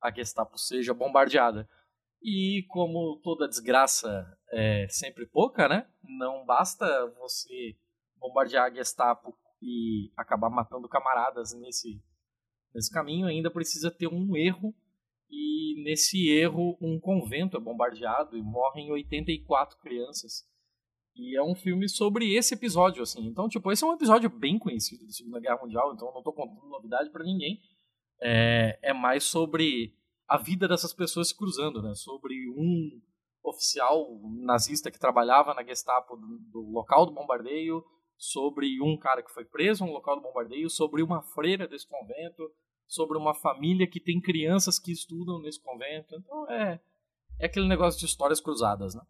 a 0.00 0.10
Gestapo 0.10 0.58
seja 0.58 0.92
bombardeada. 0.92 1.70
E 2.20 2.64
como 2.68 3.20
toda 3.22 3.46
desgraça 3.46 4.26
é 4.50 4.88
sempre 4.88 5.24
pouca, 5.24 5.68
né? 5.68 5.88
Não 6.02 6.44
basta 6.44 6.84
você 7.20 7.76
bombardear 8.16 8.64
a 8.64 8.74
Gestapo 8.74 9.38
e 9.62 10.10
acabar 10.16 10.50
matando 10.50 10.88
camaradas 10.88 11.52
nesse, 11.52 12.02
nesse 12.74 12.90
caminho, 12.90 13.28
ainda 13.28 13.52
precisa 13.52 13.88
ter 13.88 14.08
um 14.08 14.36
erro. 14.36 14.74
E 15.30 15.80
nesse 15.84 16.28
erro, 16.28 16.76
um 16.80 16.98
convento 16.98 17.56
é 17.56 17.60
bombardeado 17.60 18.36
e 18.36 18.42
morrem 18.42 18.90
84 18.90 19.78
crianças. 19.78 20.44
E 21.16 21.36
é 21.36 21.42
um 21.42 21.54
filme 21.54 21.88
sobre 21.88 22.34
esse 22.34 22.54
episódio, 22.54 23.02
assim. 23.02 23.24
Então, 23.26 23.48
tipo, 23.48 23.70
esse 23.70 23.84
é 23.84 23.86
um 23.86 23.94
episódio 23.94 24.28
bem 24.28 24.58
conhecido 24.58 25.06
da 25.06 25.12
Segunda 25.12 25.40
Guerra 25.40 25.60
Mundial, 25.62 25.94
então 25.94 26.12
não 26.12 26.22
tô 26.22 26.32
contando 26.32 26.68
novidade 26.68 27.10
para 27.10 27.24
ninguém. 27.24 27.60
É, 28.20 28.78
é 28.82 28.92
mais 28.92 29.24
sobre 29.24 29.94
a 30.26 30.36
vida 30.36 30.66
dessas 30.66 30.92
pessoas 30.92 31.28
se 31.28 31.36
cruzando, 31.36 31.82
né? 31.82 31.94
Sobre 31.94 32.34
um 32.50 33.00
oficial 33.44 34.08
nazista 34.40 34.90
que 34.90 34.98
trabalhava 34.98 35.54
na 35.54 35.62
Gestapo 35.62 36.16
do, 36.16 36.38
do, 36.50 36.70
local 36.70 37.06
do 37.06 37.12
bombardeio, 37.12 37.84
sobre 38.16 38.80
um 38.80 38.96
cara 38.96 39.22
que 39.22 39.32
foi 39.32 39.44
preso 39.44 39.84
no 39.84 39.92
local 39.92 40.16
do 40.16 40.22
bombardeio, 40.22 40.70
sobre 40.70 41.02
uma 41.02 41.22
freira 41.22 41.68
desse 41.68 41.86
convento, 41.86 42.50
sobre 42.88 43.18
uma 43.18 43.34
família 43.34 43.86
que 43.86 44.00
tem 44.00 44.20
crianças 44.20 44.78
que 44.78 44.90
estudam 44.90 45.40
nesse 45.40 45.62
convento. 45.62 46.14
Então 46.16 46.50
é, 46.50 46.80
é 47.38 47.46
aquele 47.46 47.68
negócio 47.68 48.00
de 48.00 48.06
histórias 48.06 48.40
cruzadas, 48.40 48.94
né? 48.94 49.02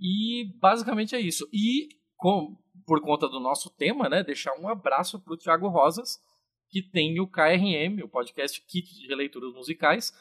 E 0.00 0.50
basicamente 0.58 1.14
é 1.14 1.20
isso. 1.20 1.46
E 1.52 1.88
com, 2.16 2.56
por 2.86 3.02
conta 3.02 3.28
do 3.28 3.38
nosso 3.38 3.68
tema, 3.70 4.08
né, 4.08 4.22
deixar 4.22 4.58
um 4.58 4.68
abraço 4.68 5.20
para 5.20 5.34
o 5.34 5.36
Thiago 5.36 5.68
Rosas, 5.68 6.18
que 6.70 6.82
tem 6.82 7.20
o 7.20 7.28
KRM, 7.28 8.02
o 8.02 8.08
podcast 8.08 8.60
Kit 8.62 8.94
de 8.94 9.06
Releituras 9.06 9.52
Musicais. 9.52 10.12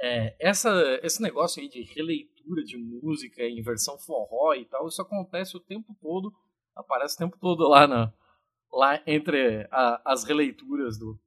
É, 0.00 0.36
essa, 0.38 0.70
esse 1.02 1.22
negócio 1.22 1.62
aí 1.62 1.68
de 1.68 1.82
releitura 1.82 2.62
de 2.64 2.76
música 2.76 3.42
em 3.42 3.62
versão 3.62 3.98
forró 3.98 4.54
e 4.54 4.64
tal, 4.64 4.88
isso 4.88 5.00
acontece 5.00 5.56
o 5.56 5.60
tempo 5.60 5.96
todo, 6.00 6.32
aparece 6.74 7.14
o 7.14 7.18
tempo 7.18 7.38
todo 7.38 7.68
lá, 7.68 7.86
na, 7.86 8.12
lá 8.72 9.00
entre 9.06 9.68
a, 9.70 10.02
as 10.12 10.24
releituras 10.24 10.98
do, 10.98 11.18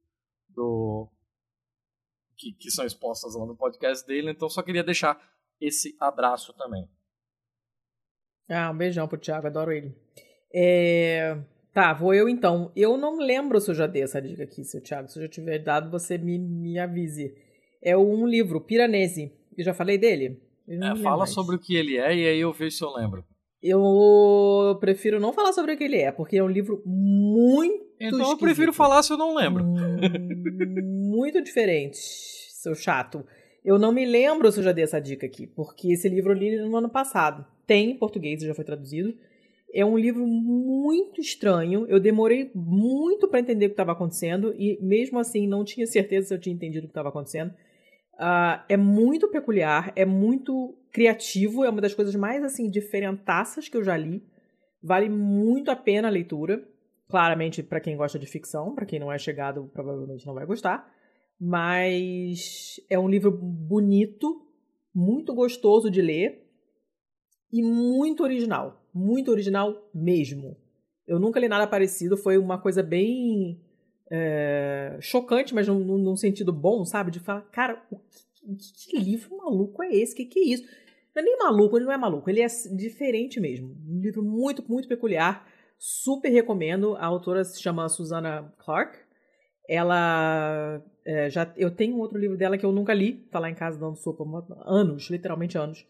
do 0.48 1.08
que, 2.36 2.52
que 2.52 2.70
são 2.70 2.84
expostas 2.84 3.34
lá 3.34 3.46
no 3.46 3.56
podcast 3.56 4.06
dele, 4.06 4.30
então 4.30 4.48
só 4.48 4.62
queria 4.62 4.84
deixar 4.84 5.18
esse 5.58 5.96
abraço 5.98 6.52
também. 6.52 6.86
Ah, 8.48 8.70
um 8.70 8.76
beijão 8.76 9.08
pro 9.08 9.18
Thiago, 9.18 9.46
adoro 9.46 9.72
ele. 9.72 9.94
É... 10.54 11.36
Tá, 11.72 11.92
vou 11.92 12.14
eu 12.14 12.28
então. 12.28 12.72
Eu 12.74 12.96
não 12.96 13.18
lembro 13.18 13.60
se 13.60 13.70
eu 13.70 13.74
já 13.74 13.86
dei 13.86 14.02
essa 14.02 14.20
dica 14.20 14.44
aqui, 14.44 14.64
seu 14.64 14.80
Thiago. 14.80 15.08
Se 15.08 15.18
eu 15.18 15.24
já 15.24 15.28
tiver 15.28 15.58
dado, 15.58 15.90
você 15.90 16.16
me, 16.16 16.38
me 16.38 16.78
avise. 16.78 17.34
É 17.82 17.96
um 17.96 18.26
livro, 18.26 18.60
Piranesi. 18.60 19.32
Eu 19.56 19.64
já 19.64 19.74
falei 19.74 19.98
dele? 19.98 20.40
É, 20.68 20.96
fala 20.96 21.18
mais. 21.18 21.30
sobre 21.30 21.56
o 21.56 21.58
que 21.58 21.76
ele 21.76 21.96
é 21.96 22.14
e 22.14 22.28
aí 22.28 22.40
eu 22.40 22.52
vejo 22.52 22.76
se 22.76 22.82
eu 22.82 22.92
lembro. 22.94 23.24
Eu 23.62 24.76
prefiro 24.80 25.20
não 25.20 25.32
falar 25.32 25.52
sobre 25.52 25.72
o 25.72 25.76
que 25.76 25.84
ele 25.84 25.98
é, 25.98 26.12
porque 26.12 26.36
é 26.36 26.42
um 26.42 26.48
livro 26.48 26.82
muito. 26.84 27.84
Então 27.98 28.18
esquisito. 28.20 28.30
eu 28.32 28.38
prefiro 28.38 28.72
falar 28.72 29.02
se 29.02 29.12
eu 29.12 29.16
não 29.16 29.34
lembro. 29.34 29.64
muito 29.64 31.42
diferente, 31.42 31.96
seu 31.96 32.74
chato. 32.74 33.24
Eu 33.64 33.78
não 33.78 33.92
me 33.92 34.04
lembro 34.04 34.50
se 34.52 34.60
eu 34.60 34.64
já 34.64 34.72
dei 34.72 34.84
essa 34.84 35.00
dica 35.00 35.26
aqui, 35.26 35.46
porque 35.46 35.92
esse 35.92 36.08
livro 36.08 36.32
eu 36.32 36.36
li 36.36 36.56
no 36.56 36.76
ano 36.76 36.88
passado. 36.88 37.44
Tem 37.66 37.90
em 37.90 37.98
português, 37.98 38.42
já 38.42 38.54
foi 38.54 38.64
traduzido. 38.64 39.14
É 39.74 39.84
um 39.84 39.98
livro 39.98 40.26
muito 40.26 41.20
estranho. 41.20 41.86
Eu 41.88 41.98
demorei 41.98 42.50
muito 42.54 43.28
para 43.28 43.40
entender 43.40 43.66
o 43.66 43.68
que 43.70 43.72
estava 43.74 43.92
acontecendo 43.92 44.54
e, 44.56 44.78
mesmo 44.80 45.18
assim, 45.18 45.46
não 45.46 45.64
tinha 45.64 45.86
certeza 45.86 46.28
se 46.28 46.34
eu 46.34 46.40
tinha 46.40 46.54
entendido 46.54 46.84
o 46.84 46.88
que 46.88 46.92
estava 46.92 47.08
acontecendo. 47.08 47.50
Uh, 48.14 48.62
é 48.68 48.76
muito 48.76 49.28
peculiar, 49.28 49.92
é 49.94 50.06
muito 50.06 50.78
criativo, 50.90 51.64
é 51.64 51.68
uma 51.68 51.82
das 51.82 51.92
coisas 51.92 52.14
mais 52.14 52.42
assim 52.42 52.70
diferentaças 52.70 53.68
que 53.68 53.76
eu 53.76 53.84
já 53.84 53.96
li. 53.96 54.22
Vale 54.82 55.08
muito 55.08 55.70
a 55.70 55.76
pena 55.76 56.08
a 56.08 56.10
leitura. 56.10 56.66
Claramente, 57.08 57.62
para 57.62 57.80
quem 57.80 57.96
gosta 57.96 58.18
de 58.18 58.26
ficção, 58.26 58.74
para 58.74 58.86
quem 58.86 58.98
não 58.98 59.12
é 59.12 59.18
chegado, 59.18 59.70
provavelmente 59.72 60.26
não 60.26 60.34
vai 60.34 60.46
gostar. 60.46 60.90
Mas 61.38 62.80
é 62.88 62.98
um 62.98 63.08
livro 63.08 63.30
bonito, 63.30 64.42
muito 64.94 65.34
gostoso 65.34 65.90
de 65.90 66.00
ler 66.00 66.45
e 67.52 67.62
muito 67.62 68.22
original 68.22 68.86
muito 68.96 69.30
original 69.30 69.88
mesmo. 69.94 70.56
Eu 71.06 71.20
nunca 71.20 71.38
li 71.38 71.48
nada 71.48 71.66
parecido, 71.66 72.16
foi 72.16 72.38
uma 72.38 72.58
coisa 72.58 72.82
bem 72.82 73.60
é, 74.10 74.96
chocante, 75.00 75.54
mas 75.54 75.68
num, 75.68 75.98
num, 75.98 76.16
sentido 76.16 76.52
bom, 76.52 76.84
sabe? 76.84 77.10
De 77.10 77.20
falar, 77.20 77.42
cara, 77.52 77.84
o 77.90 77.98
que, 78.56 78.90
que, 78.90 78.98
livro 78.98 79.36
maluco 79.36 79.82
é 79.82 79.94
esse? 79.94 80.14
O 80.14 80.16
que, 80.16 80.24
que 80.24 80.38
é 80.40 80.44
isso? 80.44 80.64
Não 81.14 81.22
é 81.22 81.24
nem 81.24 81.38
maluco, 81.38 81.76
ele 81.76 81.84
não 81.84 81.92
é 81.92 81.98
maluco, 81.98 82.28
ele 82.30 82.40
é 82.40 82.46
diferente 82.74 83.38
mesmo. 83.38 83.76
Um 83.86 84.00
livro 84.00 84.22
muito, 84.22 84.64
muito 84.66 84.88
peculiar. 84.88 85.46
Super 85.78 86.30
recomendo. 86.30 86.96
A 86.96 87.04
autora 87.04 87.44
se 87.44 87.60
chama 87.60 87.88
Susana 87.88 88.52
Clark. 88.58 88.98
Ela 89.68 90.82
é, 91.04 91.28
já. 91.28 91.52
Eu 91.56 91.70
tenho 91.70 91.98
outro 91.98 92.18
livro 92.18 92.36
dela 92.36 92.56
que 92.56 92.64
eu 92.64 92.72
nunca 92.72 92.94
li, 92.94 93.12
tá 93.30 93.38
lá 93.38 93.50
em 93.50 93.54
casa 93.54 93.78
dando 93.78 93.96
sopa 93.96 94.24
há 94.24 94.70
anos, 94.70 95.10
literalmente 95.10 95.58
anos 95.58 95.86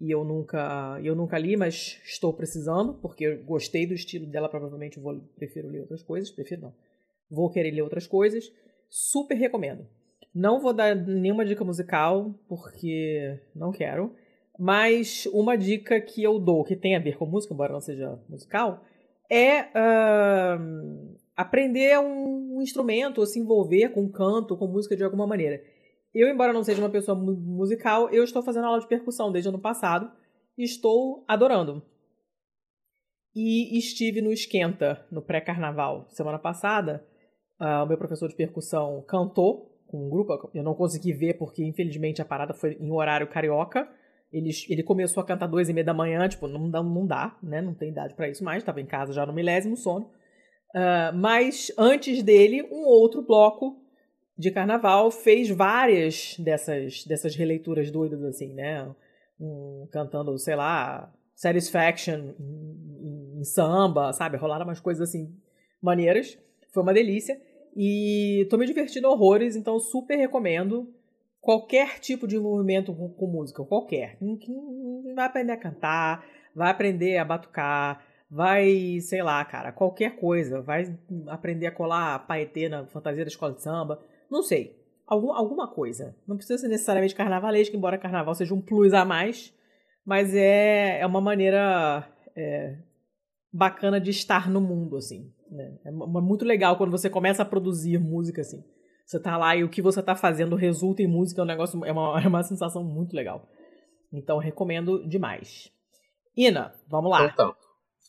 e 0.00 0.10
eu 0.10 0.24
nunca 0.24 0.98
eu 1.04 1.14
nunca 1.14 1.38
li, 1.38 1.56
mas 1.56 2.00
estou 2.04 2.32
precisando, 2.32 2.94
porque 2.94 3.24
eu 3.24 3.44
gostei 3.44 3.86
do 3.86 3.92
estilo 3.92 4.26
dela, 4.26 4.48
provavelmente 4.48 4.98
vou 4.98 5.20
prefiro 5.36 5.68
ler 5.68 5.80
outras 5.80 6.02
coisas, 6.02 6.30
prefiro 6.30 6.62
não. 6.62 6.74
Vou 7.30 7.50
querer 7.50 7.70
ler 7.70 7.82
outras 7.82 8.06
coisas. 8.06 8.50
Super 8.88 9.36
recomendo. 9.36 9.86
Não 10.34 10.60
vou 10.60 10.72
dar 10.72 10.96
nenhuma 10.96 11.44
dica 11.44 11.64
musical, 11.64 12.34
porque 12.48 13.38
não 13.54 13.70
quero. 13.70 14.14
Mas 14.58 15.26
uma 15.26 15.56
dica 15.56 16.00
que 16.00 16.22
eu 16.22 16.38
dou, 16.38 16.64
que 16.64 16.76
tem 16.76 16.96
a 16.96 17.00
ver 17.00 17.16
com 17.16 17.26
música, 17.26 17.54
embora 17.54 17.72
não 17.72 17.80
seja 17.80 18.18
musical, 18.28 18.84
é 19.30 19.62
uh, 19.62 21.16
aprender 21.36 21.98
um 21.98 22.60
instrumento, 22.60 23.18
ou 23.18 23.26
se 23.26 23.38
envolver 23.38 23.90
com 23.90 24.08
canto, 24.08 24.56
com 24.56 24.66
música 24.66 24.96
de 24.96 25.04
alguma 25.04 25.26
maneira. 25.26 25.62
Eu, 26.14 26.28
embora 26.28 26.52
não 26.52 26.64
seja 26.64 26.82
uma 26.82 26.90
pessoa 26.90 27.16
musical, 27.16 28.10
eu 28.10 28.24
estou 28.24 28.42
fazendo 28.42 28.66
aula 28.66 28.80
de 28.80 28.88
percussão 28.88 29.30
desde 29.30 29.48
ano 29.48 29.60
passado 29.60 30.10
e 30.58 30.64
estou 30.64 31.24
adorando. 31.28 31.82
E 33.34 33.78
estive 33.78 34.20
no 34.20 34.32
Esquenta, 34.32 35.06
no 35.10 35.22
pré-carnaval, 35.22 36.06
semana 36.10 36.38
passada. 36.38 37.06
Uh, 37.60 37.84
o 37.84 37.86
meu 37.86 37.96
professor 37.96 38.28
de 38.28 38.34
percussão 38.34 39.04
cantou 39.06 39.70
com 39.86 40.06
um 40.06 40.10
grupo. 40.10 40.50
Eu 40.52 40.64
não 40.64 40.74
consegui 40.74 41.12
ver 41.12 41.34
porque, 41.34 41.64
infelizmente, 41.64 42.20
a 42.20 42.24
parada 42.24 42.54
foi 42.54 42.76
em 42.80 42.90
horário 42.90 43.28
carioca. 43.28 43.88
Ele, 44.32 44.50
ele 44.68 44.82
começou 44.82 45.22
a 45.22 45.26
cantar 45.26 45.46
duas 45.46 45.68
e 45.68 45.72
meia 45.72 45.84
da 45.84 45.94
manhã, 45.94 46.28
tipo, 46.28 46.48
não 46.48 46.68
dá, 46.68 46.82
não 46.82 47.06
dá 47.06 47.38
né? 47.40 47.60
Não 47.60 47.74
tem 47.74 47.90
idade 47.90 48.14
para 48.14 48.28
isso 48.28 48.42
mais. 48.42 48.62
Estava 48.62 48.80
em 48.80 48.86
casa 48.86 49.12
já 49.12 49.24
no 49.24 49.32
milésimo 49.32 49.76
sono. 49.76 50.06
Uh, 50.74 51.14
mas 51.14 51.72
antes 51.78 52.22
dele, 52.22 52.62
um 52.70 52.84
outro 52.84 53.22
bloco 53.22 53.79
de 54.40 54.50
carnaval 54.50 55.10
fez 55.10 55.50
várias 55.50 56.34
dessas, 56.38 57.04
dessas 57.04 57.36
releituras 57.36 57.90
doidas, 57.90 58.24
assim, 58.24 58.54
né? 58.54 58.90
Um, 59.38 59.86
cantando, 59.92 60.36
sei 60.38 60.56
lá, 60.56 61.12
Satisfaction 61.34 62.32
em, 62.40 63.40
em, 63.40 63.44
samba, 63.44 64.14
sabe? 64.14 64.38
Rolaram 64.38 64.64
umas 64.64 64.80
coisas 64.80 65.06
assim 65.06 65.30
maneiras. 65.82 66.38
Foi 66.72 66.82
uma 66.82 66.94
delícia. 66.94 67.38
E 67.76 68.46
tô 68.48 68.56
me 68.56 68.66
divertindo 68.66 69.08
horrores, 69.10 69.56
então 69.56 69.78
super 69.78 70.16
recomendo 70.16 70.90
qualquer 71.38 71.98
tipo 71.98 72.26
de 72.26 72.36
envolvimento 72.36 72.94
com, 72.94 73.10
com 73.10 73.26
música, 73.26 73.62
qualquer. 73.62 74.16
Vai 75.14 75.26
aprender 75.26 75.52
a 75.52 75.56
cantar, 75.58 76.24
vai 76.54 76.70
aprender 76.70 77.18
a 77.18 77.24
batucar, 77.26 78.02
vai, 78.30 79.00
sei 79.02 79.22
lá, 79.22 79.44
cara, 79.44 79.70
qualquer 79.70 80.16
coisa. 80.16 80.62
Vai 80.62 80.98
aprender 81.28 81.66
a 81.66 81.72
colar 81.72 82.26
paetê 82.26 82.70
na 82.70 82.86
fantasia 82.86 83.24
da 83.24 83.28
escola 83.28 83.52
de 83.52 83.62
samba. 83.62 84.02
Não 84.30 84.42
sei. 84.42 84.78
Algum, 85.06 85.32
alguma 85.32 85.68
coisa. 85.68 86.14
Não 86.26 86.36
precisa 86.36 86.58
ser 86.58 86.68
necessariamente 86.68 87.14
carnavalesco, 87.14 87.76
embora 87.76 87.98
carnaval 87.98 88.34
seja 88.34 88.54
um 88.54 88.60
plus 88.60 88.94
a 88.94 89.04
mais. 89.04 89.52
Mas 90.04 90.34
é, 90.34 91.00
é 91.00 91.06
uma 91.06 91.20
maneira 91.20 92.06
é, 92.36 92.78
bacana 93.52 94.00
de 94.00 94.10
estar 94.10 94.48
no 94.48 94.60
mundo, 94.60 94.96
assim. 94.96 95.32
Né? 95.50 95.78
É 95.84 95.90
muito 95.90 96.44
legal 96.44 96.76
quando 96.76 96.90
você 96.90 97.10
começa 97.10 97.42
a 97.42 97.46
produzir 97.46 97.98
música, 97.98 98.40
assim. 98.40 98.62
Você 99.04 99.18
tá 99.18 99.36
lá 99.36 99.56
e 99.56 99.64
o 99.64 99.68
que 99.68 99.82
você 99.82 100.00
tá 100.00 100.14
fazendo 100.14 100.54
resulta 100.54 101.02
em 101.02 101.08
música, 101.08 101.40
é 101.40 101.44
um 101.44 101.46
negócio, 101.46 101.84
é 101.84 101.90
uma, 101.90 102.20
é 102.22 102.28
uma 102.28 102.42
sensação 102.44 102.84
muito 102.84 103.14
legal. 103.14 103.48
Então, 104.12 104.38
recomendo 104.38 105.06
demais. 105.08 105.70
Ina, 106.36 106.72
vamos 106.88 107.10
lá. 107.10 107.26
Então, 107.26 107.54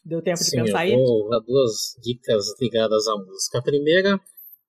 Deu 0.03 0.21
tempo 0.21 0.37
sim, 0.37 0.57
de 0.57 0.63
pensar 0.63 0.87
eu 0.87 0.97
aí? 0.97 1.05
Vou 1.05 1.29
dar 1.29 1.39
duas 1.39 1.95
dicas 2.01 2.43
ligadas 2.59 3.07
à 3.07 3.15
música. 3.17 3.59
A 3.59 3.61
primeira 3.61 4.19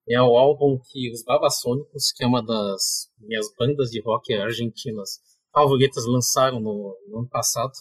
É 0.09 0.21
o 0.21 0.37
álbum 0.37 0.79
que 0.91 1.11
os 1.13 1.23
Babasônicos, 1.23 2.13
que 2.17 2.25
é 2.25 2.27
uma 2.27 2.45
das 2.45 3.09
minhas 3.21 3.47
bandas 3.57 3.91
de 3.91 4.01
rock 4.03 4.35
argentinas 4.35 5.21
favoritas, 5.53 6.05
lançaram 6.07 6.59
no, 6.59 6.97
no 7.09 7.19
ano 7.21 7.29
passado. 7.29 7.73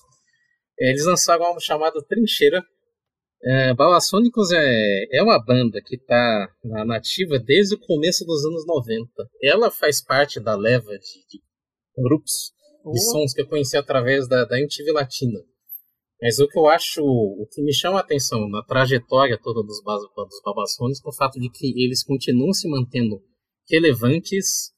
É, 0.79 0.89
eles 0.89 1.05
lançaram 1.05 1.43
um 1.43 1.47
álbum 1.47 1.59
chamado 1.59 2.03
Trincheira. 2.03 2.63
É, 3.43 3.73
Babasônicos 3.73 4.51
é, 4.51 5.17
é 5.17 5.23
uma 5.23 5.43
banda 5.43 5.81
que 5.83 5.95
está 5.95 6.47
na 6.63 6.85
nativa 6.85 7.39
desde 7.39 7.73
o 7.73 7.79
começo 7.79 8.23
dos 8.23 8.45
anos 8.45 8.67
90. 8.67 9.09
Ela 9.41 9.71
faz 9.71 10.03
parte 10.03 10.39
da 10.39 10.55
leva 10.55 10.91
de, 10.91 11.25
de 11.27 11.41
grupos 11.97 12.51
de 12.93 12.99
sons 13.11 13.33
que 13.33 13.41
eu 13.41 13.47
conheci 13.47 13.77
através 13.77 14.27
da, 14.27 14.45
da 14.45 14.59
MTV 14.59 14.91
Latina. 14.91 15.39
Mas 16.21 16.39
o 16.39 16.47
que 16.47 16.59
eu 16.59 16.67
acho, 16.67 17.01
o 17.01 17.47
que 17.51 17.63
me 17.63 17.73
chama 17.73 17.97
a 17.97 18.01
atenção 18.01 18.47
na 18.47 18.61
trajetória 18.61 19.39
toda 19.41 19.63
dos, 19.63 19.81
dos 19.81 20.41
Babasônicos 20.45 21.03
é 21.03 21.09
o 21.09 21.15
fato 21.15 21.39
de 21.39 21.49
que 21.49 21.83
eles 21.83 22.03
continuam 22.03 22.53
se 22.53 22.69
mantendo 22.69 23.19
relevantes 23.67 24.71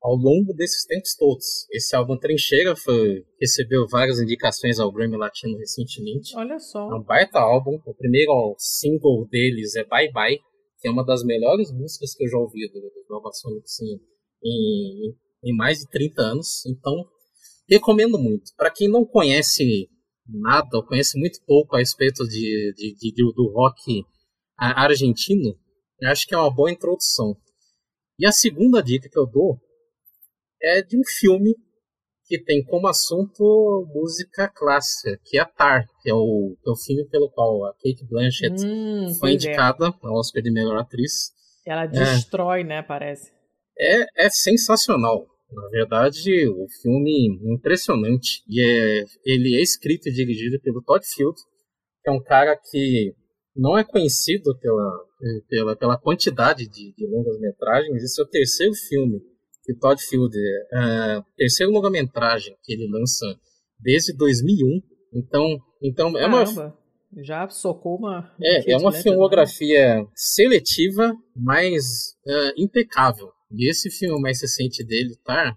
ao 0.00 0.14
longo 0.14 0.54
desses 0.54 0.86
tempos 0.86 1.14
todos. 1.16 1.66
Esse 1.70 1.94
álbum 1.94 2.16
Trincheira 2.16 2.74
foi, 2.76 3.24
recebeu 3.40 3.86
várias 3.90 4.20
indicações 4.20 4.78
ao 4.78 4.90
Grammy 4.90 5.18
Latino 5.18 5.58
recentemente. 5.58 6.34
Olha 6.36 6.58
só. 6.58 6.80
É 6.90 6.94
um 6.94 7.02
baita 7.02 7.40
álbum. 7.40 7.78
O 7.84 7.94
primeiro 7.94 8.54
single 8.56 9.26
deles 9.28 9.74
é 9.76 9.84
Bye 9.84 10.12
Bye, 10.12 10.38
que 10.80 10.88
é 10.88 10.90
uma 10.90 11.04
das 11.04 11.24
melhores 11.24 11.70
músicas 11.72 12.14
que 12.14 12.24
eu 12.24 12.28
já 12.28 12.38
ouvi 12.38 12.68
do, 12.68 12.80
do 12.80 13.04
Babasônicos 13.08 13.80
em, 13.82 14.00
em, 14.44 15.14
em 15.44 15.56
mais 15.56 15.78
de 15.78 15.90
30 15.90 16.22
anos. 16.22 16.64
Então, 16.66 17.04
recomendo 17.68 18.16
muito. 18.16 18.52
Para 18.56 18.70
quem 18.70 18.88
não 18.88 19.04
conhece 19.04 19.90
nada, 20.28 20.68
ou 20.76 20.84
conhece 20.84 21.18
muito 21.18 21.40
pouco 21.46 21.76
a 21.76 21.78
respeito 21.78 22.24
de, 22.24 22.74
de, 22.76 22.94
de, 22.94 23.32
do 23.34 23.52
rock 23.52 24.04
argentino, 24.58 25.54
eu 26.00 26.10
acho 26.10 26.26
que 26.26 26.34
é 26.34 26.38
uma 26.38 26.54
boa 26.54 26.70
introdução. 26.70 27.36
E 28.18 28.26
a 28.26 28.32
segunda 28.32 28.82
dica 28.82 29.08
que 29.08 29.18
eu 29.18 29.26
dou 29.26 29.58
é 30.62 30.82
de 30.82 30.98
um 30.98 31.04
filme 31.04 31.54
que 32.26 32.42
tem 32.42 32.64
como 32.64 32.88
assunto 32.88 33.86
música 33.94 34.48
clássica, 34.48 35.18
que 35.24 35.38
é 35.38 35.44
Tar, 35.44 35.86
que 36.02 36.10
é 36.10 36.14
o, 36.14 36.56
que 36.60 36.68
é 36.68 36.72
o 36.72 36.76
filme 36.76 37.08
pelo 37.08 37.30
qual 37.30 37.64
a 37.66 37.72
Kate 37.74 38.04
Blanchett 38.08 38.64
Hum, 38.64 39.14
foi 39.20 39.30
é. 39.30 39.34
indicada 39.34 39.86
ao 39.86 40.18
Oscar 40.18 40.42
de 40.42 40.50
melhor 40.50 40.76
atriz. 40.76 41.30
Ela 41.64 41.86
destrói, 41.86 42.64
né, 42.64 42.82
parece. 42.82 43.30
É, 43.78 44.26
é 44.26 44.30
sensacional. 44.30 45.26
Na 45.50 45.68
verdade, 45.68 46.48
o 46.48 46.66
filme 46.82 47.38
é 47.44 47.54
impressionante. 47.54 48.42
E 48.48 48.60
é, 48.60 49.04
ele 49.24 49.56
é 49.56 49.62
escrito 49.62 50.08
e 50.08 50.12
dirigido 50.12 50.60
pelo 50.60 50.82
Todd 50.82 51.04
Field, 51.06 51.36
que 52.02 52.10
é 52.10 52.12
um 52.12 52.22
cara 52.22 52.56
que 52.56 53.14
não 53.54 53.78
é 53.78 53.84
conhecido 53.84 54.56
pela, 54.58 55.04
pela, 55.48 55.76
pela 55.76 55.98
quantidade 55.98 56.68
de, 56.68 56.92
de 56.94 57.06
longas 57.06 57.38
metragens. 57.40 58.02
Esse 58.02 58.20
é 58.20 58.24
o 58.24 58.28
terceiro 58.28 58.74
filme 58.74 59.20
que 59.64 59.72
o 59.72 59.78
Todd 59.78 60.00
Field, 60.00 60.36
é, 60.72 61.22
terceiro 61.36 61.72
longa-metragem 61.72 62.56
que 62.62 62.72
ele 62.72 62.88
lança 62.90 63.26
desde 63.80 64.16
2001. 64.16 64.80
Então, 65.14 65.58
então 65.82 66.18
é 66.18 66.26
uma 66.26 66.44
Caramba, 66.44 66.78
já 67.22 67.48
socou 67.48 67.96
uma... 67.96 68.34
é, 68.40 68.72
é 68.72 68.76
uma 68.76 68.90
Blanchett, 68.90 69.02
filmografia 69.02 70.06
seletiva, 70.14 71.14
mas 71.34 72.14
é, 72.26 72.52
impecável. 72.58 73.28
E 73.50 73.70
esse 73.70 73.90
filme 73.90 74.20
mais 74.20 74.40
recente 74.40 74.84
dele, 74.84 75.16
Tar, 75.24 75.56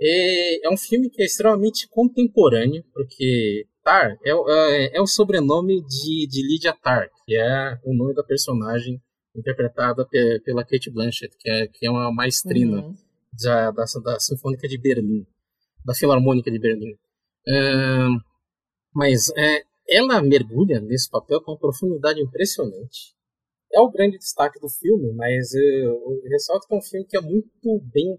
é, 0.00 0.66
é 0.66 0.70
um 0.70 0.76
filme 0.76 1.10
que 1.10 1.22
é 1.22 1.26
extremamente 1.26 1.88
contemporâneo, 1.88 2.84
porque 2.92 3.66
Tar 3.84 4.16
é, 4.24 4.34
o- 4.34 4.48
é, 4.48 4.96
é 4.96 5.00
o 5.00 5.06
sobrenome 5.06 5.82
de, 5.84 6.26
de 6.28 6.42
Lydia 6.46 6.72
Tar, 6.72 7.08
que 7.24 7.36
é 7.36 7.78
o 7.84 7.94
nome 7.94 8.14
da 8.14 8.22
personagem 8.22 9.00
interpretada 9.34 10.06
pe- 10.06 10.40
pela 10.44 10.64
Kate 10.64 10.90
Blanchett, 10.90 11.34
que 11.38 11.50
é, 11.50 11.66
que 11.66 11.86
é 11.86 11.90
uma 11.90 12.12
maestrina 12.12 12.82
Uhum. 12.82 12.94
da, 13.42 13.70
da, 13.70 13.84
da 14.04 14.20
Sinfônica 14.20 14.68
de 14.68 14.78
Berlim, 14.78 15.26
da 15.84 15.94
Filarmônica 15.94 16.50
de 16.50 16.58
Berlim. 16.58 16.94
Ahn, 17.48 18.18
mas 18.94 19.30
é, 19.36 19.62
ela 19.88 20.22
mergulha 20.22 20.80
nesse 20.80 21.10
papel 21.10 21.40
com 21.40 21.52
uma 21.52 21.58
profundidade 21.58 22.20
impressionante. 22.20 23.14
É 23.74 23.80
o 23.80 23.90
grande 23.90 24.18
destaque 24.18 24.60
do 24.60 24.68
filme, 24.68 25.12
mas 25.14 25.54
eh, 25.54 25.84
eu 25.84 26.20
ressalto 26.30 26.66
que 26.66 26.74
é 26.74 26.78
um 26.78 26.82
filme 26.82 27.06
que 27.06 27.16
é 27.16 27.20
muito 27.20 27.80
bem 27.92 28.18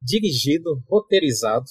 dirigido, 0.00 0.82
roteirizado. 0.88 1.64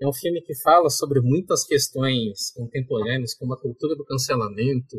É 0.00 0.06
um 0.06 0.12
filme 0.12 0.42
que 0.42 0.54
fala 0.54 0.90
sobre 0.90 1.20
muitas 1.20 1.64
questões 1.64 2.52
contemporâneas, 2.54 3.34
como 3.34 3.54
a 3.54 3.60
cultura 3.60 3.96
do 3.96 4.04
cancelamento, 4.04 4.96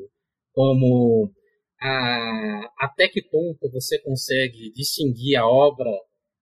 como 0.52 1.32
a, 1.80 2.72
até 2.80 3.08
que 3.08 3.22
ponto 3.22 3.70
você 3.72 4.00
consegue 4.00 4.72
distinguir 4.74 5.38
a 5.38 5.48
obra 5.48 5.90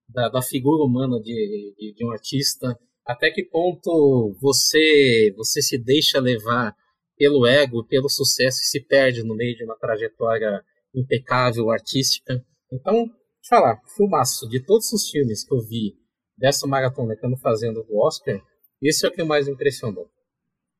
da, 0.09 0.29
da 0.29 0.41
figura 0.41 0.83
humana 0.83 1.19
de, 1.19 1.75
de, 1.77 1.93
de 1.93 2.05
um 2.05 2.11
artista, 2.11 2.79
até 3.05 3.29
que 3.31 3.43
ponto 3.43 4.35
você 4.41 5.33
você 5.35 5.61
se 5.61 5.77
deixa 5.77 6.19
levar 6.19 6.73
pelo 7.17 7.45
ego, 7.45 7.85
pelo 7.85 8.09
sucesso 8.09 8.59
e 8.61 8.67
se 8.67 8.81
perde 8.81 9.23
no 9.23 9.35
meio 9.35 9.55
de 9.55 9.63
uma 9.63 9.77
trajetória 9.77 10.63
impecável, 10.93 11.69
artística. 11.69 12.43
Então, 12.71 12.93
deixa 13.05 13.15
eu 13.15 13.49
falar, 13.49 13.81
filmaço, 13.95 14.47
de 14.49 14.63
todos 14.65 14.91
os 14.91 15.09
filmes 15.09 15.43
que 15.45 15.53
eu 15.53 15.59
vi 15.61 15.97
dessa 16.37 16.67
maratona 16.67 17.15
que 17.15 17.23
eu 17.25 17.29
ando 17.29 17.37
fazendo 17.37 17.83
do 17.83 17.97
Oscar, 17.97 18.39
esse 18.81 19.05
é 19.05 19.09
o 19.09 19.11
que 19.11 19.23
mais 19.23 19.47
me 19.47 19.53
impressionou. 19.53 20.09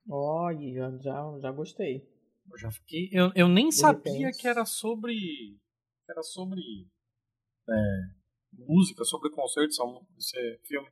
Olha, 0.09 0.71
já, 0.73 0.97
já, 0.99 1.38
gostei. 1.51 2.07
Eu 2.49 2.57
já 2.57 2.71
fiquei. 2.71 3.09
Eu, 3.11 3.31
eu 3.35 3.47
nem 3.47 3.71
sabia 3.71 4.13
repente. 4.27 4.38
que 4.41 4.47
era 4.47 4.65
sobre. 4.65 5.13
que 5.15 6.11
era 6.11 6.23
sobre. 6.23 6.61
é, 7.69 7.73
música, 8.53 9.03
sobre 9.03 9.29
concerto, 9.31 9.69
essa- 9.69 9.84
esse 10.17 10.59
filme. 10.65 10.88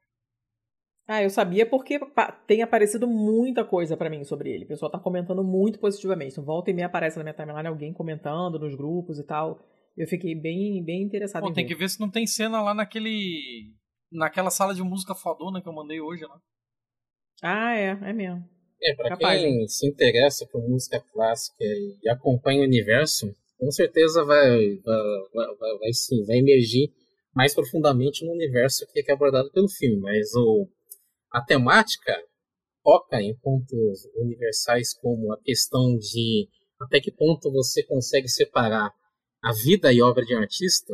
Ah, 1.08 1.22
eu 1.22 1.30
sabia 1.30 1.66
porque 1.68 2.00
tem 2.48 2.64
aparecido 2.64 3.08
muita 3.08 3.64
coisa 3.64 3.96
pra 3.96 4.10
mim 4.10 4.24
sobre 4.24 4.52
ele. 4.52 4.66
O 4.66 4.68
pessoal 4.68 4.92
tá 4.92 4.98
comentando 4.98 5.44
muito 5.44 5.78
positivamente. 5.78 6.32
Então, 6.32 6.44
volta 6.44 6.72
e 6.72 6.74
meia 6.74 6.88
aparece 6.88 7.18
na 7.18 7.24
minha 7.24 7.34
timeline 7.34 7.68
alguém 7.68 7.94
comentando 7.94 8.58
nos 8.58 8.74
grupos 8.76 9.20
e 9.20 9.24
tal. 9.24 9.60
Eu 9.96 10.08
fiquei 10.08 10.34
bem, 10.34 10.84
bem 10.84 11.04
interessado 11.04 11.44
Pô, 11.44 11.50
em 11.50 11.54
tem 11.54 11.64
ver. 11.64 11.74
que 11.74 11.80
ver 11.80 11.90
se 11.90 12.00
não 12.00 12.10
tem 12.10 12.26
cena 12.26 12.62
lá 12.62 12.74
naquele. 12.74 13.72
naquela 14.12 14.50
sala 14.50 14.74
de 14.74 14.82
música 14.82 15.14
fodona 15.14 15.62
que 15.62 15.70
eu 15.70 15.74
mandei 15.74 16.02
hoje, 16.02 16.24
né? 16.24 16.36
Ah, 17.44 17.76
é, 17.76 17.90
é 17.92 18.14
mesmo. 18.14 18.44
É, 18.82 18.96
para 18.96 19.10
Capaz, 19.10 19.42
quem 19.42 19.68
se 19.68 19.88
interessa 19.88 20.48
por 20.48 20.68
música 20.68 21.00
clássica 21.14 21.64
e 21.64 22.10
acompanha 22.10 22.62
o 22.62 22.66
universo, 22.66 23.34
com 23.58 23.72
certeza 23.72 24.24
vai, 24.24 24.76
vai, 24.84 25.56
vai, 25.60 25.78
vai, 25.80 25.94
sim, 25.94 26.26
vai 26.26 26.38
emergir 26.38 26.92
mais 27.34 27.54
profundamente 27.54 28.26
no 28.26 28.32
universo 28.32 28.88
que 28.92 29.04
é 29.08 29.14
abordado 29.14 29.52
pelo 29.52 29.70
filme. 29.70 30.00
Mas 30.00 30.34
o, 30.36 30.68
a 31.38 31.42
temática 31.44 32.14
foca 32.84 33.22
em 33.22 33.36
pontos 33.38 34.06
universais 34.16 34.94
como 34.94 35.34
a 35.34 35.40
questão 35.42 35.98
de 35.98 36.48
até 36.80 37.00
que 37.00 37.12
ponto 37.12 37.52
você 37.52 37.84
consegue 37.84 38.28
separar 38.30 38.94
a 39.44 39.52
vida 39.64 39.92
e 39.92 40.02
obra 40.02 40.24
de 40.26 40.36
um 40.36 40.40
artista. 40.40 40.94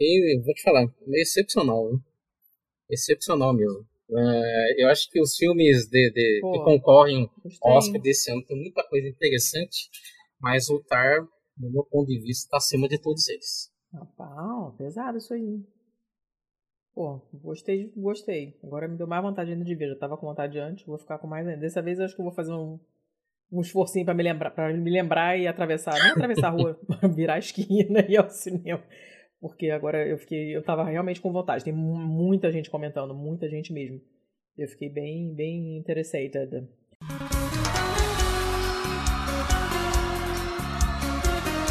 E 0.00 0.40
vou 0.44 0.52
te 0.54 0.62
falar, 0.62 0.82
é 0.84 1.20
excepcional, 1.22 1.90
hein? 1.90 1.98
Excepcional 2.90 3.54
mesmo. 3.54 3.86
Eh, 4.10 4.82
eu 4.82 4.88
acho 4.88 5.08
que 5.10 5.20
os 5.20 5.36
filmes 5.36 5.86
de, 5.88 6.10
de- 6.10 6.40
Pô, 6.42 6.52
que 6.52 6.58
concorrem 6.64 7.30
ao 7.62 7.72
Oscar 7.78 8.00
desse 8.00 8.30
ano 8.30 8.44
tem 8.44 8.56
muita 8.60 8.86
coisa 8.88 9.08
interessante, 9.08 9.88
mas 10.40 10.68
o 10.68 10.78
Tar, 10.80 11.22
do 11.56 11.70
meu 11.70 11.84
ponto 11.84 12.08
de 12.08 12.18
vista, 12.20 12.46
está 12.46 12.56
acima 12.58 12.86
de 12.88 12.98
todos 13.00 13.28
eles. 13.28 13.70
Rapaz, 13.92 14.76
pesado 14.76 15.18
isso 15.18 15.32
aí. 15.32 15.64
Pô, 16.94 17.20
gostei, 17.32 17.92
gostei. 17.96 18.56
Agora 18.62 18.86
me 18.86 18.96
deu 18.96 19.06
mais 19.06 19.22
vontade 19.22 19.50
ainda 19.50 19.64
de 19.64 19.74
ver. 19.74 19.88
Já 19.88 19.96
tava 19.96 20.16
com 20.16 20.26
vontade 20.26 20.58
antes, 20.58 20.86
vou 20.86 20.98
ficar 20.98 21.18
com 21.18 21.26
mais 21.26 21.46
ainda. 21.46 21.60
Dessa 21.60 21.82
vez 21.82 21.98
eu 21.98 22.04
acho 22.04 22.14
que 22.14 22.20
eu 22.20 22.24
vou 22.24 22.32
fazer 22.34 22.52
um, 22.52 22.78
um 23.50 23.60
esforcinho 23.60 24.04
pra 24.04 24.14
me 24.14 24.22
lembrar, 24.22 24.50
para 24.52 24.72
me 24.72 24.90
lembrar 24.90 25.36
e 25.38 25.46
atravessar, 25.48 25.94
nem 26.00 26.12
atravessar 26.12 26.48
a 26.48 26.50
rua, 26.50 26.78
virar 27.14 27.34
a 27.34 27.38
esquina 27.38 28.00
e 28.08 28.12
ir 28.12 28.16
ao 28.16 28.28
cinema. 28.30 28.82
Porque 29.40 29.70
agora 29.70 30.06
eu 30.06 30.16
fiquei, 30.18 30.56
eu 30.56 30.62
tava 30.62 30.84
realmente 30.84 31.20
com 31.20 31.32
vontade. 31.32 31.64
Tem 31.64 31.72
mu- 31.72 31.96
muita 31.96 32.50
gente 32.52 32.70
comentando, 32.70 33.12
muita 33.12 33.48
gente 33.48 33.72
mesmo. 33.72 34.00
Eu 34.56 34.68
fiquei 34.68 34.88
bem, 34.88 35.34
bem 35.34 35.76
interessada. 35.76 36.68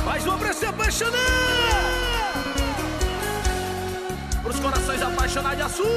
Mais 0.05 0.25
uma 0.27 0.37
pra 0.37 0.51
se 0.51 0.65
apaixonar! 0.65 1.62
Apaixonados 5.33 5.57
de 5.57 5.63
azul! 5.63 5.87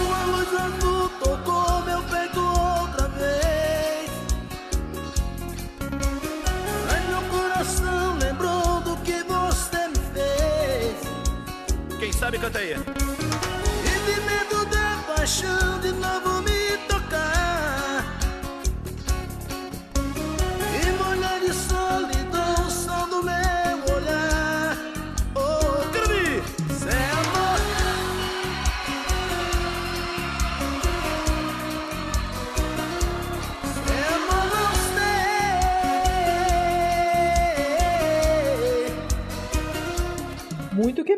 Uma 0.00 0.24
luz 0.26 0.48
azul 0.54 1.08
tocou 1.22 1.82
meu 1.82 2.02
peito 2.02 2.40
outra 2.40 3.08
vez. 3.08 4.10
Ai, 6.92 7.00
meu 7.08 7.22
coração 7.30 8.18
lembrou 8.18 8.80
do 8.82 8.96
que 8.98 9.22
você 9.24 9.88
me 9.88 9.98
fez. 10.14 10.96
Quem 11.98 12.12
sabe 12.12 12.38
canta 12.38 12.58
aí. 12.58 12.72
E 12.72 12.74
de 14.06 14.20
medo 14.20 14.64
da 14.66 15.14
paixão 15.14 15.80
de 15.80 15.92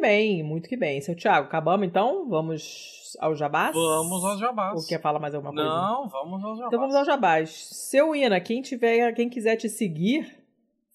bem, 0.09 0.43
muito 0.43 0.69
que 0.69 0.77
bem. 0.77 1.01
Seu 1.03 1.15
Thiago, 1.15 1.47
acabamos 1.47 1.87
então? 1.87 2.27
Vamos 2.29 3.15
ao 3.21 3.35
jabás? 3.35 3.75
Vamos 3.75 4.25
aos 4.25 4.41
jabás. 4.41 4.81
Ou 4.81 4.87
quer 4.87 5.01
falar 5.01 5.19
mais 5.19 5.35
alguma 5.35 5.53
coisa? 5.53 5.69
Não, 5.69 6.09
vamos 6.09 6.43
aos 6.43 6.57
jabás. 6.57 6.67
Então 6.67 6.81
vamos 6.81 6.95
ao 6.95 7.05
jabás. 7.05 7.51
Seu 7.51 8.15
Ina, 8.15 8.41
quem 8.41 8.63
tiver, 8.63 9.13
quem 9.13 9.29
quiser 9.29 9.57
te 9.57 9.69
seguir, 9.69 10.35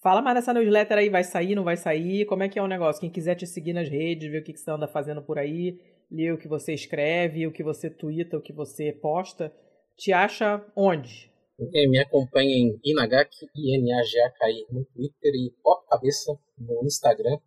fala 0.02 0.20
mais 0.20 0.34
nessa 0.34 0.52
newsletter 0.52 0.98
aí, 0.98 1.08
vai 1.08 1.22
sair, 1.22 1.54
não 1.54 1.62
vai 1.62 1.76
sair, 1.76 2.24
como 2.26 2.42
é 2.42 2.48
que 2.48 2.58
é 2.58 2.62
o 2.62 2.66
negócio? 2.66 3.00
Quem 3.00 3.10
quiser 3.10 3.36
te 3.36 3.46
seguir 3.46 3.72
nas 3.72 3.88
redes, 3.88 4.30
ver 4.30 4.40
o 4.40 4.44
que, 4.44 4.52
que 4.52 4.60
você 4.60 4.70
anda 4.70 4.88
fazendo 4.88 5.22
por 5.22 5.38
aí, 5.38 5.78
ler 6.10 6.34
o 6.34 6.38
que 6.38 6.48
você 6.48 6.74
escreve, 6.74 7.46
o 7.46 7.52
que 7.52 7.62
você 7.62 7.88
twitta, 7.88 8.36
o 8.36 8.42
que 8.42 8.52
você 8.52 8.92
posta, 8.92 9.52
te 9.96 10.12
acha 10.12 10.60
onde? 10.74 11.32
Me 11.56 12.00
acompanha 12.00 12.52
em 12.52 12.80
Inagaki, 12.84 13.46
I-N-A-G-A-K-I, 13.54 14.66
no 14.72 14.84
Twitter 14.86 15.34
e 15.34 15.52
Pop 15.62 15.86
Cabeça 15.88 16.36
no 16.58 16.84
Instagram. 16.84 17.38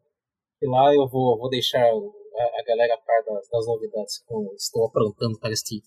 E 0.62 0.68
lá 0.68 0.94
eu 0.94 1.08
vou, 1.08 1.38
vou 1.38 1.50
deixar 1.50 1.84
a, 1.84 1.90
a 1.90 2.64
galera 2.66 2.96
a 2.96 2.98
par 2.98 3.24
das, 3.26 3.48
das 3.50 3.68
novidades 3.68 4.20
que 4.20 4.34
eu 4.34 4.54
estou 4.56 4.86
aprontando 4.86 5.40
para 5.40 5.52
este, 5.52 5.82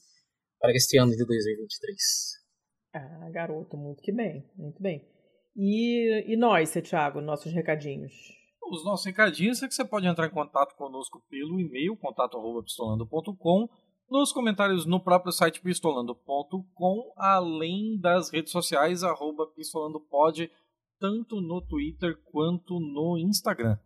para 0.61 0.73
este 0.73 0.99
ano 0.99 1.13
de 1.13 1.25
2023. 1.25 1.97
Ah, 2.95 3.31
garoto, 3.31 3.77
muito 3.77 4.03
que 4.03 4.13
bem, 4.13 4.49
muito 4.57 4.81
bem. 4.81 5.09
E, 5.57 6.33
e 6.33 6.37
nós, 6.37 6.73
Thiago, 6.73 7.21
nossos 7.21 7.53
recadinhos? 7.53 8.13
Os 8.71 8.85
nossos 8.85 9.07
recadinhos 9.07 9.63
é 9.63 9.69
que 9.69 9.75
você 9.75 9.85
pode 9.85 10.07
entrar 10.07 10.27
em 10.27 10.31
contato 10.31 10.77
conosco 10.77 11.21
pelo 11.29 11.59
e-mail, 11.59 11.97
contato.pistolando.com, 11.97 13.69
nos 14.09 14.33
comentários 14.33 14.87
no 14.87 15.03
próprio 15.03 15.33
site 15.33 15.61
pistolando.com, 15.61 17.13
além 17.17 17.99
das 18.01 18.31
redes 18.31 18.53
sociais, 18.53 19.03
arroba 19.03 19.49
pistolandopod, 19.49 20.51
tanto 21.01 21.41
no 21.41 21.61
Twitter 21.61 22.17
quanto 22.25 22.79
no 22.79 23.19
Instagram. 23.19 23.77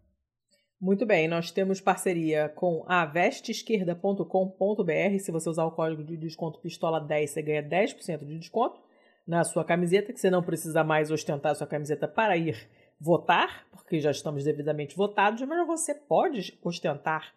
Muito 0.85 1.07
bem, 1.07 1.27
nós 1.27 1.51
temos 1.51 1.81
parceria 1.81 2.51
com 2.51 2.85
a 2.87 3.07
vesteesquerda.com.br. 3.07 5.19
Se 5.19 5.33
você 5.33 5.49
usar 5.49 5.65
o 5.65 5.71
código 5.71 6.05
de 6.05 6.15
desconto 6.15 6.61
pistola10, 6.61 7.27
você 7.27 7.41
ganha 7.41 7.63
10% 7.63 8.27
de 8.27 8.39
desconto 8.39 8.79
na 9.27 9.43
sua 9.45 9.65
camiseta, 9.65 10.13
que 10.13 10.21
você 10.21 10.29
não 10.29 10.43
precisa 10.43 10.85
mais 10.85 11.11
ostentar 11.11 11.53
a 11.53 11.55
sua 11.55 11.67
camiseta 11.67 12.07
para 12.07 12.37
ir 12.37 12.69
votar, 13.01 13.67
porque 13.71 13.99
já 13.99 14.11
estamos 14.11 14.45
devidamente 14.45 14.95
votados, 14.95 15.41
mas 15.41 15.67
você 15.67 15.95
pode 15.95 16.59
ostentar 16.63 17.33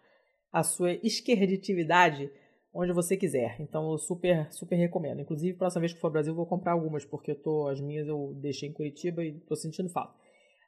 a 0.52 0.62
sua 0.62 0.92
esquerditividade 1.02 2.30
onde 2.74 2.92
você 2.92 3.16
quiser. 3.16 3.56
Então 3.60 3.92
eu 3.92 3.96
super, 3.96 4.52
super 4.52 4.76
recomendo. 4.76 5.22
Inclusive, 5.22 5.56
próxima 5.56 5.80
vez 5.80 5.94
que 5.94 6.00
for 6.00 6.08
ao 6.08 6.12
Brasil, 6.12 6.32
eu 6.32 6.36
vou 6.36 6.44
comprar 6.44 6.72
algumas, 6.72 7.06
porque 7.06 7.30
eu 7.30 7.42
tô, 7.42 7.68
as 7.68 7.80
minhas 7.80 8.06
eu 8.06 8.34
deixei 8.42 8.68
em 8.68 8.74
Curitiba 8.74 9.24
e 9.24 9.38
estou 9.38 9.56
sentindo 9.56 9.88
falta. 9.88 10.12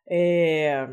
É 0.08 0.88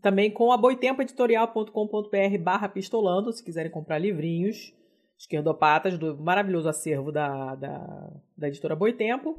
também 0.00 0.30
com 0.30 0.52
a 0.52 0.56
boitempoeditorial.com.br 0.56 2.38
barra 2.40 2.68
pistolando, 2.68 3.32
se 3.32 3.42
quiserem 3.42 3.70
comprar 3.70 3.98
livrinhos 3.98 4.72
esquerdopatas 5.18 5.98
do 5.98 6.16
maravilhoso 6.16 6.68
acervo 6.68 7.10
da, 7.10 7.56
da, 7.56 8.10
da 8.36 8.48
editora 8.48 8.76
Boitempo. 8.76 9.30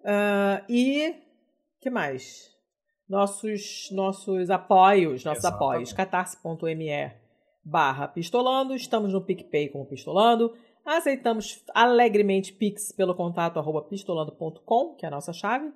Uh, 0.00 0.64
e 0.68 1.14
que 1.80 1.90
mais? 1.90 2.56
Nossos, 3.08 3.88
nossos 3.92 4.50
apoios, 4.50 5.24
nossos 5.24 5.44
Exatamente. 5.44 5.64
apoios, 5.64 5.92
catarse.me 5.92 7.12
barra 7.64 8.08
pistolando, 8.08 8.74
estamos 8.74 9.12
no 9.12 9.20
PicPay 9.20 9.68
como 9.68 9.86
pistolando, 9.86 10.54
aceitamos 10.84 11.62
alegremente 11.74 12.52
Pix 12.52 12.92
pelo 12.92 13.14
contato 13.14 13.58
arroba 13.58 13.82
pistolando.com, 13.82 14.94
que 14.94 15.04
é 15.04 15.08
a 15.08 15.10
nossa 15.10 15.32
chave, 15.32 15.70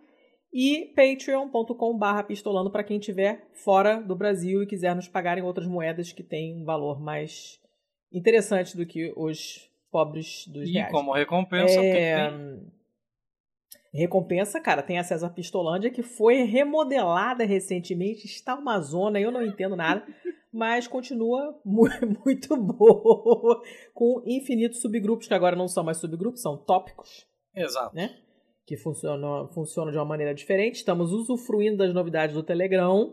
e 0.53 0.93
patreon.com.br 0.95 2.23
pistolando 2.27 2.71
para 2.71 2.85
quem 2.85 2.99
estiver 2.99 3.49
fora 3.53 4.01
do 4.01 4.15
Brasil 4.15 4.63
e 4.63 4.67
quiser 4.67 4.95
nos 4.95 5.09
pagar 5.09 5.39
em 5.39 5.43
outras 5.43 5.67
moedas 5.67 6.13
que 6.13 6.23
têm 6.23 6.55
um 6.55 6.65
valor 6.65 7.01
mais 7.01 7.59
interessante 8.13 8.77
do 8.77 8.85
que 8.85 9.13
os 9.17 9.71
pobres 9.91 10.47
dos 10.49 10.69
e 10.69 10.73
reais. 10.73 10.89
E 10.89 10.93
como 10.93 11.13
recompensa, 11.13 11.83
é... 11.83 12.31
Recompensa, 13.95 14.59
cara, 14.59 14.83
tem 14.83 14.99
acesso 14.99 15.27
à 15.27 15.29
Pistolândia 15.29 15.91
que 15.91 16.03
foi 16.03 16.45
remodelada 16.45 17.45
recentemente, 17.45 18.27
está 18.27 18.55
uma 18.55 18.81
zona, 18.81 19.21
eu 19.21 19.31
não 19.31 19.45
entendo 19.45 19.77
nada, 19.77 20.03
mas 20.51 20.89
continua 20.89 21.61
muito 21.65 22.57
boa, 22.57 23.63
com 23.93 24.23
infinitos 24.27 24.81
subgrupos, 24.81 25.29
que 25.29 25.35
agora 25.35 25.55
não 25.55 25.69
são 25.69 25.85
mais 25.85 25.99
subgrupos, 25.99 26.41
são 26.41 26.57
tópicos. 26.57 27.27
Exato. 27.55 27.95
Né? 27.95 28.22
Que 28.67 28.77
funciona, 28.77 29.49
funciona 29.49 29.91
de 29.91 29.99
uma 29.99 30.05
maneira 30.05 30.35
diferente. 30.35 30.77
Estamos 30.77 31.13
usufruindo 31.13 31.79
das 31.79 31.93
novidades 31.93 32.35
do 32.35 32.43
Telegram 32.43 33.13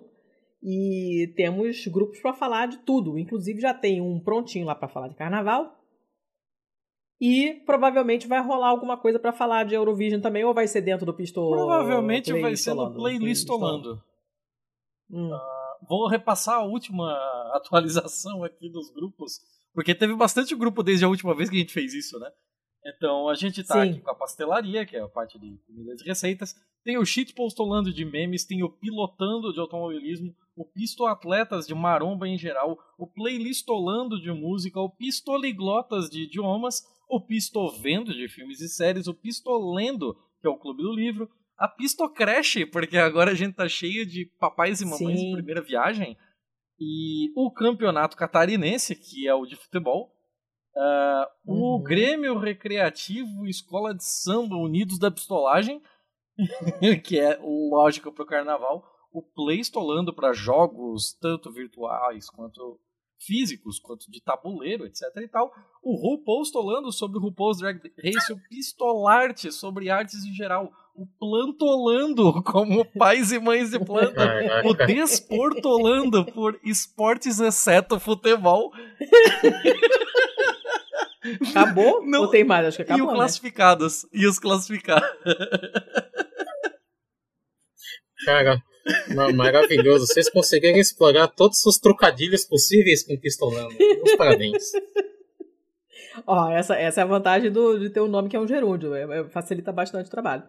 e 0.61 1.33
temos 1.35 1.85
grupos 1.87 2.19
para 2.19 2.33
falar 2.33 2.67
de 2.67 2.79
tudo. 2.79 3.17
Inclusive 3.17 3.59
já 3.59 3.73
tem 3.73 4.01
um 4.01 4.19
prontinho 4.19 4.65
lá 4.65 4.75
para 4.75 4.87
falar 4.87 5.07
de 5.07 5.15
carnaval. 5.15 5.75
E 7.21 7.55
provavelmente 7.65 8.27
vai 8.27 8.41
rolar 8.41 8.69
alguma 8.69 8.97
coisa 8.97 9.19
para 9.19 9.33
falar 9.33 9.65
de 9.65 9.75
Eurovision 9.75 10.21
também, 10.21 10.45
ou 10.45 10.53
vai 10.53 10.67
ser 10.67 10.81
dentro 10.81 11.05
do 11.05 11.13
Pistol. 11.13 11.51
Provavelmente 11.51 12.31
vai 12.39 12.55
ser 12.55 12.73
no 12.73 12.93
Playlistolando. 12.93 14.01
Hum. 15.11 15.27
Uh, 15.33 15.87
vou 15.87 16.07
repassar 16.07 16.59
a 16.59 16.63
última 16.63 17.11
atualização 17.53 18.43
aqui 18.43 18.69
dos 18.69 18.89
grupos, 18.93 19.41
porque 19.73 19.93
teve 19.93 20.15
bastante 20.15 20.55
grupo 20.55 20.81
desde 20.81 21.03
a 21.03 21.09
última 21.09 21.35
vez 21.35 21.49
que 21.49 21.57
a 21.57 21.59
gente 21.59 21.73
fez 21.73 21.93
isso, 21.93 22.17
né? 22.19 22.31
Então 22.85 23.27
a 23.27 23.35
gente 23.35 23.63
tá 23.63 23.75
Sim. 23.75 23.91
aqui 23.91 24.01
com 24.01 24.11
a 24.11 24.15
pastelaria, 24.15 24.85
que 24.85 24.95
é 24.95 25.01
a 25.01 25.07
parte 25.07 25.37
de 25.37 25.57
comidas 25.67 26.01
e 26.01 26.05
receitas. 26.05 26.55
Tem 26.83 26.97
o 26.97 27.05
Cheat 27.05 27.33
Postolando 27.33 27.93
de 27.93 28.05
memes, 28.05 28.45
tem 28.45 28.63
o 28.63 28.69
Pilotando 28.69 29.53
de 29.53 29.59
automobilismo, 29.59 30.33
o 30.55 30.65
Pisto 30.65 31.05
Atletas 31.05 31.67
de 31.67 31.75
maromba 31.75 32.27
em 32.27 32.37
geral, 32.37 32.77
o 32.97 33.05
Playlistolando 33.05 34.19
de 34.19 34.31
música, 34.31 34.79
o 34.79 34.89
Pistoliglotas 34.89 36.09
de 36.09 36.23
idiomas, 36.23 36.81
o 37.09 37.19
Pistovendo 37.19 38.13
de 38.13 38.27
filmes 38.29 38.61
e 38.61 38.69
séries, 38.69 39.07
o 39.07 39.13
Pistolendo, 39.13 40.15
que 40.39 40.47
é 40.47 40.49
o 40.49 40.57
Clube 40.57 40.83
do 40.83 40.93
Livro, 40.93 41.29
a 41.57 41.67
Pistocrash, 41.67 42.65
porque 42.71 42.97
agora 42.97 43.31
a 43.31 43.35
gente 43.35 43.55
tá 43.55 43.67
cheio 43.67 44.05
de 44.05 44.25
papais 44.39 44.79
e 44.79 44.85
mamães 44.85 45.19
Sim. 45.19 45.27
de 45.27 45.33
primeira 45.33 45.61
viagem, 45.61 46.17
e 46.79 47.31
o 47.35 47.51
Campeonato 47.51 48.15
Catarinense, 48.15 48.95
que 48.95 49.27
é 49.27 49.33
o 49.33 49.45
de 49.45 49.57
futebol, 49.57 50.15
Uh, 50.75 51.51
uhum. 51.51 51.61
O 51.75 51.83
Grêmio 51.83 52.37
Recreativo 52.37 53.45
Escola 53.47 53.93
de 53.93 54.03
Samba 54.03 54.55
Unidos 54.55 54.99
da 54.99 55.11
Pistolagem, 55.11 55.81
que 57.03 57.19
é 57.19 57.37
lógico 57.41 58.11
para 58.11 58.23
o 58.23 58.27
carnaval. 58.27 58.85
O 59.11 59.21
Play 59.21 59.59
estolando 59.59 60.13
para 60.13 60.33
jogos 60.33 61.13
tanto 61.19 61.51
virtuais 61.51 62.29
quanto 62.29 62.79
físicos, 63.19 63.79
quanto 63.79 64.09
de 64.09 64.21
tabuleiro, 64.21 64.85
etc 64.85 65.01
e 65.17 65.27
tal. 65.27 65.51
O 65.83 65.95
RuPaul 65.95 66.41
estolando 66.41 66.91
sobre 66.91 67.17
o 67.17 67.21
RuPaul's 67.21 67.57
Drag 67.57 67.79
Race, 67.97 68.31
o 68.31 68.39
Pistolarte 68.49 69.51
sobre 69.51 69.89
artes 69.89 70.23
em 70.23 70.33
geral. 70.33 70.71
O 70.95 71.05
Plantolando 71.05 72.41
como 72.43 72.85
pais 72.97 73.31
e 73.31 73.39
mães 73.39 73.71
de 73.71 73.79
planta. 73.79 74.21
o 74.65 74.73
Desportolando 74.73 76.25
por 76.25 76.59
esportes 76.63 77.39
exceto 77.39 77.99
futebol. 77.99 78.71
Acabou? 81.49 82.03
Não, 82.07 82.21
Ou 82.21 82.27
tem 82.29 82.43
mais? 82.43 82.65
Acho 82.65 82.77
que 82.77 82.83
acabou. 82.83 83.05
E 83.05 83.09
os 83.09 83.13
classificados. 83.15 84.03
Né? 84.03 84.09
E 84.13 84.27
os 84.27 84.39
classificados. 84.39 85.09
Cara, 88.25 88.61
maravilhoso. 89.33 90.07
Vocês 90.07 90.29
conseguiram 90.29 90.77
explorar 90.77 91.27
todos 91.27 91.65
os 91.65 91.77
trocadilhos 91.77 92.45
possíveis 92.45 93.03
com 93.03 93.17
Pistolando. 93.17 93.75
Os 94.03 94.15
parabéns. 94.15 94.71
Ó, 96.25 96.49
essa, 96.49 96.75
essa 96.75 97.01
é 97.01 97.03
a 97.03 97.07
vantagem 97.07 97.51
do, 97.51 97.79
de 97.79 97.89
ter 97.89 98.01
um 98.01 98.07
nome 98.07 98.29
que 98.29 98.35
é 98.35 98.39
um 98.39 98.47
gerúndio. 98.47 98.93
É, 98.93 99.19
é, 99.19 99.23
facilita 99.29 99.71
bastante 99.71 100.07
o 100.07 100.11
trabalho. 100.11 100.43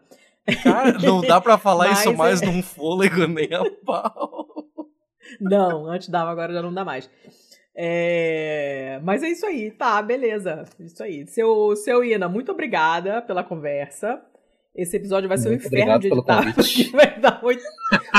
Cara, 0.62 0.93
não 0.98 1.20
dá 1.20 1.40
pra 1.40 1.59
falar 1.59 1.89
Mas 1.90 2.01
isso 2.01 2.15
mais 2.15 2.43
é... 2.43 2.47
num 2.47 2.62
fôlego 2.62 3.27
nem 3.27 3.52
a 3.52 3.62
pau. 3.85 4.47
Não, 5.40 5.86
antes 5.86 6.09
dava, 6.09 6.31
agora 6.31 6.52
já 6.52 6.62
não 6.62 6.73
dá 6.73 6.85
mais. 6.85 7.09
É... 7.74 9.01
Mas 9.02 9.22
é 9.22 9.28
isso 9.28 9.47
aí, 9.47 9.70
tá, 9.70 10.01
beleza. 10.02 10.64
Isso 10.78 11.02
aí. 11.02 11.26
Seu, 11.26 11.74
seu 11.76 12.05
Ina, 12.05 12.28
muito 12.28 12.52
obrigada 12.52 13.22
pela 13.22 13.44
conversa. 13.44 14.22
Esse 14.74 14.97
episódio 14.97 15.28
vai 15.28 15.36
ser 15.36 15.51
um 15.51 15.55
inferno 15.55 15.98
de 15.98 16.09
editar, 16.09 16.55
porque 16.55 16.84
vai 16.94 17.18
dar 17.18 17.42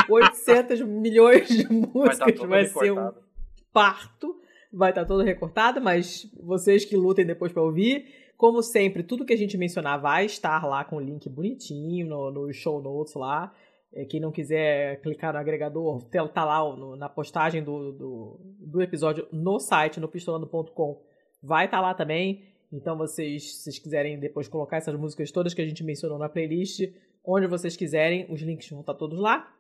800 0.10 0.82
milhões 0.82 1.48
de 1.48 1.72
músicas, 1.72 2.40
vai, 2.40 2.48
vai 2.48 2.66
ser 2.66 2.92
um 2.92 3.12
parto. 3.72 4.36
Vai 4.74 4.92
estar 4.92 5.06
todo 5.06 5.24
recortado, 5.24 5.82
mas 5.82 6.30
vocês 6.42 6.86
que 6.86 6.96
lutem 6.96 7.26
depois 7.26 7.52
para 7.52 7.62
ouvir. 7.62 8.06
Como 8.38 8.62
sempre, 8.64 9.04
tudo 9.04 9.26
que 9.26 9.34
a 9.34 9.38
gente 9.38 9.58
mencionar 9.58 10.02
vai 10.02 10.26
estar 10.26 10.66
lá 10.66 10.84
com 10.84 10.96
o 10.96 11.00
link 11.00 11.30
bonitinho 11.30 12.08
no, 12.08 12.32
no 12.32 12.54
show 12.54 12.82
notes 12.82 13.14
lá. 13.14 13.54
É, 13.94 14.06
quem 14.06 14.20
não 14.22 14.32
quiser 14.32 15.02
clicar 15.02 15.34
no 15.34 15.40
agregador, 15.40 16.02
tá 16.34 16.46
lá 16.46 16.76
no, 16.76 16.96
na 16.96 17.10
postagem 17.10 17.62
do, 17.62 17.92
do, 17.92 18.40
do, 18.60 18.82
episódio 18.82 19.28
no 19.32 19.60
site, 19.60 20.00
no 20.00 20.08
pistolando.com, 20.08 21.02
vai 21.44 21.66
estar 21.66 21.78
tá 21.78 21.82
lá 21.82 21.94
também. 21.94 22.46
Então, 22.72 22.98
vocês, 22.98 23.58
se 23.58 23.64
vocês 23.64 23.80
quiserem 23.80 24.18
depois 24.18 24.48
colocar 24.48 24.78
essas 24.78 24.98
músicas 24.98 25.30
todas 25.30 25.54
que 25.54 25.62
a 25.62 25.66
gente 25.66 25.84
mencionou 25.84 26.18
na 26.18 26.30
playlist, 26.30 26.90
onde 27.26 27.48
vocês 27.48 27.76
quiserem, 27.76 28.26
os 28.30 28.42
links 28.42 28.70
vão 28.70 28.80
estar 28.80 28.94
todos 28.94 29.20
lá. 29.20 29.54